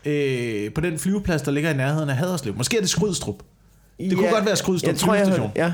Øh, 0.06 0.74
på 0.74 0.82
den 0.82 1.00
flyveplads, 1.00 1.42
der 1.42 1.52
ligger 1.52 1.70
i 1.70 1.74
nærheden 1.74 2.10
af 2.10 2.16
Haderslev. 2.16 2.56
Måske 2.58 2.78
er 2.78 2.82
det 2.82 2.90
Skrydstrup. 2.90 3.36
Det 4.00 4.18
kunne 4.18 4.30
godt 4.30 4.46
være 4.46 4.56
Skrydstrup 4.56 4.88
Jeg 4.92 4.98
tror, 5.00 5.14
jeg 5.16 5.52
Ja. 5.56 5.74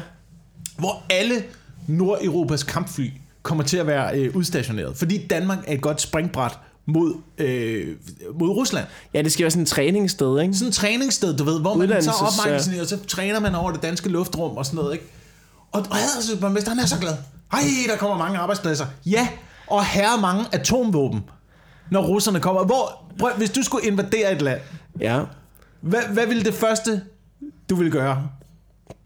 Hvor 0.78 1.04
alle 1.10 1.44
Nordeuropas 1.88 2.64
kampfly 2.64 3.08
kommer 3.44 3.64
til 3.64 3.78
at 3.78 3.88
være 3.88 4.18
øh, 4.20 4.36
udstationeret. 4.36 4.98
Fordi 4.98 5.28
Danmark 5.28 5.58
er 5.68 5.74
et 5.74 5.82
godt 5.82 6.02
springbræt 6.02 6.60
mod, 6.86 7.14
øh, 7.38 7.96
mod 8.40 8.50
Rusland. 8.50 8.86
ja, 9.14 9.22
det 9.22 9.32
skal 9.32 9.44
være 9.44 9.52
sådan 9.52 9.64
et 9.64 9.68
træningssted, 9.70 10.40
ikke? 10.42 10.54
Sådan 10.54 10.68
et 10.70 10.74
træningssted, 10.74 11.38
du 11.38 11.44
ved, 11.44 11.60
hvor 11.62 11.76
man 11.76 12.04
så 12.04 12.12
opmagasinerer, 12.12 12.82
og 12.82 12.88
så 12.88 12.98
træner 13.08 13.40
man 13.40 13.56
over 13.56 13.72
det 13.72 13.82
danske 13.82 14.10
luftrum 14.10 14.58
og 14.58 14.66
sådan 14.66 14.76
noget, 14.78 14.94
ikke? 14.94 15.06
Og, 15.72 15.86
og 15.90 15.96
Haderslev 15.96 16.38
borgmester, 16.40 16.70
han 16.70 16.80
er 16.80 16.86
så 16.86 17.00
glad. 17.00 17.14
Ej, 17.54 17.60
der 17.88 17.98
kommer 17.98 18.18
mange 18.18 18.38
arbejdspladser. 18.38 18.86
Ja, 19.06 19.28
og 19.68 19.86
herre 19.86 20.22
mange 20.22 20.46
atomvåben, 20.52 21.22
når 21.92 22.02
russerne 22.02 22.40
kommer. 22.40 22.66
Hvor, 22.66 23.04
prøv, 23.20 23.32
hvis 23.38 23.50
du 23.50 23.64
skulle 23.64 23.88
invadere 23.88 24.32
et 24.32 24.42
land, 24.42 24.60
Ja. 25.00 25.22
hvad, 25.82 26.02
hvad 26.14 26.28
ville 26.28 26.44
det 26.44 26.54
første, 26.54 27.02
du 27.70 27.76
ville 27.76 27.92
gøre? 27.92 28.28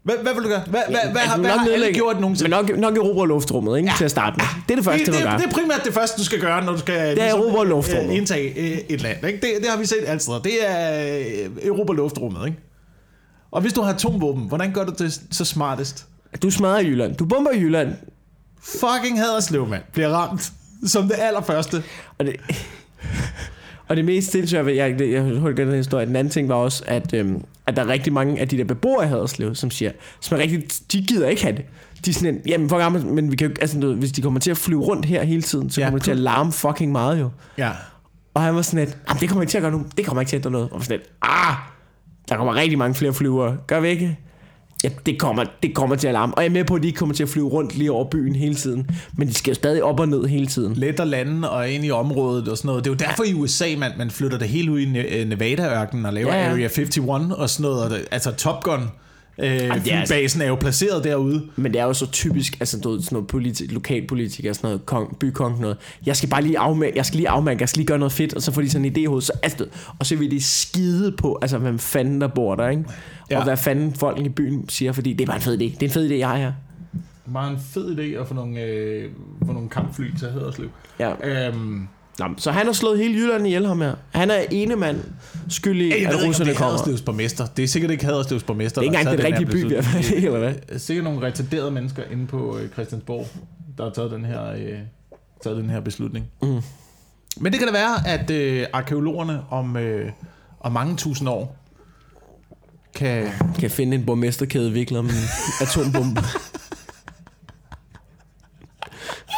Hvad, 0.02 0.14
hvad 0.22 0.34
vil 0.34 0.42
du 0.42 0.48
gøre? 0.48 0.60
Hvad, 0.66 0.80
hvad, 0.88 0.96
hvad, 1.10 1.20
Altså, 1.22 1.36
hvad, 1.36 1.38
hvad 1.40 1.50
har 1.50 1.58
alle 1.60 1.72
nedlægge- 1.72 1.94
gjort 1.94 2.20
nogensinde? 2.20 2.50
Men 2.50 2.66
nok, 2.66 2.78
nok 2.78 2.96
erobre 2.96 3.28
luftrummet, 3.28 3.76
ikke? 3.76 3.88
Ja. 3.88 3.94
Til 3.98 4.04
at 4.04 4.10
starte 4.10 4.36
med. 4.36 4.44
Det 4.68 4.70
er 4.72 4.76
det 4.76 4.84
første, 4.84 5.06
det, 5.06 5.14
det, 5.14 5.22
det, 5.38 5.46
er 5.46 5.50
primært 5.50 5.80
det 5.84 5.94
første, 5.94 6.18
du 6.20 6.24
skal 6.24 6.40
gøre, 6.40 6.64
når 6.64 6.72
du 6.72 6.78
skal 6.78 7.16
Det 7.16 7.22
er 7.24 7.28
erobre 7.34 7.66
luftrummet. 7.68 8.10
øh, 8.10 8.16
indtage 8.16 8.58
øh, 8.58 8.78
et 8.88 9.02
land. 9.02 9.26
Ikke? 9.26 9.40
Det, 9.40 9.50
det 9.62 9.70
har 9.70 9.76
vi 9.78 9.86
set 9.86 9.98
alle 10.06 10.20
steder. 10.20 10.38
Det 10.38 10.52
er 10.68 11.04
øh, 11.64 11.66
erobre 11.68 11.96
luftrummet. 11.96 12.46
Ikke? 12.46 12.58
Og 13.50 13.60
hvis 13.60 13.72
du 13.72 13.82
har 13.82 13.92
atomvåben, 13.94 14.44
hvordan 14.48 14.72
gør 14.72 14.84
du 14.84 14.92
det 14.98 15.20
så 15.30 15.44
smartest? 15.44 16.06
Du 16.42 16.50
smadrer 16.50 16.80
Jylland. 16.80 17.16
Du 17.16 17.24
bomber 17.26 17.50
Jylland. 17.54 17.92
Fucking 18.62 19.20
Haderslev, 19.20 19.66
mand, 19.68 19.82
bliver 19.92 20.08
ramt 20.08 20.52
som 20.86 21.02
det 21.08 21.16
allerførste. 21.18 21.82
Og 22.18 22.24
det, 22.26 22.36
og 23.88 23.96
det 23.96 24.04
mest 24.04 24.30
sindssyge, 24.32 24.64
jeg, 24.66 25.00
jeg, 25.00 25.10
jeg 25.10 25.22
hørte 25.22 25.56
den 25.56 25.68
her 25.68 25.76
historie, 25.76 26.06
den 26.06 26.16
anden 26.16 26.30
ting 26.30 26.48
var 26.48 26.54
også, 26.54 26.82
at, 26.86 27.14
øhm, 27.14 27.44
at 27.66 27.76
der 27.76 27.82
er 27.82 27.88
rigtig 27.88 28.12
mange 28.12 28.40
af 28.40 28.48
de 28.48 28.58
der 28.58 28.64
beboere 28.64 29.04
i 29.04 29.08
Haderslev, 29.08 29.54
som 29.54 29.70
siger, 29.70 29.90
som 30.20 30.38
er 30.38 30.42
rigtig, 30.42 30.64
de 30.92 31.02
gider 31.02 31.28
ikke 31.28 31.42
have 31.42 31.56
det. 31.56 31.64
De 32.04 32.10
er 32.10 32.14
sådan 32.14 32.34
en, 32.34 32.40
jamen 32.46 32.68
for 32.68 32.78
gammel, 32.78 33.06
men 33.06 33.30
vi 33.30 33.36
kan 33.36 33.48
jo, 33.48 33.54
altså, 33.60 33.80
du 33.80 33.94
hvis 33.94 34.12
de 34.12 34.22
kommer 34.22 34.40
til 34.40 34.50
at 34.50 34.56
flyve 34.56 34.80
rundt 34.82 35.04
her 35.06 35.22
hele 35.24 35.42
tiden, 35.42 35.70
så 35.70 35.80
Ja, 35.80 35.86
kommer 35.86 35.98
det 35.98 36.04
til 36.04 36.10
at 36.10 36.16
larme 36.16 36.52
fucking 36.52 36.92
meget 36.92 37.20
jo. 37.20 37.30
Ja. 37.58 37.70
Og 38.34 38.42
han 38.42 38.54
var 38.54 38.62
sådan 38.62 38.84
lidt, 38.84 38.98
"Jamen, 39.08 39.20
det 39.20 39.28
kommer 39.28 39.42
ikke 39.42 39.50
til 39.50 39.58
at 39.58 39.62
gøre 39.62 39.72
nu, 39.72 39.84
det 39.96 40.06
kommer 40.06 40.20
ikke 40.20 40.30
til 40.30 40.36
at 40.36 40.40
ændre 40.40 40.50
noget. 40.50 40.64
Og 40.64 40.70
jeg 40.72 40.78
var 40.78 40.84
sådan 40.84 40.98
lidt, 40.98 41.10
ah, 41.22 41.54
der 42.28 42.36
kommer 42.36 42.54
rigtig 42.54 42.78
mange 42.78 42.94
flere 42.94 43.14
flyvere, 43.14 43.56
gør 43.66 43.80
vi 43.80 43.88
ikke? 43.88 44.18
Ja, 44.84 44.88
det 45.06 45.18
kommer, 45.18 45.44
det 45.62 45.74
kommer 45.74 45.96
til 45.96 46.06
at 46.08 46.12
larme. 46.12 46.34
Og 46.34 46.42
jeg 46.42 46.48
er 46.48 46.52
med 46.52 46.64
på, 46.64 46.74
at 46.74 46.82
de 46.82 46.86
ikke 46.86 46.98
kommer 46.98 47.14
til 47.14 47.22
at 47.22 47.28
flyve 47.28 47.48
rundt 47.48 47.76
lige 47.76 47.92
over 47.92 48.04
byen 48.10 48.34
hele 48.36 48.54
tiden. 48.54 48.90
Men 49.16 49.28
de 49.28 49.34
skal 49.34 49.50
jo 49.50 49.54
stadig 49.54 49.82
op 49.82 50.00
og 50.00 50.08
ned 50.08 50.24
hele 50.26 50.46
tiden. 50.46 50.74
Let 50.74 51.00
at 51.00 51.08
lande 51.08 51.50
og 51.50 51.70
ind 51.70 51.84
i 51.84 51.90
området 51.90 52.48
og 52.48 52.56
sådan 52.56 52.66
noget. 52.68 52.84
Det 52.84 52.90
er 52.90 52.94
jo 52.94 53.10
derfor 53.10 53.24
i 53.24 53.34
USA, 53.34 53.64
man, 53.78 53.90
man 53.98 54.10
flytter 54.10 54.38
det 54.38 54.48
hele 54.48 54.72
ud 54.72 54.80
i 54.80 54.84
Ne- 54.84 55.24
Nevada-ørkenen 55.24 56.06
og 56.06 56.12
laver 56.12 56.28
Ja, 56.34 56.38
ja, 56.38 56.44
ja. 56.44 56.50
Area 56.50 56.68
51 56.68 56.98
og 57.38 57.50
sådan 57.50 57.62
noget. 57.70 57.84
Og 57.84 57.90
det, 57.90 58.04
altså 58.10 58.32
Top 58.32 58.62
Gun. 58.62 58.80
Øh, 59.38 59.48
det 59.50 59.62
er 59.66 59.72
altså- 59.72 60.14
flybasen 60.14 60.42
er 60.42 60.46
jo 60.46 60.54
placeret 60.54 61.04
derude. 61.04 61.42
Men 61.56 61.72
det 61.72 61.80
er 61.80 61.84
jo 61.84 61.92
så 61.92 62.10
typisk, 62.10 62.56
altså 62.60 62.80
du 62.80 62.90
ved, 62.90 63.02
sådan 63.02 63.16
noget 63.16 63.28
politi- 63.28 63.66
lokalpolitiker, 63.66 64.52
sådan 64.52 64.68
noget 64.68 64.86
kong, 64.86 65.18
bykong, 65.18 65.60
noget. 65.60 65.76
Jeg 66.06 66.16
skal 66.16 66.28
bare 66.28 66.42
lige 66.42 66.58
afmærke, 66.58 66.96
jeg 66.96 67.06
skal 67.06 67.16
lige 67.16 67.28
afmærke, 67.28 67.60
jeg 67.60 67.68
skal 67.68 67.78
lige 67.78 67.86
gøre 67.86 67.98
noget 67.98 68.12
fedt, 68.12 68.34
og 68.34 68.42
så 68.42 68.52
får 68.52 68.62
de 68.62 68.70
sådan 68.70 68.84
en 68.84 68.92
idé 68.92 68.98
i 69.00 69.04
hovedet, 69.04 69.24
så, 69.24 69.32
altså, 69.42 69.66
og 69.98 70.06
så 70.06 70.16
vil 70.16 70.30
de 70.30 70.42
skide 70.42 71.12
på, 71.12 71.38
altså 71.42 71.58
hvem 71.58 71.78
fanden 71.78 72.20
der 72.20 72.28
bor 72.28 72.54
der, 72.54 72.68
ikke? 72.68 72.84
Ja. 73.30 73.38
Og 73.38 73.44
hvad 73.44 73.56
fanden 73.56 73.94
folk 73.94 74.18
i 74.26 74.28
byen 74.28 74.68
siger, 74.68 74.92
fordi 74.92 75.12
det 75.12 75.20
er 75.22 75.26
bare 75.26 75.36
en 75.36 75.42
fed 75.42 75.54
idé. 75.58 75.64
Det 75.64 75.82
er 75.82 75.86
en 75.86 75.90
fed 75.90 76.10
idé, 76.10 76.14
jeg 76.14 76.28
har 76.28 76.36
her. 76.36 76.52
Meget 77.26 77.50
en 77.50 77.58
fed 77.58 77.98
idé 77.98 78.20
at 78.20 78.28
få 78.28 78.34
nogle, 78.34 78.60
øh, 78.62 79.10
få 79.46 79.52
nogle 79.52 79.68
kampfly 79.68 80.04
til 80.18 80.28
Haderslev. 80.30 80.68
Ja. 80.98 81.48
Øhm, 81.48 81.88
Nå, 82.18 82.26
så 82.36 82.50
han 82.50 82.66
har 82.66 82.72
slået 82.72 82.98
hele 82.98 83.14
Jylland 83.14 83.46
ihjel 83.46 83.66
ham 83.66 83.80
her. 83.80 83.94
Han 84.10 84.30
er 84.30 84.38
ene 84.50 84.76
mand 84.76 85.00
skyld 85.48 85.80
i, 85.80 85.88
jeg 85.88 85.96
at 85.96 86.00
ikke, 86.00 86.14
om 86.14 86.28
russerne 86.28 86.50
det 86.50 86.56
er 86.56 86.58
kommer. 86.58 87.02
Borgmester. 87.04 87.46
Det 87.46 87.62
er 87.62 87.68
sikkert 87.68 87.90
ikke 87.90 88.04
Haderslevs 88.04 88.42
borgmester. 88.42 88.80
Det 88.80 88.88
er 88.88 88.98
ikke 88.98 89.10
der 89.10 89.10
engang 89.10 89.38
den 89.38 89.52
rigtige 89.52 89.68
by, 89.68 89.74
her 89.74 89.82
vi 90.08 90.14
er 90.14 90.26
eller 90.26 90.38
hvad? 90.38 90.54
beslutning. 90.54 90.80
Sikkert 90.80 91.04
nogle 91.04 91.26
retarderede 91.26 91.70
mennesker 91.70 92.02
inde 92.12 92.26
på 92.26 92.58
øh, 92.58 92.70
Christiansborg, 92.70 93.28
der 93.78 93.84
har 93.84 93.90
taget 93.90 94.10
den 94.10 94.24
her, 94.24 94.52
øh, 94.52 94.78
taget 95.42 95.56
den 95.56 95.70
her 95.70 95.80
beslutning. 95.80 96.26
Mm. 96.42 96.60
Men 97.36 97.52
det 97.52 97.58
kan 97.60 97.68
da 97.68 97.72
være, 97.72 98.08
at 98.08 98.30
øh, 98.30 98.66
arkeologerne 98.72 99.42
om, 99.50 99.76
øh, 99.76 100.10
om 100.60 100.72
mange 100.72 100.96
tusind 100.96 101.28
år 101.28 101.56
kan... 102.94 103.28
Kan 103.58 103.70
finde 103.70 103.96
en 103.96 104.06
borgmesterkæde 104.06 104.72
viklet 104.72 104.98
om 104.98 105.06
en 105.06 105.12
atombombe. 105.62 106.20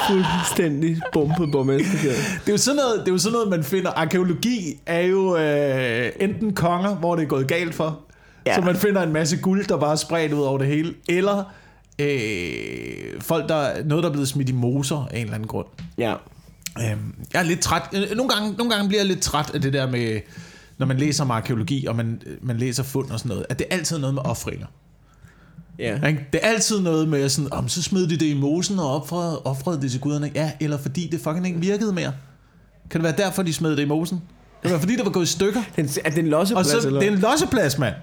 Fuldstændig 0.07 1.01
bumpet 1.12 1.53
borgmesterkæde. 1.53 2.14
Det 2.14 2.49
er, 2.49 2.53
jo 2.53 2.57
sådan 2.59 2.76
noget, 2.76 3.01
det 3.01 3.09
er 3.09 3.12
jo 3.12 3.18
sådan 3.18 3.32
noget, 3.32 3.49
man 3.49 3.64
finder. 3.64 3.90
Arkeologi 3.90 4.80
er 4.86 5.01
jo 5.01 5.36
øh, 5.36 6.12
enten 6.20 6.55
konger, 6.55 6.94
hvor 6.94 7.16
det 7.16 7.22
er 7.22 7.26
gået 7.28 7.49
galt 7.49 7.74
for, 7.74 8.01
ja. 8.46 8.55
Så 8.55 8.61
man 8.61 8.76
finder 8.76 9.03
en 9.03 9.12
masse 9.12 9.36
guld, 9.36 9.66
der 9.66 9.76
bare 9.76 9.92
er 9.92 9.96
spredt 9.96 10.32
ud 10.32 10.42
over 10.42 10.59
det 10.59 10.66
hele, 10.66 10.94
eller 11.09 11.44
øh, 11.99 13.20
folk, 13.20 13.49
der 13.49 13.84
noget, 13.84 14.03
der 14.03 14.09
er 14.09 14.12
blevet 14.12 14.28
smidt 14.28 14.49
i 14.49 14.53
moser 14.53 15.09
af 15.11 15.16
en 15.18 15.22
eller 15.22 15.34
anden 15.34 15.49
grund. 15.49 15.66
Ja. 15.99 16.14
Øhm, 16.78 17.14
jeg 17.32 17.38
er 17.40 17.44
lidt 17.44 17.61
træt. 17.61 17.82
øh, 17.92 18.16
Nogle 18.16 18.32
gange, 18.34 18.53
nogle 18.59 18.74
gange 18.74 18.88
bliver 18.88 19.01
jeg 19.01 19.07
lidt 19.07 19.22
træt 19.22 19.51
af 19.55 19.61
det 19.61 19.72
der 19.72 19.90
med, 19.90 20.20
når 20.78 20.86
man 20.86 20.96
læser 20.96 21.24
om 21.24 21.30
arkeologi, 21.30 21.86
og 21.86 21.96
man, 21.96 22.22
man 22.42 22.57
læser 22.57 22.82
fund 22.82 23.11
og 23.11 23.18
sådan 23.18 23.28
noget, 23.28 23.46
at 23.49 23.59
det 23.59 23.66
er 23.70 23.76
altid 23.76 23.99
noget 23.99 24.14
med 24.14 24.22
offringer. 24.24 24.66
Ja. 25.79 26.07
Ikke? 26.07 26.26
Det 26.33 26.41
er 26.43 26.49
altid 26.49 26.81
noget 26.81 27.09
med 27.09 27.29
sådan, 27.29 27.53
om 27.53 27.68
så 27.68 27.83
smed 27.83 28.07
de 28.07 28.16
det 28.16 28.26
i 28.26 28.35
mosen 28.35 28.79
og 28.79 29.03
offrede, 29.03 29.39
offrede 29.43 29.81
det 29.81 29.91
til 29.91 30.01
guderne. 30.01 30.31
Ja, 30.35 30.53
eller 30.61 30.79
fordi 30.79 31.09
det 31.12 31.20
fucking 31.20 31.47
ikke 31.47 31.61
virkede 31.61 31.93
mere. 31.93 32.12
Kan 32.91 33.01
det 33.01 33.03
være 33.03 33.26
derfor, 33.26 33.43
de 33.43 33.53
smed 33.53 33.70
det 33.76 33.83
i 33.83 33.85
mosen? 33.85 34.22
Det 34.62 34.70
være 34.70 34.81
fordi, 34.81 34.97
det 34.97 35.05
var 35.05 35.11
gået 35.11 35.24
i 35.24 35.33
stykker. 35.33 35.62
Den, 35.76 35.89
er 36.05 36.11
det 36.11 36.18
en 36.18 36.24
Og 36.24 36.31
losseplads, 36.31 36.66
så, 36.68 36.87
eller? 36.87 37.01
det 37.01 37.09
er 37.09 37.12
en 37.12 37.18
losseplads, 37.18 37.79
mand. 37.79 37.95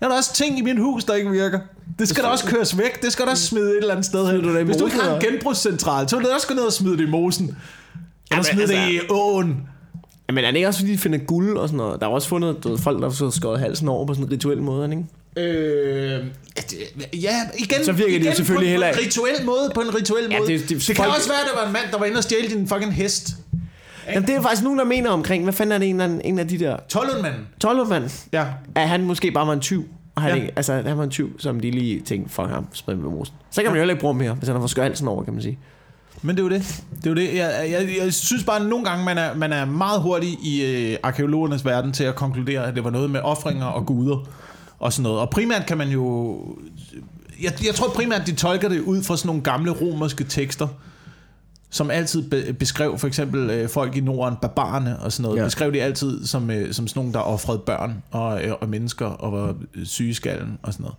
Der 0.00 0.06
er 0.06 0.08
der 0.10 0.16
også 0.16 0.34
ting 0.34 0.58
i 0.58 0.62
min 0.62 0.78
hus, 0.78 1.04
der 1.04 1.14
ikke 1.14 1.30
virker. 1.30 1.58
Det 1.98 2.08
skal 2.08 2.24
da 2.24 2.28
også 2.28 2.44
køres 2.46 2.78
væk. 2.78 3.02
Det 3.02 3.12
skal 3.12 3.26
da 3.26 3.30
også 3.30 3.46
smide 3.46 3.70
et 3.70 3.76
eller 3.76 3.90
andet 3.90 4.06
sted 4.06 4.26
hen. 4.32 4.44
det 4.44 4.64
Hvis 4.64 4.76
du 4.76 4.84
ikke 4.84 4.98
har 5.00 5.14
en 5.16 5.20
genbrugscentral, 5.22 6.08
så 6.08 6.16
vil 6.16 6.24
du 6.26 6.30
også 6.34 6.48
gå 6.48 6.54
ned 6.54 6.62
og 6.62 6.72
smide 6.72 6.98
det 6.98 7.06
i 7.06 7.10
mosen. 7.10 7.44
Eller 7.44 7.56
Jamen, 8.30 8.44
smide 8.44 8.66
det 8.66 8.74
altså- 8.74 9.04
i 9.06 9.08
åen. 9.10 9.68
Men 10.28 10.44
er 10.44 10.50
det 10.50 10.56
ikke 10.56 10.68
også, 10.68 10.80
fordi 10.80 10.92
de 10.92 10.98
finder 10.98 11.18
guld 11.18 11.58
og 11.58 11.68
sådan 11.68 11.76
noget? 11.76 12.00
Der 12.00 12.06
er 12.06 12.10
også 12.10 12.28
fundet 12.28 12.64
du 12.64 12.68
ved, 12.68 12.78
folk, 12.78 13.02
der 13.02 13.08
har 13.24 13.30
skåret 13.30 13.60
halsen 13.60 13.88
over 13.88 14.06
på 14.06 14.14
sådan 14.14 14.26
en 14.26 14.32
rituel 14.32 14.62
måde, 14.62 14.90
ikke? 14.90 15.04
Øh, 15.36 16.24
ja, 17.22 17.34
igen, 17.58 17.84
Så 17.84 17.92
virker 17.92 18.12
det 18.12 18.18
jo 18.18 18.22
igen 18.24 18.34
selvfølgelig 18.36 18.46
på, 18.46 18.60
en- 18.60 18.66
heller 18.70 18.86
på 18.92 18.98
en 18.98 19.04
ikke. 19.04 19.08
rituel 19.08 19.46
måde, 19.46 19.70
på 19.74 19.80
en 19.80 19.94
rituel 19.94 20.22
Ja, 20.30 20.38
måde. 20.38 20.52
det- 20.52 20.60
Det, 20.60 20.68
det- 20.68 20.78
det, 20.88 20.96
kan 20.96 21.04
folk- 21.04 21.16
også 21.16 21.28
være, 21.28 21.38
at 21.40 21.46
der 21.54 21.60
var 21.60 21.66
en 21.66 21.72
mand, 21.72 21.84
der 21.92 21.98
var 21.98 22.04
inde 22.04 22.16
og 22.18 22.22
stjæle 22.22 22.48
din 22.48 22.68
fucking 22.68 22.94
hest. 22.94 23.36
Jamen, 24.08 24.28
det 24.28 24.34
er 24.36 24.42
faktisk 24.42 24.62
nogen, 24.62 24.78
der 24.78 24.84
mener 24.84 25.10
omkring, 25.10 25.42
hvad 25.44 25.52
fanden 25.52 25.72
er 25.72 25.78
det 25.78 25.88
en, 25.88 26.00
af- 26.00 26.20
en 26.24 26.38
af 26.38 26.48
de 26.48 26.58
der 26.58 26.76
Tollundmanden. 26.88 27.40
12 27.60 27.86
mand? 27.88 28.10
Ja. 28.32 28.44
At 28.74 28.88
han 28.88 29.04
måske 29.04 29.30
bare 29.30 29.46
var 29.46 29.52
en 29.52 29.60
tyv. 29.60 29.84
Og 30.14 30.22
han, 30.22 30.30
Ja. 30.30 30.36
ikke, 30.42 30.52
altså, 30.56 30.72
han 30.86 30.98
var 30.98 31.04
en 31.04 31.10
tyv, 31.10 31.40
som 31.40 31.60
de 31.60 31.70
lige 31.70 32.00
tænkte, 32.00 32.34
fuck 32.34 32.48
ham, 32.48 32.66
spred 32.72 32.94
med 32.94 33.10
mosen. 33.10 33.34
Så 33.50 33.62
kan 33.62 33.70
man 33.70 33.76
jo 33.76 33.80
heller 33.80 33.94
ikke 33.94 34.00
bruge 34.00 34.14
ham 34.14 34.20
mere, 34.22 34.32
hvis 34.34 34.46
han 34.48 34.54
har 34.54 34.60
fået 34.60 34.70
skørt 34.70 34.84
halsen 34.86 35.08
over, 35.08 35.24
kan 35.24 35.32
man 35.32 35.42
sige. 35.42 35.58
Men 36.22 36.36
det 36.36 36.42
er 36.42 36.44
jo 36.44 36.50
det. 36.50 36.82
Det 36.96 37.06
er 37.06 37.10
jo 37.10 37.16
det. 37.16 37.34
Jeg, 37.34 37.66
jeg, 37.70 37.88
jeg 38.04 38.12
synes 38.14 38.44
bare, 38.44 38.60
at 38.60 38.66
nogle 38.66 38.84
gange, 38.84 39.04
man 39.04 39.18
er, 39.18 39.34
man 39.34 39.52
er 39.52 39.64
meget 39.64 40.00
hurtig 40.00 40.28
i 40.28 40.64
øh, 40.64 40.96
arkeologernes 41.02 41.64
verden 41.64 41.92
til 41.92 42.04
at 42.04 42.14
konkludere, 42.14 42.66
at 42.66 42.74
det 42.74 42.84
var 42.84 42.90
noget 42.90 43.10
med 43.10 43.20
offringer 43.20 43.64
og 43.66 43.86
guder 43.86 44.28
og 44.78 44.92
sådan 44.92 45.02
noget. 45.02 45.18
Og 45.18 45.30
primært 45.30 45.66
kan 45.66 45.78
man 45.78 45.88
jo... 45.88 46.40
Jeg, 47.42 47.64
jeg 47.66 47.74
tror 47.74 47.88
primært, 47.88 48.26
de 48.26 48.34
tolker 48.34 48.68
det 48.68 48.80
ud 48.80 49.02
fra 49.02 49.16
sådan 49.16 49.26
nogle 49.26 49.42
gamle 49.42 49.70
romerske 49.70 50.24
tekster, 50.24 50.68
som 51.70 51.90
altid 51.90 52.30
be, 52.30 52.52
beskrev 52.52 52.98
for 52.98 53.06
eksempel 53.06 53.50
øh, 53.50 53.68
folk 53.68 53.96
i 53.96 54.00
Norden, 54.00 54.36
barbarerne 54.42 54.98
og 54.98 55.12
sådan 55.12 55.22
noget, 55.22 55.38
ja. 55.38 55.44
Beskrev 55.44 55.72
de 55.72 55.82
altid 55.82 56.26
som, 56.26 56.50
øh, 56.50 56.72
som 56.72 56.88
sådan 56.88 57.00
nogle, 57.00 57.12
der 57.12 57.18
offrede 57.18 57.58
børn 57.58 58.02
og, 58.10 58.44
øh, 58.44 58.54
og 58.60 58.68
mennesker 58.68 59.06
og 59.06 59.32
var 59.32 59.54
øh, 59.74 59.86
syge 59.86 60.10
i 60.10 60.14
skallen 60.14 60.58
og 60.62 60.72
sådan 60.72 60.84
noget. 60.84 60.96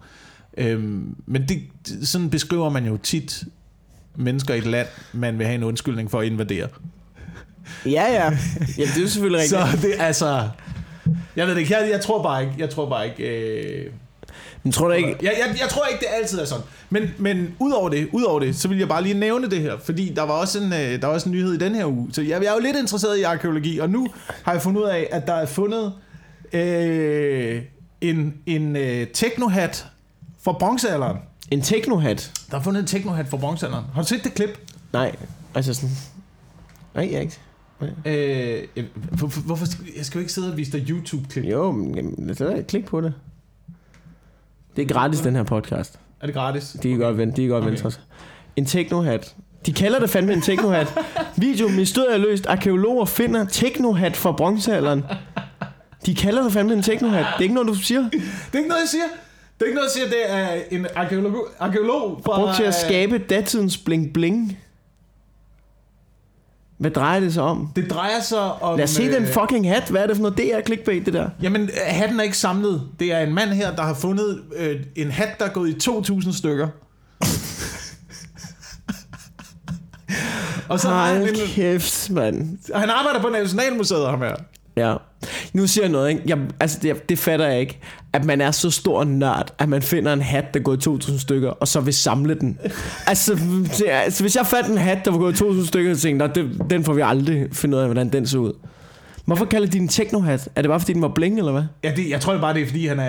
Øhm, 0.58 1.16
men 1.26 1.48
det, 1.48 1.62
sådan 2.08 2.30
beskriver 2.30 2.70
man 2.70 2.86
jo 2.86 2.98
tit 2.98 3.44
mennesker 4.16 4.54
i 4.54 4.58
et 4.58 4.66
land, 4.66 4.88
man 5.14 5.38
vil 5.38 5.46
have 5.46 5.56
en 5.56 5.64
undskyldning 5.64 6.12
for 6.12 6.20
at 6.20 6.26
invadere. 6.26 6.68
Ja, 7.86 7.90
ja. 7.92 8.24
Jamen, 8.24 8.38
det 8.78 8.98
er 8.98 9.02
jo 9.02 9.08
selvfølgelig 9.08 9.42
rigtigt. 9.44 9.62
Så 9.62 9.88
det 9.88 9.94
altså... 10.00 10.50
Jeg 11.38 11.48
ved 11.48 11.56
det 11.56 11.62
ikke, 11.62 11.74
jeg, 11.78 11.90
jeg 11.92 12.02
tror 12.02 12.24
bare 12.24 12.44
ikke, 12.44 12.56
jeg 12.58 12.70
tror 12.70 12.90
bare 12.90 13.06
ikke... 13.08 13.24
Øh, 13.24 13.92
Men 14.64 14.72
tror 14.72 14.88
du 14.88 14.94
ikke... 14.94 15.16
jeg, 15.22 15.34
jeg, 15.48 15.58
jeg 15.62 15.70
tror 15.70 15.86
ikke, 15.86 16.00
det 16.00 16.08
altid 16.22 16.40
er 16.40 16.46
sådan. 16.46 16.64
Men, 16.90 17.04
men 17.18 17.56
udover 17.60 17.90
det, 17.90 18.10
udover 18.12 18.40
det, 18.40 18.56
så 18.56 18.68
vil 18.68 18.78
jeg 18.78 18.88
bare 18.88 19.04
lige 19.04 19.20
nævne 19.20 19.50
det 19.50 19.62
her, 19.62 19.78
fordi 19.86 20.14
der 20.16 20.22
var 20.24 20.34
også 20.34 20.60
en, 20.60 20.74
øh, 20.74 20.80
der 21.02 21.08
var 21.08 21.14
også 21.14 21.30
en 21.30 21.36
nyhed 21.36 21.54
i 21.54 21.58
den 21.58 21.76
her 21.76 21.86
uge. 21.86 22.10
Så 22.14 22.22
jeg, 22.22 22.30
jeg 22.30 22.50
er 22.50 22.54
jo 22.54 22.60
lidt 22.60 22.78
interesseret 22.78 23.18
i 23.18 23.24
arkeologi, 23.24 23.78
og 23.80 23.90
nu 23.90 24.08
har 24.44 24.52
jeg 24.52 24.62
fundet 24.62 24.82
ud 24.82 24.88
af, 24.88 25.08
at 25.12 25.28
der 25.28 25.34
er 25.34 25.46
fundet 25.46 25.94
øh, 26.54 27.62
en, 28.02 28.34
en 28.46 28.76
øh, 28.76 29.08
teknohat 29.08 29.86
fra 30.44 30.52
bronzealderen. 30.52 31.18
En 31.52 31.62
teknohat? 31.62 32.32
Der 32.52 32.58
er 32.58 32.62
fundet 32.62 32.80
en 32.82 32.88
teknohat 32.88 33.28
fra 33.28 33.38
bronzealderen. 33.38 33.86
Har 33.94 34.02
du 34.02 34.08
set 34.08 34.24
det 34.24 34.34
klip? 34.34 34.60
Nej, 34.94 35.16
altså 35.56 35.74
sådan... 35.74 35.90
Nej, 36.96 37.10
jeg 37.12 37.22
ikke. 37.22 37.38
Øh, 37.82 38.14
jeg- 38.76 38.86
hvor- 39.12 39.28
hvor- 39.28 39.42
hvorfor 39.46 39.66
skal, 39.66 39.86
jeg 39.98 40.06
skal 40.06 40.18
jo 40.18 40.22
ikke 40.22 40.34
sidde 40.34 40.52
og 40.52 40.58
vise 40.58 40.72
dig 40.72 40.90
YouTube-klip. 40.90 41.46
Jo, 41.46 41.72
men 41.72 41.96
jamen, 41.96 42.34
da 42.40 42.62
klik 42.62 42.86
på 42.86 43.02
det. 43.02 43.14
Det 44.76 44.82
er 44.82 44.88
gratis, 44.88 45.20
den 45.22 45.36
her 45.36 45.44
podcast. 45.44 46.00
Er 46.22 46.26
det 46.26 46.36
gratis? 46.36 46.78
De 46.84 46.90
kan 46.90 47.00
godt 47.00 47.18
vente, 47.18 47.36
de 47.38 47.42
kan 47.42 47.50
godt 47.50 47.64
Okay. 47.64 47.72
vente 47.78 47.92
sig. 47.92 48.02
En 48.56 48.66
teknohat. 48.66 49.36
De 49.66 49.74
kalder 49.74 50.00
det 50.00 50.10
fandme 50.10 50.34
en 50.34 50.42
teknohat. 50.42 50.94
Video 51.38 51.68
mysterieløst. 51.68 52.46
Arkeologer 52.48 53.06
finder 53.06 53.46
teknohat 53.46 54.18
fra 54.18 54.32
bronzealderen. 54.32 55.04
De 56.06 56.16
kalder 56.16 56.44
det 56.44 56.54
fandme 56.54 56.74
en 56.74 56.84
teknohat. 56.84 57.26
Det 57.26 57.38
er 57.38 57.42
ikke 57.42 57.54
noget, 57.56 57.70
du 57.70 57.74
siger. 57.76 58.02
Det 58.02 58.22
er 58.54 58.58
ikke 58.58 58.70
noget, 58.70 58.82
jeg 58.82 58.90
siger. 58.90 59.04
Det 59.60 59.62
er 59.62 59.66
ikke 59.66 59.76
noget, 59.76 59.88
jeg 59.88 59.92
siger. 59.92 60.08
Det 60.10 60.32
er 60.32 60.78
en 60.78 60.88
arkeolog, 60.96 61.48
arkeolog 61.60 62.22
fra... 62.26 62.36
Brugt 62.36 62.56
til 62.56 62.64
at 62.64 62.68
øh, 62.68 62.74
skabe 62.74 63.18
datidens 63.18 63.78
bling 63.78 64.14
bling. 64.14 64.58
Hvad 66.78 66.92
drejer 66.92 67.20
det 67.20 67.34
sig 67.34 67.44
om? 67.44 67.70
Det 67.76 67.90
drejer 67.90 68.22
sig 68.22 68.40
om... 68.40 68.78
Lad 68.78 68.84
os 68.84 68.90
se 68.90 69.12
den 69.12 69.24
øh, 69.24 69.30
fucking 69.30 69.70
hat. 69.70 69.90
Hvad 69.90 70.02
er 70.02 70.08
det 70.08 70.16
for 70.16 70.22
noget? 70.24 70.38
Det 70.38 70.56
er 70.56 70.62
clickbait, 70.62 71.06
det 71.06 71.14
der. 71.14 71.30
Jamen, 71.42 71.62
øh, 71.62 71.70
hatten 71.86 72.20
er 72.20 72.24
ikke 72.24 72.38
samlet. 72.38 72.82
Det 73.00 73.12
er 73.12 73.20
en 73.20 73.34
mand 73.34 73.50
her, 73.50 73.76
der 73.76 73.84
har 73.84 73.94
fundet 73.94 74.42
øh, 74.56 74.76
en 74.96 75.12
hat, 75.12 75.30
der 75.40 75.46
er 75.46 75.50
gået 75.50 75.70
i 75.70 75.90
2.000 75.90 76.38
stykker. 76.38 76.68
Og 80.70 80.80
så 80.80 80.90
har 80.90 81.08
han, 81.08 81.18
Hold 81.18 81.30
en, 81.30 81.36
kæft, 81.48 82.10
mand. 82.10 82.58
han 82.76 82.90
arbejder 82.90 83.22
på 83.22 83.30
Nationalmuseet, 83.30 84.10
ham 84.10 84.22
her. 84.22 84.36
Ja. 84.78 84.96
Nu 85.54 85.68
siger 85.68 85.86
jeg 85.86 85.92
noget, 85.92 86.10
ikke? 86.10 86.22
Jeg, 86.26 86.38
altså, 86.60 86.80
det, 86.82 87.10
det 87.10 87.20
fatter 87.20 87.48
jeg 87.48 87.60
ikke. 87.60 87.80
At 88.18 88.26
man 88.26 88.42
er 88.42 88.52
så 88.52 88.70
stor 88.72 89.02
en 89.02 89.20
nørd, 89.20 89.54
at 89.60 89.70
man 89.70 89.82
finder 89.82 90.14
en 90.14 90.22
hat, 90.22 90.46
der 90.54 90.60
går 90.60 90.74
i 90.74 90.98
2.000 90.98 91.20
stykker, 91.20 91.50
og 91.50 91.68
så 91.68 91.80
vil 91.80 91.94
samle 91.94 92.34
den. 92.40 92.60
altså, 93.08 93.34
det, 93.78 93.84
er- 93.94 93.98
altså, 94.00 94.24
hvis 94.24 94.36
jeg 94.36 94.46
fandt 94.48 94.70
en 94.70 94.78
hat, 94.78 94.98
der 95.06 95.12
var 95.12 95.18
gået 95.18 95.42
i 95.42 95.44
2.000 95.44 95.68
stykker, 95.68 95.94
så 95.96 96.02
tænkte 96.02 96.26
jeg, 96.26 96.44
"Nå, 96.46 96.50
det, 96.60 96.70
den 96.70 96.84
får 96.84 96.94
vi 96.94 97.02
aldrig 97.02 97.48
finde 97.54 97.78
ud 97.78 97.82
af, 97.82 97.88
hvordan 97.88 98.10
den 98.10 98.28
så 98.28 98.38
ud. 98.38 98.54
Hvorfor 99.26 99.46
kalder 99.46 99.68
de 99.68 99.80
den 99.80 99.88
techno-hat? 99.88 100.50
Er 100.56 100.62
det 100.62 100.70
bare, 100.70 100.80
fordi 100.80 100.94
den 100.94 101.02
var 101.02 101.08
bling, 101.16 101.38
eller 101.38 101.52
hvad? 101.52 101.64
Ja, 101.84 101.92
det, 101.96 102.10
jeg 102.10 102.22
tror 102.22 102.38
bare, 102.38 102.54
det 102.54 102.62
er, 102.62 102.66
fordi 102.66 102.88
han 102.88 103.00
er, 103.00 103.06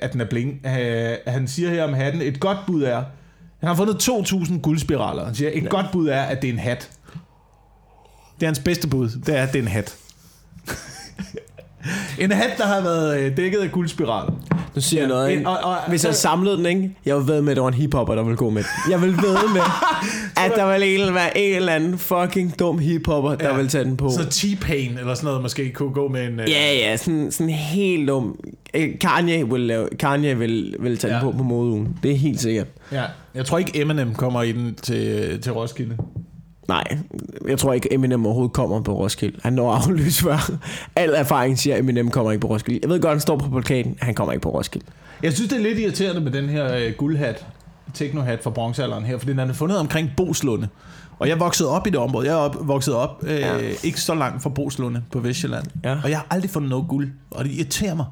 at 0.00 0.12
den 0.12 0.20
er 0.20 0.24
bling. 0.30 0.60
Øh, 0.66 1.12
han 1.26 1.48
siger 1.48 1.70
her 1.70 1.84
om 1.84 1.94
hatten, 1.94 2.22
et 2.22 2.40
godt 2.40 2.58
bud 2.66 2.82
er... 2.82 3.02
Han 3.60 3.68
har 3.68 3.74
fundet 3.74 4.08
2.000 4.08 4.58
guldspiraler. 4.60 5.24
Han 5.24 5.34
siger, 5.34 5.50
et 5.54 5.62
ja. 5.62 5.68
godt 5.68 5.86
bud 5.92 6.08
er, 6.08 6.22
at 6.22 6.42
det 6.42 6.48
er 6.48 6.52
en 6.52 6.58
hat. 6.58 6.90
Det 8.40 8.42
er 8.42 8.46
hans 8.46 8.58
bedste 8.58 8.88
bud. 8.88 9.08
Det 9.26 9.36
er, 9.38 9.42
at 9.42 9.52
det 9.52 9.58
er 9.58 9.62
en 9.62 9.68
hat. 9.68 9.96
en 12.18 12.32
hat, 12.32 12.50
der 12.58 12.66
har 12.66 12.80
været 12.82 13.20
øh, 13.20 13.36
dækket 13.36 13.58
af 13.58 13.72
guldspiraler. 13.72 14.32
Nu 14.74 14.80
siger 14.80 15.00
jeg 15.00 15.08
noget, 15.08 15.30
ikke? 15.30 15.48
Og, 15.48 15.58
og, 15.70 15.76
Hvis 15.88 16.04
jeg 16.04 16.14
samlede 16.14 16.56
den, 16.56 16.66
ikke? 16.66 16.96
Jeg 17.06 17.16
vil 17.16 17.26
ved 17.26 17.42
med, 17.42 17.50
at 17.50 17.56
der 17.56 17.62
var 17.62 17.68
en 17.68 17.74
hiphopper, 17.74 18.14
der 18.14 18.22
ville 18.22 18.36
gå 18.36 18.50
med 18.50 18.62
den. 18.62 18.92
Jeg 18.92 19.02
vil 19.02 19.10
ved 19.16 19.52
med, 19.52 19.60
at 20.44 20.52
der 20.56 20.72
ville 20.72 21.08
en, 21.08 21.14
være 21.14 21.38
en 21.38 21.56
eller 21.56 21.72
anden 21.72 21.98
fucking 21.98 22.58
dum 22.58 22.78
hiphopper, 22.78 23.34
der 23.34 23.48
Ja. 23.48 23.54
ville 23.56 23.68
tage 23.70 23.84
den 23.84 23.96
på. 23.96 24.10
Så 24.10 24.20
T-Pain 24.22 24.98
eller 25.00 25.14
sådan 25.14 25.26
noget 25.26 25.42
måske 25.42 25.70
kunne 25.72 25.92
gå 25.92 26.08
med 26.08 26.26
en... 26.26 26.40
øh, 26.40 26.50
Ja, 26.50 26.72
ja, 26.74 26.96
sådan, 26.96 27.32
sådan 27.32 27.50
helt 27.52 28.08
dum. 28.08 28.38
Øh, 28.74 28.88
Kanye 29.00 29.48
vil, 29.50 29.60
lave, 29.60 29.88
Kanye 29.98 30.38
vil, 30.38 30.74
vil 30.78 30.98
tage 30.98 31.14
ja. 31.14 31.18
Ja. 31.18 31.24
den 31.26 31.32
på 31.32 31.38
på 31.38 31.44
modeugen. 31.44 31.96
Det 32.02 32.10
er 32.10 32.16
helt 32.16 32.40
sikkert. 32.40 32.66
ja. 32.92 33.02
Jeg 33.34 33.44
tror 33.46 33.58
ikke 33.58 33.80
Eminem 33.80 34.14
kommer 34.14 34.42
i 34.42 34.52
den 34.52 34.74
til, 34.82 35.40
til 35.42 35.52
Roskilde. 35.52 35.96
Nej, 36.68 36.98
jeg 37.48 37.58
tror 37.58 37.72
ikke, 37.72 37.94
Eminem 37.94 38.26
overhovedet 38.26 38.52
kommer 38.52 38.80
på 38.80 38.94
Roskilde. 38.94 39.38
Han 39.42 39.52
når 39.52 39.72
aflyst 39.72 40.20
før. 40.20 40.50
Al 40.96 41.10
erfaring 41.10 41.58
siger, 41.58 41.74
at 41.74 41.80
Eminem 41.80 42.10
kommer 42.10 42.32
ikke 42.32 42.40
på 42.40 42.48
Roskilde. 42.48 42.80
Jeg 42.82 42.90
ved 42.90 43.00
godt, 43.00 43.12
han 43.12 43.20
står 43.20 43.36
på 43.36 43.48
plakaten. 43.50 43.98
Han 44.00 44.14
kommer 44.14 44.32
ikke 44.32 44.42
på 44.42 44.50
Roskilde. 44.50 44.86
Jeg 45.22 45.32
synes, 45.32 45.48
det 45.48 45.58
er 45.58 45.62
lidt 45.62 45.78
irriterende 45.78 46.20
med 46.20 46.32
den 46.32 46.48
her 46.48 46.74
øh, 46.76 46.92
guldhat, 46.98 47.46
teknohat 47.94 48.42
fra 48.42 48.50
bronzealderen 48.50 49.04
her, 49.04 49.18
fordi 49.18 49.30
den 49.32 49.38
er 49.38 49.52
fundet 49.52 49.78
omkring 49.78 50.10
Boslunde. 50.16 50.68
Og 51.18 51.28
jeg 51.28 51.40
voksede 51.40 51.68
op 51.70 51.86
i 51.86 51.90
det 51.90 51.98
område. 51.98 52.26
Jeg 52.26 52.32
er 52.32 52.38
op, 52.38 52.56
vokset 52.60 52.94
op 52.94 53.24
øh, 53.26 53.40
ja. 53.40 53.56
ikke 53.84 54.00
så 54.00 54.14
langt 54.14 54.42
fra 54.42 54.50
Boslunde 54.50 55.02
på 55.12 55.20
Vestjylland. 55.20 55.66
Ja. 55.84 55.96
Og 56.04 56.10
jeg 56.10 56.18
har 56.18 56.26
aldrig 56.30 56.50
fundet 56.50 56.70
noget 56.70 56.88
guld, 56.88 57.10
og 57.30 57.44
det 57.44 57.50
irriterer 57.50 57.94
mig. 57.94 58.06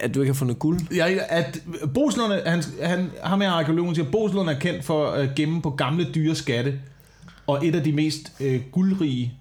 At 0.00 0.14
du 0.14 0.20
ikke 0.20 0.32
har 0.32 0.38
fundet 0.38 0.58
guld. 0.58 0.80
Jeg, 0.94 1.26
at 1.28 1.62
Boslunde, 1.94 2.42
han, 2.46 2.62
han, 2.82 3.10
ham 3.22 3.40
her 3.40 3.50
arkeologen 3.50 3.94
siger, 3.94 4.10
Boslunde 4.10 4.52
er 4.52 4.58
kendt 4.58 4.84
for 4.84 5.06
at 5.06 5.34
gemme 5.36 5.62
på 5.62 5.70
gamle 5.70 6.06
dyre 6.14 6.34
skatte, 6.34 6.80
og 7.46 7.66
et 7.66 7.74
af 7.74 7.84
de 7.84 7.92
mest 7.92 8.32
øh, 8.40 8.60
guldrige 8.72 9.34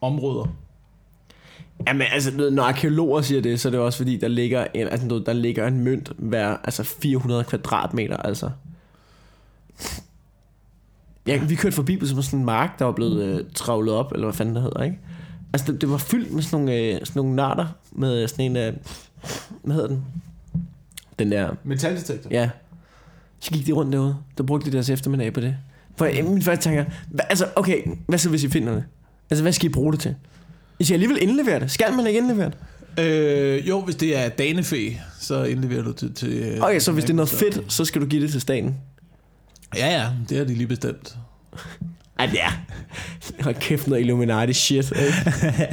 områder. 0.00 0.46
Jamen, 1.86 2.06
altså, 2.12 2.50
når 2.50 2.62
arkeologer 2.62 3.20
siger 3.20 3.42
det, 3.42 3.60
så 3.60 3.68
er 3.68 3.70
det 3.70 3.80
også 3.80 3.98
fordi, 3.98 4.16
der 4.16 4.28
ligger 4.28 4.66
en, 4.74 4.88
altså, 4.88 5.22
der 5.26 5.32
ligger 5.32 5.66
en 5.66 5.80
mønt 5.80 6.12
hver 6.18 6.56
altså 6.64 6.82
400 6.82 7.44
kvadratmeter, 7.44 8.16
altså. 8.16 8.50
Ja, 11.26 11.44
vi 11.44 11.54
kørte 11.54 11.76
forbi 11.76 11.96
på 11.96 12.06
sådan 12.06 12.38
en 12.38 12.44
mark, 12.44 12.78
der 12.78 12.84
var 12.84 12.92
blevet 12.92 13.24
øh, 13.24 13.44
travlet 13.54 13.94
op, 13.94 14.12
eller 14.12 14.26
hvad 14.26 14.34
fanden 14.34 14.54
det 14.54 14.62
hedder, 14.62 14.82
ikke? 14.82 14.98
Altså, 15.52 15.72
det, 15.72 15.80
det 15.80 15.90
var 15.90 15.96
fyldt 15.96 16.32
med 16.32 16.42
sådan 16.42 16.64
nogle, 16.64 16.80
øh, 16.80 16.94
sådan 16.94 17.20
nogle 17.20 17.34
narter, 17.34 17.66
med 17.92 18.28
sådan 18.28 18.44
en, 18.44 18.56
øh, 18.56 18.72
hvad 19.62 19.74
hedder 19.74 19.88
den? 19.88 20.04
Den 21.18 21.32
der, 21.32 21.50
Metaldetektor. 21.64 22.30
ja. 22.30 22.50
Så 23.40 23.50
gik 23.50 23.66
de 23.66 23.72
rundt 23.72 23.92
derude, 23.92 24.16
der 24.38 24.44
brugte 24.44 24.66
de 24.70 24.72
deres 24.72 24.90
eftermiddag 24.90 25.32
på 25.32 25.40
det. 25.40 25.56
For 25.96 26.04
øh, 26.04 26.24
min 26.30 26.42
første 26.42 26.64
tanke 26.64 26.80
er, 26.80 26.84
hva, 27.10 27.22
altså, 27.30 27.46
okay, 27.56 27.82
hvad 28.06 28.18
så 28.18 28.28
hvis 28.28 28.44
I 28.44 28.48
finder 28.48 28.72
det? 28.74 28.84
Altså, 29.30 29.42
hvad 29.42 29.52
skal 29.52 29.66
I 29.70 29.72
bruge 29.72 29.92
det 29.92 30.00
til? 30.00 30.14
I 30.78 30.84
skal 30.84 30.94
alligevel 30.94 31.22
indlevere 31.22 31.60
det. 31.60 31.70
Skal 31.70 31.92
man 31.92 32.06
ikke 32.06 32.18
indlevere 32.18 32.50
det? 32.96 33.04
Øh, 33.04 33.68
jo, 33.68 33.80
hvis 33.80 33.96
det 33.96 34.16
er 34.16 34.28
danefæ, 34.28 34.90
så 35.20 35.44
indleverer 35.44 35.82
du 35.82 35.92
til... 35.92 36.14
til 36.14 36.28
øh, 36.32 36.60
Okay, 36.60 36.80
så 36.80 36.92
hvis 36.92 37.04
det 37.04 37.10
er 37.10 37.14
noget 37.14 37.28
fedt, 37.28 37.72
så 37.72 37.84
skal 37.84 38.00
du 38.00 38.06
give 38.06 38.22
det 38.22 38.30
til 38.30 38.40
staten. 38.40 38.76
Ja, 39.76 40.00
ja, 40.00 40.08
det 40.28 40.38
har 40.38 40.44
de 40.44 40.54
lige 40.54 40.66
bestemt. 40.66 41.16
Ej, 42.22 42.30
ja. 42.34 42.52
Hold 43.40 43.54
kæft 43.54 43.86
noget 43.88 44.00
Illuminati 44.00 44.52
shit. 44.52 44.92
Ikke? 44.96 45.14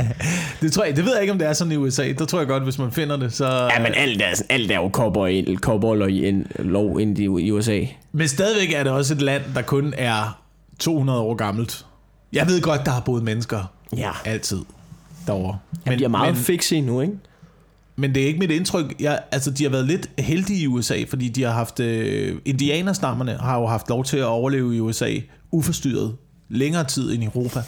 Det 0.61 0.71
tror 0.73 0.83
jeg, 0.83 0.95
det 0.95 1.05
ved 1.05 1.13
jeg 1.13 1.21
ikke, 1.21 1.33
om 1.33 1.39
det 1.39 1.47
er 1.47 1.53
sådan 1.53 1.73
i 1.73 1.75
USA. 1.75 2.11
Der 2.17 2.25
tror 2.25 2.39
jeg 2.39 2.47
godt, 2.47 2.63
hvis 2.63 2.77
man 2.77 2.91
finder 2.91 3.17
det, 3.17 3.33
så... 3.33 3.69
Ja, 3.73 3.79
men 3.79 3.93
alt 3.95 4.21
er, 4.21 4.41
alt 4.49 4.71
er 4.71 4.75
jo 4.75 4.89
cowboy, 4.93 5.57
cowboy 5.57 6.07
i 6.09 6.27
en 6.27 6.47
lov 6.59 6.99
ind 6.99 7.19
i 7.19 7.51
USA. 7.51 7.81
Men 8.11 8.27
stadigvæk 8.27 8.73
er 8.73 8.83
det 8.83 8.91
også 8.91 9.13
et 9.13 9.21
land, 9.21 9.43
der 9.55 9.61
kun 9.61 9.93
er 9.97 10.41
200 10.79 11.19
år 11.19 11.35
gammelt. 11.35 11.85
Jeg 12.33 12.47
ved 12.47 12.61
godt, 12.61 12.85
der 12.85 12.91
har 12.91 12.99
boet 12.99 13.23
mennesker 13.23 13.73
Ja. 13.97 14.11
altid 14.25 14.59
derovre. 15.27 15.57
Men, 15.85 15.99
de 15.99 16.03
er 16.03 16.07
meget 16.07 16.33
men, 16.33 16.43
fixe 16.43 16.81
nu, 16.81 17.01
ikke? 17.01 17.13
men 17.95 18.15
det 18.15 18.23
er 18.23 18.27
ikke 18.27 18.39
mit 18.39 18.51
indtryk. 18.51 18.95
Jeg, 18.99 19.19
altså, 19.31 19.51
de 19.51 19.63
har 19.63 19.71
været 19.71 19.85
lidt 19.87 20.09
heldige 20.19 20.63
i 20.63 20.67
USA, 20.67 21.03
fordi 21.09 21.29
de 21.29 21.43
har 21.43 21.51
haft... 21.51 21.79
Øh, 21.79 22.35
indianerstammerne 22.45 23.37
har 23.41 23.59
jo 23.59 23.67
haft 23.67 23.89
lov 23.89 24.03
til 24.03 24.17
at 24.17 24.25
overleve 24.25 24.75
i 24.75 24.79
USA 24.79 25.15
uforstyrret 25.51 26.15
længere 26.49 26.83
tid 26.83 27.13
end 27.13 27.23
i 27.23 27.25
Europa. 27.25 27.63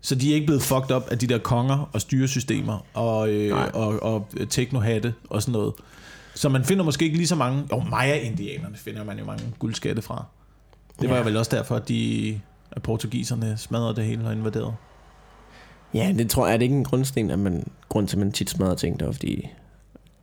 Så 0.00 0.14
de 0.14 0.30
er 0.30 0.34
ikke 0.34 0.46
blevet 0.46 0.62
fucked 0.62 0.96
up 0.96 1.02
af 1.10 1.18
de 1.18 1.26
der 1.26 1.38
konger 1.38 1.90
og 1.92 2.00
styresystemer 2.00 2.86
og, 2.94 3.28
øh, 3.30 3.50
Nej. 3.50 3.70
og, 3.74 4.02
og 4.02 4.28
teknohatte 4.50 5.14
og 5.30 5.42
sådan 5.42 5.52
noget. 5.52 5.72
Så 6.34 6.48
man 6.48 6.64
finder 6.64 6.84
måske 6.84 7.04
ikke 7.04 7.16
lige 7.16 7.26
så 7.28 7.34
mange... 7.36 7.64
Jo, 7.72 7.80
Maya-indianerne 7.90 8.76
finder 8.76 9.04
man 9.04 9.18
jo 9.18 9.24
mange 9.24 9.44
guldskatte 9.58 10.02
fra. 10.02 10.24
Det 11.00 11.10
var 11.10 11.16
Ja. 11.16 11.22
vel 11.22 11.36
også 11.36 11.56
derfor, 11.56 11.76
at, 11.76 11.88
de, 11.88 12.40
at 12.72 12.82
portugiserne 12.82 13.56
smadrede 13.56 13.96
det 13.96 14.04
hele 14.04 14.26
og 14.26 14.32
invaderede. 14.32 14.74
Ja, 15.94 16.14
det 16.18 16.30
tror 16.30 16.46
jeg 16.46 16.52
er 16.54 16.56
det 16.56 16.62
ikke 16.64 16.76
en 16.76 16.84
grundsten, 16.84 17.30
at 17.30 17.38
man, 17.38 17.66
grund 17.88 18.08
til, 18.08 18.16
at 18.16 18.20
man 18.20 18.32
tit 18.32 18.50
smadrer 18.50 18.74
ting, 18.74 19.00
der 19.00 19.06
er 19.08 19.12
fordi 19.12 19.48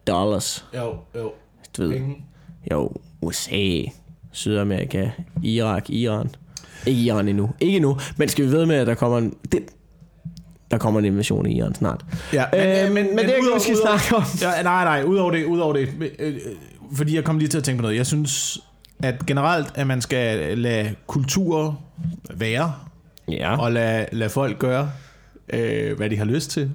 dollars, 0.08 0.66
Jo, 0.76 0.96
jo. 1.16 1.32
du 1.78 1.88
ved. 1.88 2.02
Jo, 2.72 2.92
USA, 3.22 3.82
Sydamerika, 4.32 5.10
Irak, 5.44 5.90
Iran. 5.90 6.30
Ikke 6.86 7.02
Iran 7.02 7.28
endnu. 7.28 7.50
Ikke 7.60 7.76
endnu. 7.76 7.98
Men 8.18 8.30
skal 8.30 8.46
vi 8.46 8.52
ved 8.52 8.66
med, 8.66 8.76
at 8.76 8.88
der 8.88 8.96
kommer 8.96 9.18
en... 9.18 9.34
Det, 9.52 9.60
der 10.72 10.78
kommer 10.78 11.00
en 11.00 11.06
invasion 11.06 11.46
i 11.46 11.58
Iran 11.58 11.76
snart. 11.76 12.06
Ja, 12.34 12.44
Øh, 12.86 12.94
men, 12.94 13.06
men, 13.16 13.18
det 13.18 13.30
er 13.30 13.36
ikke, 13.36 13.48
vi 13.56 13.60
skal 13.60 13.78
snakke 13.78 14.16
om. 14.16 14.24
Ja, 14.42 14.64
nej, 14.64 14.84
nej, 14.84 15.04
udover 15.04 15.32
det, 15.32 15.46
udover 15.46 15.74
det 15.74 15.90
øh, 16.00 16.10
øh, 16.20 16.34
fordi 16.94 17.16
jeg 17.16 17.24
kom 17.24 17.38
lige 17.38 17.48
til 17.48 17.58
at 17.58 17.64
tænke 17.64 17.78
på 17.78 17.82
noget. 17.82 17.96
Jeg 17.98 18.06
synes, 18.06 18.60
at 19.04 19.26
generelt, 19.26 19.68
at 19.76 19.88
man 19.88 20.02
skal 20.02 20.58
lade 20.58 20.96
kulturer 21.08 21.74
være, 22.34 22.74
Ja. 23.28 23.58
og 23.58 23.72
lade, 23.72 24.06
lade 24.12 24.30
folk 24.30 24.60
gøre, 24.60 24.92
øh, 25.54 25.98
hvad 25.98 26.10
de 26.10 26.18
har 26.18 26.26
lyst 26.26 26.52
til. 26.52 26.72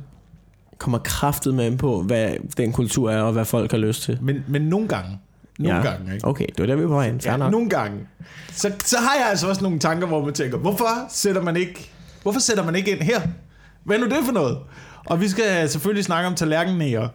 kommer 0.78 0.98
kraftet 0.98 1.54
med 1.54 1.66
ind 1.66 1.78
på, 1.78 2.02
hvad 2.02 2.30
den 2.56 2.72
kultur 2.72 3.10
er, 3.10 3.22
og 3.22 3.32
hvad 3.32 3.44
folk 3.44 3.70
har 3.70 3.78
lyst 3.78 4.02
til. 4.02 4.18
Men, 4.22 4.44
men 4.48 4.62
nogle 4.62 4.88
gange, 4.88 5.18
nogle 5.58 5.76
ja. 5.78 5.82
gange, 5.90 6.14
ikke? 6.14 6.26
Okay, 6.28 6.46
det 6.46 6.58
var 6.58 6.66
der, 6.66 6.74
vi 6.76 6.82
var 6.88 6.88
på 6.88 7.18
Ja, 7.24 7.36
nok. 7.36 7.50
nogle 7.50 7.68
gange. 7.68 7.98
Så, 8.52 8.72
så 8.84 8.98
har 8.98 9.14
jeg 9.20 9.28
altså 9.28 9.48
også 9.48 9.62
nogle 9.62 9.78
tanker, 9.78 10.06
hvor 10.06 10.24
man 10.24 10.34
tænker, 10.34 10.58
hvorfor 10.58 10.88
sætter 11.10 11.42
man 11.42 11.56
ikke, 11.56 11.90
hvorfor 12.22 12.40
sætter 12.40 12.64
man 12.64 12.74
ikke 12.74 12.90
ind 12.90 13.00
her? 13.00 13.20
Hvad 13.84 13.96
er 13.96 14.00
nu 14.00 14.06
det 14.06 14.24
for 14.24 14.32
noget? 14.32 14.58
Og 15.06 15.20
vi 15.20 15.28
skal 15.28 15.68
selvfølgelig 15.70 16.04
snakke 16.04 16.26
om 16.26 16.34
tallerkennæger. 16.34 17.08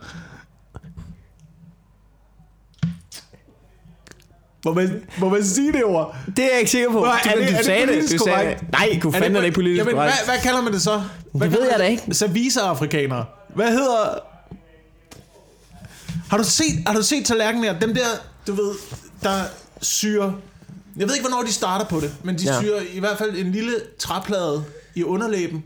Må 4.65 4.73
man, 4.73 5.03
må 5.19 5.29
man 5.29 5.43
sige 5.43 5.71
det 5.71 5.83
ord? 5.83 6.15
Det 6.35 6.39
er 6.45 6.49
jeg 6.49 6.59
ikke 6.59 6.71
sikker 6.71 6.89
på. 6.91 6.99
Nå, 6.99 7.05
er 7.05 7.11
det- 7.23 7.33
du 7.35 7.39
er 7.53 7.57
det 7.57 7.65
sagde 7.65 7.87
politisk 7.87 8.13
Du 8.13 8.23
sagde 8.23 8.49
det. 8.49 8.71
Nej, 8.71 8.99
kunne 9.01 9.13
fanden 9.13 9.35
er 9.35 9.39
det 9.39 9.45
ikke 9.45 9.55
politisk 9.55 9.79
Jamen, 9.79 9.93
korrekt. 9.95 10.15
hvad, 10.25 10.33
hvad 10.33 10.43
kalder 10.43 10.61
man 10.61 10.73
det 10.73 10.81
så? 10.81 11.01
Hvad 11.33 11.49
Det 11.49 11.57
ved 11.57 11.69
jeg 11.69 11.79
da 11.79 11.83
ikke. 11.83 12.03
Serviceafrikanere. 12.15 13.25
Hvad 13.55 13.67
hedder... 13.71 14.19
Har 16.29 16.37
du 16.37 16.43
set, 16.43 16.83
har 16.87 16.93
du 16.93 17.03
set 17.03 17.25
tallerkener? 17.25 17.79
Dem 17.79 17.93
der, 17.93 18.01
du 18.47 18.53
ved, 18.53 18.73
der 19.23 19.43
syr... 19.81 20.31
Jeg 20.97 21.07
ved 21.07 21.15
ikke, 21.15 21.27
hvornår 21.29 21.43
de 21.43 21.53
starter 21.53 21.85
på 21.85 21.99
det, 21.99 22.15
men 22.23 22.37
de 22.37 22.43
Ja. 22.45 22.53
ja. 22.53 22.59
syr 22.61 22.75
i 22.93 22.99
hvert 22.99 23.17
fald 23.17 23.35
en 23.37 23.51
lille 23.51 23.71
træplade 23.99 24.63
i 24.95 25.03
underlæben. 25.03 25.63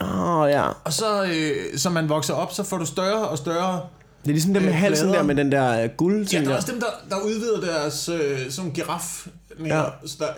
Åh, 0.00 0.28
oh, 0.38 0.50
ja. 0.50 0.68
Og 0.84 0.92
så, 0.92 1.24
øh, 1.24 1.78
som 1.78 1.92
man 1.92 2.08
vokser 2.08 2.34
op, 2.34 2.52
så 2.52 2.62
får 2.62 2.78
du 2.78 2.86
større 2.86 3.28
og 3.28 3.38
større... 3.38 3.80
Det 4.22 4.28
er 4.30 4.32
ligesom 4.34 4.54
dem 4.54 4.62
med 4.62 4.70
Øh, 4.72 4.78
halsen 4.78 5.08
der 5.08 5.22
med 5.22 5.34
den 5.34 5.52
der 5.52 5.82
øh, 5.82 5.88
guld 5.96 6.26
Ja, 6.26 6.38
der 6.38 6.44
er 6.44 6.48
der. 6.48 6.56
også 6.56 6.72
dem, 6.72 6.80
der, 6.80 6.86
der 7.16 7.16
udvider 7.22 7.60
deres 7.60 8.08
øh, 8.08 8.50
sådan 8.50 8.70
giraf... 8.70 9.26
Ja. 9.66 9.76
Ja. 9.76 9.84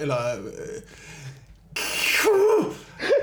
Eller... 0.01 0.17
Øh, 0.17 0.83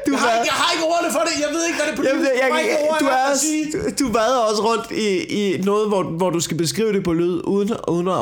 Du 0.08 0.12
jeg, 0.12 0.20
har, 0.20 0.28
var- 0.28 0.34
jeg 0.50 0.54
har 0.62 0.72
ikke 0.74 0.86
ordene 0.86 1.12
for 1.14 1.20
det. 1.20 1.34
Jeg 1.46 1.50
ved 1.56 1.66
ikke, 1.68 1.78
hvad 1.78 1.86
det 1.88 1.94
er 1.94 1.98
på 1.98 2.04
Jamen, 2.08 2.24
jeg, 2.26 2.68
jeg, 2.70 2.78
ord, 2.90 2.98
du, 3.00 3.06
jeg 3.06 3.32
er, 3.32 3.38
sige. 3.38 3.66
du, 3.72 4.06
du 4.06 4.12
vader 4.12 4.38
også 4.50 4.62
rundt 4.64 4.92
i, 4.92 5.08
i 5.40 5.62
noget, 5.62 5.88
hvor, 5.88 6.04
hvor 6.04 6.30
du 6.30 6.40
skal 6.40 6.58
beskrive 6.58 6.94
det 6.94 7.04
på 7.04 7.14
lyd, 7.14 7.42
uden, 7.44 7.72
uden 7.88 8.08
at, 8.08 8.14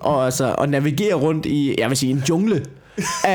og, 0.00 0.24
altså, 0.24 0.54
at 0.54 0.68
navigere 0.68 1.14
rundt 1.14 1.46
i, 1.46 1.74
jeg 1.78 1.88
vil 1.88 1.96
sige, 1.96 2.10
en 2.12 2.22
jungle. 2.28 2.56
uh, 2.98 3.32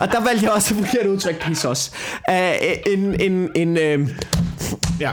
og 0.00 0.12
der 0.12 0.24
valgte 0.24 0.44
jeg 0.44 0.50
også 0.52 0.74
et 0.74 0.86
forkert 0.86 1.06
udtryk, 1.06 1.42
pis 1.42 1.64
også. 1.64 1.90
Uh, 2.28 2.92
en, 2.92 3.20
en, 3.20 3.50
en, 3.56 4.02
uh, 4.02 4.08
Ja. 5.00 5.10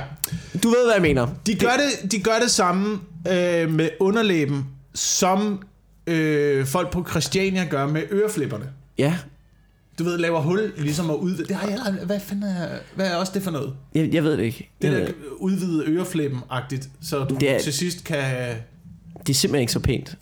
du 0.64 0.70
ved, 0.70 0.84
hvad 0.86 0.94
jeg 0.94 1.02
mener. 1.02 1.28
De 1.48 1.56
gør 1.56 1.72
det, 2.02 2.12
de 2.12 2.20
gør 2.24 2.40
det 2.42 2.52
samme 2.52 3.00
øh, 3.32 3.70
med 3.72 3.90
underlæben, 4.00 4.66
som 4.96 5.60
øh, 6.08 6.66
folk 6.66 6.92
på 6.92 7.06
Christiania 7.10 7.66
gør 7.70 7.88
med 7.88 8.02
øreflipperne. 8.12 8.66
Ja, 8.98 9.14
Du 10.02 10.06
ved, 10.06 10.18
laver 10.18 10.42
hul, 10.42 10.72
ligesom 10.78 11.10
at 11.10 11.16
udvide. 11.16 11.48
Det 11.48 11.56
har 11.56 11.68
jeg 11.70 11.80
aldrig- 11.86 12.06
hvad, 12.06 12.20
fanden 12.20 12.44
er, 12.50 12.68
hvad 12.96 13.08
er 13.08 13.16
også 13.16 13.32
det 13.36 13.44
for 13.44 13.52
noget? 13.52 13.74
jeg, 13.96 14.10
jeg 14.14 14.24
ved 14.24 14.38
det 14.38 14.44
ikke. 14.44 14.70
Det 14.82 14.88
Jeg 14.88 14.98
ved 14.98 15.06
der 15.08 15.14
udvide 15.40 15.84
øreflippen-agtigt, 15.86 16.90
så 17.02 17.24
du 17.24 17.36
Det 17.40 17.52
er- 17.56 17.60
til 17.60 17.74
sidst 17.74 18.04
kan 18.04 18.18
det 19.28 19.30
er 19.30 19.34
simpelthen 19.34 19.62
ikke 19.62 19.72
så 19.74 19.80
pænt. 19.80 20.18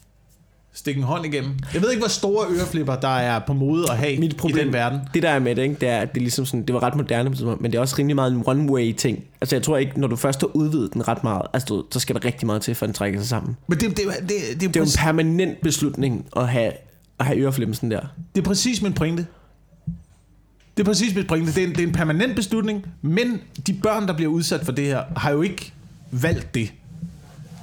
stikke 0.73 0.97
en 0.97 1.03
hånd 1.03 1.25
igennem. 1.25 1.51
Jeg 1.73 1.81
ved 1.81 1.89
ikke, 1.91 2.01
hvor 2.01 2.09
store 2.09 2.45
øreflipper, 2.57 2.95
der 2.95 3.07
er 3.07 3.39
på 3.47 3.53
mode 3.53 3.85
at 3.91 3.97
have 3.97 4.19
Mit 4.19 4.37
problem, 4.37 4.57
i 4.57 4.63
den 4.63 4.73
verden. 4.73 4.99
Det 5.13 5.23
der 5.23 5.29
er 5.29 5.39
med 5.39 5.55
det, 5.55 5.61
ikke, 5.61 5.75
det 5.81 5.89
er, 5.89 5.97
at 5.97 6.13
det 6.13 6.17
er 6.19 6.21
ligesom 6.21 6.45
sådan, 6.45 6.63
det 6.65 6.73
var 6.75 6.83
ret 6.83 6.95
moderne, 6.95 7.29
men 7.59 7.71
det 7.71 7.77
er 7.77 7.81
også 7.81 7.95
rimelig 7.99 8.15
meget 8.15 8.31
en 8.33 8.41
one-way 8.47 8.95
ting. 8.95 9.23
Altså 9.41 9.55
jeg 9.55 9.63
tror 9.63 9.77
ikke, 9.77 9.99
når 9.99 10.07
du 10.07 10.15
først 10.15 10.39
har 10.41 10.47
udvidet 10.55 10.93
den 10.93 11.07
ret 11.07 11.23
meget, 11.23 11.41
altså 11.53 11.65
du, 11.67 11.83
så 11.91 11.99
skal 11.99 12.15
der 12.15 12.25
rigtig 12.25 12.45
meget 12.45 12.61
til, 12.61 12.75
for 12.75 12.85
at 12.85 12.87
den 12.87 12.93
trækker 12.93 13.19
sig 13.19 13.29
sammen. 13.29 13.57
Men 13.67 13.79
det, 13.79 13.89
det, 13.89 13.97
det, 13.97 14.05
det, 14.21 14.29
det, 14.29 14.61
Det 14.61 14.75
er 14.75 14.79
jo 14.79 14.83
en 14.83 14.89
permanent 14.97 15.61
beslutning 15.61 16.25
at 16.35 16.47
have, 16.47 16.71
at 17.19 17.25
have 17.25 17.39
øreflippen 17.39 17.75
sådan 17.75 17.91
der. 17.91 18.01
Det 18.35 18.41
er 18.41 18.45
præcis 18.45 18.81
min 18.81 18.93
pointe. 18.93 19.25
Det 20.79 20.87
er 20.87 20.89
præcis 20.91 21.15
min 21.15 21.27
pointe. 21.27 21.51
Det 21.51 21.63
er, 21.63 21.67
en, 21.67 21.75
det 21.75 21.83
er 21.83 21.87
en 21.87 21.93
permanent 21.93 22.35
beslutning, 22.35 22.85
men 23.01 23.41
de 23.67 23.73
børn, 23.73 24.07
der 24.07 24.13
bliver 24.13 24.31
udsat 24.31 24.65
for 24.65 24.71
det 24.71 24.85
her, 24.85 25.03
har 25.17 25.31
jo 25.31 25.41
ikke 25.41 25.73
valgt 26.11 26.55
det. 26.55 26.73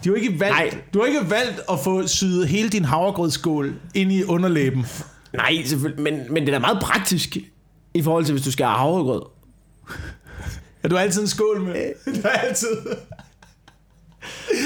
De 0.05 0.09
har 0.09 0.17
ikke 0.17 0.41
valgt, 0.41 0.57
Nej. 0.57 0.81
du 0.95 0.99
har 0.99 1.07
ikke 1.07 1.31
valgt 1.31 1.61
at 1.71 1.81
få 1.85 2.07
syet 2.07 2.49
hele 2.49 2.69
din 2.69 2.85
havregrødsskål 2.85 3.75
ind 3.95 4.13
i 4.13 4.25
underlæben. 4.25 4.87
Nej, 5.33 5.63
selvfølgelig, 5.65 6.03
men, 6.03 6.21
men 6.31 6.43
det 6.43 6.49
er 6.49 6.53
da 6.53 6.59
meget 6.59 6.79
praktisk 6.83 7.37
i 7.95 8.03
forhold 8.03 8.25
til, 8.25 8.33
hvis 8.33 8.45
du 8.45 8.53
skal 8.53 8.67
have 8.67 8.77
havregrød. 8.79 9.23
Er 10.83 10.89
du 10.89 10.97
altid 10.97 11.23
en 11.23 11.29
skål 11.29 11.61
med? 11.61 12.15
Du 12.15 12.21
er 12.25 12.29
altid... 12.29 12.69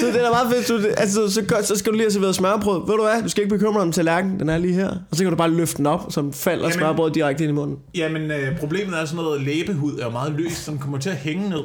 Så 0.00 0.06
det 0.06 0.26
er 0.26 0.30
meget 0.30 0.52
fedt. 0.54 0.68
Du, 0.68 0.88
altså, 0.96 1.30
så, 1.30 1.42
gør- 1.44 1.62
så 1.62 1.76
skal 1.76 1.92
du 1.92 1.96
lige 1.96 2.04
have 2.04 2.12
serveret 2.12 2.34
smørbrød. 2.34 2.80
Ved 2.86 2.96
du 2.96 3.02
hvad? 3.02 3.22
Du 3.22 3.28
skal 3.28 3.42
ikke 3.44 3.54
bekymre 3.54 3.72
dig 3.74 3.82
om 3.82 3.92
tallerkenen. 3.92 4.40
Den 4.40 4.48
er 4.48 4.58
lige 4.58 4.74
her. 4.74 4.88
Og 5.10 5.16
så 5.16 5.22
kan 5.24 5.30
du 5.30 5.36
bare 5.36 5.50
løfte 5.50 5.76
den 5.76 5.86
op, 5.86 6.06
så 6.12 6.30
falder 6.32 6.64
Jamen- 6.64 6.78
smørbrød 6.78 7.10
direkte 7.10 7.44
ind 7.44 7.50
i 7.50 7.54
munden. 7.54 7.78
Jamen, 7.94 8.30
øh, 8.30 8.58
problemet 8.58 8.98
er 9.00 9.04
sådan 9.04 9.24
noget 9.24 9.40
læbehud 9.40 9.98
er 9.98 10.10
meget 10.10 10.32
løst, 10.32 10.64
som 10.64 10.78
kommer 10.78 10.98
til 10.98 11.10
at 11.10 11.16
hænge 11.16 11.48
ned. 11.48 11.62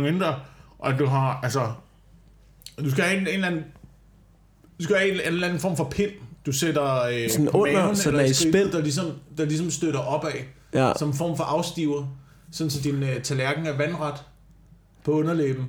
Mindre, 0.00 0.34
og 0.78 0.98
du 0.98 1.06
har, 1.06 1.40
altså... 1.42 1.60
Du 2.84 2.90
skal 2.90 3.04
have 3.04 3.16
en, 3.20 3.26
en 3.26 3.34
eller 3.34 3.46
anden... 3.46 3.62
Du 4.78 4.84
skal 4.84 4.96
have 4.96 5.08
en, 5.08 5.14
en 5.20 5.26
eller 5.26 5.46
anden 5.46 5.60
form 5.60 5.76
for 5.76 5.84
pind, 5.84 6.10
du 6.46 6.52
sætter 6.52 7.02
øh, 7.02 7.30
Sådan 7.30 7.48
under, 7.48 7.72
maven, 7.72 7.96
så 7.96 8.10
den 8.10 8.20
er 8.20 8.24
i 8.24 8.32
spænd. 8.32 8.70
Der 8.72 8.80
ligesom, 8.82 9.06
der 9.38 9.44
ligesom 9.44 9.70
støtter 9.70 10.00
opad. 10.00 10.30
Ja. 10.74 10.92
som 10.98 11.12
form 11.12 11.36
for 11.36 11.44
afstiver, 11.44 12.06
sådan 12.52 12.70
så 12.70 12.80
din 12.82 13.02
øh, 13.02 13.22
tallerken 13.22 13.66
er 13.66 13.76
vandret 13.76 14.14
på 15.04 15.12
underlæben. 15.12 15.66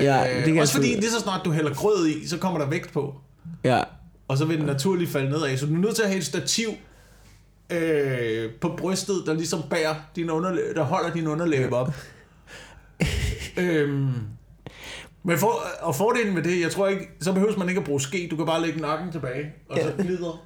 Ja, 0.00 0.30
øh, 0.30 0.36
det 0.36 0.44
kan 0.44 0.54
jeg 0.54 0.62
også 0.62 0.74
fordi 0.74 0.86
lige 0.94 1.10
så 1.10 1.20
snart 1.20 1.40
du 1.44 1.50
hælder 1.52 1.74
grød 1.74 2.06
i, 2.08 2.28
så 2.28 2.38
kommer 2.38 2.58
der 2.60 2.66
vægt 2.66 2.92
på, 2.92 3.14
Ja. 3.64 3.82
og 4.28 4.38
så 4.38 4.44
vil 4.44 4.58
den 4.58 4.66
naturligt 4.66 5.10
falde 5.10 5.30
nedad. 5.30 5.56
Så 5.56 5.66
du 5.66 5.74
er 5.74 5.78
nødt 5.78 5.94
til 5.96 6.02
at 6.02 6.08
have 6.08 6.18
et 6.18 6.26
stativ 6.26 6.68
øh, 7.70 8.50
på 8.60 8.74
brystet, 8.78 9.22
der 9.26 9.34
ligesom 9.34 9.62
bærer 9.70 9.94
din 10.16 10.30
underlæb, 10.30 10.76
der 10.76 10.82
holder 10.82 11.12
din 11.12 11.26
underlæb 11.26 11.72
op. 11.72 11.92
øhm, 13.56 14.10
men 15.22 15.38
for, 15.38 15.52
og 15.80 15.94
fordelen 15.94 16.34
med 16.34 16.42
det, 16.42 16.60
jeg 16.60 16.70
tror 16.70 16.88
ikke, 16.88 17.08
så 17.20 17.32
behøver 17.32 17.58
man 17.58 17.68
ikke 17.68 17.78
at 17.78 17.84
bruge 17.86 18.00
ske, 18.00 18.28
du 18.30 18.36
kan 18.36 18.46
bare 18.46 18.62
lægge 18.62 18.80
nakken 18.80 19.12
tilbage, 19.12 19.52
og 19.68 19.78
så 19.82 19.92
glider, 20.02 20.44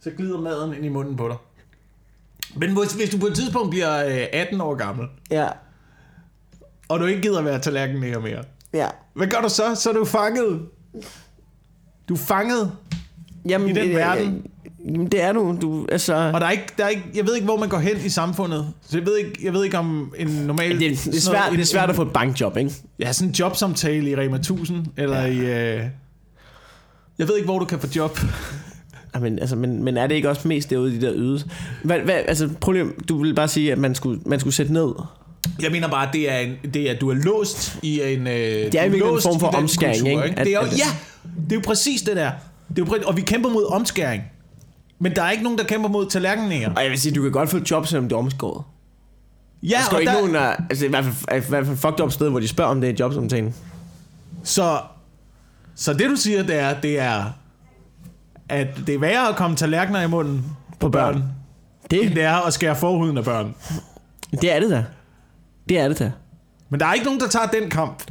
så 0.00 0.10
glider 0.16 0.40
maden 0.40 0.74
ind 0.74 0.84
i 0.84 0.88
munden 0.88 1.16
på 1.16 1.28
dig. 1.28 1.36
Men 2.56 2.78
hvis, 2.78 2.92
hvis 2.92 3.10
du 3.10 3.18
på 3.18 3.26
et 3.26 3.34
tidspunkt 3.34 3.70
bliver 3.70 4.06
øh, 4.06 4.26
18 4.32 4.60
år 4.60 4.74
gammel, 4.74 5.08
Ja. 5.30 5.48
og 6.88 7.00
du 7.00 7.04
ikke 7.04 7.22
gider 7.22 7.42
være 7.42 7.58
tallerkenæger 7.60 8.18
mere, 8.20 8.44
Ja. 8.74 8.86
hvad 9.14 9.26
gør 9.26 9.40
du 9.40 9.48
så? 9.48 9.74
Så 9.74 9.90
er 9.90 9.94
du 9.94 10.04
fanget. 10.04 10.60
Du 12.08 12.14
er 12.14 12.18
fanget, 12.18 12.72
Jamen, 13.48 13.68
I 13.68 13.72
den 13.72 13.88
øh, 13.90 13.96
verden. 13.96 14.46
Jamen, 14.84 15.06
det 15.06 15.22
er 15.22 15.32
du. 15.32 15.56
du 15.62 15.86
altså, 15.92 16.14
og 16.34 16.40
der 16.40 16.46
er 16.46 16.50
ikke, 16.50 16.66
der 16.78 16.84
er 16.84 16.88
ikke, 16.88 17.02
jeg 17.14 17.26
ved 17.26 17.34
ikke, 17.34 17.44
hvor 17.44 17.56
man 17.56 17.68
går 17.68 17.78
hen 17.78 17.96
i 18.04 18.08
samfundet. 18.08 18.72
Så 18.88 18.98
jeg 18.98 19.06
ved 19.06 19.16
ikke, 19.16 19.38
jeg 19.42 19.52
ved 19.52 19.64
ikke 19.64 19.78
om 19.78 20.12
en 20.18 20.28
normal... 20.28 20.70
det, 20.70 20.80
det, 20.80 20.90
er 21.16 21.20
svært, 21.20 21.40
noget- 21.40 21.52
det 21.52 21.60
er 21.60 21.66
svært 21.66 21.90
at 21.90 21.96
få 21.96 22.02
et 22.02 22.12
bankjob, 22.12 22.56
ikke? 22.56 22.70
Ja, 22.98 23.12
sådan 23.12 23.28
en 23.28 23.34
jobsamtale 23.34 24.10
i 24.10 24.16
Rema 24.16 24.36
1000, 24.36 24.86
eller 24.96 25.20
ja. 25.20 25.26
i... 25.26 25.38
Øh, 25.78 25.84
jeg 27.18 27.28
ved 27.28 27.36
ikke, 27.36 27.44
hvor 27.44 27.58
du 27.58 27.64
kan 27.64 27.78
få 27.80 27.86
job. 27.96 28.18
Jamen, 29.14 29.38
altså, 29.38 29.56
men, 29.56 29.82
men 29.84 29.96
er 29.96 30.06
det 30.06 30.14
ikke 30.14 30.28
også 30.30 30.48
mest 30.48 30.70
derude 30.70 30.94
i 30.94 30.98
de 30.98 31.06
der 31.06 31.12
ydelser? 31.14 31.48
Hvad, 31.84 31.98
hvad, 32.00 32.14
altså, 32.14 32.50
problem, 32.60 33.04
du 33.08 33.22
vil 33.22 33.34
bare 33.34 33.48
sige, 33.48 33.72
at 33.72 33.78
man 33.78 33.94
skulle, 33.94 34.20
man 34.26 34.40
skulle 34.40 34.54
sætte 34.54 34.72
ned. 34.72 34.92
Jeg 35.62 35.70
mener 35.72 35.88
bare, 35.88 36.06
at 36.08 36.12
det 36.12 36.30
er, 36.32 36.38
en, 36.38 36.56
det 36.74 36.82
er, 36.90 36.94
at 36.94 37.00
du 37.00 37.10
er 37.10 37.14
låst 37.14 37.78
i 37.82 38.02
en... 38.02 38.26
Øh, 38.26 38.32
det 38.34 38.74
er 38.74 38.82
virkeligheden 38.82 39.14
en 39.16 39.22
form 39.22 39.40
for 39.40 39.46
omskæring, 39.46 40.08
ikke? 40.08 40.24
ikke? 40.24 40.36
Det 40.44 40.48
er 40.48 40.52
jo, 40.52 40.60
At- 40.60 40.72
at- 40.72 40.78
ja, 40.78 40.84
det 41.44 41.52
er 41.52 41.56
jo 41.56 41.62
præcis 41.66 42.02
det 42.02 42.16
der. 42.16 42.30
Det 42.68 42.78
er 42.78 42.86
jo, 42.86 42.94
præ- 42.94 43.06
og 43.06 43.16
vi 43.16 43.20
kæmper 43.22 43.48
mod 43.50 43.72
omskæring. 43.72 44.22
Men 44.98 45.14
der 45.16 45.22
er 45.22 45.30
ikke 45.30 45.42
nogen, 45.44 45.58
der 45.58 45.64
kæmper 45.64 45.88
mod 45.88 46.06
tallerkenæger. 46.10 46.74
Og 46.76 46.82
jeg 46.82 46.90
vil 46.90 47.00
sige, 47.00 47.14
du 47.14 47.22
kan 47.22 47.32
godt 47.32 47.50
få 47.50 47.56
et 47.56 47.70
job, 47.70 47.86
selvom 47.86 48.08
det 48.08 48.14
er 48.14 48.18
omskåret. 48.18 48.64
Ja, 49.62 49.76
Der 49.76 49.82
skal 49.84 49.94
og 49.96 49.98
jo 49.98 50.00
ikke 50.00 50.12
der, 50.12 50.18
nogen, 50.18 50.34
der, 50.34 50.54
altså 50.70 50.86
i 50.86 50.88
hvert 50.88 51.04
fald, 51.04 51.42
i 51.44 51.48
hvert 51.48 51.66
fald 51.66 51.76
fucked 51.76 52.00
up 52.00 52.12
sted, 52.12 52.30
hvor 52.30 52.40
de 52.40 52.48
spørger, 52.48 52.70
om 52.70 52.80
det 52.80 52.88
er 52.88 52.92
et 52.92 53.00
job 53.00 53.12
som 53.14 53.28
ting. 53.28 53.54
Så, 54.44 54.78
så 55.74 55.92
det 55.92 56.10
du 56.10 56.16
siger, 56.16 56.42
det 56.42 56.58
er, 56.58 56.80
det 56.80 57.00
er, 57.00 57.24
at 58.48 58.68
det 58.86 58.94
er 58.94 58.98
værre 58.98 59.28
at 59.28 59.36
komme 59.36 59.56
tallerkener 59.56 60.02
i 60.02 60.06
munden 60.06 60.44
på 60.80 60.88
børn, 60.88 61.14
end 61.14 61.22
Det, 61.90 62.14
det 62.14 62.22
er 62.22 62.46
at 62.46 62.52
skære 62.54 62.76
forhuden 62.76 63.18
af 63.18 63.24
børn. 63.24 63.54
det 64.40 64.52
er 64.56 64.60
det 64.60 64.70
da. 64.70 64.84
Det 65.68 65.78
er 65.78 65.88
det 65.88 65.98
da. 65.98 66.12
Men 66.70 66.80
der 66.80 66.86
er 66.86 66.92
ikke 66.94 67.04
nogen, 67.04 67.20
der 67.20 67.28
tager 67.28 67.46
den 67.46 67.70
kamp. 67.70 68.02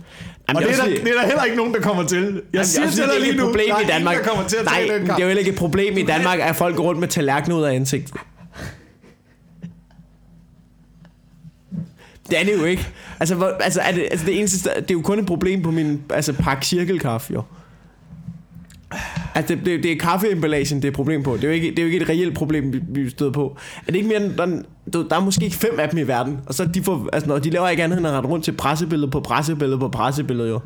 Jamen, 0.49 0.63
og 0.63 0.69
det 0.69 0.79
er, 0.79 0.83
der, 0.83 0.89
det 0.89 1.07
er 1.07 1.13
der 1.21 1.25
heller 1.25 1.43
ikke 1.43 1.57
nogen, 1.57 1.73
der 1.73 1.81
kommer 1.81 2.03
til. 2.03 2.17
Jeg 2.23 2.41
det 2.51 2.59
er 2.59 2.63
siger 2.63 2.89
til 2.89 3.03
dig 3.03 3.13
det 3.13 3.21
lige 3.21 3.37
nu, 3.37 3.45
problem 3.45 3.65
der 3.69 3.75
er 3.75 3.79
i 3.79 3.85
Danmark. 3.85 4.13
ingen, 4.13 4.25
der 4.25 4.31
kommer 4.31 4.47
til 4.49 4.57
at 4.57 4.65
Nej, 4.65 4.73
tage 4.73 4.93
den 4.93 4.99
det 4.99 5.07
kamp. 5.07 5.19
er 5.19 5.23
jo 5.23 5.27
heller 5.27 5.39
ikke 5.39 5.51
et 5.51 5.57
problem 5.57 5.97
i 5.97 6.03
Danmark, 6.03 6.39
at 6.39 6.55
folk 6.55 6.75
går 6.75 6.83
rundt 6.83 6.99
med 6.99 7.07
tallerkener 7.07 7.55
ud 7.55 7.63
af 7.63 7.73
ansigtet. 7.73 8.15
Det 12.29 12.39
er 12.39 12.43
det 12.43 12.53
jo 12.59 12.63
ikke. 12.65 12.87
Altså, 13.19 13.35
hvor, 13.35 13.47
altså, 13.47 13.81
er 13.81 13.91
det, 13.91 14.07
altså 14.11 14.25
det 14.25 14.39
eneste, 14.39 14.69
det 14.69 14.91
er 14.91 14.93
jo 14.93 15.01
kun 15.01 15.19
et 15.19 15.25
problem 15.25 15.61
på 15.63 15.71
min 15.71 16.01
altså, 16.09 16.33
pakke 16.33 16.65
cirkelkaffe, 16.65 17.33
jo. 17.33 17.43
Altså, 19.35 19.55
det, 19.55 19.65
det, 19.65 19.83
det 19.83 19.91
er 19.91 19.97
kaffeemballagen, 19.97 20.77
det 20.77 20.85
er 20.85 20.89
et 20.89 20.95
problem 20.95 21.23
på. 21.23 21.35
Det 21.35 21.43
er 21.43 21.47
jo 21.47 21.53
ikke, 21.53 21.69
det 21.69 21.79
er 21.79 21.83
jo 21.83 21.87
ikke 21.87 22.01
et 22.01 22.09
reelt 22.09 22.35
problem, 22.35 22.73
vi, 22.73 22.79
vi 22.87 23.09
støder 23.09 23.31
på. 23.31 23.57
Er 23.87 23.91
det 23.91 23.95
ikke 23.95 24.07
mere 24.07 24.19
der, 24.37 24.61
der, 24.93 25.03
der 25.03 25.15
er 25.15 25.19
måske 25.19 25.45
ikke 25.45 25.57
fem 25.57 25.79
af 25.79 25.89
dem 25.89 25.99
i 25.99 26.03
verden, 26.03 26.39
og 26.45 26.53
så 26.53 26.65
de 26.65 26.83
får, 26.83 27.09
altså, 27.13 27.29
når 27.29 27.39
de 27.39 27.49
laver 27.49 27.69
ikke 27.69 27.83
andet 27.83 27.97
end 27.97 28.07
at 28.07 28.13
rette 28.13 28.29
rundt 28.29 28.45
til 28.45 28.51
pressebillede 28.51 29.11
på 29.11 29.19
pressebillede 29.19 29.79
på 29.79 29.89
pressebillede, 29.89 30.49
jo. 30.49 30.59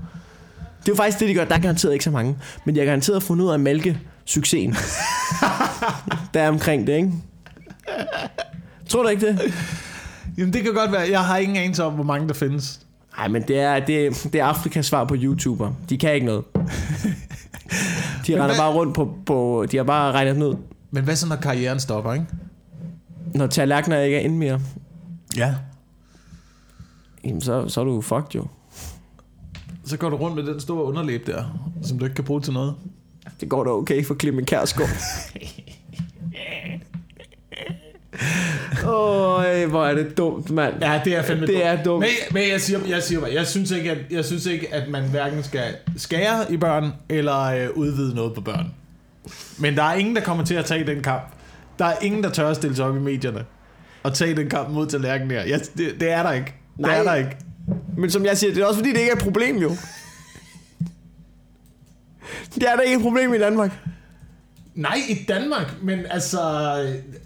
Det 0.80 0.91
er 0.91 0.95
jo 0.95 0.95
faktisk 0.95 1.20
det, 1.20 1.30
de 1.30 1.34
gør. 1.34 1.45
Der 1.45 1.55
er 1.55 1.59
garanteret 1.59 1.93
ikke 1.93 2.03
så 2.03 2.11
mange. 2.11 2.38
Men 2.65 2.76
jeg 2.76 2.82
har 2.82 2.86
garanteret 2.86 3.24
fundet 3.24 3.45
ud 3.45 3.49
af 3.49 3.53
at 3.53 3.59
mælke 3.59 3.99
succesen. 4.26 4.76
der 6.34 6.41
er 6.41 6.49
omkring 6.49 6.88
det, 6.88 6.95
ikke? 6.95 7.11
Tror 8.89 9.03
du 9.03 9.09
ikke 9.09 9.28
det? 9.28 9.53
Jamen, 10.38 10.53
det 10.53 10.63
kan 10.63 10.74
godt 10.74 10.91
være. 10.91 11.07
Jeg 11.11 11.26
har 11.26 11.38
ingen 11.38 11.57
anelse 11.57 11.84
om, 11.84 11.93
hvor 11.93 12.03
mange 12.03 12.28
der 12.28 12.34
findes. 12.34 12.80
Nej, 13.18 13.28
men 13.28 13.41
det 13.41 13.59
er, 13.59 13.80
det, 13.80 14.05
er, 14.05 14.28
det 14.34 14.41
er 14.41 14.45
Afrikas 14.45 14.86
svar 14.86 15.05
på 15.05 15.15
YouTuber. 15.18 15.72
De 15.89 15.97
kan 15.97 16.13
ikke 16.13 16.26
noget. 16.26 16.43
De 18.28 18.34
render 18.34 18.45
hvad- 18.45 18.57
bare 18.57 18.73
rundt 18.73 18.95
på, 18.95 19.13
på... 19.25 19.65
De 19.71 19.78
har 19.78 19.84
bare 19.84 20.11
regnet 20.11 20.43
ud. 20.45 20.55
Men 20.91 21.03
hvad 21.03 21.15
så, 21.15 21.28
når 21.28 21.36
karrieren 21.36 21.80
stopper, 21.80 22.13
ikke? 22.13 22.25
Når 23.34 23.47
tallerkener 23.47 23.99
ikke 23.99 24.17
er 24.17 24.21
inde 24.21 24.36
mere. 24.38 24.59
Ja. 25.38 25.55
Jamen, 27.23 27.41
så, 27.41 27.69
så 27.69 27.82
er 27.82 27.86
du 27.86 28.01
fucked 28.01 28.36
jo. 28.36 28.45
Så 29.86 29.97
går 29.97 30.09
du 30.09 30.15
rundt 30.15 30.36
med 30.36 30.53
den 30.53 30.59
store 30.59 30.84
underlæb 30.84 31.28
der, 31.28 31.43
som 31.84 31.99
du 31.99 32.05
ikke 32.05 32.15
kan 32.15 32.23
bruge 32.25 32.41
til 32.41 32.53
noget. 32.53 32.75
Det 33.41 33.49
går 33.49 33.63
da 33.63 33.69
okay 33.69 34.05
for 34.05 34.15
Clement 34.15 34.47
Kærsgaard. 34.47 34.89
Åh, 38.86 39.39
oh, 39.39 39.70
hvor 39.70 39.86
er 39.86 39.93
det 39.95 40.18
dumt, 40.18 40.49
mand. 40.49 40.74
Ja, 40.82 41.01
det 41.05 41.15
er 41.15 41.22
fandme 41.22 41.47
Det 41.47 41.65
er 41.65 41.84
dumt. 41.84 41.99
Men, 41.99 42.09
men 42.32 42.49
jeg 42.51 42.61
siger, 42.61 42.80
jeg 42.89 43.03
siger 43.03 43.28
jeg 43.28 43.47
synes 43.47 43.72
ikke, 43.72 43.91
at, 43.91 43.97
jeg 44.11 44.26
synes 44.26 44.45
ikke, 44.45 44.74
at 44.74 44.89
man 44.89 45.03
hverken 45.03 45.43
skal 45.43 45.76
skære 45.97 46.51
i 46.51 46.57
børn, 46.57 46.91
eller 47.09 47.41
øh, 47.43 47.70
udvide 47.76 48.15
noget 48.15 48.34
på 48.34 48.41
børn. 48.41 48.74
Men 49.57 49.76
der 49.76 49.84
er 49.84 49.93
ingen, 49.93 50.15
der 50.15 50.22
kommer 50.22 50.45
til 50.45 50.55
at 50.55 50.65
tage 50.65 50.88
den 50.88 51.03
kamp. 51.03 51.24
Der 51.80 51.86
er 51.86 51.95
ingen, 52.01 52.24
der 52.24 52.30
tør 52.30 52.49
at 52.49 52.55
stille 52.55 52.76
sig 52.76 52.86
op 52.86 52.95
i 52.95 52.99
medierne 52.99 53.45
og 54.03 54.13
tage 54.13 54.36
den 54.36 54.49
kamp 54.49 54.70
mod 54.70 54.88
tallerkenen 54.88 55.32
her. 55.32 55.43
Jeg, 55.43 55.59
det, 55.78 55.95
det, 55.99 56.11
er 56.11 56.24
der 56.24 56.32
ikke. 56.32 56.53
Det 56.78 56.86
Nej. 56.86 56.97
er 56.97 57.03
der 57.03 57.15
ikke. 57.15 57.38
Men 57.97 58.11
som 58.11 58.26
jeg 58.26 58.38
siger, 58.38 58.53
det 58.53 58.61
er 58.61 58.65
også 58.65 58.80
fordi, 58.80 58.89
det 58.89 58.99
ikke 58.99 59.11
er 59.11 59.15
et 59.15 59.22
problem, 59.22 59.57
jo. 59.57 59.72
Det 62.55 62.63
er 62.63 62.76
da 62.76 62.82
ikke 62.82 62.95
et 62.95 63.01
problem 63.01 63.34
i 63.34 63.38
Danmark. 63.38 63.72
Nej, 64.78 64.97
i 65.09 65.25
Danmark, 65.28 65.75
men 65.82 66.05
altså... 66.09 66.39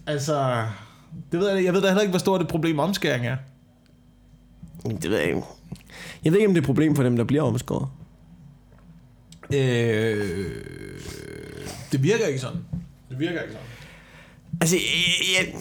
altså 0.07 0.65
det 1.31 1.39
ved 1.39 1.49
jeg, 1.49 1.65
jeg 1.65 1.73
ved 1.73 1.81
da 1.81 1.87
heller 1.87 2.01
ikke, 2.01 2.11
hvor 2.11 2.19
stort 2.19 2.41
et 2.41 2.47
problem 2.47 2.79
omskæring 2.79 3.27
er. 3.27 3.37
Det 4.83 5.09
ved 5.09 5.17
jeg 5.17 5.27
ikke. 5.27 5.41
Jeg 6.23 6.31
ved 6.31 6.39
ikke, 6.39 6.47
om 6.47 6.53
det 6.53 6.59
er 6.59 6.61
et 6.61 6.65
problem 6.65 6.95
for 6.95 7.03
dem, 7.03 7.17
der 7.17 7.23
bliver 7.23 7.43
omskåret. 7.43 7.87
Øh, 9.53 10.51
det 11.91 12.03
virker 12.03 12.25
ikke 12.25 12.39
sådan. 12.39 12.61
Det 13.09 13.19
virker 13.19 13.41
ikke 13.41 13.53
sådan. 13.53 13.67
Altså, 14.61 14.75
jeg, 15.37 15.53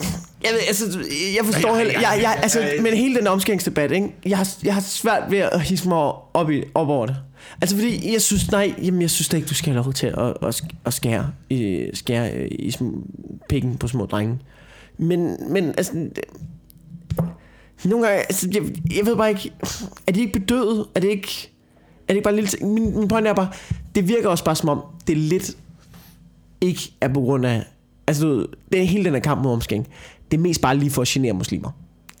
jeg, 0.43 0.51
altså, 0.67 0.99
jeg 1.37 1.45
forstår 1.45 1.75
heller... 1.77 1.93
Jeg, 1.93 2.19
jeg, 2.21 2.39
altså, 2.43 2.59
men 2.81 2.93
hele 2.93 3.15
den 3.19 3.27
omskæringsdebat, 3.27 3.91
ikke? 3.91 4.15
Jeg 4.25 4.37
har, 4.37 4.49
jeg 4.63 4.73
har 4.73 4.81
svært 4.81 5.23
ved 5.31 5.37
at 5.37 5.61
hisse 5.61 5.87
mig 5.87 5.97
op, 6.33 6.51
i, 6.51 6.63
op 6.75 6.89
over 6.89 7.05
det. 7.05 7.15
Altså, 7.61 7.75
fordi 7.75 8.13
jeg 8.13 8.21
synes, 8.21 8.51
nej, 8.51 8.73
jamen, 8.83 9.01
jeg 9.01 9.09
synes 9.09 9.29
da 9.29 9.37
ikke, 9.37 9.47
du 9.49 9.53
skal 9.53 9.73
have 9.73 9.83
lov 9.83 9.93
til 9.93 10.07
at, 10.07 10.33
at, 10.47 10.61
at 10.85 10.93
skære, 10.93 11.31
i, 11.49 11.85
skære 11.93 12.47
i 12.47 12.71
små, 12.71 12.91
pikken 13.49 13.77
på 13.77 13.87
små 13.87 14.05
drenge. 14.05 14.39
Men, 14.97 15.37
men 15.53 15.67
altså... 15.67 15.91
det- 15.93 16.19
Nogle 17.85 18.07
gange, 18.07 18.19
altså, 18.21 18.49
jeg, 18.53 18.61
jeg 18.97 19.05
ved 19.05 19.15
bare 19.15 19.29
ikke... 19.29 19.51
Er 20.07 20.11
de 20.11 20.19
ikke 20.19 20.33
bedøvet? 20.39 20.85
Er 20.95 20.99
det 20.99 21.09
ikke... 21.09 21.51
Er 22.07 22.13
det 22.13 22.15
ikke 22.15 22.23
bare 22.23 22.31
en 22.33 22.35
lille 22.35 22.49
ting? 22.49 22.73
Min, 22.73 22.99
min 22.99 23.07
point 23.07 23.27
er 23.27 23.33
bare, 23.33 23.49
det 23.95 24.07
virker 24.07 24.29
også 24.29 24.43
bare 24.43 24.55
som 24.55 24.69
om, 24.69 24.81
det 25.07 25.13
er 25.13 25.17
lidt 25.17 25.51
ikke 26.61 26.93
er 27.01 27.07
på 27.07 27.19
grund 27.21 27.45
af... 27.45 27.63
Altså, 28.11 28.25
du 28.25 28.45
det 28.71 28.81
er 28.81 28.85
hele 28.85 29.05
den 29.05 29.13
her 29.13 29.19
kamp 29.19 29.43
mod 29.43 29.53
omskæring. 29.53 29.87
Det 30.31 30.37
er 30.37 30.41
mest 30.41 30.61
bare 30.61 30.77
lige 30.77 30.91
for 30.91 31.01
at 31.01 31.07
genere 31.07 31.33
muslimer. 31.33 31.71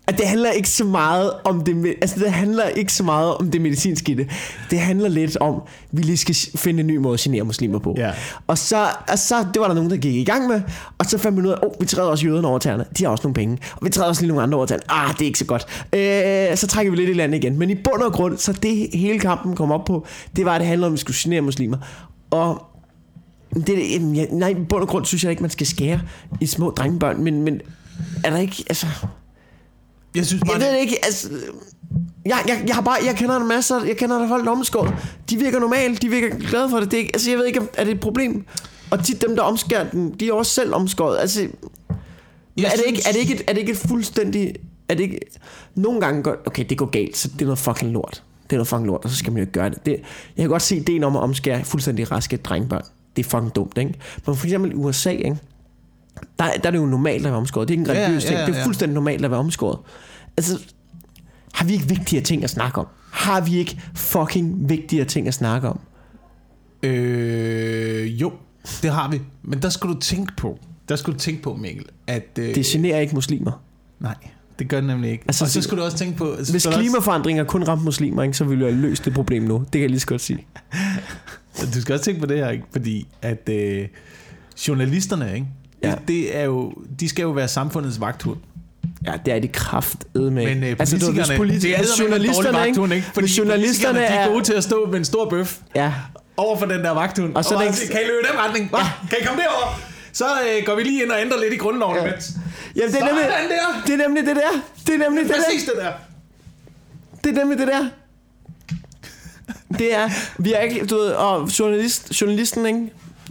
At 0.07 0.17
det 0.17 0.27
handler 0.27 0.51
ikke 0.51 0.69
så 0.69 0.83
meget 0.83 1.31
om 1.43 1.63
det, 1.63 1.95
altså 2.01 2.19
det 2.19 2.31
handler 2.31 2.67
ikke 2.67 2.93
så 2.93 3.03
meget 3.03 3.35
om 3.35 3.51
det 3.51 3.61
medicinske 3.61 4.11
i 4.11 4.15
det. 4.15 4.29
Det 4.69 4.79
handler 4.79 5.09
lidt 5.09 5.37
om, 5.37 5.55
at 5.55 5.87
vi 5.91 6.01
lige 6.01 6.17
skal 6.17 6.35
finde 6.35 6.79
en 6.79 6.87
ny 6.87 6.97
måde 6.97 7.13
at 7.13 7.19
genere 7.19 7.43
muslimer 7.43 7.79
på. 7.79 7.95
Ja. 7.97 8.11
Og 8.47 8.57
så, 8.57 8.87
og 9.09 9.19
så, 9.19 9.35
det 9.53 9.61
var 9.61 9.67
der 9.67 9.73
nogen, 9.73 9.89
der 9.89 9.97
gik 9.97 10.15
i 10.15 10.23
gang 10.23 10.47
med, 10.47 10.61
og 10.97 11.05
så 11.05 11.17
fandt 11.17 11.37
man 11.37 11.45
ud 11.45 11.51
af, 11.51 11.57
oh, 11.63 11.71
vi 11.79 11.85
træder 11.85 12.09
også 12.09 12.25
jøderne 12.25 12.47
over 12.47 12.59
tæerne. 12.59 12.85
De 12.97 13.03
har 13.03 13.11
også 13.11 13.23
nogle 13.23 13.33
penge. 13.33 13.57
Og 13.75 13.85
vi 13.85 13.89
træder 13.89 14.07
også 14.07 14.21
lige 14.21 14.27
nogle 14.27 14.43
andre 14.43 14.57
over 14.57 14.65
tæerne. 14.65 14.83
Ah, 14.89 15.13
det 15.13 15.21
er 15.21 15.25
ikke 15.25 15.39
så 15.39 15.45
godt. 15.45 15.65
Øh, 15.93 16.57
så 16.57 16.67
trækker 16.67 16.91
vi 16.91 16.97
lidt 16.97 17.09
i 17.09 17.13
landet 17.13 17.43
igen. 17.43 17.59
Men 17.59 17.69
i 17.69 17.75
bund 17.75 18.01
og 18.01 18.13
grund, 18.13 18.37
så 18.37 18.53
det 18.53 18.89
hele 18.93 19.19
kampen 19.19 19.55
kom 19.55 19.71
op 19.71 19.85
på, 19.85 20.05
det 20.35 20.45
var, 20.45 20.55
at 20.55 20.59
det 20.59 20.67
handlede 20.67 20.87
om, 20.87 20.93
at 20.93 20.95
vi 20.97 20.99
skulle 20.99 21.17
genere 21.19 21.41
muslimer. 21.41 21.77
Og 22.31 22.70
det, 23.55 23.91
jeg, 24.17 24.27
nej, 24.31 24.49
i 24.49 24.53
bund 24.69 24.81
og 24.81 24.87
grund 24.87 25.05
synes 25.05 25.23
jeg 25.23 25.29
ikke, 25.31 25.41
man 25.43 25.49
skal 25.49 25.67
skære 25.67 26.01
i 26.41 26.45
små 26.45 26.69
drengebørn, 26.71 27.23
men, 27.23 27.41
men 27.43 27.61
er 28.23 28.29
der 28.29 28.37
ikke, 28.37 28.63
altså... 28.69 28.87
Jeg 30.15 30.25
synes 30.25 30.41
bare, 30.45 30.51
Jeg 30.53 30.61
ved 30.61 30.73
det 30.73 30.79
ikke, 30.79 31.05
altså... 31.05 31.29
Jeg, 32.25 32.43
jeg, 32.47 32.63
jeg, 32.67 32.75
har 32.75 32.81
bare, 32.81 32.97
jeg 33.05 33.15
kender 33.15 33.37
en 33.37 33.47
masse, 33.47 33.75
jeg 33.75 33.97
kender 33.97 34.17
der 34.19 34.27
folk, 34.27 34.47
omskåret. 34.47 34.93
De 35.29 35.37
virker 35.37 35.59
normalt, 35.59 36.01
de 36.01 36.09
virker 36.09 36.37
glade 36.49 36.69
for 36.69 36.79
det. 36.79 36.91
det 36.91 36.97
er, 36.97 37.01
ikke- 37.01 37.11
altså, 37.15 37.29
jeg 37.29 37.39
ved 37.39 37.45
ikke, 37.45 37.61
er 37.77 37.83
det 37.83 37.91
et 37.93 37.99
problem? 37.99 38.45
Og 38.91 39.03
tit 39.03 39.21
dem, 39.21 39.35
der 39.35 39.43
omskærer 39.43 39.89
den, 39.89 40.15
de 40.19 40.27
er 40.29 40.33
også 40.33 40.51
selv 40.53 40.73
omskåret. 40.75 41.17
Altså, 41.19 41.47
Jeg 42.57 42.65
er, 42.65 42.69
det 42.75 42.83
ikke, 42.87 43.01
er, 43.07 43.11
det 43.11 43.19
ikke 43.19 43.33
et, 43.33 43.41
er 43.47 43.53
det 43.53 43.59
ikke 43.59 43.71
et 43.71 43.77
fuldstændig... 43.77 44.53
Er 44.89 44.95
det 44.95 45.03
ikke, 45.03 45.19
nogle 45.75 46.01
gange 46.01 46.23
går, 46.23 46.35
okay, 46.45 46.65
det 46.69 46.77
går 46.77 46.85
galt, 46.85 47.17
så 47.17 47.27
det 47.27 47.41
er 47.41 47.45
noget 47.45 47.59
fucking 47.59 47.91
lort. 47.91 48.23
Det 48.43 48.53
er 48.53 48.57
noget 48.57 48.67
fucking 48.67 48.87
lort, 48.87 49.01
og 49.03 49.09
så 49.09 49.15
skal 49.15 49.31
man 49.33 49.37
jo 49.37 49.41
ikke 49.41 49.53
gøre 49.53 49.69
det. 49.69 49.85
det 49.85 49.91
jeg 50.37 50.43
kan 50.43 50.49
godt 50.49 50.61
se 50.61 50.75
ideen 50.75 51.03
om 51.03 51.15
at 51.15 51.21
omskære 51.21 51.63
fuldstændig 51.65 52.11
raske 52.11 52.37
drengebørn. 52.37 52.83
Det 53.15 53.25
er 53.25 53.29
fucking 53.29 53.55
dumt, 53.55 53.77
ikke? 53.77 53.93
Men 54.25 54.35
for 54.35 54.45
eksempel 54.45 54.71
i 54.71 54.75
USA, 54.75 55.09
ikke? 55.09 55.37
Der, 56.39 56.45
der 56.63 56.67
er 56.67 56.71
det 56.71 56.77
jo 56.77 56.85
normalt 56.85 57.25
at 57.25 57.31
være 57.31 57.39
omskåret. 57.39 57.67
Det 57.67 57.73
er 57.75 57.79
ikke 57.79 57.91
en 57.91 57.95
Ja, 57.97 58.03
religiøs 58.03 58.23
ja, 58.23 58.29
ting. 58.29 58.39
Det 58.47 58.55
er 58.55 58.59
ja. 58.59 58.65
fuldstændig 58.65 58.93
normalt 58.93 59.25
at 59.25 59.31
være 59.31 59.39
omskåret. 59.39 59.79
Altså, 60.37 60.59
har 61.53 61.65
vi 61.65 61.73
ikke 61.73 61.87
vigtigere 61.89 62.23
ting 62.23 62.43
at 62.43 62.49
snakke 62.49 62.79
om? 62.79 62.87
Har 63.11 63.41
vi 63.41 63.57
ikke 63.57 63.81
fucking 63.95 64.69
vigtigere 64.69 65.05
ting 65.05 65.27
at 65.27 65.33
snakke 65.33 65.69
om? 65.69 65.79
Øh, 66.83 68.21
jo, 68.21 68.31
det 68.81 68.91
har 68.91 69.09
vi. 69.09 69.21
Men 69.43 69.61
der 69.61 69.69
skal 69.69 69.89
du 69.89 69.99
tænke 69.99 70.33
på, 70.37 70.59
der 70.89 70.95
skal 70.95 71.13
du 71.13 71.19
tænke 71.19 71.41
på, 71.41 71.55
Mikkel, 71.55 71.85
at... 72.07 72.27
Øh, 72.39 72.55
Det 72.55 72.65
generer 72.65 72.99
ikke 72.99 73.15
muslimer. 73.15 73.61
Nej, 73.99 74.15
det 74.59 74.67
gør 74.69 74.77
det 74.77 74.87
nemlig 74.87 75.11
ikke. 75.11 75.23
Altså, 75.27 75.43
Altså, 75.43 75.59
og 75.59 75.63
så 75.63 75.67
skal 75.67 75.77
du 75.77 75.83
også 75.83 75.97
tænke 75.97 76.17
på... 76.17 76.35
så 76.43 76.51
Hvis 76.51 76.67
klimaforandringer 76.71 77.43
kun 77.43 77.63
ramte 77.63 77.85
muslimer, 77.85 78.23
ikke, 78.23 78.37
så 78.37 78.43
ville 78.43 78.65
vi 78.65 78.71
have 78.71 78.81
løst 78.81 79.05
det 79.05 79.13
problem 79.13 79.43
nu. 79.43 79.57
Det 79.57 79.71
kan 79.71 79.81
jeg 79.81 79.89
lige 79.89 79.99
så 79.99 80.07
godt 80.07 80.21
sige. 80.21 80.45
Du 81.75 81.81
skal 81.81 81.93
også 81.93 82.05
tænke 82.05 82.19
på 82.19 82.25
det 82.25 82.37
her, 82.37 82.49
ikke? 82.49 82.63
Fordi 82.71 83.07
at 83.21 83.49
øh, 83.49 83.87
journalisterne, 84.67 85.33
ikke? 85.35 85.47
Ja. 85.83 85.89
Det, 85.91 86.07
det 86.07 86.37
er 86.37 86.43
jo, 86.43 86.73
de 86.99 87.09
skal 87.09 87.21
jo 87.23 87.29
være 87.29 87.47
samfundets 87.47 87.99
vagthund. 88.01 88.37
Ja, 89.05 89.13
det 89.25 89.33
er 89.33 89.39
de 89.39 89.47
kraft 89.47 89.97
med. 90.15 90.29
Men 90.31 90.63
øh, 90.63 90.75
altså, 90.79 90.97
du 90.97 91.05
politikerne, 91.05 91.27
hvis 91.27 91.37
politi- 91.37 91.67
det 91.67 91.73
er 91.75 91.77
hvis 91.79 91.99
journalisterne, 91.99 92.57
vagthund, 92.57 92.93
ikke? 92.93 93.07
Fordi 93.13 93.25
Hvis 93.27 93.37
journalisterne 93.37 93.93
politikerne, 93.93 94.17
de 94.17 94.21
er... 94.21 94.27
er 94.27 94.31
gode 94.33 94.43
til 94.43 94.53
at 94.53 94.63
stå 94.63 94.85
med 94.91 94.97
en 94.97 95.05
stor 95.05 95.29
bøf 95.29 95.57
Ja, 95.75 95.93
over 96.37 96.57
for 96.59 96.65
den 96.65 96.79
der 96.79 96.91
vagthund. 96.91 97.35
Og 97.35 97.43
så 97.43 97.53
bare 97.53 97.65
den- 97.65 97.73
kan 97.73 97.99
I 98.03 98.05
løbe 98.05 98.27
den 98.31 98.39
retning? 98.45 98.69
Hva? 98.69 98.79
Kan 99.09 99.17
I 99.21 99.25
komme 99.25 99.41
derover? 99.41 99.79
Så 100.13 100.25
øh, 100.25 100.65
går 100.65 100.75
vi 100.75 100.83
lige 100.83 101.03
ind 101.03 101.11
og 101.11 101.21
ændrer 101.21 101.39
lidt 101.41 101.53
i 101.53 101.57
grundloven 101.57 101.95
Ja. 101.97 102.03
imens. 102.07 102.31
Jamen, 102.75 102.91
det 102.93 103.01
er 103.01 103.05
nemlig, 103.05 103.23
der. 103.23 103.81
det 103.87 103.93
er 103.93 104.07
nemlig 104.07 104.25
det 104.25 104.35
der. 104.35 104.51
Det 104.87 104.95
er 104.95 105.09
nemlig 105.09 105.23
det 105.23 105.29
der. 105.35 105.43
Præcis 105.47 105.63
det 105.63 105.73
der. 105.83 105.91
Det 107.23 107.29
er 107.37 107.39
nemlig 107.41 107.57
det 107.59 107.67
der. 107.67 107.85
Det 109.77 109.95
er, 109.95 110.09
vi 110.37 110.53
er 110.53 110.59
ikke, 110.59 110.85
du 110.85 110.95
ved, 110.95 111.07
og 111.11 111.49
journalist, 111.59 112.21
journalisten, 112.21 112.65
ikke? 112.65 112.79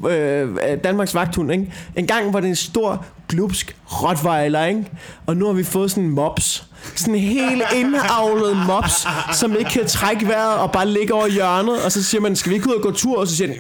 Øh, 0.09 0.49
Danmarks 0.85 1.15
vagthund, 1.15 1.53
ikke? 1.53 1.73
En 1.97 2.07
gang 2.07 2.33
var 2.33 2.41
det 2.41 2.49
en 2.49 2.57
stor, 2.57 3.05
glupsk 3.29 3.77
rottweiler, 3.87 4.65
ikke? 4.65 4.85
Og 5.27 5.37
nu 5.37 5.47
har 5.47 5.53
vi 5.53 5.65
fået 5.65 5.91
sådan 5.91 6.05
en 6.05 6.11
mops. 6.11 6.65
Sådan 6.95 7.15
en 7.15 7.21
helt 7.21 7.63
indavlet 7.77 8.57
mops, 8.67 9.07
som 9.33 9.57
ikke 9.59 9.71
kan 9.71 9.87
trække 9.87 10.29
vejret 10.29 10.55
og 10.59 10.73
bare 10.73 10.89
ligger 10.89 11.15
over 11.15 11.29
hjørnet. 11.29 11.85
Og 11.85 11.93
så 11.93 12.03
siger 12.05 12.21
man, 12.21 12.37
skal 12.37 12.51
vi 12.51 12.55
ikke 12.57 12.69
ud 12.69 12.75
og 12.75 12.83
gå 12.83 12.91
tur? 12.93 13.19
Og 13.19 13.27
så 13.29 13.37
siger 13.37 13.49
den, 13.49 13.57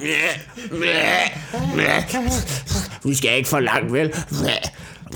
"Mæh, 0.72 0.80
mæh, 0.80 1.76
mæh. 1.76 2.24
vi 3.04 3.14
skal 3.14 3.36
ikke 3.36 3.48
for 3.48 3.60
langt, 3.60 3.92
vel? 3.92 4.12
Mæh." 4.30 4.50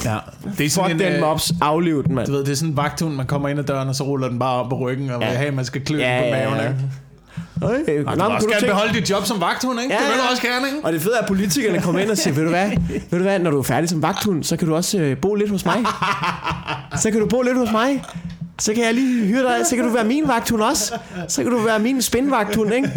Ja, 0.05 0.17
det 0.59 0.67
er 0.67 0.71
sådan 0.71 0.91
den 0.99 1.07
en, 1.07 1.13
den 1.13 1.21
mops, 1.21 1.53
afliv 1.61 2.05
den, 2.05 2.15
mand. 2.15 2.27
Du 2.27 2.33
ved, 2.33 2.45
det 2.45 2.53
er 2.53 2.57
sådan 2.57 2.71
en 2.71 2.77
vagthund, 2.77 3.15
man 3.15 3.27
kommer 3.27 3.49
ind 3.49 3.59
ad 3.59 3.65
døren, 3.65 3.89
og 3.89 3.95
så 3.95 4.05
ruller 4.05 4.29
den 4.29 4.39
bare 4.39 4.63
op 4.63 4.71
på 4.71 4.77
ryggen, 4.79 5.11
og 5.11 5.21
Ja. 5.21 5.25
ja. 5.27 5.31
vil 5.31 5.39
have, 5.39 5.49
at 5.49 5.55
man 5.55 5.65
skal 5.65 5.81
klø 5.85 5.99
Ja, 5.99 6.19
på 6.21 6.25
ja, 6.27 6.31
maven, 6.31 6.57
ja. 6.59 6.63
ikke? 6.69 6.81
Okay. 7.65 8.05
Og 8.05 8.17
du 8.17 8.23
også 8.23 8.49
gerne 8.49 8.67
beholde 8.67 8.95
dit 8.95 9.11
job 9.11 9.25
som 9.25 9.41
vagthund, 9.41 9.81
ikke? 9.81 9.95
Ja, 9.95 10.01
det 10.01 10.09
vil 10.09 10.17
du 10.19 10.29
også 10.31 10.43
gerne, 10.43 10.67
ikke? 10.67 10.79
Og 10.83 10.93
det 10.93 11.03
fede 11.03 11.15
er, 11.15 11.21
at 11.21 11.27
politikerne 11.29 11.81
kommer 11.81 12.01
ind 12.01 12.11
og 12.11 12.19
siger, 12.19 12.35
ved 12.35 12.43
du 12.43 12.49
hvad, 12.49 12.71
ved 13.11 13.19
du 13.19 13.25
hvad 13.25 13.39
når 13.39 13.51
du 13.51 13.59
er 13.59 13.63
færdig 13.63 13.89
som 13.89 14.03
vagthund, 14.03 14.45
så 14.45 14.57
kan 14.57 14.69
du 14.69 14.75
også 14.75 14.99
øh, 14.99 15.17
bo 15.17 15.35
lidt 15.35 15.51
hos 15.51 15.65
mig. 15.65 15.77
Så 17.03 17.11
kan 17.11 17.21
du 17.21 17.27
bo 17.27 17.43
lidt 17.43 17.59
hos 17.59 17.73
mig. 17.73 18.05
Så 18.59 18.75
kan 18.75 18.85
jeg 18.85 18.95
lige 18.95 19.27
hyre 19.27 19.43
dig, 19.43 19.67
så 19.67 19.77
kan 19.77 19.85
du 19.85 19.91
være 19.91 20.05
min 20.05 20.29
vagthund 20.29 20.63
også. 20.63 20.95
Så 21.29 21.43
kan 21.43 21.53
du 21.53 21.59
være 21.59 21.79
min 21.79 22.03
spændvagthund, 22.03 22.75
ikke? 22.75 22.89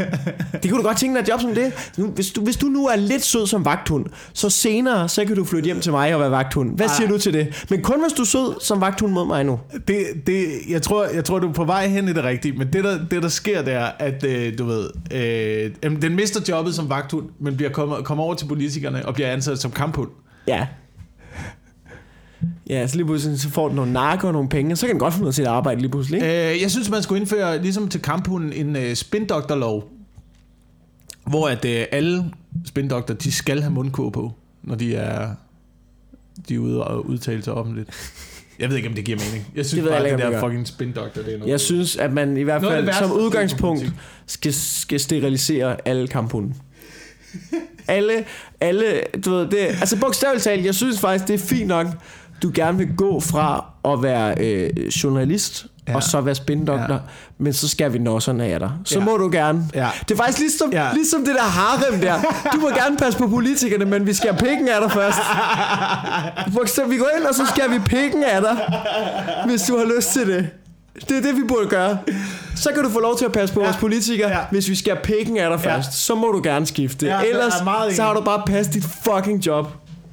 Det 0.64 0.72
kunne 0.72 0.78
du 0.78 0.88
godt 0.88 0.98
tænke 0.98 1.16
dig 1.16 1.22
et 1.24 1.30
job 1.30 1.42
som 1.42 1.56
det. 1.56 1.74
Hvis, 1.98 2.32
du, 2.32 2.42
hvis 2.42 2.58
du 2.58 2.68
nu 2.68 2.88
er 2.88 2.96
lidt 2.96 3.24
sød 3.24 3.48
som 3.48 3.66
vagthund, 3.66 4.06
så 4.34 4.50
senere, 4.50 5.10
så 5.10 5.26
kan 5.26 5.36
du 5.36 5.46
flytte 5.46 5.66
hjem 5.66 5.80
til 5.80 5.92
mig 5.92 6.14
og 6.14 6.20
være 6.20 6.32
vagthund. 6.32 6.76
Hvad 6.76 6.90
siger 6.90 7.08
du 7.08 7.18
til 7.18 7.34
det? 7.34 7.66
Men 7.70 7.82
kun 7.82 8.02
hvis 8.02 8.14
du 8.14 8.22
er 8.22 8.26
sød 8.26 8.62
som 8.62 8.82
vagthund 8.82 9.12
mod 9.12 9.28
mig 9.28 9.44
nu. 9.44 9.60
Det, 9.88 9.98
det, 10.28 10.48
jeg, 10.70 10.82
tror, 10.82 11.06
jeg 11.06 11.26
tror, 11.26 11.40
du 11.40 11.50
er 11.50 11.54
på 11.54 11.66
vej 11.66 11.88
hen 11.88 12.08
i 12.08 12.14
det 12.14 12.24
rigtige, 12.24 12.58
men 12.58 12.74
det, 12.74 12.84
der, 12.84 13.00
det, 13.12 13.24
der 13.24 13.30
sker, 13.30 13.62
det 13.62 13.74
er, 13.74 13.90
at 14.00 14.24
øh, 14.24 14.58
du 14.58 14.66
ved, 14.66 14.90
øh, 15.12 16.02
den 16.02 16.16
mister 16.16 16.42
jobbet 16.50 16.76
som 16.76 16.90
vagthund, 16.90 17.26
men 17.40 17.58
bliver 17.58 17.72
kommer, 17.72 18.02
kommer 18.02 18.24
over 18.24 18.34
til 18.34 18.46
politikerne 18.46 19.06
og 19.06 19.14
bliver 19.14 19.32
ansat 19.32 19.60
som 19.60 19.72
kamphund. 19.72 20.10
Ja. 20.48 20.68
Ja, 22.70 22.88
så 22.88 22.96
lige 22.96 23.06
pludselig 23.06 23.40
så 23.40 23.50
får 23.50 23.68
den 23.68 23.76
nogle 23.76 23.94
narko 23.94 24.28
og 24.28 24.34
nogle 24.34 24.50
penge, 24.50 24.74
og 24.74 24.78
så 24.78 24.86
kan 24.86 24.94
den 24.94 25.00
godt 25.00 25.14
få 25.14 25.20
noget 25.20 25.36
til 25.36 25.42
at 25.42 25.48
arbejde 25.48 25.82
lige 25.82 25.92
pludselig. 25.92 26.22
Ikke? 26.22 26.56
Øh, 26.56 26.62
jeg 26.62 26.72
synes, 26.72 26.90
man 26.90 27.04
skulle 27.04 27.20
indføre, 27.20 27.62
ligesom 27.62 27.88
til 27.90 28.02
kamphunden, 28.02 28.54
en 28.54 28.76
øh, 28.76 28.96
spindoktorlov, 28.96 29.90
hvor 31.28 31.48
at 31.48 31.66
øh, 31.66 31.86
alle 31.92 32.26
spindokter, 32.66 33.14
de 33.14 33.32
skal 33.32 33.62
have 33.62 33.74
mundkur 33.74 34.10
på, 34.10 34.34
når 34.64 34.76
de 34.76 34.96
er, 34.96 35.30
de 36.50 36.56
er 36.56 36.60
ude 36.60 36.84
og 36.84 37.06
udtale 37.06 37.44
sig 37.44 37.54
offentligt. 37.54 37.90
Jeg 38.60 38.70
ved 38.70 38.76
ikke, 38.76 38.90
om 38.90 38.96
det 38.96 39.06
giver 39.06 39.18
mening. 39.18 39.48
Jeg 39.56 39.66
synes 39.66 39.84
Det 39.84 39.92
bare, 39.92 40.06
ikke, 40.06 40.24
det 40.24 40.32
der 40.34 40.40
fucking 40.40 40.68
spindoktor, 40.68 41.22
det 41.22 41.34
er 41.34 41.38
noget. 41.38 41.52
Jeg 41.52 41.60
synes, 41.60 41.96
at 41.96 42.14
man 42.14 42.38
i 42.38 42.42
hvert 42.42 42.62
fald 42.62 42.94
som 42.94 43.12
udgangspunkt 43.12 43.94
skal, 44.26 44.54
skal 44.54 45.00
sterilisere 45.00 45.78
alle 45.86 46.08
kamphunde. 46.08 46.54
alle, 47.88 48.26
alle, 48.62 48.84
du 49.26 49.32
ved, 49.32 49.48
det, 49.48 49.58
altså 49.58 50.00
bogstaveligt 50.00 50.44
talt, 50.44 50.66
jeg 50.66 50.76
synes 50.76 51.00
faktisk, 51.00 51.28
det 51.28 51.34
er 51.34 51.38
fint 51.38 51.68
nok, 51.68 51.88
du 52.44 52.52
gerne 52.54 52.78
vil 52.78 52.96
gå 52.96 53.20
fra 53.20 53.66
at 53.86 54.04
være 54.04 54.36
øh, 54.40 54.88
journalist 54.88 55.66
ja. 55.88 55.92
Ja. 55.92 55.96
og 55.96 56.04
så 56.04 56.22
være 56.22 56.36
spindoktor, 56.36 56.84
ja. 56.84 56.94
Ja. 56.94 57.00
men 57.38 57.54
så 57.54 57.68
skal 57.70 57.94
vi 57.94 57.98
nosserne 58.00 58.46
af 58.46 58.60
dig. 58.60 58.72
Så 58.86 58.96
ja. 58.96 59.00
Ja. 59.00 59.06
må 59.06 59.18
du 59.18 59.30
gerne. 59.32 59.66
Ja. 59.74 59.90
Det 60.10 60.12
er 60.12 60.18
faktisk 60.18 60.40
ligesom, 60.40 60.72
ja. 60.72 60.86
Ja. 60.86 60.94
ligesom 60.94 61.26
det 61.26 61.36
der 61.36 61.44
harem 61.44 62.02
der. 62.02 62.22
Du 62.54 62.60
må 62.60 62.68
gerne 62.68 62.98
passe 62.98 63.20
på 63.20 63.28
politikerne, 63.28 63.86
men 63.86 64.06
vi 64.08 64.14
skal 64.14 64.30
have 64.32 64.40
pikken 64.40 64.68
af 64.68 64.82
dig 64.82 64.92
først. 64.92 65.18
For 66.54 66.62
eksempel, 66.62 66.94
vi 66.94 67.00
går 67.00 67.10
ind, 67.18 67.26
og 67.26 67.36
så 67.36 67.46
skal 67.46 67.72
vi 67.72 67.80
pikken 67.80 68.24
af 68.24 68.42
dig, 68.42 68.58
hvis 69.48 69.62
du 69.62 69.78
har 69.78 69.96
lyst 69.98 70.14
til 70.14 70.28
det. 70.28 70.50
Det 71.10 71.18
er 71.18 71.22
det, 71.22 71.36
vi 71.36 71.44
burde 71.48 71.68
gøre. 71.68 71.98
Så 72.56 72.70
kan 72.76 72.84
du 72.84 72.90
få 72.90 73.00
lov 73.00 73.18
til 73.18 73.26
at 73.26 73.32
passe 73.32 73.54
på 73.56 73.60
ja. 73.60 73.66
vores 73.66 73.78
politikere, 73.78 74.30
ja. 74.30 74.38
Ja. 74.38 74.44
hvis 74.52 74.70
vi 74.70 74.76
skal 74.76 74.94
have 74.96 75.04
pikken 75.04 75.38
af 75.38 75.50
dig 75.58 75.66
Ja. 75.66 75.76
først. 75.76 75.94
Så 75.94 76.16
må 76.16 76.28
du 76.32 76.42
gerne 76.44 76.66
skifte. 76.66 77.06
Ja, 77.06 77.12
er 77.12 77.22
Ellers 77.22 77.54
så 77.96 78.04
har 78.04 78.14
du 78.14 78.22
bare 78.22 78.44
passet 78.48 78.74
dit 78.74 78.86
fucking 79.04 79.46
job. 79.46 79.68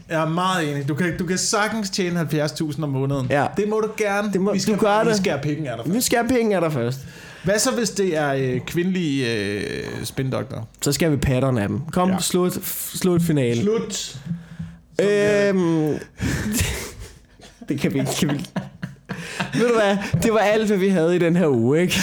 Jeg 0.09 0.23
er 0.23 0.29
meget 0.29 0.71
enig. 0.73 0.89
Du 0.89 0.95
kan, 0.95 1.19
du 1.19 1.27
kan 1.27 1.39
sagtens 1.39 1.91
tjene 1.91 2.21
70.000 2.33 2.83
om 2.83 2.89
måneden. 2.89 3.27
Ja. 3.31 3.47
Det 3.57 3.69
må 3.69 3.81
du 3.81 3.89
gerne. 3.97 4.33
Det 4.33 4.41
må- 4.41 4.53
vi 4.53 4.59
skal 4.59 4.75
du 4.75 4.79
gør 4.81 4.87
bare 4.87 5.05
lige 5.05 5.13
det. 5.13 5.21
skære 5.21 5.39
pikken 5.43 5.67
af 5.67 5.77
dig. 5.85 5.95
Vi 5.95 6.01
skal 6.01 6.19
have 6.19 6.29
pikken 6.29 6.53
af 6.53 6.61
dig 6.61 6.73
først. 6.73 6.99
Hvad 7.45 7.59
så, 7.59 7.71
hvis 7.75 7.91
det 7.91 8.17
er 8.17 8.33
øh, 8.35 8.61
kvindelige 8.61 9.35
øh, 9.37 9.85
spindoktor? 10.05 10.69
Så 10.83 10.93
skal 10.93 11.11
vi 11.13 11.17
patterne 11.17 11.63
af 11.63 11.69
dem. 11.69 11.81
Kom, 11.93 12.11
ja. 12.11 12.17
Slut, 12.21 12.59
slut 12.95 13.23
finale. 13.23 13.63
Slut. 13.63 14.17
Øhm, 15.01 15.99
det 17.69 17.81
kan 17.81 17.95
vi 17.95 17.99
ikke. 17.99 18.11
Vi... 18.21 18.47
Ved 19.59 19.69
du 19.69 19.75
hvad? 19.75 19.97
Det 20.23 20.33
var 20.33 20.39
alt, 20.39 20.67
hvad 20.67 20.77
vi 20.77 20.89
havde 20.89 21.17
i 21.17 21.19
den 21.19 21.37
her 21.37 21.49
uge, 21.49 21.81
ikke? 21.83 22.01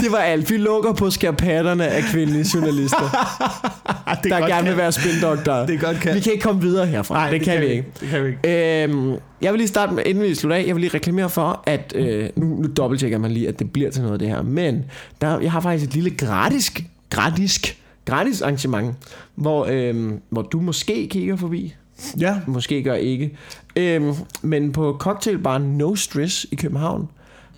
Det 0.00 0.12
var 0.12 0.18
alt. 0.18 0.50
Vi 0.50 0.56
lukker 0.56 0.92
på 0.92 1.10
skarpatterne 1.10 1.88
af 1.88 2.02
kvindelige 2.02 2.46
journalister, 2.54 2.98
det 4.22 4.30
der 4.30 4.38
godt 4.38 4.50
gerne 4.50 4.62
vil 4.62 4.72
kan. 4.72 4.76
være 4.76 4.92
spindoktorer. 4.92 5.66
Det 5.66 5.80
godt 5.80 6.00
kan. 6.00 6.14
Vi 6.14 6.20
kan 6.20 6.32
ikke 6.32 6.42
komme 6.42 6.60
videre 6.60 6.86
herfra. 6.86 7.14
Nej, 7.14 7.30
det, 7.30 7.40
det 7.40 7.48
kan 7.48 7.60
vi 7.60 7.66
ikke. 7.66 7.84
Det 8.00 8.08
kan 8.08 8.24
vi 8.24 8.28
ikke. 8.28 8.82
Øhm, 8.84 9.14
jeg 9.42 9.52
vil 9.52 9.58
lige 9.58 9.68
starte 9.68 9.92
med, 9.94 10.02
inden 10.06 10.24
vi 10.24 10.34
slutter 10.34 10.56
af, 10.56 10.64
jeg 10.66 10.74
vil 10.74 10.80
lige 10.80 10.94
reklamere 10.94 11.30
for, 11.30 11.62
at 11.66 11.92
øh, 11.96 12.28
nu, 12.36 12.46
nu 12.46 12.68
dobbelttjekker 12.76 13.18
man 13.18 13.30
lige, 13.30 13.48
at 13.48 13.58
det 13.58 13.72
bliver 13.72 13.90
til 13.90 14.02
noget 14.02 14.12
af 14.12 14.18
det 14.18 14.28
her. 14.28 14.42
Men 14.42 14.84
der, 15.20 15.40
jeg 15.40 15.52
har 15.52 15.60
faktisk 15.60 15.88
et 15.88 15.94
lille 15.94 16.10
gratis, 16.10 16.72
gratis, 17.10 17.76
gratis 18.04 18.42
arrangement, 18.42 18.94
hvor, 19.34 19.66
øh, 19.70 20.12
hvor 20.30 20.42
du 20.42 20.60
måske 20.60 21.08
kigger 21.10 21.36
forbi. 21.36 21.74
Ja. 22.20 22.36
Måske 22.46 22.82
gør 22.82 22.94
ikke. 22.94 23.36
Øhm, 23.76 24.12
men 24.42 24.72
på 24.72 24.96
cocktailbaren 24.98 25.62
No 25.62 25.94
Stress 25.94 26.46
i 26.52 26.54
København 26.54 27.08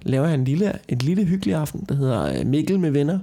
laver 0.04 0.26
jeg 0.26 0.34
en 0.34 0.44
lille, 0.44 0.72
en 0.88 0.98
lille 0.98 1.24
hyggelig 1.24 1.54
aften, 1.54 1.84
der 1.88 1.94
hedder 1.94 2.38
øh, 2.40 2.46
Mikkel 2.46 2.80
med 2.80 2.90
venner, 2.90 3.18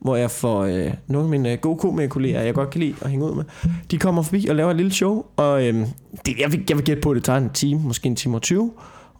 hvor 0.00 0.16
jeg 0.16 0.30
får 0.30 0.62
øh, 0.64 0.90
nogle 1.06 1.24
af 1.26 1.30
mine 1.30 1.52
øh, 1.52 1.58
gode 1.58 1.78
komikerkolleger, 1.78 2.40
jeg 2.42 2.54
godt 2.54 2.70
kan 2.70 2.80
lide 2.80 2.94
at 3.02 3.10
hænge 3.10 3.24
ud 3.30 3.34
med, 3.34 3.44
de 3.90 3.98
kommer 3.98 4.22
forbi 4.22 4.46
og 4.50 4.56
laver 4.56 4.70
et 4.70 4.76
lille 4.76 4.92
show, 4.92 5.24
og 5.36 5.66
øhm, 5.66 5.84
det, 6.26 6.34
jeg, 6.40 6.52
vil, 6.52 6.64
jeg 6.68 6.76
vil 6.76 6.84
gætte 6.84 7.02
på, 7.02 7.10
at 7.10 7.14
det 7.14 7.24
tager 7.24 7.38
en 7.38 7.50
time, 7.50 7.80
måske 7.80 8.06
en 8.06 8.16
time 8.16 8.36
og 8.36 8.42
20, 8.42 8.72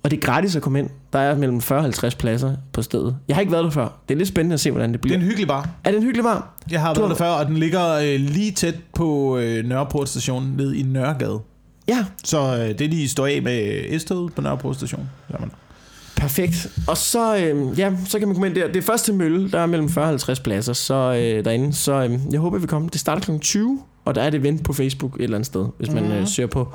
og 0.02 0.10
det 0.10 0.16
er 0.16 0.20
gratis 0.20 0.56
at 0.56 0.62
komme 0.62 0.78
ind. 0.78 0.90
Der 1.12 1.18
er 1.18 1.36
mellem 1.36 1.60
40 1.60 1.78
og 1.78 1.82
50 1.82 2.14
pladser 2.14 2.56
på 2.72 2.82
stedet. 2.82 3.16
Jeg 3.28 3.36
har 3.36 3.40
ikke 3.40 3.52
været 3.52 3.64
der 3.64 3.70
før. 3.70 3.88
Det 4.08 4.14
er 4.14 4.18
lidt 4.18 4.28
spændende 4.28 4.54
at 4.54 4.60
se, 4.60 4.70
hvordan 4.70 4.88
det 4.88 4.92
Det 4.92 5.00
bliver. 5.00 5.16
er 5.16 5.20
en 5.20 5.26
hyggelig 5.26 5.48
bar. 5.48 5.70
Er 5.84 5.90
det 5.90 5.96
en 5.96 6.02
hyggelig 6.02 6.24
bar? 6.24 6.54
Jeg 6.70 6.80
har 6.80 6.94
været 6.94 7.10
der 7.10 7.16
før, 7.16 7.28
og 7.30 7.46
den 7.46 7.56
ligger 7.56 7.94
øh, 7.94 8.20
lige 8.20 8.50
tæt 8.52 8.74
på 8.94 9.38
øh, 9.38 9.64
Nørreport 9.64 10.08
station, 10.08 10.54
nede 10.56 10.78
i 10.78 10.82
Nørregade. 10.82 11.40
Ja, 11.88 12.04
Så 12.24 12.38
øh, 12.56 12.68
det 12.68 12.80
er 12.80 12.88
lige 12.88 13.08
stå 13.08 13.24
af 13.24 13.42
med 13.42 13.98
S-toget 13.98 14.32
på 14.34 14.40
Nørreport 14.42 14.76
station. 14.76 15.10
Jamen. 15.32 15.50
Perfekt. 16.22 16.68
Og 16.88 16.96
så, 16.96 17.36
øh, 17.36 17.78
ja, 17.78 17.92
så 18.06 18.18
kan 18.18 18.28
man 18.28 18.34
komme 18.34 18.46
ind 18.46 18.54
der. 18.56 18.66
Det 18.66 18.76
er 18.76 18.82
første 18.82 19.12
mølle, 19.12 19.50
der 19.50 19.58
er 19.60 19.66
mellem 19.66 19.88
40 19.88 20.04
og 20.04 20.08
50 20.08 20.40
pladser 20.40 20.72
så, 20.72 20.94
øh, 20.94 21.44
derinde. 21.44 21.72
Så 21.72 22.04
øh, 22.04 22.18
jeg 22.32 22.40
håber, 22.40 22.58
vi 22.58 22.66
kommer. 22.66 22.88
Det 22.88 23.00
starter 23.00 23.22
kl. 23.22 23.38
20, 23.40 23.80
og 24.04 24.14
der 24.14 24.22
er 24.22 24.28
et 24.28 24.34
event 24.34 24.64
på 24.64 24.72
Facebook 24.72 25.16
et 25.16 25.22
eller 25.22 25.36
andet 25.36 25.46
sted, 25.46 25.66
hvis 25.78 25.90
man 25.90 26.02
Mhm. 26.02 26.12
øh, 26.12 26.26
søger 26.28 26.46
på 26.46 26.68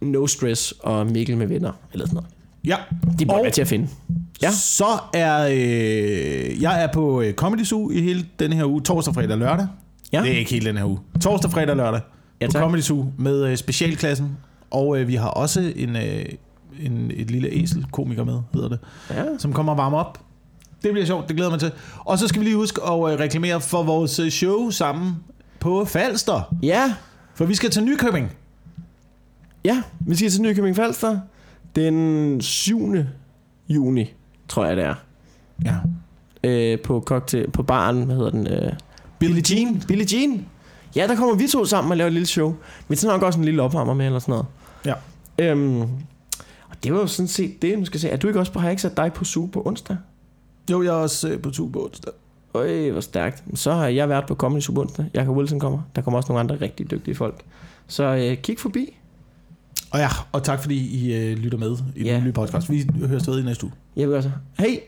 No 0.00 0.26
Stress 0.26 0.74
og 0.80 1.06
Mikkel 1.06 1.36
med 1.36 1.46
venner, 1.46 1.72
eller 1.92 2.06
sådan 2.06 2.14
noget. 2.14 2.28
Ja, 2.64 2.76
De 3.18 3.24
må 3.26 3.32
Og- 3.32 3.42
være 3.42 3.52
til 3.52 3.60
at 3.62 3.68
finde. 3.68 3.88
Ja. 4.42 4.50
så 4.50 4.84
er 5.14 5.46
øh, 5.52 6.62
jeg 6.62 6.82
er 6.84 6.88
på 6.92 7.20
øh, 7.22 7.34
Comedy 7.34 7.64
Zoo 7.64 7.90
i 7.90 8.00
hele 8.00 8.26
den 8.38 8.52
her 8.52 8.64
uge, 8.64 8.80
torsdag, 8.82 9.14
fredag 9.14 9.32
og 9.32 9.38
lørdag. 9.38 9.66
Ja. 10.12 10.22
Det 10.22 10.32
er 10.32 10.38
ikke 10.38 10.50
hele 10.50 10.66
den 10.68 10.76
her 10.76 10.84
uge. 10.84 10.98
Torsdag, 11.20 11.50
fredag 11.50 11.70
og 11.70 11.76
lørdag 11.76 12.00
Ja, 12.40 12.46
på 12.46 12.52
tak. 12.52 12.62
Comedy 12.62 12.80
Zoo 12.80 13.06
med 13.18 13.44
øh, 13.44 13.56
specialklassen. 13.56 14.36
Og 14.70 14.98
øh, 15.00 15.08
vi 15.08 15.14
har 15.14 15.28
også 15.28 15.72
en, 15.76 15.96
øh, 15.96 16.24
en, 16.82 17.10
et 17.14 17.30
lille 17.30 17.48
æsel-komiker 17.48 18.24
med, 18.24 18.38
hedder 18.54 18.68
det, 18.68 18.78
Ja. 19.10 19.24
som 19.38 19.52
kommer 19.52 19.72
og 19.72 19.78
varmer 19.78 19.98
op. 19.98 20.18
Det 20.82 20.92
bliver 20.92 21.06
sjovt, 21.06 21.28
det 21.28 21.36
glæder 21.36 21.50
mig 21.50 21.60
til. 21.60 21.72
Og 21.98 22.18
så 22.18 22.28
skal 22.28 22.40
vi 22.40 22.44
lige 22.46 22.56
huske 22.56 22.80
at 22.82 22.88
øh, 23.12 23.18
reklamere 23.18 23.60
for 23.60 23.82
vores 23.82 24.18
øh, 24.18 24.30
show 24.30 24.70
sammen 24.70 25.16
på 25.60 25.84
Falster. 25.84 26.54
ja, 26.62 26.94
For 27.34 27.44
vi 27.44 27.54
skal 27.54 27.70
til 27.70 27.84
Nykøbing. 27.84 28.30
ja, 29.64 29.82
vi 30.00 30.16
skal 30.16 30.30
til 30.30 30.42
Nykøbing 30.42 30.76
Falster 30.76 31.18
den 31.76 32.40
7. 32.40 32.94
juni, 33.68 34.14
tror 34.48 34.64
jeg 34.66 34.76
det 34.76 34.84
er. 34.84 34.94
Ja. 35.64 35.74
Øh, 36.44 36.78
på, 36.80 37.02
cocktail, 37.06 37.50
på 37.50 37.62
baren, 37.62 38.02
hvad 38.02 38.16
hedder 38.16 38.30
den? 38.30 38.46
Øh, 38.46 38.72
Billie 39.18 39.42
Jean. 39.50 39.82
Billie 39.88 40.06
Jean. 40.12 40.46
Ja, 40.96 41.06
der 41.06 41.16
kommer 41.16 41.34
vi 41.34 41.46
to 41.46 41.64
sammen 41.64 41.90
og 41.90 41.96
laver 41.96 42.06
et 42.06 42.12
lille 42.12 42.26
show. 42.26 42.54
Vi 42.88 42.96
tager 42.96 43.12
nok 43.12 43.22
også 43.22 43.38
en 43.38 43.44
lille 43.44 43.62
opvarmer 43.62 43.94
med, 43.94 44.06
eller 44.06 44.18
sådan 44.18 44.32
noget. 44.32 44.46
Ja. 44.86 44.94
Øhm, 45.50 45.82
det 46.82 46.92
var 46.92 46.98
jo 47.00 47.06
sådan 47.06 47.28
set 47.28 47.62
det, 47.62 47.78
nu 47.78 47.84
skal 47.84 47.96
jeg 47.96 48.00
se. 48.00 48.08
Er 48.10 48.16
du 48.16 48.26
ikke 48.26 48.40
også 48.40 48.52
på, 48.52 48.58
har 48.58 48.66
jeg 48.66 48.72
ikke 48.72 48.82
sat 48.82 48.96
dig 48.96 49.12
på 49.12 49.24
Zoo 49.24 49.46
på 49.46 49.62
onsdag? 49.66 49.96
Jo, 50.70 50.82
jeg 50.82 50.88
er 50.90 50.94
også 50.94 51.28
øh, 51.28 51.40
på 51.42 51.50
tur 51.50 51.68
på 51.68 51.84
onsdag. 51.84 52.12
Øj, 52.54 52.90
hvor 52.90 53.00
stærkt. 53.00 53.44
Så 53.54 53.72
har 53.72 53.86
jeg 53.86 54.08
været 54.08 54.24
på 54.26 54.34
Comedy 54.34 54.62
på 54.74 54.80
onsdag. 54.80 55.06
Jakob 55.14 55.36
Wilson 55.36 55.60
kommer. 55.60 55.78
Der 55.96 56.02
kommer 56.02 56.18
også 56.18 56.32
nogle 56.32 56.40
andre 56.40 56.56
rigtig 56.60 56.90
dygtige 56.90 57.14
folk. 57.14 57.40
Så 57.86 58.04
øh, 58.04 58.36
kig 58.36 58.58
forbi. 58.58 58.96
Og 59.90 59.98
ja, 59.98 60.08
og 60.32 60.42
tak 60.42 60.60
fordi 60.60 61.04
I 61.04 61.14
øh, 61.14 61.36
lytter 61.38 61.58
med 61.58 61.76
i 61.96 62.04
Ja. 62.04 62.14
den 62.14 62.24
nye 62.24 62.32
podcast. 62.32 62.70
Vi 62.70 62.86
høres 63.06 63.28
ved 63.28 63.40
i 63.40 63.44
næste 63.44 63.64
uge. 63.64 63.72
Jeg 63.96 64.08
vil 64.08 64.16
også. 64.16 64.30
Hej! 64.58 64.80